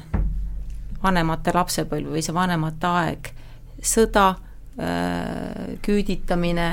vanemate 1.02 1.54
lapsepõlv 1.54 2.14
või 2.16 2.22
see 2.24 2.34
vanemate 2.34 2.92
aeg, 3.00 3.30
sõda, 3.82 4.28
äh, 4.78 5.76
küüditamine 5.84 6.68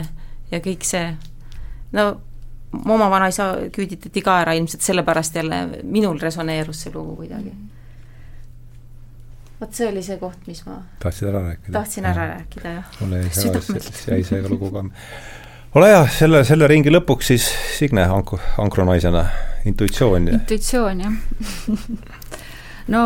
ja 0.52 0.62
kõik 0.64 0.86
see, 0.88 1.12
no 1.96 2.08
oma 2.86 3.10
vanaisa 3.10 3.54
küüditati 3.74 4.24
ka 4.26 4.40
ära, 4.44 4.56
ilmselt 4.58 4.84
sellepärast 4.86 5.36
jälle 5.36 5.62
minul 5.84 6.20
resoneerus 6.20 6.86
see 6.86 6.94
lugu 6.94 7.16
kuidagi. 7.22 7.54
vot 9.62 9.74
see 9.74 9.88
oli 9.88 10.04
see 10.04 10.18
koht, 10.20 10.42
mis 10.48 10.66
ma 10.66 10.82
tahtsid 11.00 11.30
ära 11.32 11.46
rääkida? 11.46 11.72
tahtsin 11.80 12.06
ära 12.06 12.28
ja. 12.28 12.34
rääkida, 12.36 12.76
jah. 12.80 13.00
mulle 13.00 13.24
jäi 13.24 13.30
see, 13.32 13.82
jäi 14.12 14.24
see 14.24 14.42
lugu 14.50 14.72
ka 14.72 14.84
ole 15.76 15.90
hea, 15.92 16.04
selle, 16.18 16.44
selle 16.48 16.68
ringi 16.72 16.92
lõpuks 16.92 17.32
siis 17.34 17.48
Signe 17.78 18.04
ank-, 18.08 18.38
ankronaisena, 18.62 19.26
intuitsioon. 19.66 20.28
intuitsioon, 20.40 21.02
jah 21.06 21.14
no 22.94 23.02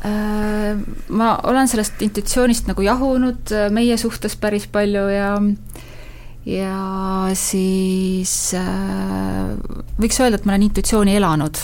ma 0.00 1.30
olen 1.44 1.68
sellest 1.68 2.00
intuitsioonist 2.02 2.70
nagu 2.70 2.84
jahunud 2.84 3.52
äh, 3.52 3.66
meie 3.72 3.98
suhtes 4.00 4.36
päris 4.40 4.64
palju 4.72 5.02
ja 5.12 5.34
ja 6.48 6.76
siis 7.36 8.54
äh, 8.56 9.50
võiks 10.00 10.20
öelda, 10.22 10.40
et 10.40 10.46
ma 10.48 10.54
olen 10.54 10.68
intuitsiooni 10.70 11.16
elanud. 11.16 11.60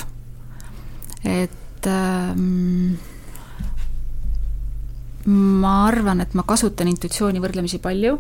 et 1.24 1.88
ähm, 1.88 2.98
ma 5.26 5.86
arvan, 5.86 6.20
et 6.20 6.34
ma 6.36 6.44
kasutan 6.46 6.92
intuitsiooni 6.92 7.40
võrdlemisi 7.42 7.80
palju. 7.82 8.18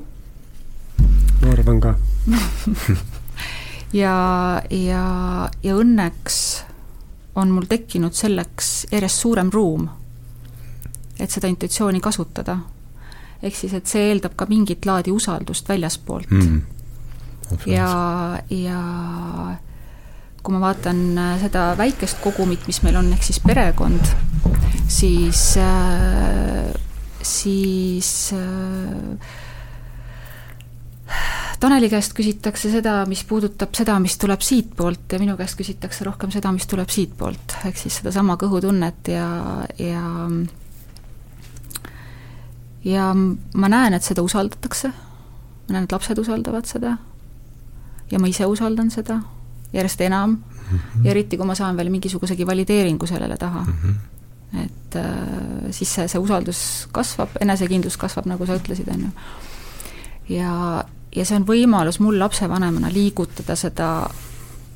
Ma 1.42 1.52
arvan 1.52 1.80
ka. 1.80 1.94
Ja, 3.94 4.62
ja, 4.70 5.02
ja 5.62 5.74
õnneks 5.78 6.38
on 7.38 7.52
mul 7.54 7.68
tekkinud 7.70 8.16
selleks 8.18 8.88
järjest 8.90 9.22
suurem 9.22 9.52
ruum, 9.54 9.86
et 11.20 11.30
seda 11.30 11.48
intuitsiooni 11.48 12.00
kasutada. 12.00 12.58
ehk 13.42 13.54
siis, 13.56 13.74
et 13.76 13.86
see 13.86 14.08
eeldab 14.10 14.32
ka 14.36 14.46
mingit 14.48 14.86
laadi 14.88 15.12
usaldust 15.12 15.68
väljaspoolt. 15.68 16.30
Mm.. 16.30 16.62
ja, 17.68 18.40
ja 18.50 18.80
kui 20.46 20.54
ma 20.54 20.62
vaatan 20.62 21.02
äh, 21.18 21.32
seda 21.42 21.72
väikest 21.78 22.22
kogumit, 22.22 22.66
mis 22.70 22.78
meil 22.86 22.96
on, 23.00 23.10
ehk 23.14 23.26
siis 23.26 23.40
perekond, 23.42 24.12
siis, 24.88 25.42
äh, 25.58 26.70
siis 27.22 28.12
äh, 28.36 29.42
Taneli 31.60 31.88
käest 31.88 32.12
küsitakse 32.16 32.68
seda, 32.70 32.98
mis 33.08 33.22
puudutab 33.24 33.74
seda, 33.78 33.96
mis 34.02 34.18
tuleb 34.20 34.42
siitpoolt 34.44 35.14
ja 35.14 35.20
minu 35.22 35.38
käest 35.38 35.56
küsitakse 35.58 36.04
rohkem 36.04 36.30
seda, 36.34 36.52
mis 36.52 36.66
tuleb 36.68 36.90
siitpoolt, 36.92 37.56
ehk 37.66 37.80
siis 37.80 38.00
sedasama 38.02 38.36
kõhutunnet 38.40 39.10
ja, 39.10 39.28
ja 39.80 40.02
ja 42.86 43.10
ma 43.54 43.68
näen, 43.68 43.96
et 43.96 44.06
seda 44.06 44.22
usaldatakse, 44.22 44.88
ma 45.66 45.74
näen, 45.74 45.86
et 45.88 45.92
lapsed 45.92 46.18
usaldavad 46.22 46.68
seda 46.70 46.96
ja 48.10 48.20
ma 48.22 48.30
ise 48.30 48.46
usaldan 48.46 48.90
seda 48.94 49.20
järjest 49.72 50.00
enam 50.00 50.30
mm 50.30 50.78
-hmm. 50.78 51.04
ja 51.04 51.10
eriti, 51.10 51.36
kui 51.36 51.46
ma 51.46 51.54
saan 51.54 51.76
veel 51.76 51.90
mingisugusegi 51.90 52.46
valideeringu 52.46 53.06
sellele 53.06 53.36
taha 53.36 53.62
mm. 53.62 53.74
-hmm. 53.82 54.60
et 54.64 54.96
äh, 54.96 55.70
siis 55.70 55.94
see, 55.94 56.08
see 56.08 56.20
usaldus 56.20 56.88
kasvab, 56.92 57.28
enesekindlus 57.40 57.96
kasvab, 57.96 58.26
nagu 58.26 58.46
sa 58.46 58.56
ütlesid, 58.56 58.94
on 58.94 59.00
ju. 59.00 59.08
ja, 60.36 60.84
ja 61.16 61.24
see 61.24 61.36
on 61.36 61.46
võimalus 61.46 62.00
mul 62.00 62.18
lapsevanemana 62.18 62.92
liigutada 62.92 63.56
seda, 63.56 64.10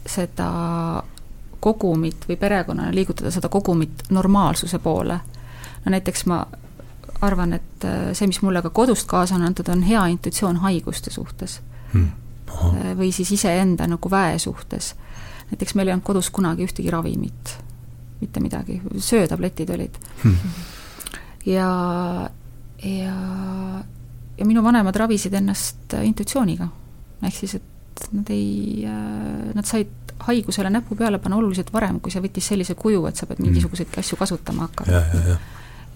seda 0.07 0.53
kogumit 1.61 2.29
või 2.29 2.37
perekonnana 2.37 2.95
liigutada 2.95 3.31
seda 3.31 3.49
kogumit 3.49 4.03
normaalsuse 4.11 4.79
poole. 4.79 5.21
no 5.85 5.91
näiteks 5.91 6.27
ma 6.27 6.47
arvan, 7.27 7.53
et 7.57 7.85
äh, 7.85 8.11
see, 8.17 8.29
mis 8.31 8.41
mulle 8.45 8.63
ka 8.65 8.73
kodust 8.75 9.09
kaasa 9.11 9.37
on 9.37 9.45
antud, 9.49 9.69
on 9.73 9.85
hea 9.87 10.03
intuitsioon 10.15 10.61
haiguste 10.65 11.13
suhtes 11.15 11.61
hmm.. 11.93 12.11
Äh, 12.51 12.93
või 12.99 13.13
siis 13.15 13.31
iseenda 13.37 13.87
nagu 13.87 14.11
väe 14.11 14.39
suhtes. 14.43 14.95
näiteks 15.53 15.77
meil 15.79 15.89
ei 15.89 15.95
olnud 15.95 16.07
kodus 16.07 16.31
kunagi 16.35 16.67
ühtegi 16.67 16.91
ravimit, 16.91 17.55
mitte 18.21 18.43
midagi, 18.43 18.81
söötabletid 18.99 19.71
olid 19.71 20.01
hmm.. 20.25 20.57
ja, 21.47 21.71
ja 22.83 23.15
ja 24.41 24.47
minu 24.49 24.65
vanemad 24.65 24.97
ravisid 24.97 25.35
ennast 25.35 25.95
äh, 25.95 26.07
intuitsiooniga. 26.09 26.69
ehk 27.23 27.37
siis, 27.37 27.55
et 27.61 28.09
nad 28.17 28.31
ei, 28.33 28.89
nad 29.55 29.67
said 29.69 30.15
haigusele 30.25 30.71
näpu 30.73 30.97
peale 30.97 31.19
panna 31.21 31.37
oluliselt 31.37 31.73
varem, 31.73 32.01
kui 32.01 32.13
see 32.13 32.23
võttis 32.25 32.47
sellise 32.49 32.75
kuju, 32.75 33.05
et 33.09 33.17
sa 33.17 33.29
pead 33.29 33.39
mhm. 33.41 33.51
mingisuguseidki 33.51 34.01
asju 34.01 34.19
kasutama 34.21 34.69
hakkama. 34.69 35.39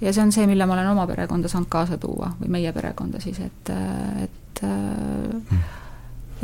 Ja, 0.05 0.13
see 0.13 0.23
on 0.23 0.33
see, 0.35 0.47
mille 0.51 0.67
ma 0.69 0.77
olen 0.77 0.93
oma 0.93 1.07
perekonda 1.09 1.51
saanud 1.51 1.71
kaasa 1.73 1.99
tuua 2.01 2.35
või 2.41 2.53
meie 2.59 2.73
perekonda 2.77 3.21
siis, 3.25 3.41
et, 3.45 3.75
et 4.25 4.63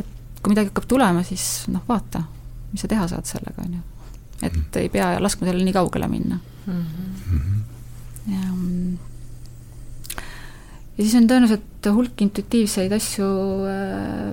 et 0.00 0.40
kui 0.40 0.52
midagi 0.52 0.72
hakkab 0.72 0.88
tulema, 0.88 1.24
siis 1.26 1.46
noh, 1.72 1.84
vaata, 1.88 2.22
mis 2.72 2.82
sa 2.82 2.90
teha 2.90 3.06
saad 3.10 3.28
sellega, 3.28 3.66
on 3.66 3.78
ju. 3.78 3.82
et 4.42 4.54
mm. 4.54 4.78
ei 4.82 4.92
pea 4.92 5.12
laskma 5.20 5.48
sellele 5.48 5.66
nii 5.68 5.76
kaugele 5.76 6.08
minna 6.08 6.38
mm. 6.66 6.84
-hmm. 7.30 7.60
ja 8.34 8.46
ja 10.96 11.04
siis 11.04 11.14
on 11.16 11.28
tõenäoliselt 11.28 11.92
hulk 11.94 12.22
intuitiivseid 12.22 12.92
asju 12.92 13.28
äh, 13.68 14.32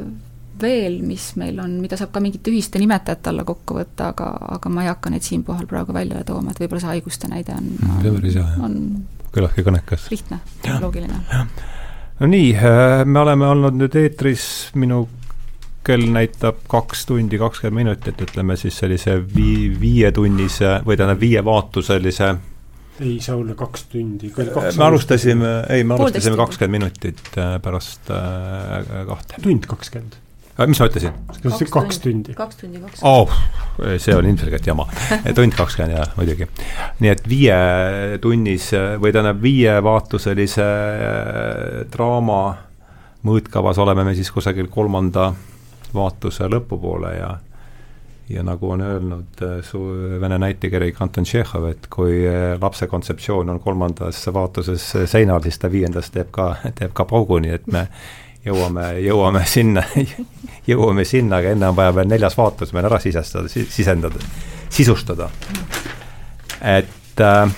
veel, 0.62 1.02
mis 1.06 1.36
meil 1.40 1.60
on, 1.62 1.78
mida 1.82 1.98
saab 2.00 2.12
ka 2.16 2.22
mingite 2.24 2.52
ühiste 2.52 2.80
nimetajate 2.82 3.32
alla 3.32 3.46
kokku 3.48 3.78
võtta, 3.78 4.12
aga, 4.14 4.32
aga 4.58 4.72
ma 4.74 4.86
ei 4.86 4.92
hakka 4.92 5.12
neid 5.14 5.26
siinkohal 5.28 5.68
praegu 5.70 5.94
välja 5.96 6.24
tooma, 6.28 6.52
et 6.52 6.62
võib-olla 6.62 6.82
see 6.84 6.94
haiguste 6.96 7.30
näide 7.32 7.56
on 7.58 7.70
mm,, 7.78 8.18
hea, 8.34 8.48
on 8.66 8.80
küllaltki 9.38 9.66
kõnekas. 9.68 10.10
lihtne, 10.14 10.42
loogiline. 10.82 11.22
no 12.20 12.32
nii, 12.34 12.52
äh, 12.58 13.06
me 13.06 13.24
oleme 13.24 13.48
olnud 13.54 13.78
nüüd 13.78 13.96
eetris, 14.02 14.50
minu 14.76 15.06
kell 15.88 16.04
näitab 16.12 16.66
kaks 16.68 17.06
tundi 17.08 17.40
kakskümmend 17.40 17.86
minutit, 17.86 18.20
ütleme 18.22 18.58
siis 18.60 18.76
sellise 18.82 19.22
vii-, 19.22 19.72
viietunnise 19.80 20.82
või 20.86 21.00
tähendab, 21.00 21.24
viievaatuselise 21.24 22.36
ei 23.00 23.20
saa 23.22 23.36
olla 23.38 23.54
kaks 23.58 23.84
tundi, 23.92 24.32
kell 24.34 24.50
kaks 24.54 24.78
me 24.80 24.86
alustasime, 24.88 25.52
ei, 25.70 25.84
me 25.86 25.94
alustasime 25.98 26.38
kakskümmend 26.40 26.80
minutit 26.80 27.22
äh, 27.38 27.58
pärast 27.62 28.10
äh, 28.14 29.04
kahte. 29.08 29.42
tund 29.44 29.70
kakskümmend. 29.70 30.18
Mis 30.66 30.80
ma 30.82 30.88
ütlesin? 30.90 31.14
kaks, 31.44 31.64
kaks 31.70 32.00
tundi. 32.02 32.34
kaks 32.34 32.58
tundi 32.58 32.80
kakskümmend 32.82 33.06
oh,. 33.06 33.34
see 34.02 34.16
on 34.18 34.26
ilmselgelt 34.26 34.66
jama 34.66 34.88
tund 35.38 35.54
kakskümmend, 35.54 35.98
jah, 36.00 36.14
muidugi. 36.18 36.48
nii 37.04 37.12
et 37.14 37.28
viietunnis 37.30 38.72
või 38.98 39.14
tähendab, 39.14 39.42
viievaatuselise 39.44 40.70
draama 41.94 42.42
mõõtkavas 43.28 43.78
oleme 43.84 44.08
me 44.08 44.16
siis 44.18 44.32
kusagil 44.34 44.72
kolmanda 44.74 45.30
vaatuse 45.94 46.50
lõpupoole 46.50 47.14
ja 47.20 47.36
ja 48.30 48.44
nagu 48.44 48.74
on 48.74 48.82
öelnud 48.84 49.42
su 49.64 49.80
vene 50.20 50.36
näitekirjanik 50.42 50.98
Anton 51.02 51.24
Tšehhov, 51.24 51.70
et 51.70 51.86
kui 51.88 52.26
lapse 52.60 52.88
kontseptsioon 52.92 53.54
on 53.54 53.60
kolmandas 53.64 54.26
vaatuses 54.36 54.84
seinal, 55.08 55.40
siis 55.46 55.60
ta 55.62 55.72
viiendas 55.72 56.12
teeb 56.12 56.34
ka, 56.36 56.50
teeb 56.76 56.92
ka 56.98 57.06
paugu, 57.08 57.40
nii 57.40 57.54
et 57.56 57.70
me 57.72 57.86
jõuame, 58.48 58.88
jõuame 59.04 59.44
sinna, 59.48 59.84
jõuame 60.70 61.06
sinna, 61.08 61.42
aga 61.42 61.54
enne 61.56 61.72
on 61.72 61.78
vaja 61.78 61.96
veel 61.96 62.10
neljas 62.12 62.38
vaatus 62.38 62.74
meil 62.76 62.88
ära 62.90 63.00
sisestada, 63.04 63.50
sisendada, 63.52 64.22
sisustada. 64.74 65.30
et 66.62 67.22
äh, 67.22 67.58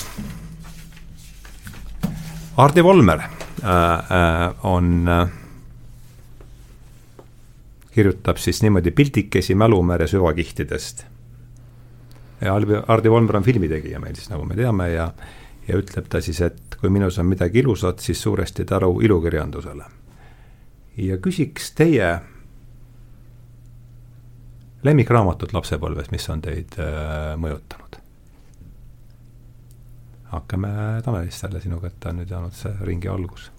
Hardi 2.59 2.83
Volmer 2.83 3.19
äh, 3.19 3.29
äh, 3.63 4.55
on 4.63 5.07
äh, 5.07 5.27
kirjutab 7.91 8.37
siis 8.37 8.61
niimoodi 8.61 8.91
piltikesi 8.91 9.55
Mälumere 9.55 10.07
süvakihtidest. 10.07 11.05
ja 12.41 12.53
Hardi 12.87 13.11
Volmer 13.11 13.37
on 13.37 13.43
filmitegija 13.43 13.99
meil 13.99 14.15
siis, 14.15 14.29
nagu 14.29 14.45
me 14.45 14.55
teame, 14.55 14.89
ja 14.89 15.11
ja 15.69 15.77
ütleb 15.77 16.09
ta 16.09 16.21
siis, 16.23 16.41
et 16.41 16.77
kui 16.81 16.89
minus 16.89 17.19
on 17.21 17.27
midagi 17.29 17.61
ilusat, 17.61 17.99
siis 18.01 18.21
suuresti 18.21 18.65
tänu 18.65 18.99
ilukirjandusele. 19.05 19.98
Ja 20.99 21.17
küsiks 21.21 21.71
teie 21.77 22.09
lemmikraamatut 24.83 25.53
lapsepõlves, 25.55 26.11
mis 26.11 26.29
on 26.31 26.43
teid 26.43 26.79
äh, 26.79 27.35
mõjutanud? 27.39 27.99
hakkame 30.29 30.69
Tanelist 31.01 31.43
jälle 31.43 31.61
sinu 31.61 31.79
kätte, 31.81 32.11
on 32.11 32.19
nüüd 32.21 32.29
jäänud 32.29 32.53
see 32.53 32.71
ringi 32.85 33.09
algus. 33.09 33.49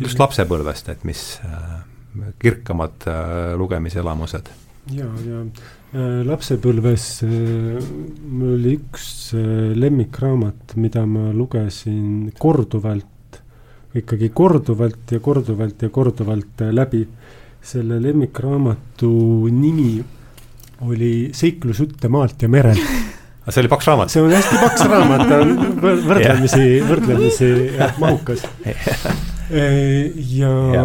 just 0.00 0.18
lapsepõlvest, 0.18 0.88
et 0.90 1.04
mis 1.06 1.22
äh, 1.46 1.80
kirkamad 2.42 3.06
äh, 3.06 3.54
lugemiselamused? 3.58 4.50
ja, 4.92 5.06
ja 5.24 5.40
äh, 5.44 6.20
lapsepõlves 6.26 7.06
äh, 7.24 7.78
mul 8.26 8.56
oli 8.58 8.76
üks 8.80 9.06
äh, 9.38 9.72
lemmikraamat, 9.78 10.74
mida 10.76 11.06
ma 11.06 11.30
lugesin 11.32 12.32
korduvalt, 12.38 13.13
ikkagi 13.94 14.30
korduvalt 14.34 15.12
ja 15.14 15.20
korduvalt 15.22 15.82
ja 15.82 15.88
korduvalt 15.94 16.62
äh, 16.62 16.72
läbi 16.74 17.06
selle 17.64 18.02
lemmikraamatu 18.02 19.10
nimi 19.48 20.04
oli 20.84 21.30
Seiklusjutte 21.32 22.08
maalt 22.12 22.42
ja 22.42 22.48
merelt. 22.48 22.80
aga 23.42 23.52
see 23.54 23.62
oli 23.62 23.70
paks 23.72 23.88
raamat? 23.88 24.12
see 24.12 24.24
on 24.24 24.34
hästi 24.34 24.58
paks 24.60 24.88
raamat, 24.90 25.28
ta 25.28 25.38
on 25.44 25.54
võrdlemisi, 26.10 26.66
võrdlemisi 26.88 27.50
jah, 27.78 27.94
mahukas. 28.02 28.44
ja 30.40 30.84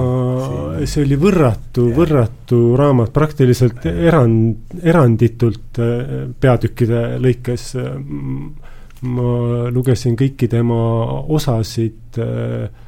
see 0.83 1.03
oli 1.03 1.17
võrratu, 1.19 1.89
võrratu 1.95 2.59
raamat, 2.79 3.11
praktiliselt 3.15 3.87
erand, 3.89 4.75
eranditult 4.83 5.79
äh, 5.83 6.27
peatükkide 6.39 7.17
lõikes. 7.23 7.71
ma 8.99 9.29
lugesin 9.71 10.15
kõiki 10.19 10.49
tema 10.51 10.79
osasid, 11.31 12.19
äh, 12.19 12.87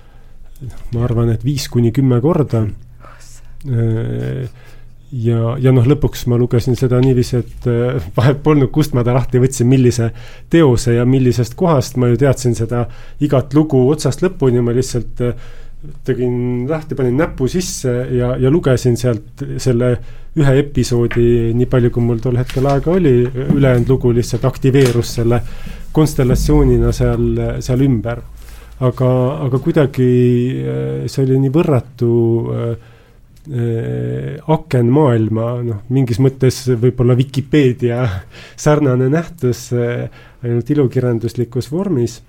ma 0.94 1.06
arvan, 1.06 1.32
et 1.34 1.46
viis 1.46 1.68
kuni 1.72 1.92
kümme 1.96 2.20
korda. 2.22 2.66
Äh, 3.70 4.50
ja, 5.12 5.56
ja 5.62 5.74
noh, 5.76 5.88
lõpuks 5.88 6.26
ma 6.32 6.38
lugesin 6.40 6.78
seda 6.80 7.02
niiviisi, 7.04 7.42
et 7.42 7.68
äh, 7.70 7.98
vahet 8.18 8.44
polnud, 8.46 8.72
kust 8.74 8.96
ma 8.98 9.06
ta 9.08 9.16
lahti 9.16 9.42
võtsin, 9.42 9.70
millise 9.70 10.12
teose 10.52 10.96
ja 10.98 11.08
millisest 11.08 11.58
kohast, 11.60 11.98
ma 12.02 12.12
ju 12.12 12.20
teadsin 12.22 12.56
seda 12.58 12.86
igat 13.24 13.54
lugu 13.58 13.84
otsast 13.92 14.24
lõpuni, 14.26 14.64
ma 14.64 14.76
lihtsalt 14.78 15.26
äh, 15.28 15.52
tegin 16.06 16.68
lahti, 16.70 16.96
panin 16.96 17.18
näpu 17.18 17.48
sisse 17.50 17.92
ja, 18.14 18.36
ja 18.38 18.52
lugesin 18.54 18.98
sealt 19.00 19.42
selle 19.62 19.96
ühe 20.38 20.54
episoodi, 20.62 21.52
nii 21.58 21.68
palju, 21.68 21.92
kui 21.92 22.06
mul 22.06 22.22
tol 22.24 22.38
hetkel 22.40 22.68
aega 22.70 22.94
oli, 22.94 23.16
ülejäänud 23.26 23.90
lugu 23.90 24.14
lihtsalt 24.16 24.46
aktiveerus 24.48 25.16
selle 25.18 25.42
konstellatsioonina 25.92 26.94
seal, 26.96 27.26
seal 27.60 27.84
ümber. 27.84 28.22
Aga, 28.82 29.12
aga 29.45 29.60
kuidagi 29.62 30.10
see 31.12 31.24
oli 31.26 31.38
nii 31.44 31.53
võrratu 31.53 32.12
äh, 32.56 32.90
äh, 33.49 34.38
aken 34.53 34.91
maailma, 34.94 35.48
noh, 35.66 35.82
mingis 35.94 36.20
mõttes 36.22 36.64
võib-olla 36.82 37.16
Vikipeedia 37.18 38.03
sarnane 38.64 39.10
nähtus 39.12 39.70
äh,, 39.74 40.06
ainult 40.44 40.70
ilukirjanduslikus 40.70 41.72
vormis 41.72 42.20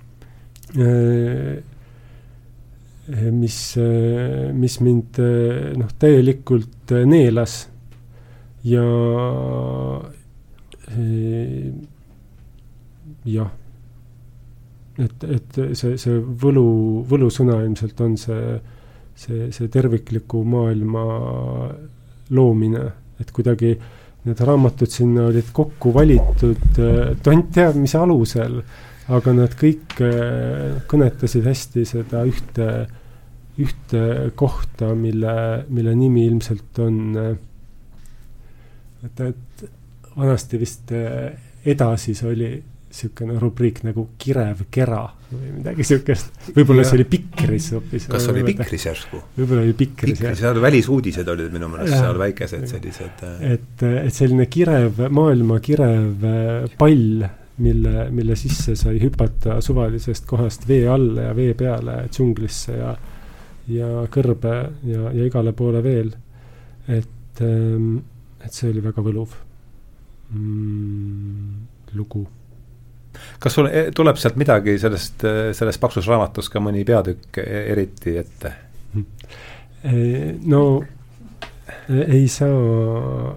äh,. 0.79 1.61
mis 3.33 3.59
äh,, 3.77 4.53
mis 4.55 4.79
mind 4.81 5.19
äh, 5.21 5.73
noh, 5.77 5.91
täielikult 5.99 6.95
äh, 6.95 7.05
neelas 7.09 7.67
ja 8.65 8.85
äh, 10.93 11.73
jah, 13.27 13.51
et, 14.99 15.25
et 15.25 15.59
see, 15.79 15.97
see 15.97 16.21
võlu, 16.21 16.67
võlusõna 17.09 17.63
ilmselt 17.65 18.01
on 18.05 18.17
see 18.21 18.61
see, 19.15 19.51
see 19.53 19.69
tervikliku 19.73 20.43
maailma 20.49 21.03
loomine, 22.33 22.87
et 23.21 23.33
kuidagi 23.35 23.75
need 24.23 24.41
raamatud 24.47 24.91
sinna 24.91 25.27
olid 25.31 25.51
kokku 25.55 25.93
valitud, 25.95 26.81
tont 27.25 27.53
teab 27.55 27.79
mis 27.81 27.95
alusel, 27.99 28.61
aga 29.13 29.35
nad 29.35 29.55
kõik 29.59 29.99
äh, 30.07 30.83
kõnetasid 30.89 31.47
hästi 31.49 31.85
seda 31.89 32.23
ühte, 32.29 32.69
ühte 33.61 34.03
kohta, 34.39 34.93
mille, 34.97 35.35
mille 35.75 35.95
nimi 35.99 36.25
ilmselt 36.31 36.79
on, 36.85 37.01
et, 39.03 39.25
et 39.27 39.67
vanasti 40.15 40.61
vist 40.63 40.95
äh, 40.97 41.33
Edasis 41.63 42.23
oli 42.27 42.55
niisugune 42.93 43.39
rubriik 43.41 43.81
nagu 43.87 44.05
Kirev 44.21 44.67
kera 44.71 45.01
või 45.31 45.53
midagi 45.57 45.81
niisugust. 45.81 46.33
võib-olla 46.53 46.85
see 46.85 46.99
oli 46.99 47.07
Pikris 47.15 47.69
hoopis. 47.73 48.07
kas 48.13 48.27
oli 48.29 48.43
Pikris 48.51 48.87
järsku? 48.87 49.21
võib-olla 49.39 49.65
oli 49.65 49.77
Pikris, 49.79 50.21
jah. 50.21 50.35
seal 50.39 50.61
välisuudised 50.61 51.29
olid 51.33 51.55
minu 51.55 51.71
meelest 51.73 51.97
seal 51.97 52.19
väikesed 52.21 52.67
sellised. 52.69 53.23
Äh, 53.29 53.55
et, 53.57 53.87
et 54.05 54.15
selline 54.15 54.47
kirev, 54.53 55.01
maailma 55.09 55.57
kirev 55.65 56.27
äh, 56.29 56.67
pall, 56.79 57.25
mille, 57.63 58.05
mille 58.13 58.37
sisse 58.37 58.77
sai 58.77 59.01
hüpata 59.01 59.61
suvalisest 59.65 60.29
kohast 60.29 60.69
vee 60.69 60.85
alla 60.89 61.31
ja 61.31 61.37
vee 61.37 61.57
peale 61.57 62.03
džunglisse 62.13 62.77
ja 62.77 62.93
ja 63.73 63.89
kõrbe 64.11 64.55
ja, 64.89 65.09
ja 65.15 65.27
igale 65.29 65.53
poole 65.55 65.83
veel. 65.85 66.13
et, 66.89 67.41
ähm, 67.41 68.03
et 68.43 68.53
see 68.53 68.69
oli 68.73 68.83
väga 68.83 69.05
võluv 69.07 69.37
mm, 70.35 71.67
lugu 71.95 72.27
kas 73.43 73.57
sul 73.59 73.69
e-, 73.71 73.89
tuleb 73.95 74.19
sealt 74.21 74.37
midagi 74.41 74.77
sellest, 74.81 75.25
sellest 75.57 75.81
paksus 75.83 76.09
raamatus 76.11 76.51
ka 76.53 76.63
mõni 76.63 76.85
peatükk 76.89 77.41
e-, 77.43 77.65
eriti 77.75 78.17
ette? 78.21 78.55
no 80.53 80.63
ei 81.89 82.29
saa, 82.31 83.33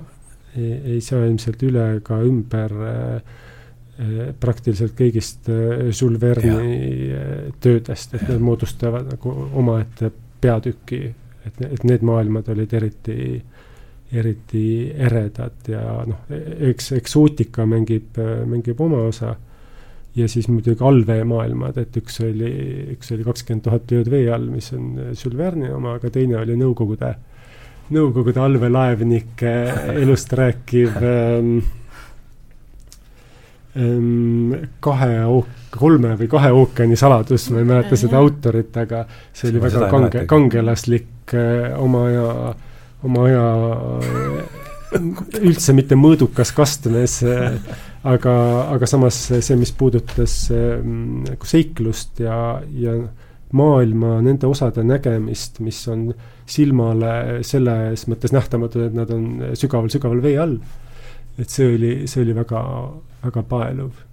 ei 0.55 0.99
saa 1.01 1.25
ilmselt 1.25 1.63
üle 1.65 1.87
ega 1.97 2.19
ümber 2.25 2.75
praktiliselt 4.41 4.93
kõigist 4.97 5.47
Jules 5.47 6.19
Verne'i 6.21 7.09
töödest, 7.63 8.13
et 8.17 8.25
need 8.27 8.43
moodustavad 8.43 9.07
nagu 9.13 9.31
omaette 9.55 10.11
peatüki, 10.43 11.01
et, 11.47 11.61
et 11.69 11.85
need 11.87 12.03
maailmad 12.05 12.49
olid 12.51 12.73
eriti, 12.75 13.39
eriti 14.11 14.65
eredad 15.07 15.71
ja 15.71 15.81
noh, 16.07 16.27
eks 16.69 16.91
eksootika 16.99 17.65
mängib, 17.69 18.19
mängib 18.51 18.81
oma 18.83 19.05
osa 19.07 19.35
ja 20.15 20.27
siis 20.31 20.47
muidugi 20.47 20.83
allveemaailmad, 20.83 21.77
et 21.81 21.97
üks 21.99 22.21
oli, 22.23 22.51
üks 22.95 23.11
oli 23.15 23.25
kakskümmend 23.27 23.65
tuhat 23.65 23.95
ööd 23.97 24.11
vee 24.11 24.27
all, 24.31 24.47
mis 24.51 24.71
on 24.75 24.93
Jules 25.11 25.37
Verne'i 25.37 25.71
oma, 25.75 25.97
aga 25.99 26.11
teine 26.13 26.39
oli 26.39 26.55
Nõukogude, 26.59 27.11
Nõukogude 27.95 28.41
allveelaevnike 28.41 29.55
elust 30.03 30.31
rääkiv 30.39 30.95
ähm, 31.01 31.57
ähm, 33.75 34.53
kahe 34.83 35.25
ook-, 35.27 35.51
kolme 35.75 36.13
või 36.19 36.29
kahe 36.31 36.53
ookeani 36.55 36.95
saladus, 36.99 37.49
ma 37.51 37.59
ei 37.61 37.67
mäleta 37.73 37.99
seda 37.99 38.21
autorit, 38.21 38.71
aga 38.79 39.03
see 39.35 39.51
oli 39.51 39.63
väga 39.65 39.89
kange, 39.91 40.23
kangelaslik 40.31 41.35
äh, 41.35 41.75
oma 41.81 42.05
aja, 42.07 42.29
oma 43.03 43.27
aja 43.27 43.43
üldse 45.41 45.75
mitte 45.75 45.97
mõõdukas 45.99 46.53
kastmes 46.55 47.19
äh, 47.27 47.59
aga, 48.05 48.33
aga 48.75 48.89
samas 48.89 49.17
see, 49.33 49.57
mis 49.59 49.73
puudutas 49.75 50.35
nagu 50.51 51.49
seiklust 51.49 52.21
ja, 52.23 52.37
ja 52.77 52.95
maailma 53.55 54.19
nende 54.25 54.47
osade 54.49 54.83
nägemist, 54.85 55.61
mis 55.63 55.79
on 55.91 56.09
silmale 56.49 57.43
selles 57.47 58.05
mõttes 58.11 58.33
nähtamatud, 58.35 58.89
et 58.89 58.97
nad 58.97 59.11
on 59.13 59.53
sügaval-sügaval 59.57 60.21
vee 60.23 60.39
all. 60.41 60.59
et 61.35 61.51
see 61.51 61.65
oli, 61.67 61.93
see 62.07 62.21
oli 62.23 62.35
väga, 62.35 62.59
väga 63.25 63.43
paeluv. 63.49 64.03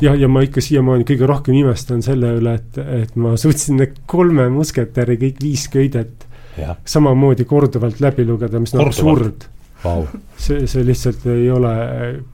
ja, 0.00 0.14
ja 0.14 0.28
ma 0.28 0.44
ikka 0.44 0.60
siiamaani 0.60 1.06
kõige 1.08 1.28
rohkem 1.28 1.56
imestan 1.56 2.02
selle 2.04 2.34
üle, 2.38 2.54
et, 2.60 2.78
et 2.78 3.16
ma 3.16 3.36
suutsin 3.40 3.80
need 3.80 4.02
kolme 4.06 4.48
musketäri 4.52 5.16
kõik 5.20 5.42
viis 5.42 5.68
köidet 5.72 6.25
samamoodi 6.84 7.46
korduvalt 7.48 8.00
läbi 8.04 8.26
lugeda, 8.28 8.60
mis 8.62 8.74
on 8.76 8.86
absurd. 8.86 9.48
Wow.. 9.84 10.06
see, 10.40 10.64
see 10.66 10.82
lihtsalt 10.88 11.26
ei 11.30 11.50
ole 11.52 11.72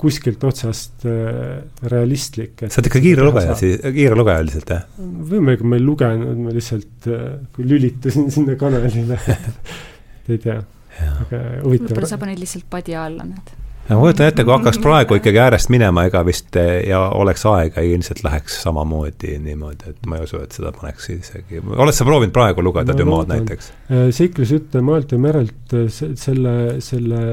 kuskilt 0.01 0.45
otsast 0.47 1.03
äh, 1.11 1.59
realistlik. 1.91 2.55
sa 2.63 2.79
oled 2.79 2.89
ikka 2.89 3.01
kiire 3.03 3.27
lugeja, 3.27 3.57
kiire 3.83 4.17
lugeja 4.17 4.45
üldiselt, 4.45 4.71
jah? 4.71 4.85
võimalik, 5.33 5.65
ma 5.67 5.77
ei 5.77 5.83
lugenud, 5.85 6.39
ma 6.47 6.55
lihtsalt 6.55 7.09
äh, 7.11 7.27
lülitasin 7.59 8.31
sinna 8.33 8.57
kanalile. 8.61 9.19
Ei 10.31 10.39
tea, 10.39 10.61
aga 11.03 11.41
huvitav. 11.65 11.91
võib-olla 11.91 12.13
sa 12.13 12.21
panid 12.23 12.39
lihtsalt 12.39 12.69
padja 12.71 13.03
alla 13.09 13.27
need 13.27 13.51
ma 13.97 14.03
kujutan 14.03 14.29
ette, 14.29 14.45
kui 14.45 14.53
hakkaks 14.55 14.79
praegu 14.83 15.17
ikkagi 15.19 15.41
äärest 15.43 15.71
minema, 15.73 16.05
ega 16.09 16.23
vist 16.27 16.57
ja 16.87 17.01
oleks 17.19 17.45
aega, 17.49 17.83
ilmselt 17.87 18.23
läheks 18.25 18.61
samamoodi 18.65 19.37
niimoodi, 19.43 19.93
et 19.93 20.07
ma 20.11 20.19
ei 20.19 20.27
usu, 20.27 20.41
et 20.45 20.55
seda 20.57 20.73
paneks 20.77 21.09
isegi, 21.15 21.63
oled 21.63 21.97
sa 21.97 22.07
proovinud 22.09 22.35
praegu 22.35 22.65
lugeda 22.65 22.97
Dümaad 22.99 23.33
näiteks? 23.33 23.73
seiklusjutte 24.19 24.83
maalt 24.85 25.13
ja 25.15 25.19
merelt, 25.23 25.75
selle, 25.91 26.55
selle 26.85 27.25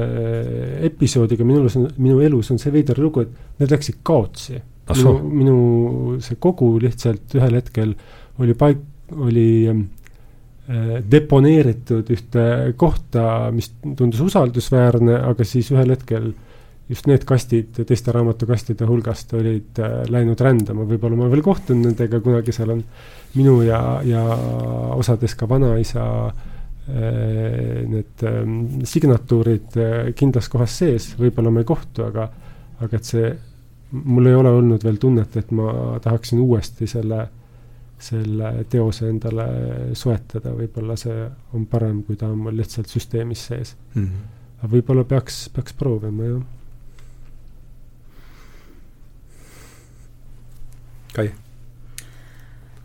episoodiga 0.90 1.46
minul 1.46 1.70
on, 1.70 1.86
minu 1.98 2.20
elus 2.26 2.50
on 2.54 2.60
see 2.62 2.74
veider 2.74 2.98
lugu, 3.00 3.24
et 3.26 3.62
need 3.62 3.76
läksid 3.76 4.02
kaotsi. 4.02 4.60
minu, 4.90 5.14
minu 5.30 5.56
see 6.24 6.40
kogu 6.42 6.74
lihtsalt 6.82 7.38
ühel 7.38 7.56
hetkel 7.60 7.94
oli 8.40 8.54
paik, 8.58 8.84
oli 9.14 9.48
deponeeritud 11.10 12.10
ühte 12.14 12.42
kohta, 12.78 13.50
mis 13.54 13.72
tundus 13.82 14.20
usaldusväärne, 14.22 15.16
aga 15.26 15.44
siis 15.46 15.70
ühel 15.74 15.90
hetkel 15.90 16.28
äh, 16.30 16.49
just 16.90 17.06
need 17.06 17.24
kastid 17.28 17.78
teiste 17.86 18.12
raamatukastide 18.14 18.86
hulgast 18.88 19.34
olid 19.38 19.78
äh, 19.78 20.00
läinud 20.10 20.40
rändama, 20.42 20.86
võib-olla 20.88 21.18
ma 21.20 21.28
veel 21.30 21.44
kohtun 21.46 21.84
nendega 21.84 22.20
kunagi, 22.24 22.54
seal 22.54 22.74
on 22.74 22.82
minu 23.36 23.60
ja, 23.62 23.80
ja 24.06 24.24
osades 24.96 25.36
ka 25.38 25.48
vanaisa 25.50 26.04
äh, 26.26 27.86
need 27.90 28.26
äh, 28.26 28.40
signatuurid 28.90 29.78
äh, 29.78 30.10
kindlas 30.18 30.50
kohas 30.50 30.80
sees, 30.82 31.12
võib-olla 31.20 31.54
ma 31.54 31.62
ei 31.62 31.70
kohtu, 31.70 32.08
aga, 32.10 32.26
aga 32.82 32.98
et 32.98 33.12
see, 33.12 33.30
mul 34.00 34.30
ei 34.30 34.38
ole 34.38 34.54
olnud 34.58 34.86
veel 34.86 34.98
tunnet, 35.02 35.38
et 35.38 35.54
ma 35.54 35.98
tahaksin 36.02 36.42
uuesti 36.42 36.90
selle, 36.90 37.22
selle 38.00 38.54
teose 38.72 39.10
endale 39.12 39.46
soetada, 39.98 40.56
võib-olla 40.58 40.98
see 40.98 41.22
on 41.54 41.70
parem, 41.70 42.02
kui 42.02 42.18
ta 42.18 42.32
on 42.32 42.46
mul 42.48 42.56
lihtsalt 42.58 42.90
süsteemis 42.90 43.50
sees 43.52 43.76
mm. 43.94 44.02
-hmm. 44.02 44.30
aga 44.58 44.72
võib-olla 44.74 45.04
peaks, 45.04 45.44
peaks 45.54 45.76
proovima, 45.76 46.32
jah 46.32 46.40
Kai? 51.14 51.30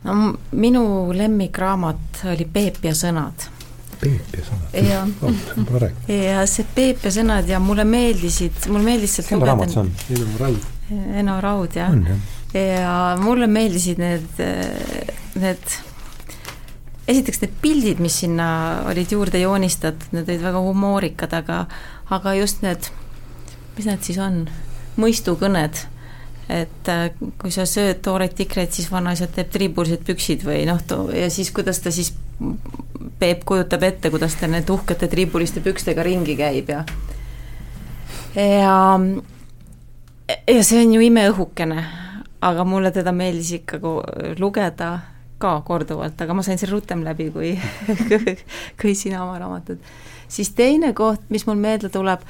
no 0.06 0.36
minu 0.52 1.14
lemmikraamat 1.18 2.26
oli 2.34 2.46
Peep 2.46 2.84
ja 2.86 2.94
sõnad. 2.98 3.48
Peep 4.02 4.36
ja 4.38 4.44
sõnad? 4.46 4.78
jah. 4.86 5.90
ja 6.30 6.46
see 6.50 6.68
Peep 6.76 7.06
ja 7.08 7.14
sõnad 7.16 7.50
ja 7.50 7.60
mulle 7.64 7.88
meeldisid, 7.90 8.68
mulle 8.70 8.86
meeldis 8.92 9.18
sealt 9.18 9.32
kelle 9.32 9.50
raamat 9.50 9.74
see 9.74 9.82
on? 9.82 9.92
Eno 10.14 10.38
Raud. 10.42 10.70
Eno 11.22 11.40
Raud, 11.42 11.80
jah. 11.80 11.96
ja 12.54 12.96
mulle 13.22 13.50
meeldisid 13.50 14.02
need, 14.02 14.44
need 15.42 15.80
esiteks 17.10 17.42
need 17.42 17.58
pildid, 17.62 18.04
mis 18.04 18.22
sinna 18.22 18.48
olid 18.92 19.12
juurde 19.14 19.42
joonistatud, 19.42 20.14
need 20.14 20.30
olid 20.30 20.46
väga 20.46 20.62
humoorikad, 20.68 21.34
aga 21.42 21.66
aga 22.14 22.38
just 22.38 22.62
need, 22.66 22.92
mis 23.78 23.90
need 23.90 24.06
siis 24.06 24.22
on, 24.22 24.44
mõistukõned 25.02 25.86
et 26.50 26.90
äh, 26.92 27.08
kui 27.42 27.52
sa 27.54 27.66
sööd 27.70 28.04
tooreid 28.06 28.36
tikreid, 28.38 28.74
siis 28.76 28.92
vanaisa 28.92 29.28
teeb 29.32 29.50
triibulised 29.54 30.06
püksid 30.06 30.46
või 30.46 30.66
noh, 30.70 30.82
ja 31.16 31.30
siis 31.34 31.52
kuidas 31.56 31.82
ta 31.82 31.94
siis, 31.94 32.14
Peep 33.20 33.46
kujutab 33.48 33.84
ette, 33.88 34.10
kuidas 34.12 34.34
ta 34.36 34.48
nende 34.50 34.74
uhkete 34.74 35.08
triibuliste 35.08 35.62
pükstega 35.64 36.04
ringi 36.04 36.36
käib 36.36 36.70
ja 36.74 36.82
ja 38.36 38.74
ja 40.28 40.64
see 40.66 40.82
on 40.84 40.96
ju 40.98 41.04
imeõhukene, 41.06 41.84
aga 42.44 42.66
mulle 42.68 42.92
teda 42.92 43.14
meeldis 43.16 43.54
ikka 43.62 43.80
lugeda 44.42 44.90
ka 45.40 45.60
korduvalt, 45.68 46.20
aga 46.22 46.36
ma 46.36 46.44
sain 46.44 46.60
selle 46.60 46.76
rutem 46.76 47.04
läbi 47.06 47.30
kui 47.34 47.54
kui 48.82 48.96
sina 48.96 49.24
oma 49.24 49.40
raamatut. 49.40 49.80
siis 50.28 50.52
teine 50.58 50.94
koht, 50.94 51.24
mis 51.30 51.46
mul 51.48 51.60
meelde 51.62 51.90
tuleb 51.94 52.26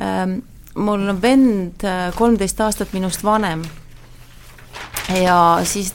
ähm,, 0.00 0.40
mul 0.74 1.08
on 1.08 1.22
vend 1.22 1.84
äh, 1.84 2.10
kolmteist 2.16 2.60
aastat 2.60 2.92
minust 2.92 3.24
vanem. 3.24 3.62
Ja 5.22 5.60
siis 5.66 5.92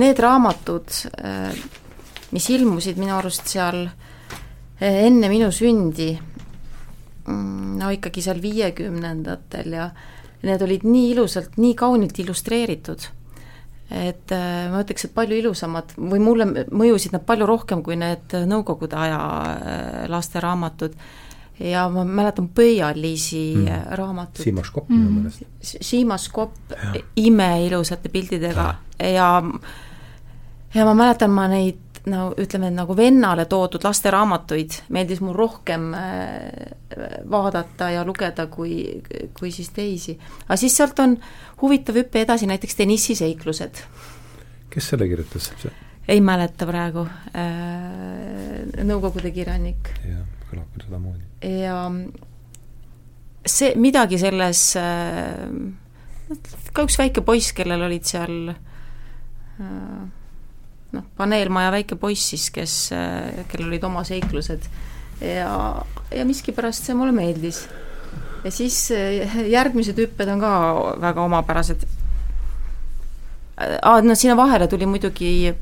need 0.00 0.18
raamatud, 0.20 0.92
äh, 1.20 1.52
mis 2.32 2.48
ilmusid 2.52 3.00
minu 3.00 3.16
arust 3.18 3.48
seal 3.50 3.84
äh, 3.86 5.02
enne 5.06 5.28
minu 5.32 5.50
sündi, 5.52 6.14
mm, 7.26 7.76
no 7.80 7.90
ikkagi 7.92 8.24
seal 8.24 8.40
viiekümnendatel 8.42 9.76
ja 9.76 9.90
need 10.46 10.62
olid 10.62 10.86
nii 10.86 11.12
ilusalt, 11.12 11.56
nii 11.60 11.74
kaunilt 11.76 12.18
illustreeritud, 12.22 13.06
et 13.90 14.30
ma 14.70 14.82
ütleks, 14.82 15.06
et 15.06 15.14
palju 15.14 15.38
ilusamad 15.38 15.94
või 15.96 16.20
mulle 16.22 16.44
mõjusid 16.70 17.14
nad 17.14 17.24
palju 17.26 17.46
rohkem 17.48 17.82
kui 17.86 17.96
need 17.98 18.34
Nõukogude 18.50 18.98
aja 18.98 19.18
lasteraamatud 20.10 20.94
ja 21.60 21.88
ma 21.88 22.04
mäletan 22.04 22.48
Pöialisi 22.48 23.54
mm. 23.56 23.96
raamatut. 23.96 24.42
Siimas 24.44 24.70
Kopp 24.70 24.90
minu 24.90 25.08
mm. 25.08 25.14
meelest. 25.14 25.42
Siimas 25.60 26.28
Kopp 26.28 26.72
imeilusate 27.16 28.08
piltidega 28.08 28.74
ja, 29.00 29.08
ja 29.08 29.42
ja 30.74 30.84
ma 30.84 30.94
mäletan, 30.94 31.32
ma 31.32 31.46
neid 31.48 31.82
no 32.10 32.28
ütleme, 32.38 32.70
nagu 32.70 32.94
vennale 32.96 33.46
toodud 33.50 33.82
lasteraamatuid 33.86 34.78
meeldis 34.94 35.20
mul 35.24 35.34
rohkem 35.36 35.88
äh, 35.98 36.70
vaadata 37.30 37.90
ja 37.96 38.04
lugeda 38.06 38.46
kui, 38.52 39.02
kui 39.38 39.50
siis 39.54 39.72
teisi. 39.74 40.16
aga 40.46 40.58
siis 40.60 40.76
sealt 40.76 40.98
on 41.02 41.16
huvitav 41.62 41.98
hüpe 41.98 42.22
edasi, 42.22 42.46
näiteks 42.46 42.78
Denissi 42.78 43.18
seiklused. 43.18 43.82
kes 44.70 44.92
selle 44.92 45.08
kirjutas? 45.10 45.50
ei 46.08 46.20
mäleta 46.20 46.66
praegu 46.68 47.06
äh,, 47.34 48.84
Nõukogude 48.86 49.32
kirjanik. 49.34 49.90
jah, 50.06 50.22
kõlab 50.50 50.70
küll 50.74 50.86
sedamoodi 50.86 51.25
ja 51.42 51.80
see, 53.46 53.74
midagi 53.78 54.18
selles, 54.20 54.60
äh, 54.80 55.46
ka 56.74 56.84
üks 56.86 56.98
väike 57.00 57.24
poiss, 57.26 57.52
kellel 57.56 57.86
olid 57.86 58.06
seal 58.08 58.52
äh, 58.52 60.04
noh, 60.96 61.08
paneelmaja 61.18 61.72
väike 61.74 61.98
poiss 62.00 62.32
siis, 62.32 62.48
kes, 62.54 62.76
äh, 62.96 63.44
kellel 63.50 63.70
olid 63.72 63.86
oma 63.88 64.04
seiklused 64.06 64.68
ja, 65.22 65.50
ja 66.12 66.24
miskipärast 66.28 66.88
see 66.88 66.96
mulle 66.96 67.14
meeldis. 67.16 67.66
ja 68.44 68.50
siis 68.52 68.90
järgmised 69.48 69.98
hüpped 69.98 70.28
on 70.32 70.42
ka 70.42 70.50
väga 71.02 71.22
omapärased. 71.24 71.86
aa, 73.56 74.00
no 74.02 74.14
sinna 74.14 74.36
vahele 74.36 74.68
tuli 74.68 74.86
muidugi 74.86 75.54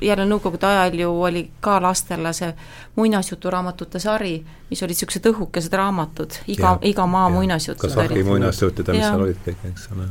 jälle 0.00 0.26
Nõukogude 0.26 0.66
ajal 0.66 0.98
ju 0.98 1.10
oli 1.22 1.44
ka 1.60 1.78
lastele 1.82 2.32
see 2.32 2.50
muinasjuturaamatute 2.96 3.98
sari, 4.02 4.34
mis 4.70 4.82
olid 4.82 4.94
niisugused 4.94 5.26
õhukesed 5.30 5.76
raamatud, 5.78 6.38
iga, 6.50 6.76
iga 6.82 7.06
maa 7.06 7.28
muinasjutud. 7.32 7.88
kas 7.88 7.98
Ahri 8.04 8.24
muinasjutud 8.24 8.88
ja 8.88 8.96
mis 8.96 9.06
seal 9.06 9.26
olid 9.26 9.42
kõik, 9.46 9.66
eks 9.70 9.88
ole. 9.94 10.08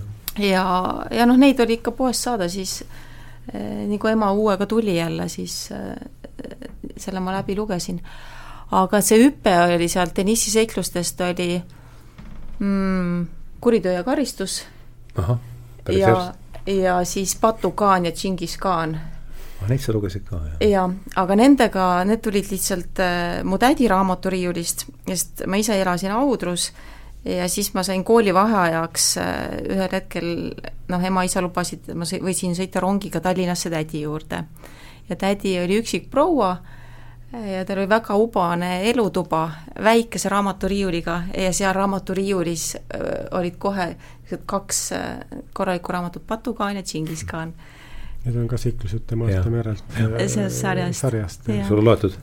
ja, 0.48 0.66
ja 1.12 1.28
noh, 1.30 1.40
neid 1.40 1.60
oli 1.64 1.80
ikka 1.80 1.96
poest 1.98 2.28
saada, 2.28 2.50
siis 2.50 2.82
eh, 3.54 3.84
nii 3.88 4.00
kui 4.02 4.14
ema 4.14 4.32
uuega 4.32 4.66
tuli 4.70 4.98
jälle, 4.98 5.30
siis 5.30 5.72
eh, 5.72 5.96
selle 6.98 7.20
ma 7.24 7.36
läbi 7.40 7.56
lugesin. 7.56 8.02
aga 8.72 9.02
see 9.02 9.20
hüpe 9.26 9.56
oli 9.76 9.88
sealt 9.88 10.16
Denissi 10.18 10.52
seiklustest 10.52 11.22
oli 11.22 11.62
mm, 12.60 13.26
Kuritöö 13.62 13.94
ja 13.94 14.04
karistus. 14.04 14.64
ahah, 15.16 15.38
päris 15.84 16.00
ja, 16.00 16.34
ja 16.68 17.04
siis 17.06 17.38
Batu 17.42 17.72
Khan 17.72 18.06
ja 18.06 18.12
Džingis 18.12 18.58
Khan 18.58 19.00
neid 19.70 19.84
sa 19.84 19.94
lugesid 19.96 20.26
ka, 20.28 20.40
jah? 20.48 20.58
jaa, 20.70 20.88
aga 21.22 21.38
nendega, 21.40 21.86
need 22.08 22.24
tulid 22.26 22.50
lihtsalt 22.52 23.02
äh, 23.04 23.44
mu 23.48 23.60
tädi 23.62 23.88
raamaturiiulist, 23.92 24.88
sest 25.08 25.46
ma 25.48 25.60
ise 25.62 25.78
elasin 25.82 26.14
Audrus 26.16 26.72
ja 27.26 27.48
siis 27.48 27.72
ma 27.74 27.84
sain 27.84 28.04
kooli 28.04 28.34
vaheajaks 28.36 29.10
äh, 29.22 29.42
ühel 29.76 29.92
hetkel, 29.92 30.30
noh, 30.92 31.10
ema-isa 31.10 31.44
lubasid, 31.44 31.92
ma 31.96 32.08
sõi, 32.10 32.22
võisin 32.24 32.56
sõita 32.58 32.84
rongiga 32.84 33.22
Tallinnasse 33.24 33.72
tädi 33.74 34.04
juurde. 34.04 34.44
ja 35.10 35.16
tädi 35.20 35.58
oli 35.60 35.82
üksik 35.82 36.10
proua 36.12 36.56
ja 37.34 37.66
tal 37.66 37.82
oli 37.82 37.90
väga 37.90 38.16
ubane 38.16 38.90
elutuba 38.90 39.50
väikese 39.84 40.30
raamaturiiuliga 40.30 41.24
ja 41.38 41.54
seal 41.54 41.74
raamaturiiulis 41.74 42.76
äh, 42.76 43.08
olid 43.32 43.56
kohe 43.58 43.96
kaks 44.46 44.92
äh, 44.92 45.18
korralikku 45.54 45.92
raamatut, 45.92 46.28
Batukaan 46.28 46.76
ja 46.76 46.84
Džingiskaan 46.84 47.50
mm 47.50 47.83
Need 48.24 48.38
on 48.40 48.48
ka 48.48 48.58
maalt 49.16 49.34
ja 49.34 49.44
merelt. 49.52 49.84
sellest 50.28 50.62
sarjast. 50.62 51.00
sarjast. 51.00 51.50
sul 51.68 51.82
on 51.82 51.86
loetud? 51.86 52.14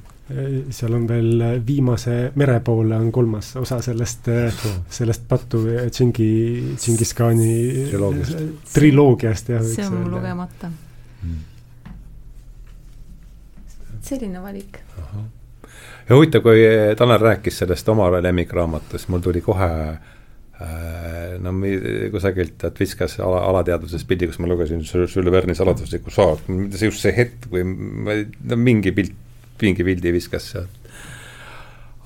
seal 0.70 0.94
on 0.94 1.08
veel 1.08 1.42
viimase 1.66 2.32
mere 2.38 2.60
poole 2.64 2.96
on 2.96 3.10
kolmas 3.12 3.56
osa 3.58 3.80
sellest, 3.82 4.28
sellest 4.88 5.24
Batu 5.28 5.64
ja 5.66 5.88
Džingi, 5.90 6.76
Džingiskhaani 6.78 7.88
triloogiast, 8.72 9.50
jah. 9.50 9.64
see 9.66 9.86
on 9.86 9.96
mul 9.98 10.14
lugemata 10.14 10.70
hmm.. 10.70 11.42
selline 14.06 14.42
valik. 14.42 14.78
ja 16.08 16.14
huvitav, 16.14 16.46
kui 16.46 16.62
Tanel 16.96 17.20
rääkis 17.26 17.58
sellest 17.64 17.88
oma 17.88 18.06
lemmikraamatust, 18.22 19.10
mul 19.10 19.26
tuli 19.26 19.42
kohe 19.42 19.70
Äh, 19.70 20.19
no 21.40 21.52
kusagilt, 22.12 22.64
et 22.68 22.82
viskas 22.82 23.16
ala, 23.24 23.40
alateadvuses 23.48 24.04
pildi, 24.08 24.28
kus 24.28 24.40
ma 24.42 24.50
lugesin 24.50 24.82
Jules 24.84 25.32
Verne'i 25.32 25.56
saladuslikku 25.56 26.12
saart, 26.12 26.50
see 26.74 26.90
just 26.90 27.04
see 27.04 27.14
hetk, 27.16 27.48
kui 27.52 27.64
ma, 27.64 28.18
no 28.50 28.60
mingi 28.60 28.92
pilt, 28.96 29.16
mingi 29.62 29.86
pildi 29.86 30.12
viskas 30.12 30.50
sealt. 30.52 30.76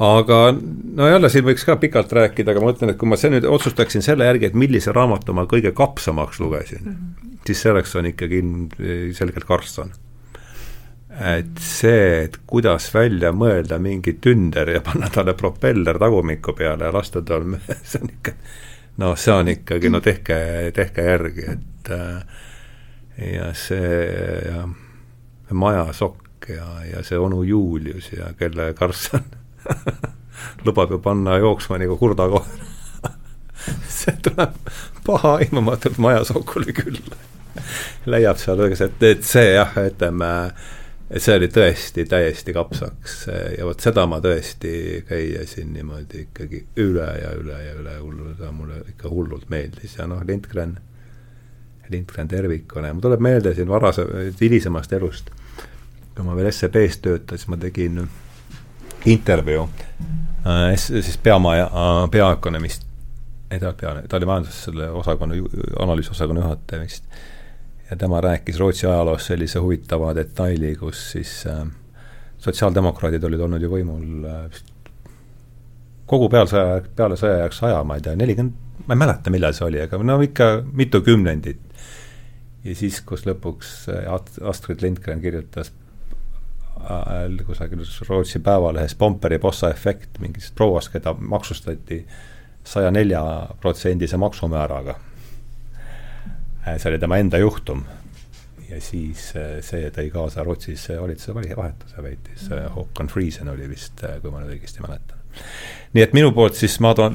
aga 0.04 0.38
no 0.54 1.08
jälle 1.10 1.30
siin 1.30 1.46
võiks 1.46 1.66
ka 1.66 1.76
pikalt 1.82 2.14
rääkida, 2.14 2.54
aga 2.54 2.62
ma 2.62 2.70
mõtlen, 2.70 2.94
et 2.94 2.98
kui 3.00 3.10
ma 3.10 3.18
see 3.18 3.30
nüüd 3.34 3.46
otsustaksin 3.46 4.02
selle 4.06 4.26
järgi, 4.26 4.50
et 4.50 4.58
millise 4.58 4.94
raamatu 4.94 5.34
ma 5.34 5.46
kõige 5.50 5.74
kapsamaks 5.74 6.40
lugesin 6.42 6.82
mm, 6.82 6.94
-hmm. 6.94 7.36
siis 7.46 7.62
selleks 7.62 7.94
on 7.98 8.10
ikkagi 8.10 8.42
ilmselgelt 8.42 9.46
Karlsson. 9.50 9.94
Et 11.20 11.60
see, 11.62 12.24
et 12.24 12.38
kuidas 12.46 12.88
välja 12.94 13.30
mõelda 13.32 13.78
mingi 13.78 14.16
tünder 14.22 14.72
ja 14.74 14.80
panna 14.84 15.10
talle 15.14 15.36
propeller 15.38 15.98
tagumikku 15.98 16.56
peale 16.58 16.88
ja 16.88 16.94
lasta 16.94 17.22
tal, 17.22 17.46
see 17.90 18.02
on 18.02 18.10
ikka, 18.10 18.34
no 19.02 19.12
see 19.16 19.34
on 19.34 19.52
ikkagi, 19.54 19.92
no 19.92 20.00
tehke, 20.04 20.38
tehke 20.74 21.06
järgi, 21.06 21.46
et 21.54 21.92
äh, 21.94 22.42
ja 23.34 23.52
see 23.54 23.94
ja 24.48 24.66
majasokk 25.54 26.48
ja, 26.50 26.66
ja 26.90 27.02
see 27.06 27.18
onu 27.18 27.42
Julius 27.46 28.10
ja 28.12 28.32
kelle 28.38 28.72
Karlsson 28.74 29.24
lubab 30.66 30.90
ju 30.90 30.98
panna 30.98 31.38
jooksma 31.38 31.78
nagu 31.78 31.96
kurda 32.00 32.26
koer 32.32 32.64
see 33.98 34.16
tuleb 34.22 34.56
paha 35.06 35.36
aimamatult 35.42 35.98
majasokule 35.98 36.72
külla. 36.76 37.18
leiab 38.06 38.38
seal, 38.40 38.60
et, 38.66 39.02
et 39.02 39.22
see 39.24 39.54
jah, 39.54 39.76
ütleme, 39.78 40.30
et 41.14 41.22
see 41.22 41.36
oli 41.38 41.46
tõesti 41.52 42.04
täiesti 42.10 42.52
kapsaks. 42.56 43.20
Ja 43.58 43.66
vot 43.68 43.80
seda 43.82 44.06
ma 44.10 44.18
tõesti 44.24 45.04
käisin 45.06 45.70
niimoodi 45.76 46.24
ikkagi 46.26 46.64
üle 46.82 47.06
ja 47.20 47.30
üle 47.38 47.60
ja 47.62 47.76
üle 47.78 47.94
hullu, 48.00 48.32
ta 48.38 48.50
mulle 48.52 48.82
ikka 48.90 49.12
hullult 49.12 49.46
meeldis. 49.52 49.94
Ja 49.98 50.08
noh, 50.10 50.24
Lindgren, 50.26 50.74
Lindgren 51.92 52.30
tervikuna. 52.30 52.90
Ja 52.90 52.96
mul 52.96 53.06
tuleb 53.06 53.22
meelde 53.22 53.54
siin 53.54 53.70
varase, 53.70 54.06
hilisemast 54.40 54.92
elust, 54.98 55.30
kui 56.14 56.26
ma 56.26 56.34
veel 56.34 56.50
SEB-s 56.50 56.98
töötasin, 57.04 57.54
ma 57.54 57.60
tegin 57.62 58.02
intervjuu 59.04 59.68
äh, 60.46 60.74
siis 60.80 61.18
peamaja 61.22 61.68
äh, 61.68 62.10
peaökonomist, 62.10 62.86
ei 63.50 63.60
ta 63.60 63.74
pea, 63.76 63.94
ta 64.08 64.16
oli 64.16 64.26
majandus 64.26 64.64
selle 64.66 64.88
osakonna, 64.90 65.36
analüüsiosakonna 65.84 66.40
juhataja 66.40 66.82
vist. 66.82 67.06
Ja 67.90 67.96
tema 67.96 68.20
rääkis 68.20 68.58
Rootsi 68.58 68.86
ajaloost 68.86 69.32
sellise 69.32 69.58
huvitava 69.58 70.14
detaili, 70.16 70.74
kus 70.76 71.10
siis 71.12 71.46
äh, 71.46 71.66
sotsiaaldemokraadid 72.38 73.24
olid 73.24 73.44
olnud 73.46 73.62
ju 73.62 73.70
võimul 73.72 74.24
äh, 74.28 74.40
vist 74.50 74.72
kogu 76.06 76.28
peale 76.28 76.48
sõja, 76.50 76.82
sõjajärgse 76.96 77.66
aja, 77.68 77.84
ma 77.84 77.96
ei 77.96 78.04
tea, 78.04 78.16
nelikümmend, 78.16 78.82
ma 78.86 78.96
ei 78.96 79.00
mäleta, 79.00 79.32
millal 79.32 79.54
see 79.56 79.68
oli, 79.68 79.80
aga 79.80 80.00
no 80.04 80.18
ikka 80.22 80.50
mitu 80.72 81.00
kümnendit. 81.04 81.62
ja 82.64 82.74
siis, 82.76 83.00
kus 83.00 83.24
lõpuks 83.28 83.76
äh, 83.92 84.12
Astrid 84.48 84.84
Lindgren 84.84 85.20
kirjutas 85.24 85.72
Äh, 86.84 87.44
kusagil 87.46 87.78
Rootsi 88.08 88.38
Päevalehes 88.38 88.94
Pomperi 88.94 89.38
Bossa 89.38 89.70
efekt 89.70 90.18
mingist 90.20 90.54
prouast, 90.54 90.90
keda 90.92 91.14
maksustati 91.18 92.02
saja 92.64 92.90
nelja 92.90 93.22
protsendise 93.60 94.16
maksumääraga. 94.16 94.98
Äh, 96.66 96.78
see 96.80 96.90
oli 96.90 96.98
tema 96.98 97.18
enda 97.20 97.38
juhtum. 97.38 97.84
ja 98.68 98.80
siis 98.80 99.32
äh, 99.36 99.58
see 99.62 99.90
tõi 99.92 100.08
kaasa 100.12 100.44
Rootsis 100.44 100.88
valitsuse 101.00 101.34
vahetuse, 101.56 102.02
väitis 102.02 102.48
Håkon 102.74 103.10
Friesen 103.12 103.48
oli 103.52 103.68
vist, 103.68 104.00
kui 104.22 104.32
ma 104.32 104.40
nüüd 104.40 104.56
õigesti 104.56 104.84
mäletan. 104.84 105.20
nii 105.92 106.02
et 106.02 106.14
minu 106.16 106.32
poolt 106.32 106.56
siis 106.56 106.78
ma 106.80 106.94
toon, 106.96 107.14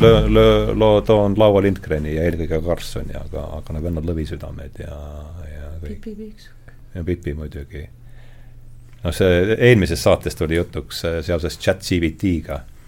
toon 1.05 1.38
Laua 1.39 1.63
Lindgreni 1.65 2.15
ja 2.15 2.27
eelkõige 2.30 2.61
Karlssoni, 2.65 3.15
aga, 3.17 3.47
aga 3.57 3.76
nagu 3.76 3.89
vennad 3.89 4.05
Lõvisüdamed 4.05 4.84
ja, 4.84 4.97
ja 5.49 5.71
kõik. 5.81 6.01
Pipi 6.03 6.15
Piiksk. 6.19 6.76
ja 6.95 7.03
Pipi 7.07 7.34
muidugi 7.34 7.88
noh, 9.03 9.15
see 9.15 9.55
eelmises 9.57 10.03
saates 10.03 10.38
tuli 10.38 10.59
jutuks 10.59 11.03
äh, 11.07 11.21
seoses 11.26 11.57
chat-GBT-ga 11.57 12.61
äh,, 12.61 12.78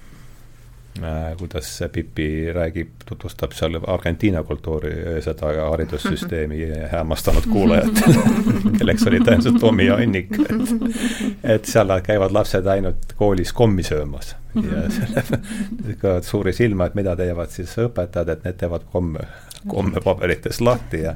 kuidas 1.39 1.83
Pipi 1.91 2.53
räägib, 2.53 2.89
tutvustab 3.05 3.53
seal 3.55 3.79
Argentiina 3.87 4.43
kultuuri, 4.43 4.91
seda 5.23 5.53
haridussüsteemi 5.69 6.65
hämmastanud 6.93 7.47
kuulajatele 7.51 8.25
kelleks 8.77 9.07
oli 9.07 9.21
tõenäoliselt 9.21 9.59
Tommy 9.61 9.87
ja 9.87 9.97
Annik, 10.01 10.35
et 10.41 10.61
et 11.55 11.69
seal 11.69 11.93
käivad 12.05 12.35
lapsed 12.35 12.67
ainult 12.67 13.15
koolis 13.19 13.53
kommi 13.53 13.83
söömas. 13.87 14.35
Ja 14.55 14.83
selle 14.91 16.21
suuri 16.27 16.53
silma, 16.53 16.89
et 16.89 16.95
mida 16.99 17.15
teevad 17.15 17.53
siis 17.53 17.71
õpetajad, 17.79 18.33
et 18.33 18.45
need 18.47 18.59
teevad 18.59 18.83
komme, 18.91 19.23
komme 19.67 20.03
paberitest 20.03 20.61
lahti 20.65 21.05
ja 21.05 21.15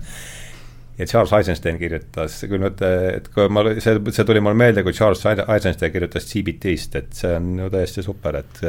ja 0.95 1.05
Charles 1.05 1.33
Eisenstein 1.35 1.75
kirjutas, 1.75 2.37
küll 2.47 2.61
nüüd, 2.63 2.79
et 3.11 3.27
kui 3.35 3.49
ma, 3.51 3.65
see, 3.83 3.99
see 4.15 4.23
tuli 4.27 4.39
mulle 4.39 4.55
meelde, 4.55 4.83
kui 4.85 4.95
Charles 4.95 5.25
Eisenstein 5.27 5.91
kirjutas 5.91 6.29
CBT-st, 6.29 7.01
et 7.01 7.17
see 7.19 7.33
on 7.35 7.49
ju 7.59 7.67
täiesti 7.73 8.03
super, 8.05 8.39
et 8.39 8.61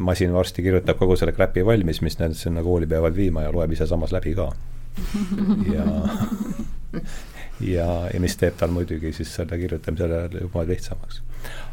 masin 0.00 0.32
varsti 0.34 0.62
kirjutab 0.62 0.98
kogu 0.98 1.16
selle 1.16 1.32
crap'i 1.36 1.64
valmis, 1.66 2.02
mis 2.02 2.18
nad 2.18 2.34
sinna 2.36 2.62
kooli 2.62 2.86
peavad 2.86 3.16
viima 3.16 3.46
ja 3.46 3.52
loeb 3.52 3.72
ise 3.72 3.86
samas 3.86 4.12
läbi 4.12 4.34
ka. 4.34 4.50
ja, 5.72 5.86
ja, 7.60 7.88
ja 8.12 8.20
mis 8.20 8.36
teeb 8.40 8.56
tal 8.56 8.72
muidugi 8.72 9.12
siis 9.12 9.34
selle 9.36 9.58
kirjutamisele 9.60 10.28
juba 10.40 10.64
lihtsamaks 10.68 11.22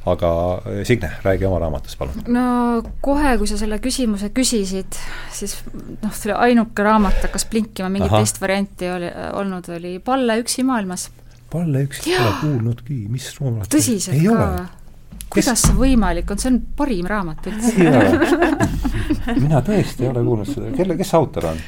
aga 0.05 0.61
Signe, 0.83 1.09
räägi 1.23 1.45
oma 1.45 1.59
raamatust, 1.59 1.97
palun. 1.99 2.23
no 2.27 2.83
kohe, 3.01 3.37
kui 3.39 3.47
sa 3.49 3.57
selle 3.59 3.79
küsimuse 3.83 4.29
küsisid, 4.35 4.99
siis 5.33 5.55
noh, 6.03 6.11
selle 6.11 6.35
ainuke 6.43 6.85
raamat 6.85 7.21
hakkas 7.23 7.47
blinkima, 7.51 7.89
mingit 7.93 8.11
Aha. 8.11 8.21
teist 8.23 8.41
varianti 8.43 8.91
oli 8.91 9.11
olnud, 9.39 9.69
oli 9.77 9.97
Palle 10.03 10.37
Üksi 10.43 10.65
maailmas. 10.67 11.09
Palle 11.53 11.85
Üksi 11.87 12.15
pole 12.17 12.33
kuulnudki, 12.41 13.03
mis 13.13 13.29
raamat 13.39 13.71
tõsiselt 13.71 14.19
ka 14.19 14.39
või? 14.39 14.65
Kuidas 15.33 15.63
see 15.67 15.77
võimalik 15.77 16.33
on, 16.33 16.41
see 16.41 16.51
on 16.51 16.59
parim 16.77 17.07
raamat 17.09 17.47
üldse 17.51 17.71
mina 19.43 19.61
tõesti 19.65 20.05
ei 20.05 20.11
ole 20.11 20.25
kuulnud 20.25 20.49
seda, 20.49 20.73
kelle, 20.77 20.97
kes 20.99 21.13
autor 21.17 21.49
on? 21.53 21.63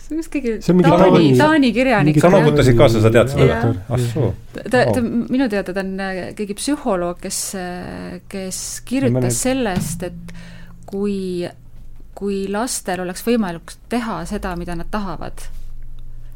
see 0.00 0.14
on 0.16 0.22
vist 0.22 0.32
keegi 0.32 0.56
Taani, 0.86 1.24
Taani 1.38 1.72
kirjanik. 1.76 2.20
sa 2.22 2.32
noogutasid 2.32 2.78
kaasa, 2.78 3.04
sa 3.04 3.12
tead 3.14 3.32
seda? 3.34 3.60
ah 3.88 4.04
soo. 4.08 4.32
ta, 4.56 4.84
ta, 4.90 5.04
minu 5.04 5.48
teada 5.52 5.74
ta 5.76 5.84
on 5.84 5.94
äh, 6.02 6.20
keegi 6.38 6.56
psühholoog, 6.58 7.20
kes, 7.22 7.40
äh, 7.60 8.18
kes 8.30 8.60
kirjutas 8.88 9.42
sellest, 9.46 10.08
et 10.08 10.36
kui, 10.90 11.46
kui 12.18 12.44
lastel 12.50 13.04
oleks 13.04 13.24
võimalik 13.26 13.76
teha 13.92 14.22
seda, 14.30 14.56
mida 14.58 14.78
nad 14.78 14.90
tahavad 14.90 15.46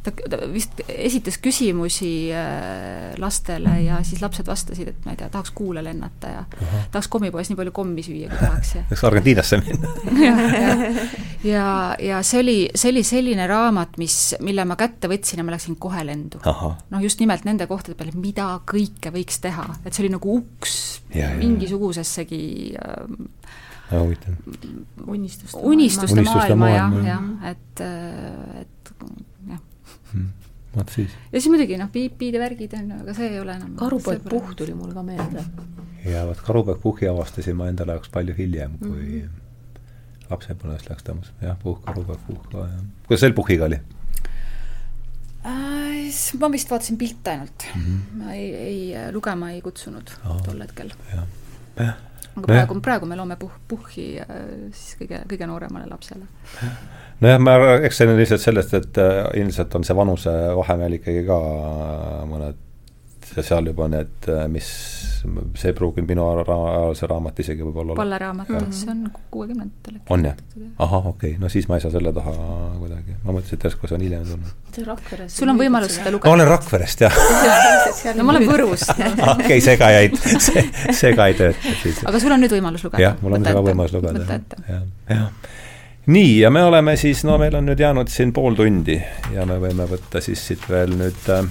ta, 0.05 0.13
ta 0.31 0.39
vist 0.53 0.81
esitas 0.89 1.39
küsimusi 1.43 2.13
äh, 2.35 3.15
lastele 3.21 3.77
ja 3.85 4.01
siis 4.07 4.23
lapsed 4.23 4.47
vastasid, 4.49 4.91
et 4.93 5.07
ma 5.07 5.15
ei 5.15 5.21
tea, 5.21 5.31
tahaks 5.33 5.53
kuule 5.57 5.83
lennata 5.85 6.33
ja 6.33 6.43
Aha. 6.45 6.83
tahaks 6.95 7.09
kommipoes 7.13 7.51
nii 7.51 7.59
palju 7.59 7.75
kommi 7.77 8.05
süüa, 8.05 8.29
kui 8.33 8.41
tahaks 8.41 8.75
ja 8.77 8.85
tahaks 8.89 9.05
Argentiinasse 9.11 9.61
minna. 9.63 9.95
Ja, 10.25 10.35
ja, 10.41 10.75
ja, 11.45 11.67
ja 12.01 12.21
see 12.27 12.41
oli, 12.41 12.57
see 12.79 12.93
oli 12.93 13.03
selline 13.07 13.47
raamat, 13.51 13.99
mis, 14.01 14.19
mille 14.45 14.65
ma 14.69 14.77
kätte 14.81 15.11
võtsin 15.11 15.41
ja 15.41 15.47
ma 15.47 15.55
läksin 15.55 15.77
kohe 15.81 16.05
lendu. 16.07 16.41
noh, 16.45 17.03
just 17.03 17.21
nimelt 17.21 17.45
nende 17.49 17.67
kohtade 17.71 17.97
peale, 17.99 18.15
mida 18.17 18.55
kõike 18.69 19.13
võiks 19.15 19.41
teha, 19.45 19.67
et 19.85 19.93
see 19.93 20.07
oli 20.07 20.15
nagu 20.15 20.39
uks 20.39 20.79
ja, 21.15 21.33
mingisugusessegi 21.41 22.45
äh, 22.79 23.53
huvitav. 23.93 24.39
unistuste, 25.07 25.61
unistuste 25.63 26.23
maailma, 26.23 26.67
maailma, 26.67 27.03
jah, 27.05 27.11
jah, 27.11 27.51
et, 27.55 27.85
et 27.85 27.85
jah 27.85 28.65
mm.. 28.65 28.74
Vot 30.77 30.91
siis. 30.95 31.15
ja 31.33 31.41
siis 31.41 31.51
muidugi 31.53 31.79
noh, 31.81 31.91
piipid 31.93 32.37
ja 32.37 32.43
värgid 32.43 32.77
on 32.79 32.91
ju, 32.91 33.01
aga 33.05 33.15
see 33.17 33.31
ei 33.31 33.41
ole 33.41 33.57
enam 33.57 33.75
karupoeg 33.79 34.27
Puhh 34.29 34.53
tuli 34.59 34.77
mul 34.79 34.93
ka 34.97 35.03
meelde. 35.07 35.45
ja 36.11 36.27
vot 36.29 36.45
Karupoeg 36.47 36.81
Puhhi 36.83 37.09
avastasin 37.11 37.57
ma 37.59 37.69
endale 37.73 37.97
jaoks 37.97 38.13
palju 38.15 38.37
hiljem, 38.39 38.79
kui 38.79 38.91
mm 38.91 39.21
-hmm. 39.21 40.31
lapsepõlves 40.31 40.89
läks 40.91 41.07
tõmbas, 41.09 41.35
jah, 41.43 41.59
Puhh, 41.63 41.81
Karupoeg 41.85 42.25
Puhh 42.27 42.49
ka, 42.51 42.67
jah. 42.69 42.81
kuidas 43.07 43.27
teil 43.27 43.37
Puhhiga 43.41 43.71
oli 43.71 43.81
äh,? 45.45 46.41
ma 46.41 46.51
vist 46.53 46.71
vaatasin 46.71 46.99
pilte 46.99 47.31
ainult 47.31 47.69
mm. 47.75 47.83
-hmm. 47.83 48.23
ma 48.23 48.33
ei, 48.33 48.55
ei, 48.55 49.13
lugema 49.13 49.51
ei 49.51 49.63
kutsunud 49.63 50.11
Aa, 50.25 50.41
tol 50.45 50.61
hetkel. 50.61 50.93
jah, 51.15 51.27
jah 51.77 51.95
aga 52.33 52.47
praegu, 52.49 52.77
praegu 52.85 53.09
me 53.11 53.19
loome 53.19 53.37
puh-, 53.41 53.61
puhhi 53.69 54.07
äh, 54.23 54.45
siis 54.73 54.99
kõige, 55.01 55.23
kõige 55.31 55.49
nooremale 55.51 55.89
lapsele. 55.91 56.27
Nojah, 57.25 57.41
ma, 57.43 57.57
eks 57.87 58.01
see 58.01 58.11
on 58.11 58.19
lihtsalt 58.19 58.43
sellest, 58.43 58.75
et 58.79 59.01
äh, 59.03 59.21
ilmselt 59.41 59.75
on 59.79 59.87
see 59.87 59.97
vanusevahe 59.97 60.79
meil 60.81 60.99
ikkagi 60.99 61.25
ka 61.29 61.39
mõned, 62.31 62.64
seal 63.43 63.67
juba 63.67 63.89
need, 63.91 64.13
äh, 64.31 64.45
mis, 64.49 64.69
see 65.59 65.71
ei 65.71 65.77
pruuginud 65.77 66.09
minu 66.09 66.27
ajalise 66.29 67.09
raamat 67.11 67.41
isegi 67.43 67.65
võib-olla 67.65 67.95
olla. 67.95 67.99
Palle 67.99 68.19
raamat, 68.21 68.53
see 68.77 68.91
on 68.93 69.01
kuuekümnendatel. 69.35 69.99
on 70.15 70.29
jah? 70.29 70.37
ahah, 70.79 71.09
okei 71.11 71.33
okay., 71.35 71.41
no 71.43 71.51
siis 71.53 71.67
ma 71.71 71.79
ei 71.79 71.85
saa 71.85 71.95
selle 71.95 72.13
taha 72.15 72.35
kuidagi, 72.79 73.17
ma 73.25 73.35
mõtlesin, 73.35 73.59
et 73.59 73.67
järsku 73.69 73.91
see 73.91 73.99
on 73.99 74.07
hiljem 74.07 74.29
tulnud. 74.29 74.55
see 74.77 75.29
sul 75.41 75.55
on 75.55 75.61
võimalus 75.61 75.99
seda 75.99 76.15
lugeda. 76.15 76.31
ma 76.31 76.39
olen 76.39 76.51
Rakverest, 76.53 77.05
jah 77.07 77.19
no 78.19 78.29
ma 78.29 78.37
olen 78.37 78.49
Võrust 78.53 78.95
okei, 79.35 79.61
see 79.65 79.77
ka 79.81 79.91
jäi, 79.97 80.09
see, 80.23 80.65
see 80.93 81.13
ka 81.17 81.29
ei 81.33 81.39
tööta 81.41 81.77
siis. 81.83 82.05
aga 82.05 82.23
sul 82.23 82.37
on 82.37 82.45
nüüd 82.45 82.55
võimalus 82.55 82.87
lugeda. 82.87 83.03
jah, 83.09 83.21
mul 83.25 83.39
on 83.41 83.51
ka 83.51 83.67
võimalus 83.73 83.97
lugeda, 83.97 84.41
jah, 84.69 84.89
jah 85.11 85.29
nii, 86.07 86.41
ja 86.41 86.51
me 86.51 86.65
oleme 86.65 86.97
siis, 86.97 87.25
no 87.25 87.39
meil 87.41 87.55
on 87.57 87.69
nüüd 87.69 87.81
jäänud 87.81 88.11
siin 88.13 88.33
pool 88.37 88.57
tundi 88.59 88.99
ja 89.33 89.47
me 89.49 89.57
võime 89.63 89.87
võtta 89.89 90.21
siis 90.25 90.43
siit 90.51 90.67
veel 90.69 90.93
nüüd 90.99 91.31
äh, 91.33 91.47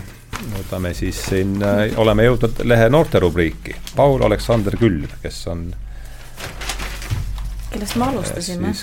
võtame 0.57 0.93
siis 0.97 1.19
siin 1.29 1.55
äh,, 1.63 1.85
oleme 1.99 2.27
jõudnud 2.27 2.63
lehe 2.67 2.89
noorterubriiki. 2.89 3.75
Paul 3.95 4.25
Aleksander 4.25 4.77
Külv, 4.79 5.17
kes 5.23 5.47
on 5.51 5.69
kellest 7.73 7.95
me 7.95 8.05
alustasime? 8.05 8.73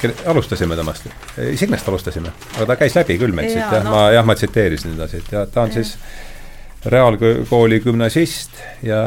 kelle, 0.00 0.14
alustasime 0.26 0.76
temast, 0.76 1.06
Signest 1.56 1.88
alustasime, 1.88 2.32
aga 2.56 2.66
ta 2.72 2.76
käis 2.80 2.96
läbi 2.98 3.16
küll 3.20 3.34
meil 3.36 3.48
siit 3.52 3.62
jah 3.62 3.84
no., 3.86 3.94
ma 3.94 4.04
jah, 4.12 4.26
ma 4.26 4.36
tsiteerisin 4.36 4.96
teda 4.96 5.08
siit 5.08 5.32
ja 5.32 5.46
ta 5.46 5.64
on 5.64 5.72
ja. 5.72 5.80
siis 5.80 5.96
reaalkooli 6.92 7.80
gümnasist 7.80 8.58
ja, 8.82 9.02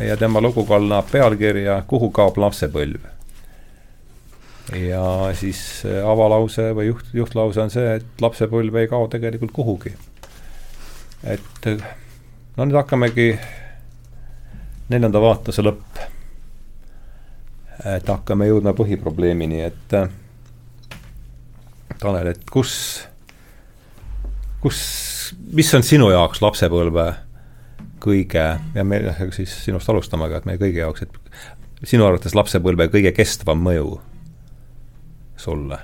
ja 0.00 0.16
tema 0.16 0.40
lugu 0.40 0.64
kannab 0.68 1.10
pealkirja 1.12 1.82
Kuhu 1.90 2.10
kaob 2.14 2.38
lapsepõlv 2.38 3.14
ja 4.78 5.02
siis 5.36 5.82
avalause 6.04 6.70
või 6.76 6.90
juht, 6.92 7.12
juhtlause 7.16 7.62
on 7.64 7.72
see, 7.72 7.98
et 7.98 8.22
lapsepõlv 8.22 8.76
ei 8.82 8.88
kao 8.90 9.08
tegelikult 9.08 9.54
kuhugi. 9.56 9.94
Et 11.24 11.66
no 12.56 12.66
nüüd 12.66 12.78
hakkamegi, 12.78 13.32
neljanda 14.92 15.20
vaatuse 15.22 15.64
lõpp. 15.64 16.00
et 17.86 18.08
hakkame 18.10 18.48
jõudma 18.48 18.74
põhiprobleemini, 18.74 19.60
et 19.62 19.98
Tanel, 21.98 22.30
et 22.30 22.42
kus, 22.50 22.72
kus, 24.62 24.80
mis 25.54 25.70
on 25.74 25.82
sinu 25.82 26.10
jaoks 26.10 26.42
lapsepõlve 26.42 27.06
kõige, 28.02 28.44
ja 28.74 28.84
me 28.86 29.00
siis 29.34 29.54
sinust 29.64 29.90
alustame, 29.90 30.26
aga 30.28 30.38
et 30.38 30.46
meie 30.46 30.60
kõigi 30.60 30.82
jaoks, 30.82 31.06
et 31.06 31.86
sinu 31.86 32.06
arvates 32.06 32.34
lapsepõlve 32.38 32.88
kõige 32.92 33.14
kestvam 33.16 33.62
mõju 33.62 33.96
sulle? 35.38 35.78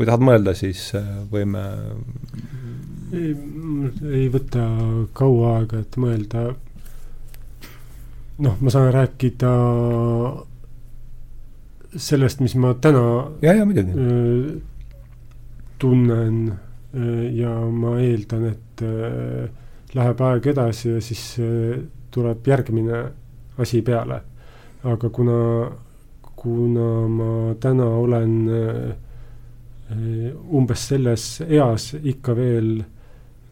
Kui 0.00 0.08
tahad 0.08 0.22
mõelda, 0.24 0.54
siis 0.56 0.94
äh, 0.96 1.08
võime 1.28 1.60
ei, 3.12 3.34
ei 4.08 4.28
võta 4.32 4.62
kaua 5.12 5.58
aega, 5.58 5.82
et 5.84 5.98
mõelda. 6.00 6.44
noh, 8.40 8.54
ma 8.64 8.72
saan 8.72 8.88
rääkida 8.94 9.50
sellest, 12.00 12.40
mis 12.40 12.54
ma 12.56 12.72
täna 12.80 13.02
ja, 13.44 13.52
ja 13.58 13.66
muidugi 13.68 13.92
äh, 13.92 14.48
tunnen 15.84 16.40
äh, 16.48 17.28
ja 17.36 17.52
ma 17.68 17.98
eeldan, 18.00 18.48
et 18.54 18.86
läheb 19.92 20.24
aeg 20.24 20.50
edasi 20.54 20.94
ja 20.94 21.04
siis 21.04 21.26
tuleb 22.14 22.48
järgmine 22.48 23.02
asi 23.60 23.82
peale. 23.84 24.22
aga 24.80 25.12
kuna, 25.12 25.38
kuna 26.40 26.88
ma 27.20 27.54
täna 27.60 27.92
olen 28.00 28.34
äh, 28.48 28.96
umbes 29.90 30.86
selles 30.92 31.24
eas 31.48 31.94
ikka 31.98 32.34
veel 32.38 32.76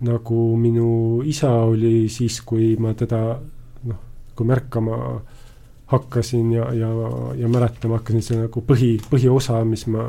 nagu 0.06 0.42
minu 0.56 1.22
isa 1.26 1.50
oli 1.66 2.06
siis, 2.12 2.40
kui 2.46 2.76
ma 2.78 2.92
teda 2.94 3.22
noh, 3.90 3.98
kui 4.38 4.46
märkama 4.46 4.98
hakkasin 5.90 6.52
ja, 6.52 6.68
ja, 6.76 6.92
ja 7.40 7.50
mäletama 7.50 7.98
hakkasin, 7.98 8.22
see 8.22 8.38
nagu 8.38 8.62
põhi, 8.62 8.92
põhiosa, 9.10 9.64
mis 9.66 9.86
ma, 9.90 10.06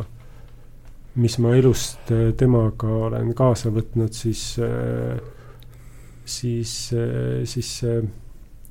mis 1.18 1.40
ma 1.42 1.56
elust 1.58 2.12
äh, 2.14 2.30
temaga 2.38 2.92
olen 3.10 3.34
kaasa 3.38 3.72
võtnud, 3.74 4.14
siis 4.14 4.44
äh, 4.62 5.18
siis, 6.30 6.94
siis, 7.44 7.70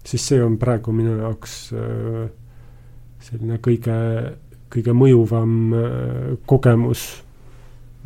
siis 0.05 0.27
see 0.31 0.43
on 0.43 0.59
praegu 0.61 0.93
minu 0.95 1.17
jaoks 1.19 1.57
äh, 1.75 2.29
selline 3.23 3.59
kõige, 3.65 3.97
kõige 4.73 4.95
mõjuvam 4.97 5.57
äh, 5.75 6.37
kogemus 6.49 7.09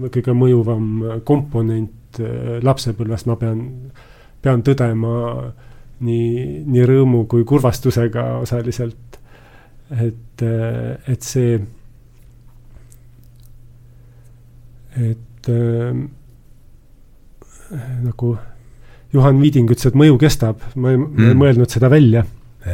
kõige 0.01 0.35
mõjuvam 0.36 1.20
komponent 1.28 2.20
äh, 2.20 2.59
lapsepõlvest, 2.64 3.28
ma 3.31 3.36
pean, 3.40 3.60
pean 4.43 4.64
tõdema 4.66 5.16
nii, 6.02 6.62
nii 6.66 6.89
rõõmu 6.89 7.27
kui 7.31 7.44
kurvastusega 7.48 8.24
osaliselt, 8.43 9.19
et, 10.02 10.43
et 10.43 11.27
see, 11.27 11.60
et 15.10 15.52
äh, 15.52 16.02
nagu 18.02 18.35
Juhan 19.12 19.40
Viiding 19.43 19.69
ütles, 19.73 19.90
et 19.90 19.97
mõju 19.98 20.16
kestab, 20.20 20.62
ma 20.74 20.94
ei 20.94 20.98
mm. 20.98 21.36
mõelnud 21.36 21.73
seda 21.73 21.90
välja. 21.93 22.24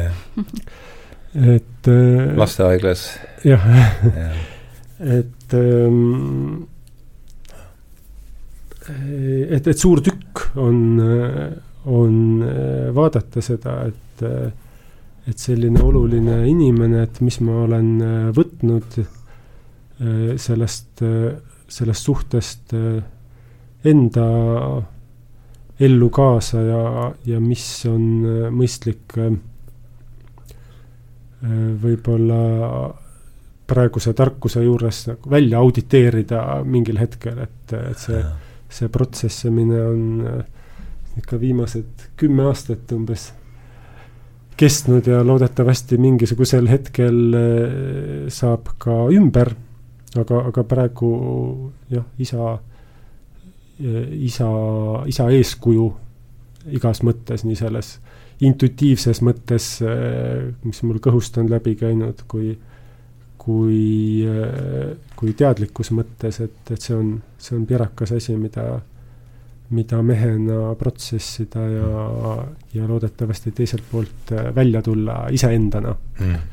et 1.55 1.89
äh,. 1.89 2.35
lastehaiglas. 2.37 3.09
jah 3.43 3.65
ja. 3.65 4.29
et 5.19 5.55
ähm, 5.57 6.68
et, 8.89 9.67
et 9.67 9.77
suur 9.77 10.01
tükk 10.05 10.43
on, 10.59 10.99
on 11.89 12.15
äh, 12.45 12.89
vaadata 12.95 13.43
seda, 13.45 13.75
et, 13.89 14.23
et 15.29 15.39
selline 15.39 15.81
oluline 15.85 16.41
inimene, 16.49 17.03
et 17.05 17.19
mis 17.25 17.39
ma 17.45 17.63
olen 17.65 17.91
võtnud 18.35 18.99
sellest, 20.39 21.01
sellest 21.67 22.07
suhtest 22.07 22.71
enda 23.83 24.27
ellu 25.83 26.07
kaasa 26.15 26.61
ja, 26.63 26.83
ja 27.27 27.41
mis 27.43 27.65
on 27.91 28.05
mõistlik 28.55 29.17
võib-olla 31.83 32.39
praeguse 33.69 34.13
tarkuse 34.17 34.63
juures 34.65 35.03
nagu 35.11 35.31
välja 35.31 35.61
auditeerida 35.61 36.43
mingil 36.65 36.99
hetkel, 36.99 37.43
et, 37.45 37.73
et 37.77 38.01
see, 38.01 38.21
see 38.69 38.89
protsessimine 38.93 39.81
on 39.81 40.01
ikka 41.19 41.39
viimased 41.41 42.09
kümme 42.17 42.45
aastat 42.47 42.91
umbes 42.95 43.31
kestnud 44.59 45.07
ja 45.07 45.23
loodetavasti 45.25 45.97
mingisugusel 45.97 46.67
hetkel 46.69 47.35
saab 48.33 48.73
ka 48.77 49.05
ümber, 49.15 49.53
aga, 50.19 50.41
aga 50.51 50.63
praegu 50.67 51.11
jah, 51.89 52.05
isa 52.19 52.57
isa, 53.79 54.47
isa 55.07 55.27
eeskuju 55.31 55.87
igas 56.75 57.01
mõttes, 57.07 57.45
nii 57.47 57.57
selles 57.57 57.95
intuitiivses 58.43 59.21
mõttes, 59.25 59.71
mis 60.63 60.81
mul 60.83 60.99
kõhust 61.03 61.37
on 61.39 61.49
läbi 61.51 61.75
käinud, 61.79 62.23
kui 62.27 62.53
kui, 63.39 64.27
kui 65.15 65.33
teadlikus 65.37 65.93
mõttes, 65.95 66.41
et, 66.43 66.61
et 66.75 66.81
see 66.81 66.95
on, 66.95 67.13
see 67.39 67.55
on 67.57 67.65
pirakas 67.69 68.13
asi, 68.17 68.35
mida, 68.37 68.65
mida 69.75 70.01
mehena 70.05 70.75
protsessida 70.79 71.65
ja, 71.71 71.89
ja 72.75 72.87
loodetavasti 72.89 73.55
teiselt 73.55 73.89
poolt 73.91 74.35
välja 74.55 74.83
tulla 74.85 75.23
iseendana. 75.33 75.95
Mm.. 76.19 76.47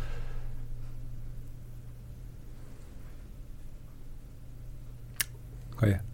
Kaie 5.77 6.06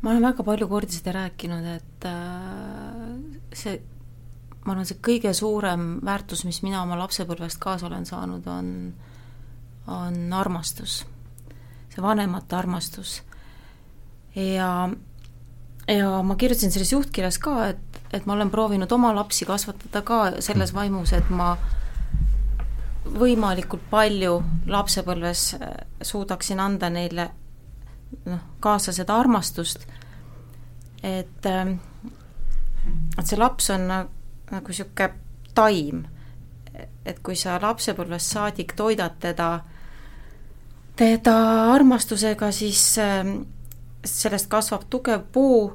ma 0.00 0.10
olen 0.10 0.22
väga 0.22 0.44
palju 0.46 0.68
kordi 0.70 0.94
seda 0.94 1.14
rääkinud, 1.16 1.64
et 1.76 2.06
äh, 2.06 3.14
see, 3.56 3.78
ma 4.64 4.74
arvan, 4.74 4.86
see 4.86 5.00
kõige 5.02 5.32
suurem 5.34 5.88
väärtus, 6.06 6.44
mis 6.46 6.60
mina 6.62 6.82
oma 6.84 6.98
lapsepõlvest 7.00 7.58
kaasa 7.62 7.88
olen 7.88 8.06
saanud, 8.06 8.46
on, 8.46 8.70
on 9.90 10.20
armastus. 10.38 11.00
see 11.88 12.04
vanemate 12.04 12.56
armastus. 12.56 13.22
ja, 14.34 14.70
ja 15.88 16.22
ma 16.22 16.36
kirjutasin 16.36 16.72
selles 16.72 16.92
juhtkirjas 16.92 17.40
ka, 17.42 17.56
et, 17.72 18.00
et 18.12 18.26
ma 18.26 18.36
olen 18.36 18.50
proovinud 18.54 18.92
oma 18.92 19.14
lapsi 19.16 19.48
kasvatada 19.48 20.02
ka 20.02 20.22
selles 20.44 20.74
vaimus, 20.74 21.12
et 21.12 21.30
ma 21.30 21.56
võimalikult 23.08 23.82
palju 23.90 24.38
lapsepõlves 24.68 25.54
suudaksin 26.04 26.60
anda 26.60 26.90
neile 26.92 27.30
noh, 28.24 28.40
kaasa 28.60 28.92
seda 28.92 29.16
armastust, 29.20 29.86
et 31.02 31.46
ähm, 31.46 31.78
et 33.18 33.26
see 33.26 33.38
laps 33.38 33.70
on 33.74 33.88
nagu 33.88 34.72
niisugune 34.72 35.10
taim, 35.56 36.04
et 37.04 37.18
kui 37.24 37.36
sa 37.36 37.58
lapsepõlvest 37.62 38.34
saadik 38.34 38.74
toidad 38.78 39.18
teda, 39.20 39.48
teda 40.96 41.36
armastusega, 41.74 42.50
siis 42.54 42.82
ähm, 43.02 43.40
sellest 44.04 44.48
kasvab 44.52 44.86
tugev 44.90 45.24
puu, 45.32 45.72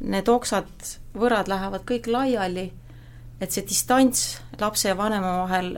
need 0.00 0.28
oksad, 0.28 0.70
võrad 1.16 1.48
lähevad 1.48 1.84
kõik 1.88 2.08
laiali, 2.12 2.70
et 3.40 3.52
see 3.52 3.66
distants 3.68 4.38
lapse 4.60 4.88
ja 4.88 4.96
vanema 4.96 5.42
vahel 5.42 5.76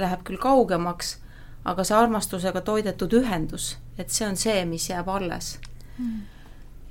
läheb 0.00 0.24
küll 0.26 0.40
kaugemaks, 0.40 1.18
aga 1.64 1.84
see 1.84 1.96
armastusega 1.96 2.60
toidetud 2.60 3.12
ühendus 3.22 3.74
et 3.98 4.10
see 4.10 4.26
on 4.26 4.36
see, 4.38 4.64
mis 4.68 4.88
jääb 4.90 5.08
alles. 5.08 5.58
Mm.. 5.98 6.22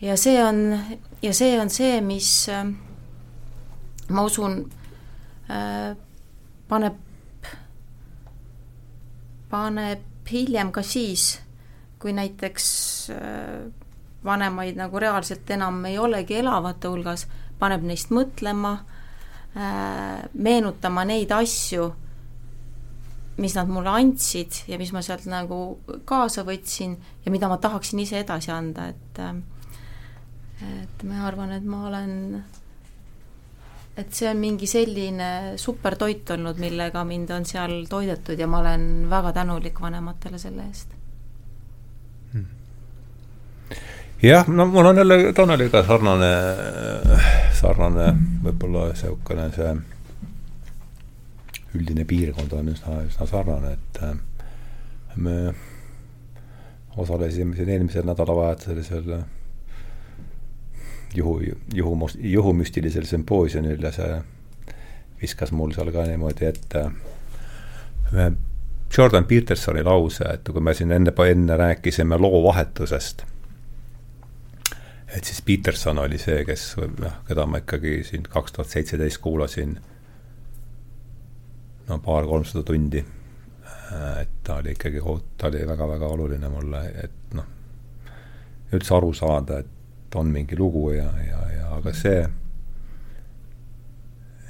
ja 0.02 0.18
see 0.18 0.40
on, 0.44 0.80
ja 1.22 1.34
see 1.36 1.60
on 1.60 1.70
see, 1.70 2.00
mis 2.02 2.30
äh, 2.50 2.66
ma 4.10 4.24
usun 4.24 4.62
äh,, 5.52 5.95
paneb, 6.68 7.00
paneb 9.52 10.32
hiljem 10.32 10.72
ka 10.72 10.84
siis, 10.88 11.41
kui 12.00 12.16
näiteks 12.16 12.68
äh, 13.12 13.66
vanemaid 14.24 14.80
nagu 14.80 15.00
reaalselt 15.00 15.50
enam 15.52 15.84
ei 15.86 16.00
olegi 16.00 16.40
elavate 16.40 16.88
hulgas, 16.88 17.28
paneb 17.60 17.84
neist 17.84 18.12
mõtlema, 18.16 18.78
äh, 19.58 20.24
meenutama 20.34 21.04
neid 21.08 21.36
asju, 21.36 21.91
mis 23.38 23.56
nad 23.58 23.70
mulle 23.70 23.90
andsid 23.90 24.64
ja 24.70 24.78
mis 24.78 24.92
ma 24.94 25.02
sealt 25.02 25.26
nagu 25.26 25.80
kaasa 26.06 26.44
võtsin 26.46 26.98
ja 27.26 27.32
mida 27.34 27.50
ma 27.50 27.58
tahaksin 27.58 28.04
ise 28.04 28.20
edasi 28.22 28.52
anda, 28.54 28.92
et 28.94 29.22
äh, 29.22 29.34
et 30.64 31.06
ma 31.08 31.26
arvan, 31.28 31.52
et 31.52 31.66
ma 31.66 31.88
olen, 31.90 32.14
et 33.98 34.16
see 34.16 34.30
on 34.30 34.40
mingi 34.42 34.70
selline 34.70 35.30
supertoit 35.60 36.30
olnud, 36.36 36.60
millega 36.62 37.04
mind 37.08 37.34
on 37.36 37.48
seal 37.48 37.84
toidetud 37.90 38.40
ja 38.40 38.48
ma 38.48 38.62
olen 38.64 39.08
väga 39.10 39.34
tänulik 39.40 39.82
vanematele 39.82 40.40
selle 40.42 40.68
eest 40.70 40.94
hmm. 42.34 42.46
jah, 44.24 44.48
no 44.48 44.68
mul 44.72 44.94
on 44.94 45.02
jälle 45.04 45.20
Taneliga 45.34 45.84
sarnane, 45.88 46.32
sarnane 47.60 48.14
võib-olla 48.46 48.92
niisugune 48.94 49.50
see 49.58 49.74
üldine 51.78 52.06
piirkond 52.06 52.54
on 52.54 52.74
üsna, 52.74 53.00
üsna 53.08 53.28
sarnane, 53.30 53.74
et 53.78 54.02
äh, 54.04 54.14
me 55.16 55.38
osalesime 56.98 57.56
siin 57.56 57.70
eelmisel 57.70 58.06
nädalavahetusel 58.06 58.84
seal 58.86 59.10
juhu, 61.16 61.40
juhu, 61.74 62.10
juhumüstilisel 62.20 63.06
sümpoosiumil 63.10 63.82
ja 63.82 63.91
see 63.95 64.16
viskas 65.22 65.54
mul 65.56 65.74
seal 65.74 65.91
ka 65.95 66.06
niimoodi 66.10 66.50
ette 66.50 66.88
ühe 68.14 68.32
Jordan 68.98 69.26
Petersoni 69.26 69.82
lause, 69.84 70.26
et 70.30 70.50
kui 70.54 70.62
me 70.62 70.74
siin 70.78 70.91
enne, 70.94 71.14
enne 71.30 71.56
rääkisime 71.58 72.18
loovahetusest, 72.22 73.24
et 75.18 75.24
siis 75.24 75.41
Peterson 75.41 75.98
oli 75.98 76.20
see, 76.22 76.44
kes 76.45 76.68
noh, 77.00 77.16
keda 77.28 77.48
ma 77.50 77.64
ikkagi 77.64 78.04
siin 78.06 78.28
kaks 78.30 78.54
tuhat 78.54 78.70
seitseteist 78.70 79.18
kuulasin 79.24 79.80
no 81.88 82.00
paar-kolmsada 82.00 82.64
tundi. 82.64 83.06
et 84.22 84.30
ta 84.44 84.56
oli 84.56 84.72
ikkagi, 84.72 85.02
ta 85.38 85.48
oli 85.48 85.68
väga-väga 85.68 86.08
oluline 86.08 86.50
mulle, 86.50 86.80
et 87.04 87.34
noh, 87.38 87.46
üldse 88.74 88.96
aru 88.96 89.12
saada, 89.14 89.60
et 89.60 90.16
on 90.16 90.32
mingi 90.34 90.58
lugu 90.58 90.90
ja, 90.92 91.10
ja, 91.28 91.42
ja 91.58 91.68
aga 91.76 91.94
see 91.94 92.24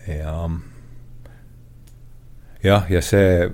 ja 0.08 0.38
jah, 2.64 2.88
ja 2.90 3.02
see, 3.02 3.50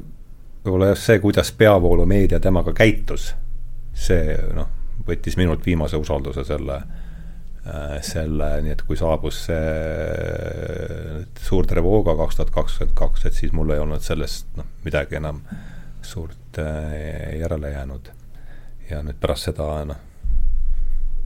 võib-olla 0.64 0.92
jah, 0.92 1.02
see, 1.02 1.20
kuidas 1.20 1.52
peavoolumeedia 1.58 2.40
temaga 2.40 2.74
käitus, 2.78 3.32
see 3.94 4.38
noh, 4.54 4.70
võttis 5.08 5.38
minult 5.42 5.66
viimase 5.66 5.98
usalduse 5.98 6.46
selle 6.46 6.78
äh, 6.78 6.84
Äh, 6.84 6.99
selle, 8.06 8.50
nii 8.64 8.74
et 8.74 8.82
kui 8.88 8.98
saabus 8.98 9.44
see 9.48 9.60
suur 11.44 11.68
Trevooga 11.70 12.16
kaks 12.20 12.40
tuhat 12.40 12.54
kakskümmend 12.56 12.96
kaks, 12.98 13.26
et 13.28 13.38
siis 13.38 13.54
mul 13.56 13.74
ei 13.74 13.82
olnud 13.82 14.04
sellest 14.04 14.50
noh, 14.58 14.68
midagi 14.86 15.20
enam 15.20 15.41
suurt 16.06 16.60
äh, 16.62 17.40
järele 17.40 17.74
jäänud. 17.74 18.06
ja 18.90 19.04
nüüd 19.06 19.20
pärast 19.22 19.50
seda 19.50 19.68
noh, 19.86 20.00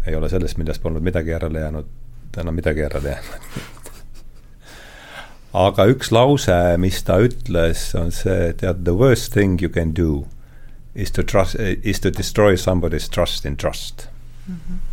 ei 0.06 0.16
ole 0.16 0.30
sellest, 0.30 0.58
millest 0.60 0.84
polnud 0.84 1.04
midagi 1.04 1.32
järele 1.32 1.60
jäänud, 1.64 1.88
enam 2.42 2.56
midagi 2.56 2.84
järele 2.84 3.16
jäänud 3.16 3.42
aga 5.66 5.88
üks 5.94 6.12
lause, 6.12 6.78
mis 6.78 7.04
ta 7.08 7.20
ütles, 7.24 7.92
on 7.96 8.12
see, 8.12 8.54
tead, 8.60 8.84
the 8.84 8.96
worst 8.98 9.32
thing 9.34 9.62
you 9.62 9.70
can 9.70 9.94
do 9.96 10.26
is 10.94 11.12
to 11.12 11.24
trust, 11.24 11.56
is 11.60 12.00
to 12.00 12.12
destroy 12.12 12.58
somebody's 12.58 13.10
trust 13.10 13.46
in 13.46 13.58
trust 13.58 14.08
mm. 14.48 14.56
-hmm 14.56 14.93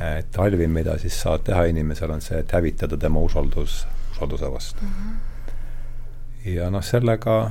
et 0.00 0.36
halvim, 0.36 0.70
mida 0.70 0.98
siis 1.00 1.16
saad 1.22 1.44
teha 1.46 1.64
inimesel, 1.70 2.10
on 2.12 2.20
see, 2.20 2.38
et 2.42 2.52
hävitada 2.52 2.98
tema 3.00 3.20
usaldus, 3.24 3.86
usalduse 4.12 4.50
vastu 4.52 4.84
mm. 4.84 4.90
-hmm. 4.90 6.50
ja 6.52 6.70
noh, 6.70 6.84
sellega 6.84 7.50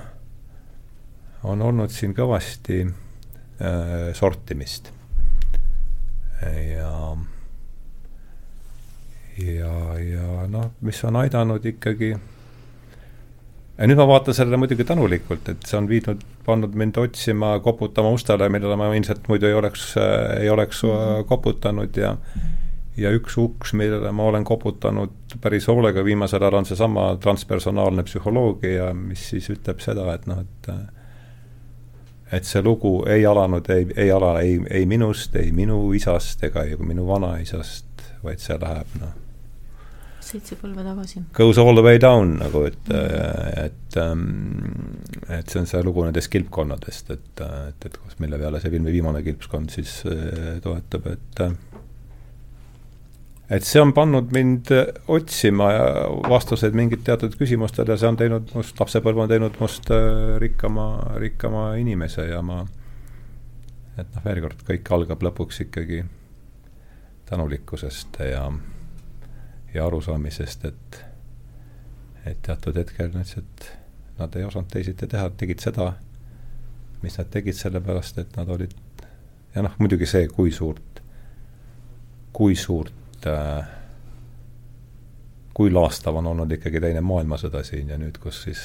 on 1.44 1.62
olnud 1.62 1.90
siin 1.90 2.14
kõvasti 2.14 2.82
äh, 2.86 4.14
sortimist. 4.14 4.92
ja, 6.46 7.18
ja, 9.38 10.00
ja 10.00 10.48
noh, 10.48 10.72
mis 10.82 11.04
on 11.04 11.16
aidanud 11.16 11.66
ikkagi 11.66 12.16
ja 13.78 13.88
nüüd 13.90 14.00
ma 14.00 14.08
vaatan 14.08 14.36
sellele 14.38 14.60
muidugi 14.62 14.86
tänulikult, 14.88 15.50
et 15.52 15.68
see 15.68 15.78
on 15.80 15.88
viinud, 15.90 16.22
pannud 16.46 16.76
mind 16.80 16.98
otsima, 17.02 17.56
koputama 17.64 18.14
ustele, 18.16 18.50
millele 18.52 18.78
ma 18.80 18.92
ilmselt 18.96 19.28
muidu 19.32 19.50
ei 19.50 19.58
oleks, 19.58 19.94
ei 20.40 20.50
oleks 20.50 20.84
mhm. 20.88 21.26
koputanud 21.32 21.98
ja 22.00 22.16
ja 22.96 23.12
üks 23.12 23.36
uks, 23.36 23.74
millele 23.76 24.12
ma 24.16 24.30
olen 24.30 24.46
koputanud 24.48 25.36
päris 25.44 25.68
hoolega 25.68 26.04
viimasel 26.06 26.44
ajal, 26.44 26.62
on 26.62 26.68
seesama 26.70 27.10
transpersonaalne 27.20 28.06
psühholoogia, 28.08 28.94
mis 28.96 29.26
siis 29.34 29.50
ütleb 29.52 29.84
seda, 29.84 30.14
et 30.14 30.30
noh, 30.32 30.46
et 30.46 30.72
et 32.36 32.48
see 32.48 32.64
lugu 32.64 33.02
ei 33.12 33.26
alanud, 33.28 33.68
ei, 33.70 33.86
ei 34.00 34.10
ala 34.12 34.40
ei, 34.42 34.56
ei 34.72 34.88
minust, 34.90 35.36
ei 35.36 35.52
minu 35.52 35.78
isast 35.94 36.44
ega 36.48 36.64
minu 36.80 37.06
vanaisast, 37.08 38.08
vaid 38.24 38.42
see 38.42 38.58
läheb 38.64 38.98
noh 39.04 39.25
seitse 40.26 40.58
põlve 40.60 40.84
tagasi. 40.86 41.22
Goes 41.38 41.60
all 41.62 41.78
the 41.78 41.84
way 41.86 42.00
down 42.02 42.38
nagu, 42.42 42.66
et 42.70 42.92
mm., 42.92 43.46
et, 43.66 43.98
ähm, 44.02 44.26
et 45.30 45.50
see 45.50 45.62
on 45.62 45.70
see 45.70 45.84
lugu 45.86 46.04
nendest 46.06 46.32
kilpkonnadest, 46.34 47.14
et, 47.16 47.46
et, 47.46 47.88
et 47.90 47.98
kus, 48.02 48.18
mille 48.24 48.40
peale 48.42 48.62
see 48.62 48.74
filmi 48.74 48.94
viimane 48.94 49.24
kilpkond 49.26 49.74
siis 49.74 50.02
äh, 50.10 50.58
toetab, 50.64 51.10
et 51.14 51.44
et 53.56 53.66
see 53.66 53.82
on 53.82 53.92
pannud 53.94 54.32
mind 54.34 54.72
otsima 55.14 55.70
vastuseid 56.26 56.74
mingit 56.78 57.04
teatud 57.06 57.36
küsimustele 57.38 57.94
ja 57.94 58.00
see 58.02 58.10
on 58.10 58.18
teinud 58.18 58.54
must, 58.58 58.80
lapsepõlv 58.82 59.26
on 59.26 59.32
teinud 59.32 59.60
must 59.62 59.92
äh, 59.94 60.36
rikkama, 60.42 60.88
rikkama 61.22 61.68
inimese 61.82 62.26
ja 62.32 62.42
ma, 62.46 62.64
et 63.96 64.08
noh, 64.08 64.24
veel 64.26 64.42
kord, 64.48 64.66
kõik 64.68 64.94
algab 64.98 65.28
lõpuks 65.30 65.62
ikkagi 65.68 66.02
tänulikkusest 67.30 68.20
ja 68.26 68.48
ja 69.76 69.86
arusaamisest, 69.86 70.66
et, 70.66 71.00
et 72.26 72.42
teatud 72.46 72.78
hetkel 72.80 73.12
nad 73.14 73.38
et 73.38 73.72
nad 74.20 74.36
ei 74.36 74.46
osanud 74.48 74.72
teisiti 74.72 75.08
teha, 75.12 75.30
tegid 75.38 75.60
seda, 75.64 75.92
mis 77.02 77.18
nad 77.20 77.32
tegid, 77.32 77.58
sellepärast 77.58 78.22
et 78.24 78.38
nad 78.40 78.50
olid, 78.50 78.76
ja 79.56 79.64
noh, 79.66 79.76
muidugi 79.80 80.08
see, 80.08 80.30
kui 80.32 80.54
suurt, 80.56 81.02
kui 82.36 82.56
suurt 82.60 83.28
äh, 83.28 83.76
kui 85.56 85.72
laastav 85.72 86.16
on 86.20 86.28
olnud 86.34 86.52
ikkagi 86.52 86.82
Teine 86.84 87.02
maailmasõda 87.02 87.62
siin 87.64 87.94
ja 87.94 87.98
nüüd, 88.00 88.18
kus 88.20 88.42
siis 88.44 88.64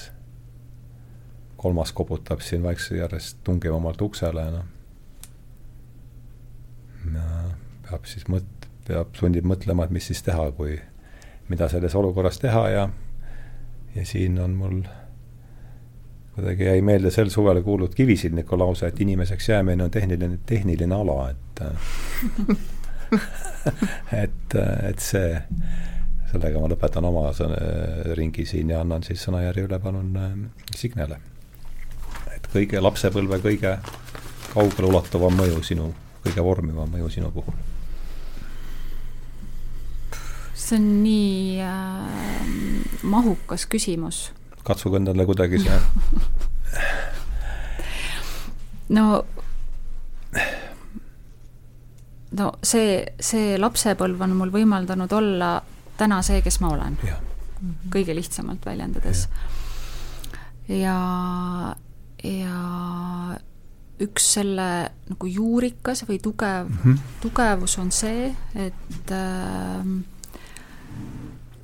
kolmas 1.60 1.92
koputab 1.94 2.42
siin 2.42 2.64
vaikselt 2.64 2.98
järjest 2.98 3.38
tungivamalt 3.46 4.02
uksele, 4.02 4.46
noh. 4.56 4.64
peab 7.86 8.08
siis 8.10 8.26
mõt-, 8.32 8.66
peab, 8.88 9.14
sundib 9.14 9.46
mõtlema, 9.46 9.86
et 9.86 9.94
mis 9.94 10.10
siis 10.10 10.22
teha, 10.26 10.48
kui 10.56 10.80
mida 11.50 11.68
selles 11.68 11.94
olukorras 11.98 12.38
teha 12.38 12.64
ja, 12.70 12.88
ja 13.94 14.06
siin 14.06 14.38
on 14.38 14.50
mul 14.54 14.82
kuidagi 16.34 16.64
jäi 16.64 16.82
meelde 16.82 17.10
sel 17.10 17.30
suvel 17.30 17.62
kuuldud 17.62 17.94
Kivisilniku 17.94 18.58
lause, 18.58 18.86
et 18.86 19.00
inimeseks 19.00 19.48
jäämine 19.48 19.84
on 19.84 19.90
tehniline, 19.90 20.38
tehniline 20.46 20.94
ala, 20.94 21.30
et 21.30 21.62
et, 24.24 24.54
et 24.88 25.02
see, 25.02 25.40
sellega 26.30 26.62
ma 26.62 26.70
lõpetan 26.70 27.08
oma 27.10 27.26
sõna, 27.34 27.58
ringi 28.14 28.46
siin 28.46 28.70
ja 28.70 28.84
annan 28.84 29.02
siis 29.02 29.26
sõnajärje 29.26 29.66
üle 29.66 29.80
palun 29.82 30.14
äh, 30.16 30.30
Signele. 30.76 31.18
et 32.36 32.46
kõige, 32.54 32.80
lapsepõlve 32.80 33.42
kõige 33.42 33.76
kaugeleulatuvam 34.54 35.36
mõju 35.42 35.62
sinu, 35.66 35.90
kõige 36.22 36.46
vormivam 36.46 36.94
mõju 36.94 37.10
sinu 37.18 37.34
puhul 37.34 37.58
see 40.70 40.78
on 40.78 41.02
nii 41.02 41.58
äh, 41.66 41.74
mahukas 43.02 43.66
küsimus. 43.66 44.30
katsuge 44.62 44.96
endale 45.00 45.26
kuidagi 45.26 45.58
see 45.64 45.78
no 48.96 49.24
no 52.38 52.52
see, 52.62 53.02
see 53.20 53.58
lapsepõlv 53.58 54.22
on 54.26 54.36
mul 54.38 54.52
võimaldanud 54.54 55.12
olla 55.16 55.50
täna 56.00 56.20
see, 56.24 56.40
kes 56.44 56.60
ma 56.62 56.72
olen. 56.76 56.96
kõige 57.92 58.14
lihtsamalt 58.16 58.64
väljendades. 58.64 59.26
ja, 60.68 60.96
ja 62.24 62.60
üks 64.00 64.30
selle 64.38 64.70
nagu 65.10 65.28
juurikas 65.28 66.06
või 66.08 66.22
tugev 66.22 66.70
mm, 66.70 66.78
-hmm. 66.84 67.02
tugevus 67.20 67.76
on 67.82 67.90
see, 67.92 68.30
et 68.54 69.12
äh, 69.12 69.84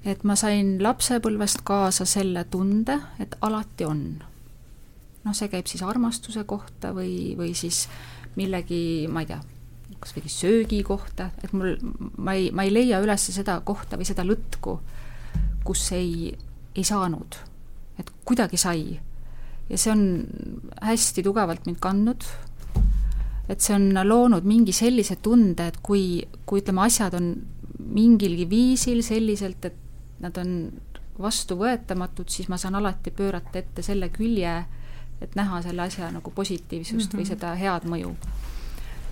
et 0.07 0.23
ma 0.27 0.37
sain 0.39 0.77
lapsepõlvest 0.83 1.65
kaasa 1.67 2.07
selle 2.09 2.45
tunde, 2.51 2.99
et 3.23 3.35
alati 3.43 3.87
on. 3.89 4.03
noh, 5.27 5.35
see 5.35 5.51
käib 5.51 5.67
siis 5.67 5.83
armastuse 5.83 6.45
kohta 6.47 6.93
või, 6.95 7.35
või 7.39 7.51
siis 7.59 7.89
millegi, 8.39 9.09
ma 9.11 9.25
ei 9.25 9.31
tea, 9.33 9.41
kas 9.99 10.15
või 10.15 10.31
söögi 10.31 10.83
kohta, 10.87 11.33
et 11.43 11.55
mul, 11.57 11.75
ma 12.23 12.37
ei, 12.39 12.53
ma 12.55 12.67
ei 12.67 12.71
leia 12.71 13.01
üles 13.03 13.27
seda 13.35 13.59
kohta 13.67 13.99
või 13.99 14.07
seda 14.07 14.23
lõtku, 14.27 14.77
kus 15.67 15.89
ei, 15.97 16.31
ei 16.77 16.85
saanud. 16.87 17.43
et 17.99 18.11
kuidagi 18.29 18.57
sai. 18.61 19.01
ja 19.69 19.79
see 19.79 19.91
on 19.91 20.03
hästi 20.85 21.25
tugevalt 21.27 21.67
mind 21.67 21.81
kandnud, 21.83 22.27
et 23.49 23.61
see 23.61 23.75
on 23.75 23.91
loonud 24.07 24.47
mingi 24.47 24.73
sellise 24.73 25.17
tunde, 25.17 25.67
et 25.67 25.81
kui, 25.83 26.23
kui 26.47 26.63
ütleme, 26.63 26.85
asjad 26.87 27.15
on 27.19 27.33
mingilgi 27.79 28.47
viisil 28.51 29.03
selliselt, 29.03 29.65
et 29.65 29.86
nad 30.21 30.37
on 30.37 30.73
vastuvõetamatud, 31.23 32.29
siis 32.29 32.49
ma 32.49 32.57
saan 32.57 32.75
alati 32.75 33.11
pöörata 33.11 33.59
ette 33.59 33.83
selle 33.83 34.09
külje, 34.13 34.65
et 35.21 35.37
näha 35.37 35.63
selle 35.65 35.87
asja 35.87 36.11
nagu 36.13 36.31
positiivsust 36.31 36.95
mm 36.95 37.01
-hmm. 37.01 37.17
või 37.17 37.25
mhm. 37.25 37.29
seda 37.29 37.55
head 37.55 37.85
mõju. 37.85 38.15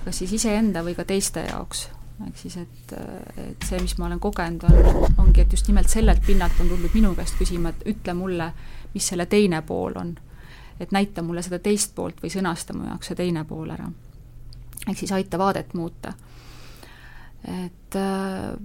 kas 0.04 0.18
siis 0.18 0.32
iseenda 0.32 0.82
või 0.84 0.94
ka 0.94 1.04
teiste 1.04 1.40
jaoks. 1.40 1.88
ehk 2.26 2.36
siis, 2.36 2.56
et, 2.56 2.92
et 3.36 3.64
see, 3.68 3.80
mis 3.80 3.98
ma 3.98 4.06
olen 4.06 4.20
kogenud, 4.20 4.62
on, 4.62 5.14
ongi, 5.18 5.40
et 5.40 5.52
just 5.52 5.68
nimelt 5.68 5.88
sellelt 5.88 6.26
pinnalt 6.26 6.60
on 6.60 6.68
tulnud 6.68 6.90
minu 6.94 7.14
käest 7.14 7.34
küsima, 7.38 7.68
et 7.68 7.82
ütle 7.86 8.14
mulle, 8.14 8.52
mis 8.94 9.08
selle 9.08 9.26
teine 9.26 9.62
pool 9.62 9.92
on. 9.96 10.14
et 10.80 10.92
näita 10.92 11.22
mulle 11.22 11.42
seda 11.42 11.58
teist 11.58 11.94
poolt 11.94 12.22
või 12.22 12.30
sõnasta 12.30 12.74
mu 12.74 12.86
jaoks 12.86 13.06
see 13.06 13.16
teine 13.16 13.44
pool 13.44 13.70
ära. 13.70 13.90
ehk 14.88 14.98
siis 14.98 15.12
aita 15.12 15.38
vaadet 15.38 15.74
muuta. 15.74 16.12
et 17.44 17.96
äh, 17.96 18.58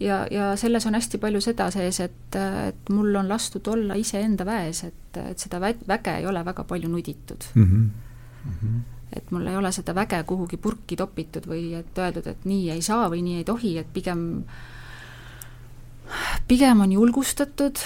ja, 0.00 0.26
ja 0.30 0.56
selles 0.56 0.86
on 0.86 0.94
hästi 0.94 1.18
palju 1.22 1.40
seda 1.42 1.70
sees, 1.74 2.00
et, 2.04 2.36
et 2.38 2.92
mul 2.94 3.14
on 3.18 3.28
lastud 3.28 3.66
olla 3.72 3.96
iseenda 3.98 4.46
väes, 4.46 4.84
et, 4.88 5.20
et 5.22 5.38
seda 5.38 5.60
vä-, 5.62 5.78
väge 5.88 6.18
ei 6.20 6.26
ole 6.26 6.44
väga 6.46 6.64
palju 6.64 6.88
nuditud 6.88 7.48
mm. 7.54 7.64
-hmm. 7.64 7.88
Mm 8.48 8.54
-hmm. 8.62 8.80
et 9.12 9.30
mul 9.30 9.46
ei 9.46 9.56
ole 9.56 9.72
seda 9.72 9.94
väge 9.94 10.22
kuhugi 10.22 10.56
purki 10.56 10.96
topitud 10.96 11.46
või 11.46 11.74
et 11.78 11.98
öeldud, 11.98 12.26
et 12.26 12.44
nii 12.44 12.70
ei 12.70 12.82
saa 12.82 13.08
või 13.10 13.22
nii 13.22 13.36
ei 13.36 13.44
tohi, 13.44 13.78
et 13.78 13.92
pigem, 13.92 14.44
pigem 16.48 16.80
on 16.80 16.92
julgustatud 16.92 17.78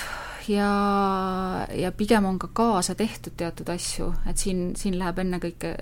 ja, 0.48 1.66
ja 1.74 1.93
pigem 1.93 2.24
on 2.24 2.39
ka 2.39 2.48
kaasa 2.52 2.94
tehtud 2.94 3.32
teatud 3.36 3.68
asju, 3.68 4.14
et 4.26 4.39
siin, 4.39 4.76
siin 4.76 4.98
läheb 4.98 5.18
ennekõike 5.18 5.76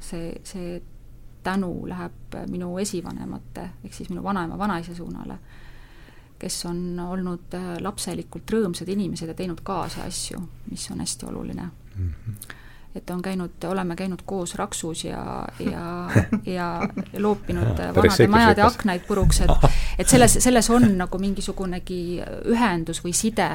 see, 0.00 0.40
see 0.44 0.82
tänu 1.42 1.72
läheb 1.88 2.38
minu 2.50 2.76
esivanemate, 2.78 3.70
ehk 3.84 3.94
siis 3.94 4.10
minu 4.10 4.22
vanaema, 4.22 4.58
vanaisa 4.58 4.94
suunale, 4.94 5.38
kes 6.38 6.64
on 6.66 6.98
olnud 7.00 7.54
äh, 7.54 7.74
lapselikult 7.80 8.50
rõõmsad 8.50 8.88
inimesed 8.88 9.28
ja 9.28 9.36
teinud 9.36 9.60
kaasa 9.62 10.06
asju, 10.08 10.40
mis 10.70 10.88
on 10.90 11.04
hästi 11.04 11.30
oluline. 11.32 11.70
Mm. 11.96 12.14
-hmm 12.14 12.58
et 12.94 13.10
on 13.10 13.22
käinud, 13.22 13.64
oleme 13.64 13.96
käinud 13.96 14.22
koos 14.26 14.54
Raksus 14.54 15.04
ja, 15.04 15.44
ja, 15.60 16.10
ja 16.56 16.88
loopinud 17.18 17.78
vanade 17.96 18.26
majade 18.26 18.62
aknaid 18.62 19.06
puruks, 19.06 19.40
et 19.40 19.70
et 19.98 20.08
selles, 20.08 20.38
selles 20.42 20.70
on 20.70 20.86
nagu 20.98 21.18
mingisugunegi 21.18 22.20
ühendus 22.50 23.02
või 23.04 23.12
side 23.14 23.48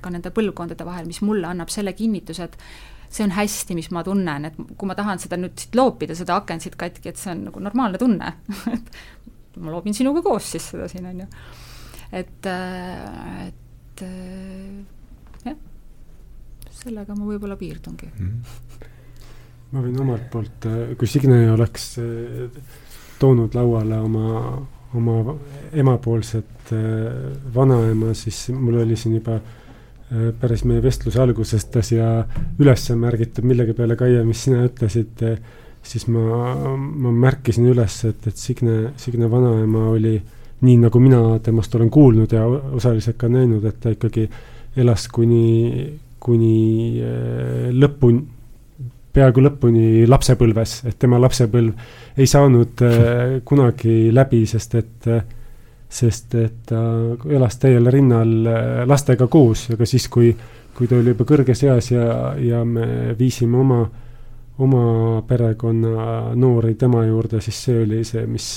ka 0.00 0.10
nende 0.10 0.32
põlvkondade 0.34 0.84
vahel, 0.84 1.06
mis 1.06 1.22
mulle 1.22 1.46
annab 1.48 1.72
selle 1.72 1.92
kinnituse, 1.96 2.44
et 2.44 2.58
see 3.12 3.26
on 3.26 3.34
hästi, 3.36 3.76
mis 3.76 3.90
ma 3.92 4.02
tunnen, 4.06 4.48
et 4.48 4.56
kui 4.78 4.88
ma 4.88 4.96
tahan 4.96 5.20
seda 5.20 5.38
nüüd 5.40 5.56
siit 5.60 5.76
loopida, 5.76 6.16
seda 6.16 6.38
akent 6.40 6.64
siit 6.64 6.78
katki, 6.80 7.12
et 7.12 7.20
see 7.20 7.32
on 7.34 7.46
nagu 7.50 7.62
normaalne 7.62 8.00
tunne. 8.00 8.32
Et 9.52 9.60
ma 9.60 9.68
loobin 9.68 9.92
sinuga 9.92 10.22
koos 10.24 10.46
siis 10.54 10.64
seda 10.70 10.86
siin, 10.88 11.04
on 11.10 11.18
ju. 11.20 11.26
et, 12.16 12.46
et 12.48 14.04
jah, 15.44 15.58
sellega 16.78 17.12
ma 17.12 17.26
võib-olla 17.28 17.58
piirdungi. 17.60 18.08
Mm.. 18.16 18.38
ma 19.74 19.82
võin 19.84 20.00
omalt 20.06 20.24
poolt, 20.32 20.70
kui 20.96 21.10
Signe 21.10 21.42
oleks 21.52 21.84
toonud 23.20 23.52
lauale 23.60 24.00
oma, 24.00 24.40
oma 24.96 25.36
emapoolset 25.84 26.72
vanaema, 27.52 28.16
siis 28.16 28.46
mul 28.56 28.80
oli 28.86 28.96
siin 28.96 29.20
juba 29.20 29.36
äh, 29.36 29.52
Äh, 29.52 29.61
päris 30.40 30.64
meie 30.68 30.82
vestluse 30.84 31.20
algusest 31.22 31.78
siia 31.86 32.08
üles 32.60 32.84
märgitud 32.98 33.46
millegi 33.48 33.74
peale, 33.76 33.96
Kaie, 33.96 34.22
mis 34.26 34.44
sina 34.46 34.62
ütlesid, 34.66 35.24
äh, 35.24 35.38
siis 35.82 36.06
ma, 36.12 36.52
ma 36.76 37.12
märkisin 37.24 37.70
üles, 37.72 37.98
et, 38.08 38.26
et 38.28 38.38
Signe, 38.38 38.92
Signe 39.00 39.30
vanaema 39.30 39.88
oli 39.94 40.16
nii, 40.62 40.76
nagu 40.84 41.00
mina 41.02 41.22
temast 41.42 41.74
olen 41.74 41.90
kuulnud 41.90 42.32
ja 42.32 42.44
osaliselt 42.46 43.18
ka 43.18 43.30
näinud, 43.32 43.64
et 43.66 43.80
ta 43.82 43.94
ikkagi 43.94 44.28
elas 44.82 45.08
kuni, 45.12 45.88
kuni 46.22 46.54
äh, 47.02 47.68
lõpuni, 47.72 48.22
peaaegu 49.12 49.42
lõpuni 49.44 50.06
lapsepõlves, 50.08 50.78
et 50.88 50.96
tema 51.00 51.18
lapsepõlv 51.20 52.16
ei 52.16 52.28
saanud 52.28 52.80
kunagi 53.44 53.96
läbi, 54.14 54.46
sest 54.48 54.76
et 54.80 55.08
äh, 55.12 55.24
sest 55.92 56.34
et 56.40 56.62
ta 56.70 56.80
elas 57.30 57.58
täiel 57.60 57.90
rinnal 57.92 58.32
äh, 58.48 58.70
lastega 58.88 59.28
koos, 59.32 59.66
aga 59.74 59.86
siis, 59.88 60.08
kui, 60.12 60.30
kui 60.76 60.88
ta 60.88 60.96
oli 60.98 61.12
juba 61.12 61.26
kõrges 61.28 61.64
eas 61.66 61.90
ja, 61.92 62.06
ja 62.40 62.62
me 62.64 63.12
viisime 63.18 63.60
oma, 63.60 63.82
oma 64.64 64.86
perekonna 65.28 66.32
noori 66.38 66.74
tema 66.80 67.04
juurde, 67.08 67.42
siis 67.44 67.60
see 67.66 67.82
oli 67.84 68.00
see, 68.08 68.24
mis, 68.30 68.48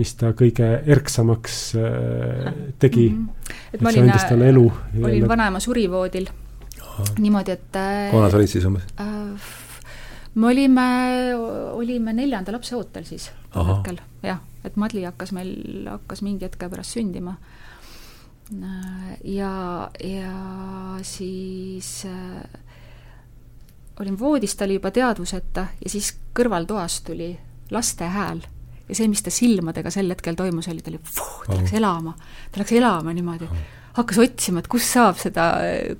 mis 0.00 0.14
ta 0.16 0.32
kõige 0.38 0.70
erksamaks 0.96 1.60
äh, 1.76 2.50
tegi 2.78 3.10
mm. 3.10 3.20
-hmm. 3.20 3.52
et, 3.68 3.78
et 3.78 3.84
ma 3.84 3.92
olin, 3.92 4.10
olin 4.40 5.12
jälle... 5.12 5.28
vanaema 5.28 5.60
surivoodil 5.60 6.32
niimoodi, 7.20 7.52
et 7.52 7.76
äh, 7.76 8.10
kunas 8.10 8.34
olid 8.34 8.48
siis 8.48 8.64
umbes 8.64 8.88
äh,? 9.00 9.54
me 10.34 10.46
olime, 10.46 10.88
olime 11.72 12.12
neljanda 12.12 12.52
lapse 12.52 12.76
ootel 12.76 13.04
siis 13.04 13.30
hetkel, 13.56 14.00
jah 14.22 14.40
et 14.66 14.76
Madli 14.80 15.04
hakkas 15.06 15.32
meil, 15.36 15.86
hakkas 15.88 16.22
mingi 16.26 16.46
hetke 16.46 16.68
pärast 16.72 16.96
sündima. 16.96 17.36
ja, 19.24 19.90
ja 20.04 20.34
siis 21.02 22.04
äh, 22.06 22.60
olin 24.00 24.18
voodis, 24.18 24.54
ta 24.56 24.64
oli 24.64 24.76
juba 24.78 24.90
teadvuseta 24.94 25.66
ja 25.82 25.90
siis 25.90 26.12
kõrvaltoas 26.36 27.00
tuli 27.06 27.32
laste 27.70 28.08
hääl. 28.12 28.44
Ja 28.86 28.94
see, 28.94 29.08
mis 29.10 29.22
ta 29.26 29.32
silmadega 29.34 29.90
sel 29.90 30.12
hetkel 30.12 30.36
toimus, 30.38 30.68
oli, 30.70 30.82
ta 30.84 30.92
oli, 30.92 31.00
ta 31.02 31.56
läks 31.56 31.72
elama, 31.74 32.12
ta 32.54 32.62
läks 32.62 32.74
elama 32.76 33.14
niimoodi, 33.16 33.48
hakkas 33.96 34.20
otsima, 34.22 34.62
et 34.62 34.68
kus 34.70 34.86
saab 34.92 35.18
seda, 35.18 35.48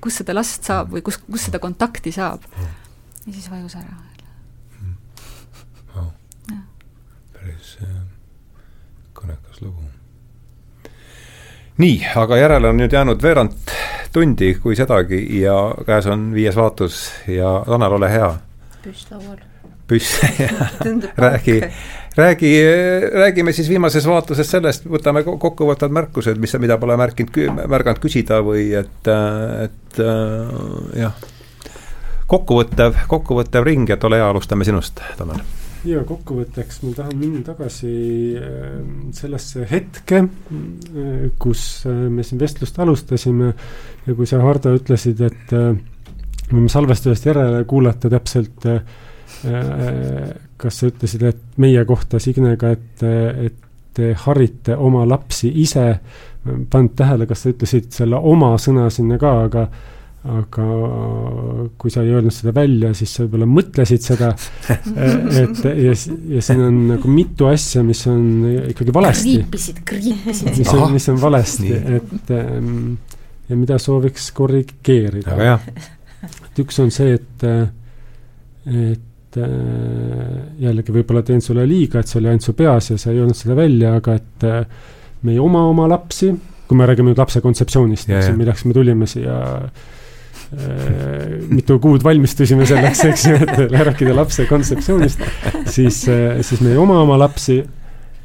kus 0.02 0.20
seda 0.22 0.36
last 0.36 0.68
saab 0.68 0.94
või 0.94 1.02
kus, 1.06 1.18
kus 1.26 1.48
seda 1.48 1.58
kontakti 1.62 2.14
saab. 2.14 2.46
ja 3.26 3.32
siis 3.32 3.50
vajus 3.50 3.74
ära. 3.80 3.96
Päris 7.32 7.76
kõnekas 9.56 9.62
lugu. 9.62 9.82
nii, 11.78 12.06
aga 12.16 12.36
järele 12.36 12.68
on 12.68 12.78
nüüd 12.80 12.92
jäänud 12.92 13.22
veerand 13.22 13.52
tundi, 14.12 14.54
kui 14.60 14.76
sedagi, 14.76 15.40
ja 15.40 15.74
käes 15.86 16.06
on 16.06 16.32
viies 16.34 16.56
vaatus 16.56 17.12
ja 17.28 17.62
Tanel, 17.66 17.92
ole 17.92 18.10
hea. 18.10 18.34
püss 18.82 19.10
laual. 19.10 19.38
püss, 19.86 20.20
räägi, 21.24 21.60
räägi, 22.16 22.52
räägime 23.12 23.52
siis 23.52 23.68
viimases 23.68 24.06
vaatuses 24.06 24.50
sellest, 24.50 24.86
võtame 24.86 25.22
kokkuvõtvad 25.22 25.92
märkused, 25.92 26.38
mis, 26.38 26.56
mida 26.58 26.78
pole 26.78 26.96
märkinud, 26.96 27.60
märganud 27.68 28.00
küsida 28.00 28.40
või 28.42 28.72
et, 28.74 29.12
et 29.64 30.00
jah, 30.96 31.14
kokkuvõttev, 32.26 33.04
kokkuvõttev 33.06 33.64
ring, 33.64 33.90
et 33.90 34.04
ole 34.04 34.18
hea, 34.18 34.32
alustame 34.32 34.64
sinust, 34.64 35.04
Tanel 35.18 35.44
ja 35.86 36.02
kokkuvõtteks 36.06 36.80
ma 36.84 36.92
tahan 36.96 37.18
minna 37.20 37.42
tagasi 37.46 37.90
ähm, 38.40 39.10
sellesse 39.16 39.66
hetke, 39.70 40.22
äh, 40.26 41.26
kus 41.42 41.62
äh, 41.88 42.06
me 42.12 42.24
siin 42.26 42.40
vestlust 42.40 42.78
alustasime 42.82 43.52
ja 44.06 44.16
kui 44.16 44.28
sa, 44.28 44.40
Hardo, 44.44 44.74
ütlesid, 44.76 45.22
et 45.26 45.54
äh, 45.56 45.72
me 46.50 46.58
võime 46.58 46.72
salvestusest 46.72 47.26
järele 47.26 47.64
kuulata 47.66 48.10
täpselt, 48.12 48.66
kas 50.56 50.78
sa 50.78 50.88
ütlesid, 50.88 51.24
et 51.26 51.40
meie 51.60 51.82
kohta 51.84 52.20
Signega, 52.22 52.70
et, 52.76 53.02
et 53.02 53.58
te 53.96 54.12
harite 54.22 54.76
oma 54.78 55.02
lapsi 55.08 55.50
ise, 55.62 55.88
pannud 56.70 56.94
tähele, 56.96 57.26
kas 57.26 57.42
sa 57.42 57.50
ütlesid 57.50 57.90
selle 57.94 58.20
oma 58.30 58.52
sõna 58.62 58.86
sinna 58.94 59.18
ka, 59.20 59.32
aga 59.48 59.66
aga 60.26 60.66
kui 61.78 61.92
sa 61.92 62.02
ei 62.02 62.12
öelnud 62.14 62.34
seda 62.34 62.52
välja, 62.56 62.92
siis 62.98 63.12
sa 63.14 63.24
võib-olla 63.24 63.46
mõtlesid 63.50 64.02
seda, 64.04 64.32
et 65.42 65.60
ja, 65.64 65.94
ja 66.36 66.44
siin 66.44 66.62
on 66.66 66.80
nagu 66.92 67.10
mitu 67.12 67.48
asja, 67.50 67.84
mis 67.86 68.02
on 68.10 68.24
ikkagi 68.72 68.94
valesti. 68.94 69.36
kriipisid, 69.38 69.82
kriipisid. 69.86 70.52
mis 70.58 70.72
on, 70.74 70.86
mis 70.94 71.08
on 71.12 71.20
valesti, 71.22 71.72
et 72.00 72.32
ähm, 72.34 72.96
ja 73.48 73.58
mida 73.58 73.78
sooviks 73.82 74.30
korrigeerida. 74.36 75.58
et 76.26 76.62
üks 76.62 76.80
on 76.82 76.90
see, 76.94 77.14
et, 77.20 77.46
et 78.66 79.40
äh, 79.40 80.36
jällegi 80.66 80.94
võib-olla 80.94 81.22
teen 81.26 81.44
sulle 81.44 81.66
liiga, 81.68 82.02
et 82.02 82.10
see 82.10 82.20
oli 82.22 82.32
ainult 82.32 82.46
su 82.46 82.56
peas 82.58 82.90
ja 82.92 82.98
sa 83.00 83.12
ei 83.12 83.22
öelnud 83.22 83.38
seda 83.38 83.58
välja, 83.58 83.94
aga 84.00 84.18
et 84.18 84.46
äh, 84.48 84.62
me 85.22 85.36
ei 85.36 85.42
oma 85.42 85.66
oma 85.70 85.86
lapsi, 85.90 86.32
kui 86.66 86.78
me 86.78 86.88
räägime 86.88 87.12
nüüd 87.12 87.20
lapse 87.20 87.42
kontseptsioonist, 87.44 88.10
milleks 88.34 88.66
me 88.66 88.74
tulime 88.74 89.06
siia 89.10 89.36
mitu 91.50 91.78
kuud 91.82 92.04
valmistusime 92.06 92.66
selleks, 92.68 93.02
eks 93.08 93.24
ju, 93.26 93.38
et 93.42 93.72
rääkida 93.72 94.14
lapse 94.14 94.46
kontseptsioonist, 94.46 95.22
siis, 95.70 96.04
siis 96.06 96.62
me 96.62 96.70
ei 96.74 96.78
oma 96.80 97.00
oma 97.02 97.18
lapsi. 97.18 97.60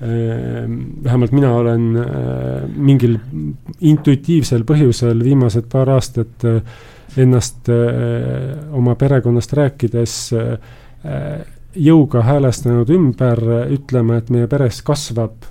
Vähemalt 0.01 1.33
mina 1.33 1.51
olen 1.59 1.83
mingil 2.73 3.19
intuitiivsel 3.85 4.63
põhjusel 4.65 5.21
viimased 5.21 5.67
paar 5.69 5.91
aastat 5.93 6.45
ennast 7.21 7.69
oma 7.69 8.95
perekonnast 8.97 9.53
rääkides 9.57 10.15
jõuga 11.77 12.25
häälestanud 12.25 12.89
ümber 12.97 13.43
ütlema, 13.77 14.17
et 14.17 14.33
meie 14.33 14.49
peres 14.49 14.81
kasvab 14.85 15.45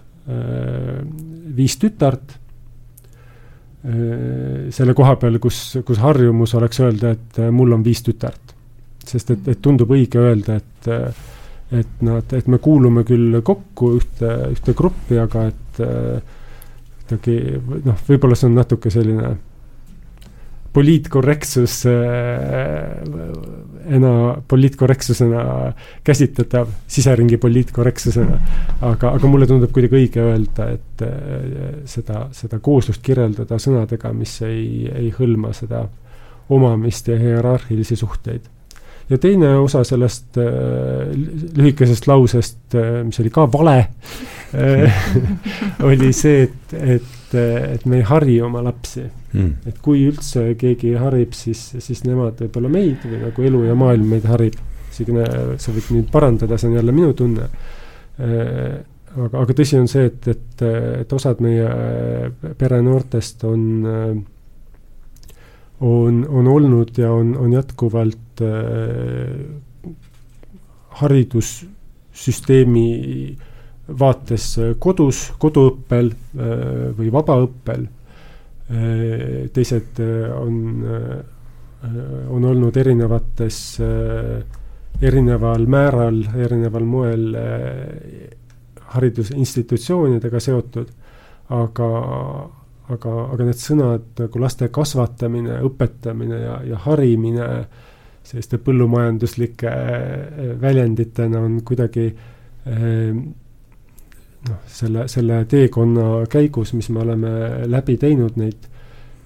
viis 1.56 1.78
tütart 1.78 2.39
selle 3.80 4.92
koha 4.92 5.14
peal, 5.16 5.38
kus, 5.40 5.78
kus 5.88 6.00
harjumus 6.02 6.52
oleks 6.58 6.82
öelda, 6.84 7.14
et 7.16 7.38
mul 7.48 7.72
on 7.72 7.84
viis 7.84 8.02
tütart. 8.04 8.52
sest 9.06 9.30
et, 9.32 9.48
et 9.48 9.62
tundub 9.62 9.90
õige 9.90 10.20
öelda, 10.20 10.58
et, 10.60 10.90
et 11.80 12.02
nad, 12.04 12.34
et 12.36 12.46
me 12.46 12.58
kuulume 12.60 13.06
küll 13.08 13.40
kokku 13.40 13.94
ühte, 13.96 14.34
ühte 14.52 14.74
gruppi, 14.76 15.16
aga 15.18 15.46
et 15.48 15.80
kuidagi 17.10 17.60
noh, 17.84 17.96
võib-olla 18.08 18.36
see 18.38 18.48
on 18.50 18.58
natuke 18.58 18.92
selline 18.92 19.32
poliitkorrektsus 20.72 21.82
ena 23.90 24.10
poliitkorrektsusena 24.48 25.44
käsitletav, 26.06 26.68
siseringi 26.86 27.40
poliitkorrektsusena. 27.42 28.38
aga, 28.80 29.10
aga 29.16 29.30
mulle 29.30 29.48
tundub 29.50 29.72
kuidagi 29.74 29.98
õige 29.98 30.22
öelda, 30.22 30.68
et 30.76 31.04
seda, 31.90 32.28
seda 32.36 32.60
kooslust 32.62 33.02
kirjeldada 33.02 33.58
sõnadega, 33.58 34.12
mis 34.14 34.36
ei, 34.46 34.86
ei 34.94 35.10
hõlma 35.16 35.50
seda 35.56 35.88
omamist 36.50 37.08
ja 37.08 37.18
hierarhilisi 37.18 37.96
suhteid. 37.96 38.40
ja 39.10 39.18
teine 39.18 39.56
osa 39.58 39.84
sellest 39.84 40.38
äh, 40.38 40.44
lühikesest 41.56 42.06
lausest 42.06 42.74
äh,, 42.78 43.00
mis 43.04 43.18
oli 43.20 43.30
ka 43.34 43.48
vale 43.52 43.78
äh, 44.54 45.00
oli 45.88 46.12
see, 46.14 46.44
et, 46.46 46.74
et, 46.94 47.16
et 47.38 47.84
me 47.86 48.00
ei 48.00 48.06
hari 48.06 48.40
oma 48.42 48.62
lapsi 48.64 49.02
mm.. 49.02 49.52
et 49.70 49.78
kui 49.82 50.04
üldse 50.08 50.54
keegi 50.60 50.94
harib, 50.98 51.32
siis, 51.36 51.60
siis 51.78 52.04
nemad 52.06 52.40
võib-olla 52.44 52.70
meid 52.72 53.04
või 53.06 53.20
nagu 53.24 53.46
elu 53.50 53.64
ja 53.68 53.76
maailm 53.78 54.08
meid 54.16 54.26
harib. 54.30 54.58
Signe, 54.90 55.24
sa 55.62 55.70
võid 55.70 55.86
mind 55.94 56.08
parandada, 56.10 56.58
see 56.58 56.68
on 56.68 56.74
jälle 56.80 56.92
minu 56.92 57.12
tunne. 57.16 57.44
Äh, 58.20 58.80
aga, 59.14 59.44
aga 59.44 59.54
tõsi 59.56 59.78
on 59.78 59.86
see, 59.90 60.08
et, 60.10 60.28
et, 60.28 60.62
et 61.04 61.12
osad 61.14 61.40
meie 61.44 61.68
perenoortest 62.58 63.44
on, 63.48 63.62
on, 65.80 66.22
on 66.26 66.50
olnud 66.56 66.98
ja 66.98 67.12
on, 67.14 67.36
on 67.38 67.52
jätkuvalt 67.54 68.42
äh, 68.44 69.30
haridussüsteemi 71.00 72.88
vaates 73.98 74.52
kodus, 74.78 75.30
koduõppel 75.38 76.12
äh, 76.12 76.90
või 76.98 77.10
vabaõppel. 77.14 77.88
Äh, 78.70 79.48
teised 79.52 79.98
äh, 79.98 80.30
on, 80.40 80.84
äh, 80.86 82.28
on 82.30 82.44
olnud 82.44 82.76
erinevates, 82.76 83.80
erineval 85.02 85.64
määral, 85.66 86.20
erineval 86.38 86.84
moel 86.86 87.24
haridusinstitutsioonidega 88.92 90.42
seotud, 90.44 90.92
aga, 91.56 91.88
aga, 92.94 93.14
aga 93.34 93.48
need 93.48 93.58
sõnad 93.58 94.06
nagu 94.20 94.42
laste 94.44 94.68
kasvatamine, 94.70 95.56
õpetamine 95.66 96.40
ja, 96.44 96.56
ja 96.68 96.80
harimine 96.84 97.48
selliste 98.22 98.60
põllumajanduslike 98.62 99.72
väljenditena 100.62 101.42
on 101.42 101.62
kuidagi 101.66 102.10
noh, 104.48 104.60
selle, 104.70 105.06
selle 105.10 105.44
teekonna 105.50 106.24
käigus, 106.30 106.72
mis 106.76 106.88
me 106.92 107.02
oleme 107.04 107.32
läbi 107.68 107.96
teinud, 108.00 108.38
neid, 108.40 108.68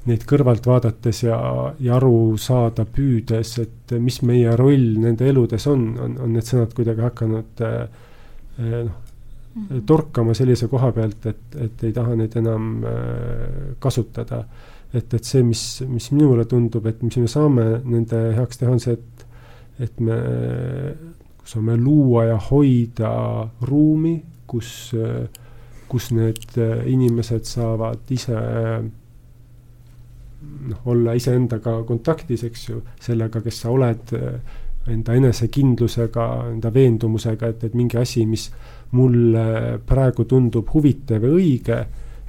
neid 0.08 0.26
kõrvalt 0.28 0.66
vaadates 0.68 1.22
ja, 1.24 1.38
ja 1.80 1.96
aru 1.98 2.36
saada 2.40 2.86
püüdes, 2.88 3.54
et 3.62 3.94
mis 4.00 4.20
meie 4.26 4.56
roll 4.58 4.98
nende 5.00 5.28
eludes 5.30 5.68
on, 5.70 5.86
on, 6.00 6.18
on 6.26 6.34
need 6.34 6.48
sõnad 6.48 6.74
kuidagi 6.76 7.06
hakanud 7.06 7.64
eh, 7.68 8.04
noh, 8.58 9.00
mhm. 9.54 9.86
torkama 9.86 10.34
sellise 10.36 10.68
koha 10.72 10.92
pealt, 10.96 11.30
et, 11.30 11.58
et 11.68 11.88
ei 11.88 11.96
taha 11.96 12.18
neid 12.18 12.36
enam 12.40 12.70
eh, 12.90 13.74
kasutada. 13.80 14.44
et, 14.94 15.14
et 15.14 15.24
see, 15.24 15.42
mis, 15.42 15.82
mis 15.90 16.12
minule 16.12 16.44
tundub, 16.46 16.86
et 16.86 17.02
mis 17.02 17.16
me 17.18 17.30
saame 17.30 17.64
nende 17.82 18.20
heaks 18.36 18.60
teha, 18.60 18.70
on 18.70 18.82
see, 18.82 18.94
et, 18.94 19.26
et 19.88 20.00
me 20.00 20.18
saame 21.44 21.74
luua 21.76 22.28
ja 22.28 22.36
hoida 22.50 23.10
ruumi 23.66 24.14
kus, 24.46 24.92
kus 25.88 26.10
need 26.14 26.58
inimesed 26.90 27.46
saavad 27.48 28.10
ise 28.14 28.36
noh, 30.68 30.80
olla 30.92 31.14
iseendaga 31.16 31.78
kontaktis, 31.88 32.44
eks 32.44 32.68
ju, 32.68 32.82
sellega, 33.00 33.40
kes 33.44 33.62
sa 33.64 33.72
oled, 33.72 34.14
enda 34.90 35.16
enesekindlusega, 35.16 36.28
enda 36.52 36.72
veendumusega, 36.74 37.52
et, 37.54 37.64
et 37.68 37.74
mingi 37.76 37.96
asi, 38.00 38.26
mis 38.28 38.50
mulle 38.94 39.78
praegu 39.86 40.26
tundub 40.28 40.68
huvitav 40.74 41.24
ja 41.24 41.32
õige, 41.32 41.78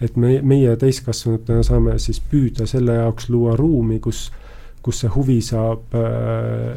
et 0.03 0.15
me, 0.19 0.37
meie 0.43 0.75
täiskasvanutena 0.79 1.63
saame 1.63 1.99
siis 2.03 2.19
püüda 2.23 2.67
selle 2.67 2.97
jaoks 3.01 3.29
luua 3.31 3.55
ruumi, 3.59 3.99
kus, 4.03 4.29
kus 4.83 5.03
see 5.03 5.11
huvi 5.11 5.41
saab 5.43 5.95
äh, 5.99 6.75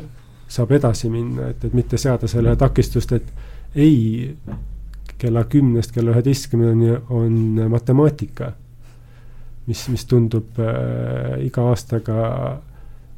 saab 0.49 0.73
edasi 0.73 1.11
minna, 1.13 1.51
et, 1.53 1.65
et 1.69 1.77
mitte 1.77 2.01
seada 2.01 2.29
sellele 2.29 2.57
takistust, 2.59 3.13
et 3.13 3.77
ei, 3.77 4.35
kella 5.19 5.45
kümnest 5.51 5.93
kella 5.95 6.15
üheteistkümneni 6.15 6.97
on 7.11 7.35
matemaatika, 7.71 8.53
mis, 9.67 9.85
mis 9.93 10.07
tundub 10.09 10.59
äh, 10.63 11.39
iga 11.45 11.67
aastaga 11.73 12.19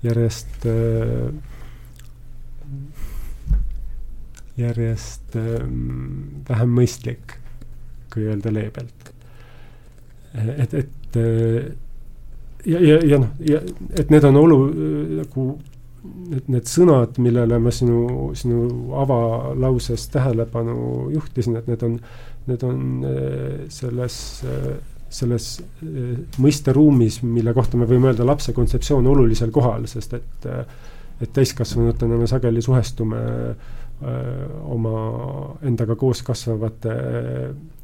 järjest 0.02 0.66
äh,, 0.70 1.28
järjest 4.60 5.36
äh, 5.36 5.60
vähem 6.48 6.74
mõistlik, 6.81 7.36
kui 8.12 8.27
öelda 8.27 8.52
leebelt. 8.52 9.12
et, 10.35 10.74
et 10.74 11.16
äh, 11.20 11.70
ja, 12.66 12.81
ja, 12.81 12.98
ja 13.05 13.18
noh, 13.18 13.35
ja 13.44 13.60
et 13.98 14.10
need 14.10 14.24
on 14.24 14.40
olu-, 14.40 14.64
nagu 15.20 15.51
need, 16.05 16.47
need 16.48 16.68
sõnad, 16.70 17.18
millele 17.22 17.59
ma 17.62 17.72
sinu, 17.74 18.31
sinu 18.39 18.93
avalauses 19.01 20.06
tähelepanu 20.12 21.10
juhtisin, 21.14 21.59
et 21.60 21.68
need 21.70 21.85
on, 21.86 21.98
need 22.51 22.64
on 22.66 22.86
äh, 23.06 23.66
selles, 23.72 24.20
äh, 24.47 24.70
selles 25.12 25.51
äh, 25.60 26.14
mõisteruumis, 26.40 27.20
mille 27.27 27.55
kohta 27.56 27.81
me 27.81 27.89
võime 27.90 28.12
öelda 28.12 28.27
lapse 28.28 28.55
kontseptsioon 28.56 29.10
olulisel 29.10 29.52
kohal, 29.55 29.89
sest 29.90 30.18
et 30.20 30.51
et 31.20 31.35
täiskasvanutena 31.36 32.16
me 32.16 32.24
sageli 32.24 32.62
suhestume 32.64 33.18
oma 34.72 35.01
endaga 35.68 35.93
koos 36.01 36.22
kasvavate 36.24 36.94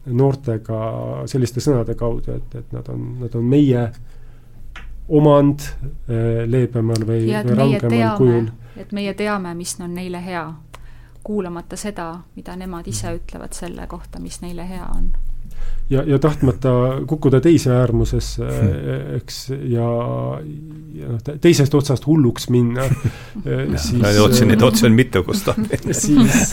noortega 0.09 0.79
selliste 1.29 1.61
sõnade 1.61 1.93
kaudu, 2.01 2.39
et, 2.39 2.55
et 2.63 2.73
nad 2.73 2.89
on, 2.89 3.03
nad 3.21 3.37
on 3.37 3.45
meie 3.45 3.83
omand 5.09 5.61
eh, 6.09 6.45
leebemal 6.47 7.07
või, 7.07 7.27
või 7.31 7.59
rangemal 7.59 8.17
kujul. 8.19 8.49
et 8.77 8.93
meie 8.97 9.15
teame, 9.15 9.55
mis 9.55 9.77
on 9.81 9.95
neile 9.95 10.23
hea, 10.25 10.47
kuulamata 11.27 11.79
seda, 11.79 12.09
mida 12.37 12.57
nemad 12.59 12.87
ise 12.91 13.15
ütlevad 13.15 13.55
selle 13.55 13.87
kohta, 13.91 14.21
mis 14.23 14.41
neile 14.43 14.67
hea 14.69 14.87
on. 14.97 15.09
ja, 15.91 16.03
ja 16.03 16.19
tahtmata 16.19 16.73
kukkuda 17.07 17.41
teise 17.41 17.71
äärmusesse 17.77 18.45
hmm., 18.47 19.17
eks, 19.21 19.41
ja, 19.71 19.87
ja 20.95 21.15
noh, 21.15 21.23
teisest 21.41 21.75
otsast 21.75 22.07
hulluks 22.07 22.51
minna 22.51 22.89
siis 23.87 24.03
no, 24.03 24.13
otsi, 24.27 24.47
neid 24.51 24.63
otsi 24.63 24.87
on 24.91 24.99
mitu, 24.99 25.23
kus 25.27 25.47
ta 25.47 25.55
siis 26.03 26.53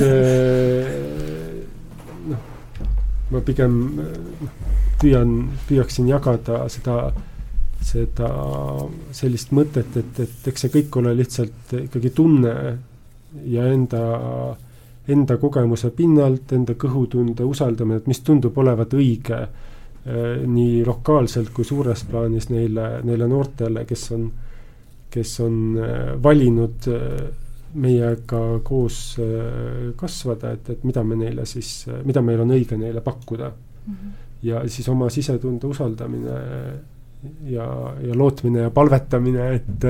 noh, 2.29 2.47
ma 3.33 3.45
pigem 3.45 3.79
noh, 3.97 4.57
püüan, 5.01 5.37
püüaksin 5.67 6.07
jagada 6.13 6.67
seda 6.71 7.11
seda, 7.85 8.29
sellist 9.15 9.53
mõtet, 9.55 9.97
et, 9.99 10.19
et 10.19 10.47
eks 10.49 10.65
see 10.65 10.73
kõik 10.73 10.97
ole 11.01 11.13
lihtsalt 11.17 11.75
ikkagi 11.83 12.11
tunne 12.15 12.53
ja 13.49 13.67
enda, 13.71 14.01
enda 15.07 15.37
kogemuse 15.41 15.91
pinnalt, 15.95 16.51
enda 16.55 16.75
kõhutunde 16.79 17.45
usaldamine, 17.47 18.01
et 18.01 18.09
mis 18.09 18.21
tundub 18.25 18.57
olevat 18.61 18.93
õige 18.97 19.39
eh, 19.43 20.43
nii 20.47 20.83
lokaalselt 20.87 21.53
kui 21.55 21.67
suures 21.67 22.05
plaanis 22.09 22.49
neile, 22.53 22.99
neile 23.07 23.29
noortele, 23.29 23.85
kes 23.89 24.09
on, 24.15 24.27
kes 25.13 25.33
on 25.45 25.59
eh, 25.79 26.11
valinud 26.23 26.89
eh, 26.93 27.23
meiega 27.73 28.39
koos 28.61 28.97
kasvada, 29.97 30.51
et, 30.53 30.67
et 30.69 30.83
mida 30.85 31.01
me 31.01 31.15
neile 31.17 31.41
siis, 31.49 31.87
mida 32.05 32.21
meil 32.21 32.43
on 32.43 32.53
õige 32.53 32.77
neile 32.77 33.01
pakkuda 33.01 33.47
mm. 33.49 33.93
-hmm. 33.93 34.11
ja 34.45 34.61
siis 34.69 34.89
oma 34.93 35.07
sisetunde 35.09 35.65
usaldamine 35.65 36.35
ja, 37.49 37.67
ja 38.01 38.17
lootmine 38.17 38.67
ja 38.67 38.71
palvetamine, 38.73 39.49
et, 39.59 39.85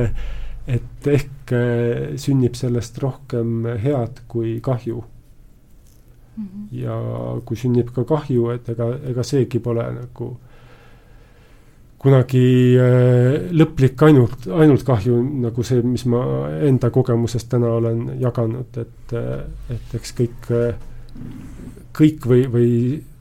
et 0.68 1.08
ehk 1.16 1.54
äh, 1.56 2.14
sünnib 2.20 2.56
sellest 2.60 2.98
rohkem 3.04 3.66
head 3.84 4.24
kui 4.28 4.60
kahju. 4.62 5.04
-hmm. 6.38 6.68
ja 6.72 6.98
kui 7.46 7.58
sünnib 7.58 7.92
ka 7.94 8.04
kahju, 8.04 8.50
et 8.56 8.70
ega, 8.70 8.90
ega 9.12 9.24
seegi 9.24 9.60
pole 9.60 9.86
nagu 9.94 10.30
kunagi 12.04 12.76
äh, 12.84 13.48
lõplik 13.56 14.02
ainult, 14.04 14.48
ainult 14.52 14.84
kahju, 14.84 15.22
nagu 15.46 15.64
see, 15.64 15.82
mis 15.88 16.04
ma 16.12 16.24
enda 16.68 16.90
kogemusest 16.92 17.50
täna 17.54 17.78
olen 17.78 18.20
jaganud, 18.20 18.82
et, 18.82 19.16
et 19.72 19.96
eks 20.00 20.12
kõik, 20.18 20.52
kõik 21.96 22.28
või, 22.28 22.44
või 22.52 22.72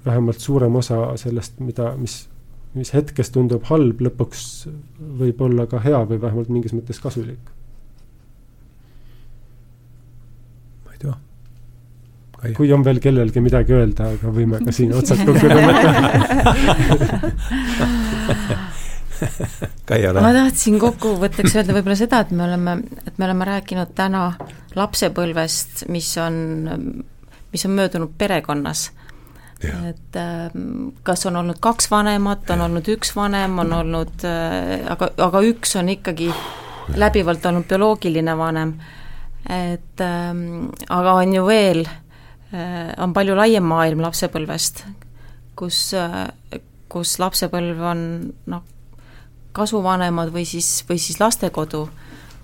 vähemalt 0.04 0.42
suurem 0.42 0.76
osa 0.82 1.04
sellest, 1.20 1.60
mida, 1.62 1.92
mis 1.96 2.24
mis 2.78 2.92
hetkes 2.94 3.30
tundub 3.34 3.66
halb, 3.68 4.00
lõpuks 4.00 4.44
võib 5.20 5.40
olla 5.44 5.66
ka 5.68 5.80
hea 5.84 6.00
või 6.08 6.20
vähemalt 6.22 6.52
mingis 6.52 6.72
mõttes 6.76 7.00
kasulik. 7.02 7.50
ma 10.86 10.90
ei 10.94 10.98
tea. 11.02 11.14
kui 12.56 12.72
on 12.72 12.84
veel 12.84 13.00
kellelgi 13.04 13.40
midagi 13.44 13.76
öelda, 13.76 14.02
aga 14.16 14.32
võime 14.32 14.62
ka 14.64 14.72
siin 14.72 14.94
otsad 14.96 15.24
kokku 15.26 15.46
tõmmata 15.52 15.90
Kaia, 19.86 20.10
ma 20.16 20.32
tahtsin 20.34 20.80
kokkuvõtteks 20.82 21.54
öelda 21.58 21.76
võib-olla 21.76 21.98
seda, 21.98 22.24
et 22.24 22.32
me 22.34 22.42
oleme, 22.48 22.72
et 23.06 23.20
me 23.20 23.28
oleme 23.28 23.46
rääkinud 23.46 23.92
täna 23.94 24.22
lapsepõlvest, 24.74 25.84
mis 25.92 26.08
on, 26.18 26.34
mis 27.52 27.66
on 27.68 27.76
möödunud 27.76 28.16
perekonnas 28.18 28.88
et 29.70 30.16
äh, 30.16 30.50
kas 31.02 31.26
on 31.26 31.36
olnud 31.36 31.60
kaks 31.62 31.90
vanemat, 31.90 32.50
on 32.50 32.58
ja. 32.58 32.64
olnud 32.64 32.88
üks 32.94 33.14
vanem, 33.16 33.58
on 33.62 33.72
olnud 33.72 34.24
äh,, 34.26 34.82
aga, 34.90 35.12
aga 35.22 35.42
üks 35.46 35.76
on 35.78 35.92
ikkagi 35.92 36.30
läbivalt 36.98 37.46
olnud 37.46 37.68
bioloogiline 37.68 38.36
vanem. 38.38 38.74
et 39.48 40.00
äh, 40.00 40.34
aga 40.88 41.14
on 41.14 41.34
ju 41.34 41.46
veel 41.46 41.84
äh,, 41.86 42.92
on 42.98 43.14
palju 43.14 43.36
laiem 43.38 43.64
maailm 43.64 44.02
lapsepõlvest, 44.06 44.84
kus 45.56 45.92
äh,, 45.94 46.28
kus 46.92 47.16
lapsepõlv 47.18 47.86
on 47.92 48.04
noh, 48.52 48.64
kasuvanemad 49.56 50.32
või 50.32 50.44
siis, 50.48 50.82
või 50.88 50.98
siis 51.00 51.20
lastekodu, 51.20 51.86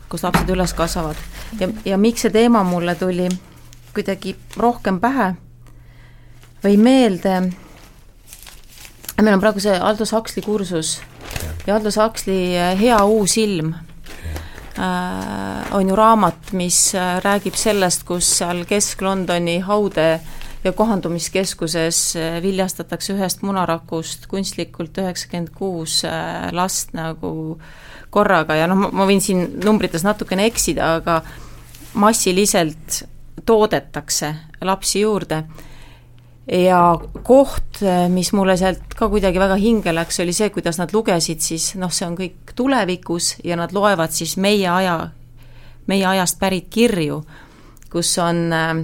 kus 0.08 0.24
lapsed 0.24 0.48
üles 0.54 0.72
kasvavad. 0.76 1.16
ja, 1.60 1.68
ja 1.84 1.98
miks 1.98 2.24
see 2.24 2.32
teema 2.32 2.62
mulle 2.64 2.94
tuli 2.94 3.28
kuidagi 3.92 4.36
rohkem 4.56 5.00
pähe 5.00 5.34
või 6.64 6.76
meelde, 6.80 7.34
meil 9.18 9.34
on 9.34 9.42
praegu 9.42 9.62
see 9.62 9.74
Aldous 9.74 10.12
Huxley 10.14 10.44
kursus. 10.46 10.98
Ja 11.66 11.76
Aldous 11.76 11.98
Huxley 12.00 12.56
äh, 12.56 12.74
Hea 12.80 12.98
uus 13.04 13.36
ilm. 13.38 13.74
Äh, 14.78 15.74
on 15.74 15.88
ju 15.88 15.96
raamat, 15.96 16.52
mis 16.52 16.94
äh, 16.94 17.18
räägib 17.24 17.56
sellest, 17.58 18.04
kus 18.06 18.28
seal 18.38 18.62
Kesk-Londoni 18.68 19.56
haude 19.66 20.20
ja 20.62 20.72
kohandumiskeskuses 20.72 21.98
äh, 22.16 22.36
viljastatakse 22.42 23.16
ühest 23.16 23.42
munarakust 23.42 24.28
kunstlikult 24.30 25.00
üheksakümmend 25.02 25.50
kuus 25.56 26.04
last 26.54 26.94
nagu 26.94 27.58
korraga. 28.14 28.54
Ja 28.54 28.70
noh, 28.70 28.86
ma 28.94 29.08
võin 29.08 29.22
siin 29.24 29.48
numbrites 29.64 30.06
natukene 30.06 30.46
eksida, 30.46 30.94
aga 31.00 31.24
massiliselt 31.98 33.02
toodetakse 33.50 34.30
lapsi 34.62 35.02
juurde 35.02 35.42
ja 36.52 36.98
koht, 37.22 37.82
mis 38.08 38.32
mulle 38.32 38.56
sealt 38.56 38.94
ka 38.96 39.08
kuidagi 39.12 39.40
väga 39.40 39.56
hinge 39.60 39.92
läks, 39.92 40.20
oli 40.24 40.32
see, 40.32 40.50
kuidas 40.54 40.78
nad 40.80 40.92
lugesid 40.96 41.42
siis, 41.44 41.74
noh, 41.80 41.92
see 41.92 42.06
on 42.08 42.16
kõik 42.18 42.54
tulevikus 42.56 43.34
ja 43.44 43.58
nad 43.60 43.74
loevad 43.76 44.14
siis 44.16 44.36
meie 44.40 44.68
aja, 44.72 45.10
meie 45.86 46.06
ajast 46.08 46.38
pärit 46.40 46.70
kirju, 46.72 47.20
kus 47.92 48.14
on 48.24 48.46
äh,, 48.52 48.76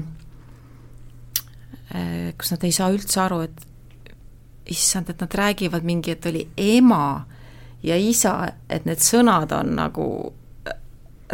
kus 2.39 2.51
nad 2.53 2.65
ei 2.67 2.75
saa 2.75 2.91
üldse 2.93 3.21
aru, 3.23 3.41
et 3.47 3.67
issand, 4.71 5.11
et 5.11 5.21
nad 5.21 5.35
räägivad 5.35 5.85
mingi, 5.85 6.15
et 6.15 6.27
oli 6.27 6.49
ema 6.57 7.25
ja 7.85 7.97
isa, 8.01 8.39
et 8.69 8.85
need 8.89 9.01
sõnad 9.05 9.53
on 9.57 9.75
nagu 9.77 10.07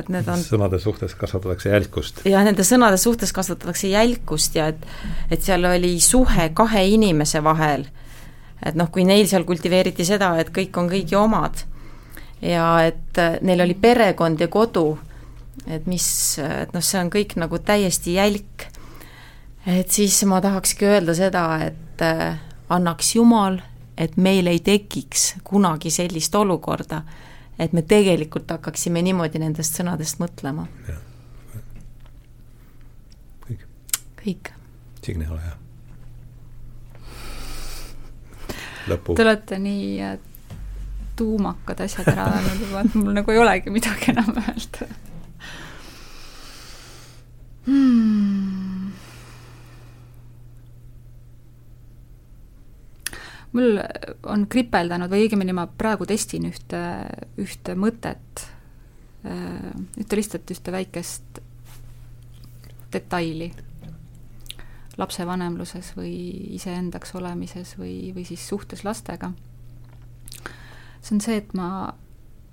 et 0.01 0.11
need 0.13 0.29
on 0.31 0.43
sõnade 0.45 0.81
suhtes 0.83 1.15
kasvatatakse 1.19 1.73
jälkust. 1.73 2.23
jah, 2.29 2.45
nende 2.47 2.67
sõnade 2.67 2.99
suhtes 3.01 3.33
kasvatatakse 3.37 3.93
jälkust 3.93 4.57
ja 4.59 4.71
et 4.73 4.87
et 5.31 5.43
seal 5.43 5.65
oli 5.69 5.95
suhe 6.01 6.51
kahe 6.55 6.85
inimese 6.95 7.43
vahel, 7.45 7.87
et 8.65 8.79
noh, 8.79 8.91
kui 8.93 9.05
neil 9.09 9.29
seal 9.31 9.47
kultiveeriti 9.49 10.07
seda, 10.09 10.35
et 10.41 10.53
kõik 10.55 10.77
on 10.81 10.91
kõigi 10.91 11.19
omad 11.19 11.65
ja 12.43 12.67
et 12.89 13.23
neil 13.45 13.65
oli 13.67 13.77
perekond 13.77 14.41
ja 14.41 14.49
kodu, 14.49 14.99
et 15.67 15.87
mis, 15.91 16.05
et 16.41 16.73
noh, 16.75 16.85
see 16.85 17.01
on 17.01 17.11
kõik 17.13 17.37
nagu 17.41 17.61
täiesti 17.65 18.17
jälk, 18.17 18.69
et 19.67 19.91
siis 19.93 20.23
ma 20.29 20.41
tahakski 20.41 20.89
öelda 20.89 21.15
seda, 21.17 21.45
et 21.69 22.05
äh, 22.05 22.39
annaks 22.73 23.15
Jumal, 23.17 23.61
et 24.01 24.17
meil 24.17 24.49
ei 24.49 24.63
tekiks 24.65 25.35
kunagi 25.45 25.93
sellist 25.93 26.35
olukorda 26.35 27.03
et 27.61 27.73
me 27.77 27.83
tegelikult 27.83 28.51
hakkaksime 28.51 29.03
niimoodi 29.05 29.41
nendest 29.43 29.77
sõnadest 29.77 30.21
mõtlema. 30.23 30.67
kõik. 33.45 33.67
kõik. 34.23 34.53
Signe, 35.05 35.29
ole 35.29 35.41
hea. 35.45 35.57
lõpu. 38.89 39.15
Te 39.15 39.27
olete 39.27 39.59
nii 39.61 39.87
äh, 40.03 40.17
tuumakad 41.17 41.85
asjad 41.85 42.09
ära 42.15 42.31
öelnud 42.33 42.65
juba, 42.65 42.87
et 42.87 42.97
mul 42.97 43.15
nagu 43.21 43.37
ei 43.37 43.45
olegi 43.45 43.71
midagi 43.71 44.13
enam 44.15 44.33
öelda 44.41 44.89
hmm 47.69 48.70
mul 53.53 53.81
on 54.31 54.47
kripeldanud 54.51 55.11
või 55.11 55.27
õigemini 55.27 55.55
ma 55.57 55.67
praegu 55.67 56.07
testin 56.07 56.47
ühte, 56.49 56.81
ühte 57.41 57.75
mõtet, 57.79 58.45
äh, 59.27 59.73
ühte 59.99 60.19
lihtsalt 60.19 60.51
ühte 60.55 60.75
väikest 60.75 61.43
detaili 62.93 63.51
lapsevanemluses 64.99 65.95
või 65.97 66.15
iseendaks 66.57 67.15
olemises 67.15 67.77
või, 67.79 68.13
või 68.15 68.27
siis 68.29 68.49
suhtes 68.49 68.85
lastega. 68.85 69.33
see 71.01 71.15
on 71.17 71.21
see, 71.21 71.37
et 71.37 71.55
ma 71.55 71.95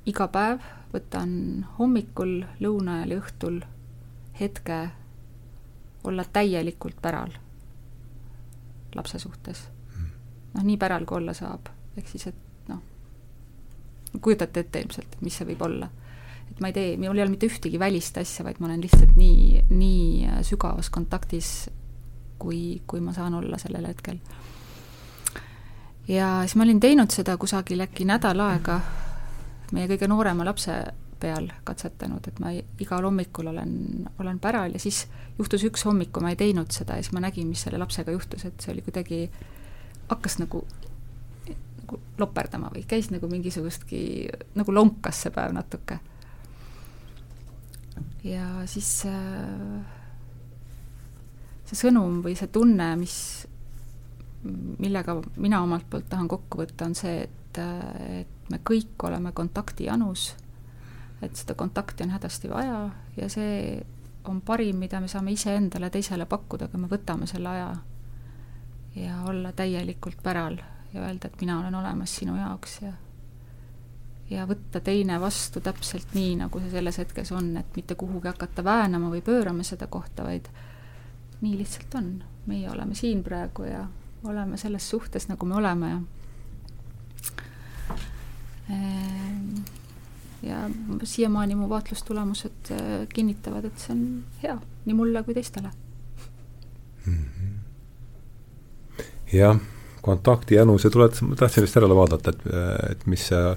iga 0.05 0.27
päev 0.31 0.63
võtan 0.93 1.65
hommikul, 1.77 2.45
lõuna 2.63 3.01
ajal 3.01 3.11
ja 3.11 3.23
õhtul 3.23 3.57
hetke 4.39 4.77
olla 6.07 6.23
täielikult 6.23 7.01
päral 7.01 7.33
lapse 8.95 9.19
suhtes 9.19 9.67
noh, 10.57 10.65
nii 10.67 10.77
päral 10.81 11.05
kui 11.07 11.19
olla 11.21 11.35
saab, 11.37 11.69
ehk 11.97 12.11
siis 12.11 12.27
et 12.31 12.69
noh, 12.71 12.81
kujutate 14.21 14.65
ette 14.65 14.83
ilmselt, 14.83 15.17
mis 15.21 15.37
see 15.37 15.47
võib 15.51 15.63
olla. 15.67 15.89
et 16.51 16.61
ma 16.63 16.71
ei 16.71 16.75
tee, 16.75 16.91
mul 16.97 17.17
ei 17.17 17.25
ole 17.25 17.33
mitte 17.33 17.49
ühtegi 17.49 17.79
välist 17.79 18.17
asja, 18.17 18.45
vaid 18.47 18.59
ma 18.59 18.69
olen 18.69 18.83
lihtsalt 18.83 19.17
nii, 19.19 19.63
nii 19.69 20.43
sügavas 20.47 20.89
kontaktis, 20.93 21.69
kui, 22.39 22.81
kui 22.87 23.01
ma 23.03 23.13
saan 23.13 23.35
olla 23.37 23.59
sellel 23.61 23.89
hetkel. 23.89 24.19
ja 26.07 26.39
siis 26.45 26.55
ma 26.55 26.67
olin 26.67 26.79
teinud 26.79 27.11
seda 27.13 27.37
kusagil 27.37 27.83
äkki 27.83 28.07
nädal 28.07 28.39
aega 28.47 28.79
meie 29.75 29.89
kõige 29.91 30.07
noorema 30.07 30.45
lapse 30.47 30.73
peal 31.19 31.49
katsetanud, 31.65 32.27
et 32.29 32.39
ma 32.39 32.51
igal 32.53 33.05
hommikul 33.07 33.49
olen, 33.51 33.71
olen 34.21 34.39
päral 34.39 34.75
ja 34.75 34.81
siis 34.81 35.05
juhtus 35.37 35.65
üks 35.67 35.83
hommik, 35.87 36.11
kui 36.13 36.23
ma 36.23 36.33
ei 36.33 36.39
teinud 36.39 36.71
seda 36.73 36.97
ja 36.97 37.05
siis 37.05 37.15
ma 37.15 37.23
nägin, 37.23 37.49
mis 37.49 37.63
selle 37.65 37.81
lapsega 37.81 38.13
juhtus, 38.13 38.45
et 38.45 38.61
see 38.61 38.73
oli 38.73 38.83
kuidagi 38.85 39.23
hakkas 40.07 40.37
nagu, 40.39 40.63
nagu 41.81 41.99
loperdama 42.19 42.71
või 42.73 42.85
käis 42.87 43.11
nagu 43.13 43.29
mingisugustki, 43.31 44.01
nagu 44.55 44.73
lonkas 44.73 45.23
see 45.25 45.33
päev 45.35 45.53
natuke. 45.55 45.99
ja 48.23 48.47
siis 48.67 49.05
äh, 49.07 49.97
see 51.67 51.79
sõnum 51.87 52.21
või 52.23 52.35
see 52.39 52.49
tunne, 52.53 52.93
mis, 52.99 53.17
millega 54.79 55.17
mina 55.35 55.61
omalt 55.63 55.87
poolt 55.89 56.09
tahan 56.09 56.27
kokku 56.31 56.63
võtta, 56.63 56.87
on 56.87 56.95
see, 56.95 57.27
et, 57.27 57.61
et 58.21 58.51
me 58.51 58.61
kõik 58.63 59.03
oleme 59.03 59.33
kontaktijanus, 59.35 60.29
et 61.21 61.35
seda 61.35 61.57
kontakti 61.57 62.05
on 62.05 62.13
hädasti 62.15 62.49
vaja 62.51 62.79
ja 63.17 63.29
see 63.31 63.83
on 64.27 64.41
parim, 64.45 64.79
mida 64.79 64.99
me 64.99 65.07
saame 65.11 65.31
iseendale, 65.33 65.89
teisele 65.89 66.27
pakkuda, 66.29 66.67
kui 66.67 66.81
me 66.81 66.89
võtame 66.91 67.27
selle 67.29 67.49
aja 67.49 67.69
ja 68.97 69.21
olla 69.29 69.51
täielikult 69.51 70.23
päral 70.23 70.57
ja 70.93 71.01
öelda, 71.01 71.27
et 71.27 71.41
mina 71.41 71.59
olen 71.59 71.75
olemas 71.75 72.15
sinu 72.15 72.35
jaoks 72.37 72.79
ja 72.81 72.93
ja 74.29 74.43
võtta 74.47 74.81
teine 74.83 75.19
vastu 75.21 75.61
täpselt 75.63 76.11
nii, 76.15 76.35
nagu 76.41 76.59
see 76.59 76.71
selles 76.73 76.97
hetkes 76.99 77.31
on, 77.31 77.53
et 77.61 77.77
mitte 77.79 77.95
kuhugi 77.95 78.27
hakata 78.27 78.63
väänama 78.63 79.11
või 79.13 79.21
pöörama 79.23 79.63
seda 79.63 79.87
kohta, 79.87 80.25
vaid 80.27 80.49
nii 81.41 81.57
lihtsalt 81.57 81.95
on. 81.95 82.11
meie 82.47 82.69
oleme 82.71 82.95
siin 82.95 83.23
praegu 83.23 83.63
ja 83.67 83.87
oleme 84.23 84.57
selles 84.57 84.89
suhtes, 84.89 85.27
nagu 85.27 85.45
me 85.45 85.55
oleme 85.55 85.89
ja 85.89 85.99
ehm, 88.69 89.57
ja 90.43 90.69
siiamaani 91.03 91.55
mu 91.55 91.69
vaatlustulemused 91.69 92.71
äh, 92.71 93.07
kinnitavad, 93.13 93.65
et 93.65 93.79
see 93.79 93.93
on 93.95 94.03
hea 94.43 94.57
nii 94.85 94.95
mulle 94.95 95.23
kui 95.23 95.33
teistele 95.33 95.71
mm. 97.05 97.13
-hmm. 97.13 97.56
Jah, 99.33 99.59
kontakti 100.01 100.55
jänus 100.55 100.85
ja 100.87 100.91
tuled, 100.93 101.15
ma 101.27 101.35
tahtsin 101.35 101.65
vist 101.65 101.75
järele 101.75 101.95
vaadata, 101.97 102.33
et, 102.33 102.45
et 102.91 103.07
mis 103.11 103.27
see 103.31 103.55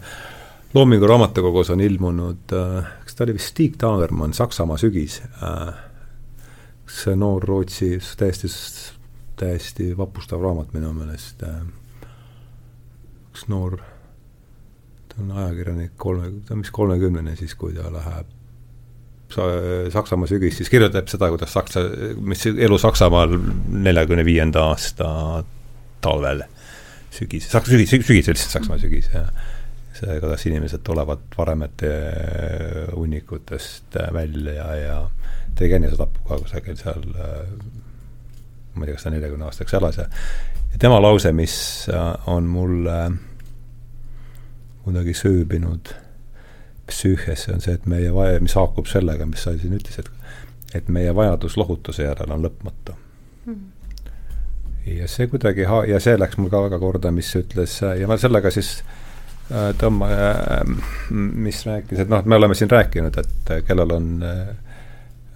Loomingu 0.74 1.06
raamatukogus 1.10 1.72
on 1.74 1.80
ilmunud, 1.82 2.52
kas 3.04 3.16
ta 3.18 3.24
oli 3.24 3.34
vist 3.34 3.50
Stig 3.50 3.74
Dagermann, 3.80 4.34
Saksamaa 4.34 4.78
sügis, 4.78 5.16
see 6.90 7.16
noor 7.18 7.46
Rootsi, 7.46 7.96
täiesti, 8.18 8.50
täiesti 9.38 9.90
vapustav 9.98 10.42
raamat 10.42 10.70
minu 10.76 10.92
meelest, 10.94 11.42
üks 13.30 13.48
noor 13.50 13.80
ta 15.10 15.22
on 15.24 15.32
ajakirjanik 15.42 15.96
kolme, 15.98 16.32
ta 16.46 16.54
on 16.54 16.62
vist 16.62 16.74
kolmekümnene 16.74 17.34
siis, 17.38 17.56
kui 17.58 17.74
ta 17.74 17.90
läheb 17.94 18.36
Saksamaa 19.30 20.26
sügis, 20.26 20.56
siis 20.58 20.70
kirjutab 20.70 21.06
seda, 21.10 21.28
kuidas 21.30 21.52
Saksa, 21.54 21.82
mis 22.18 22.46
elu 22.50 22.78
Saksamaal 22.78 23.36
neljakümne 23.70 24.24
viienda 24.26 24.64
aasta 24.70 25.10
talvel, 26.04 26.44
sügis, 27.14 27.48
Saksa 27.50 27.74
sügis, 27.74 27.90
sügis 27.94 28.30
lihtsalt 28.30 28.56
Saksamaa 28.56 28.80
sügis 28.82 29.10
ja 29.14 29.24
see, 29.96 30.18
kuidas 30.22 30.46
inimesed 30.48 30.84
tulevad 30.86 31.26
varemete 31.36 31.92
hunnikutest 32.94 33.98
välja 34.14 34.56
ja, 34.60 34.68
ja 34.80 34.98
tegi 35.58 35.76
enesetapu 35.80 36.24
ka 36.28 36.40
kusagil 36.44 36.78
seal 36.80 37.02
ma 38.74 38.84
ei 38.84 38.86
tea, 38.86 38.94
kas 38.94 39.04
ta 39.04 39.12
neljakümne 39.12 39.48
aastaks 39.48 39.74
elas 39.76 39.98
ja 40.00 40.06
ja 40.70 40.78
tema 40.78 41.00
lause, 41.02 41.32
mis 41.34 41.56
on 42.30 42.46
mulle 42.46 43.00
äh, 43.04 43.18
kuidagi 44.84 45.14
sööbinud 45.14 45.92
psüühiasse, 46.86 47.52
on 47.54 47.60
see, 47.62 47.76
et 47.78 47.86
meie 47.86 48.10
vaja, 48.14 48.40
mis 48.42 48.56
haakub 48.58 48.88
sellega, 48.90 49.26
mis 49.28 49.44
sa 49.46 49.52
siin 49.58 49.76
ütlesid, 49.76 50.08
et 50.74 50.88
meie 50.90 51.12
vajadus 51.14 51.56
lohutuse 51.60 52.06
järele 52.06 52.34
on 52.34 52.42
lõpmatu. 52.46 52.96
Ja 54.86 55.08
see 55.08 55.28
kuidagi 55.30 55.68
ha-, 55.68 55.84
ja 55.88 56.00
see 56.00 56.16
läks 56.18 56.38
mul 56.40 56.50
ka 56.52 56.64
väga 56.66 56.80
korda, 56.82 57.12
mis 57.14 57.30
ütles 57.38 57.80
ja 57.82 58.08
ma 58.08 58.18
sellega 58.20 58.52
siis 58.54 58.72
äh, 59.50 59.70
tõmba- 59.80 60.10
äh,, 60.10 60.74
mis 61.10 61.62
rääkis, 61.66 62.04
et 62.04 62.12
noh, 62.12 62.22
et 62.22 62.28
me 62.30 62.38
oleme 62.40 62.56
siin 62.58 62.70
rääkinud, 62.70 63.20
et 63.20 63.54
kellel 63.68 63.96
on 63.96 64.12
äh, 64.22 64.44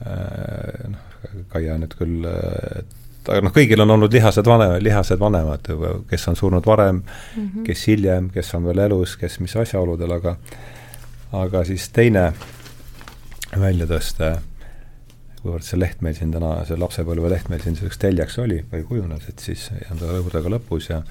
äh 0.04 0.92
noh, 0.92 1.10
Kaia 1.48 1.78
nüüd 1.80 1.94
küll 1.96 2.26
äh, 2.28 2.84
aga 3.24 3.40
noh, 3.46 3.52
kõigil 3.54 3.80
on 3.80 3.94
olnud 3.94 4.12
lihased 4.12 4.46
vanemad, 4.46 4.82
lihased 4.84 5.20
vanemad, 5.20 5.68
kes 6.10 6.28
on 6.28 6.36
surnud 6.36 6.66
varem 6.66 7.00
mm, 7.00 7.04
-hmm. 7.36 7.64
kes 7.66 7.86
hiljem, 7.88 8.30
kes 8.30 8.54
on 8.54 8.64
veel 8.68 8.84
elus, 8.86 9.16
kes 9.16 9.40
mis 9.40 9.56
asjaoludel, 9.56 10.12
aga 10.12 10.36
aga 11.32 11.64
siis 11.64 11.88
teine 11.88 12.32
väljatõste, 13.60 14.36
kuivõrd 15.44 15.66
see 15.66 15.78
leht 15.78 16.00
meil 16.00 16.16
siin 16.16 16.32
täna, 16.32 16.56
see 16.64 16.78
lapsepõlve 16.80 17.30
leht 17.30 17.50
meil 17.52 17.60
siin 17.62 17.76
selliseks 17.76 18.00
teljaks 18.00 18.38
oli 18.40 18.62
või 18.70 18.86
kujunes, 18.88 19.28
et 19.28 19.44
siis 19.44 19.68
jään 19.70 20.00
ta 20.00 20.08
lõpudega 20.08 20.56
lõpus 20.56 20.88
ja 20.90 21.02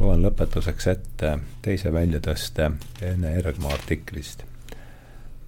loen 0.00 0.26
lõpetuseks 0.26 0.90
ette 0.90 1.36
teise 1.62 1.94
väljatõste 1.94 2.72
Ene 3.12 3.36
Ergma 3.38 3.70
artiklist 3.76 4.42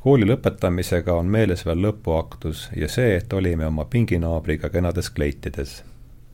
kooli 0.06 0.26
lõpetamisega 0.28 1.16
on 1.18 1.26
meeles 1.34 1.64
veel 1.66 1.80
lõpuaktus 1.82 2.68
ja 2.78 2.86
see, 2.86 3.16
et 3.18 3.32
olime 3.34 3.66
oma 3.66 3.88
pinginaabriga 3.90 4.68
kenades 4.70 5.10
kleitides. 5.10 5.82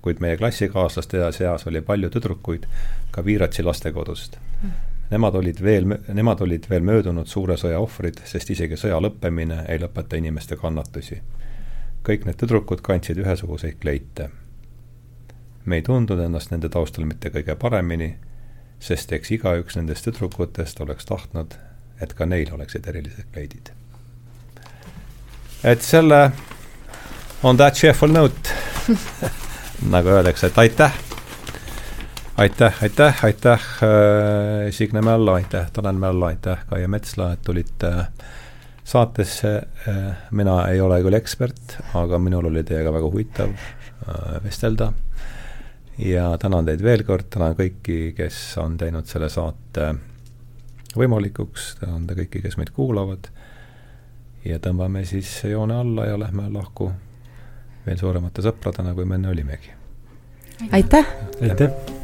kuid 0.02 0.20
meie 0.20 0.36
klassikaaslaste 0.36 1.22
seas 1.32 1.64
oli 1.70 1.80
palju 1.80 2.10
tüdrukuid 2.10 2.66
ka 3.10 3.24
Viiratsi 3.24 3.62
lastekodust. 3.62 4.36
Nemad 5.10 5.34
olid 5.40 5.62
veel, 5.62 5.88
nemad 6.08 6.40
olid 6.40 6.68
veel 6.70 6.82
möödunud 6.82 7.26
suure 7.26 7.56
sõja 7.56 7.78
ohvrid, 7.80 8.20
sest 8.24 8.50
isegi 8.50 8.76
sõja 8.76 9.00
lõppemine 9.00 9.64
ei 9.68 9.80
lõpeta 9.80 10.20
inimeste 10.20 10.56
kannatusi. 10.56 11.22
Kõik 12.06 12.26
need 12.26 12.38
tüdrukud 12.40 12.82
kandsid 12.82 13.20
ühesuguseid 13.22 13.78
kleite. 13.80 14.30
me 15.64 15.76
ei 15.78 15.82
tundnud 15.82 16.18
ennast 16.18 16.50
nende 16.50 16.68
taustal 16.68 17.04
mitte 17.06 17.30
kõige 17.30 17.54
paremini, 17.54 18.16
sest 18.82 19.12
eks 19.12 19.30
igaüks 19.30 19.76
nendest 19.78 20.04
tüdrukutest 20.04 20.80
oleks 20.82 21.06
tahtnud, 21.06 21.54
et 22.02 22.14
ka 22.18 22.26
neil 22.26 22.50
oleksid 22.54 22.88
erilised 22.90 23.30
kleidid. 23.32 23.70
et 25.62 25.82
selle, 25.82 26.32
on 27.42 27.56
that 27.56 27.74
cheerful 27.74 28.10
note 28.10 28.50
nagu 29.94 30.08
öeldakse, 30.08 30.46
et 30.46 30.58
aitäh. 30.58 30.92
aitäh, 32.36 32.82
aitäh, 32.82 33.24
aitäh 33.24 33.60
äh, 33.82 34.70
Signe 34.70 35.02
Mällo, 35.02 35.32
aitäh 35.32 35.70
Tanel 35.70 35.98
Mällo, 35.98 36.26
aitäh 36.26 36.66
Kaie 36.66 36.88
Metsla, 36.88 37.32
et 37.32 37.42
tulite 37.42 37.92
saatesse 38.84 39.54
äh,. 39.88 40.16
mina 40.30 40.66
ei 40.68 40.80
ole 40.80 41.00
küll 41.02 41.16
ekspert, 41.18 41.78
aga 41.98 42.18
minul 42.18 42.50
oli 42.50 42.64
teiega 42.66 42.92
väga 42.92 43.10
huvitav 43.10 43.52
äh, 43.54 44.38
vestelda. 44.44 44.92
ja 45.98 46.32
tänan 46.38 46.66
teid 46.66 46.82
veel 46.82 47.04
kord, 47.06 47.28
tänan 47.30 47.54
kõiki, 47.58 48.14
kes 48.16 48.40
on 48.62 48.76
teinud 48.80 49.06
selle 49.06 49.28
saate 49.30 49.92
võimalikuks, 50.98 51.76
tänan 51.80 52.06
te 52.06 52.18
kõiki, 52.18 52.42
kes 52.42 52.58
meid 52.60 52.72
kuulavad 52.74 53.30
ja 54.44 54.58
tõmbame 54.58 55.04
siis 55.06 55.30
joone 55.46 55.78
alla 55.78 56.10
ja 56.10 56.18
lähme 56.18 56.48
lahku 56.52 56.90
veel 57.86 57.98
suuremate 57.98 58.44
sõpradena, 58.44 58.94
kui 58.94 59.06
me 59.06 59.18
enne 59.20 59.32
olimegi. 59.32 59.74
aitäh! 60.70 61.16
aitäh! 61.40 62.01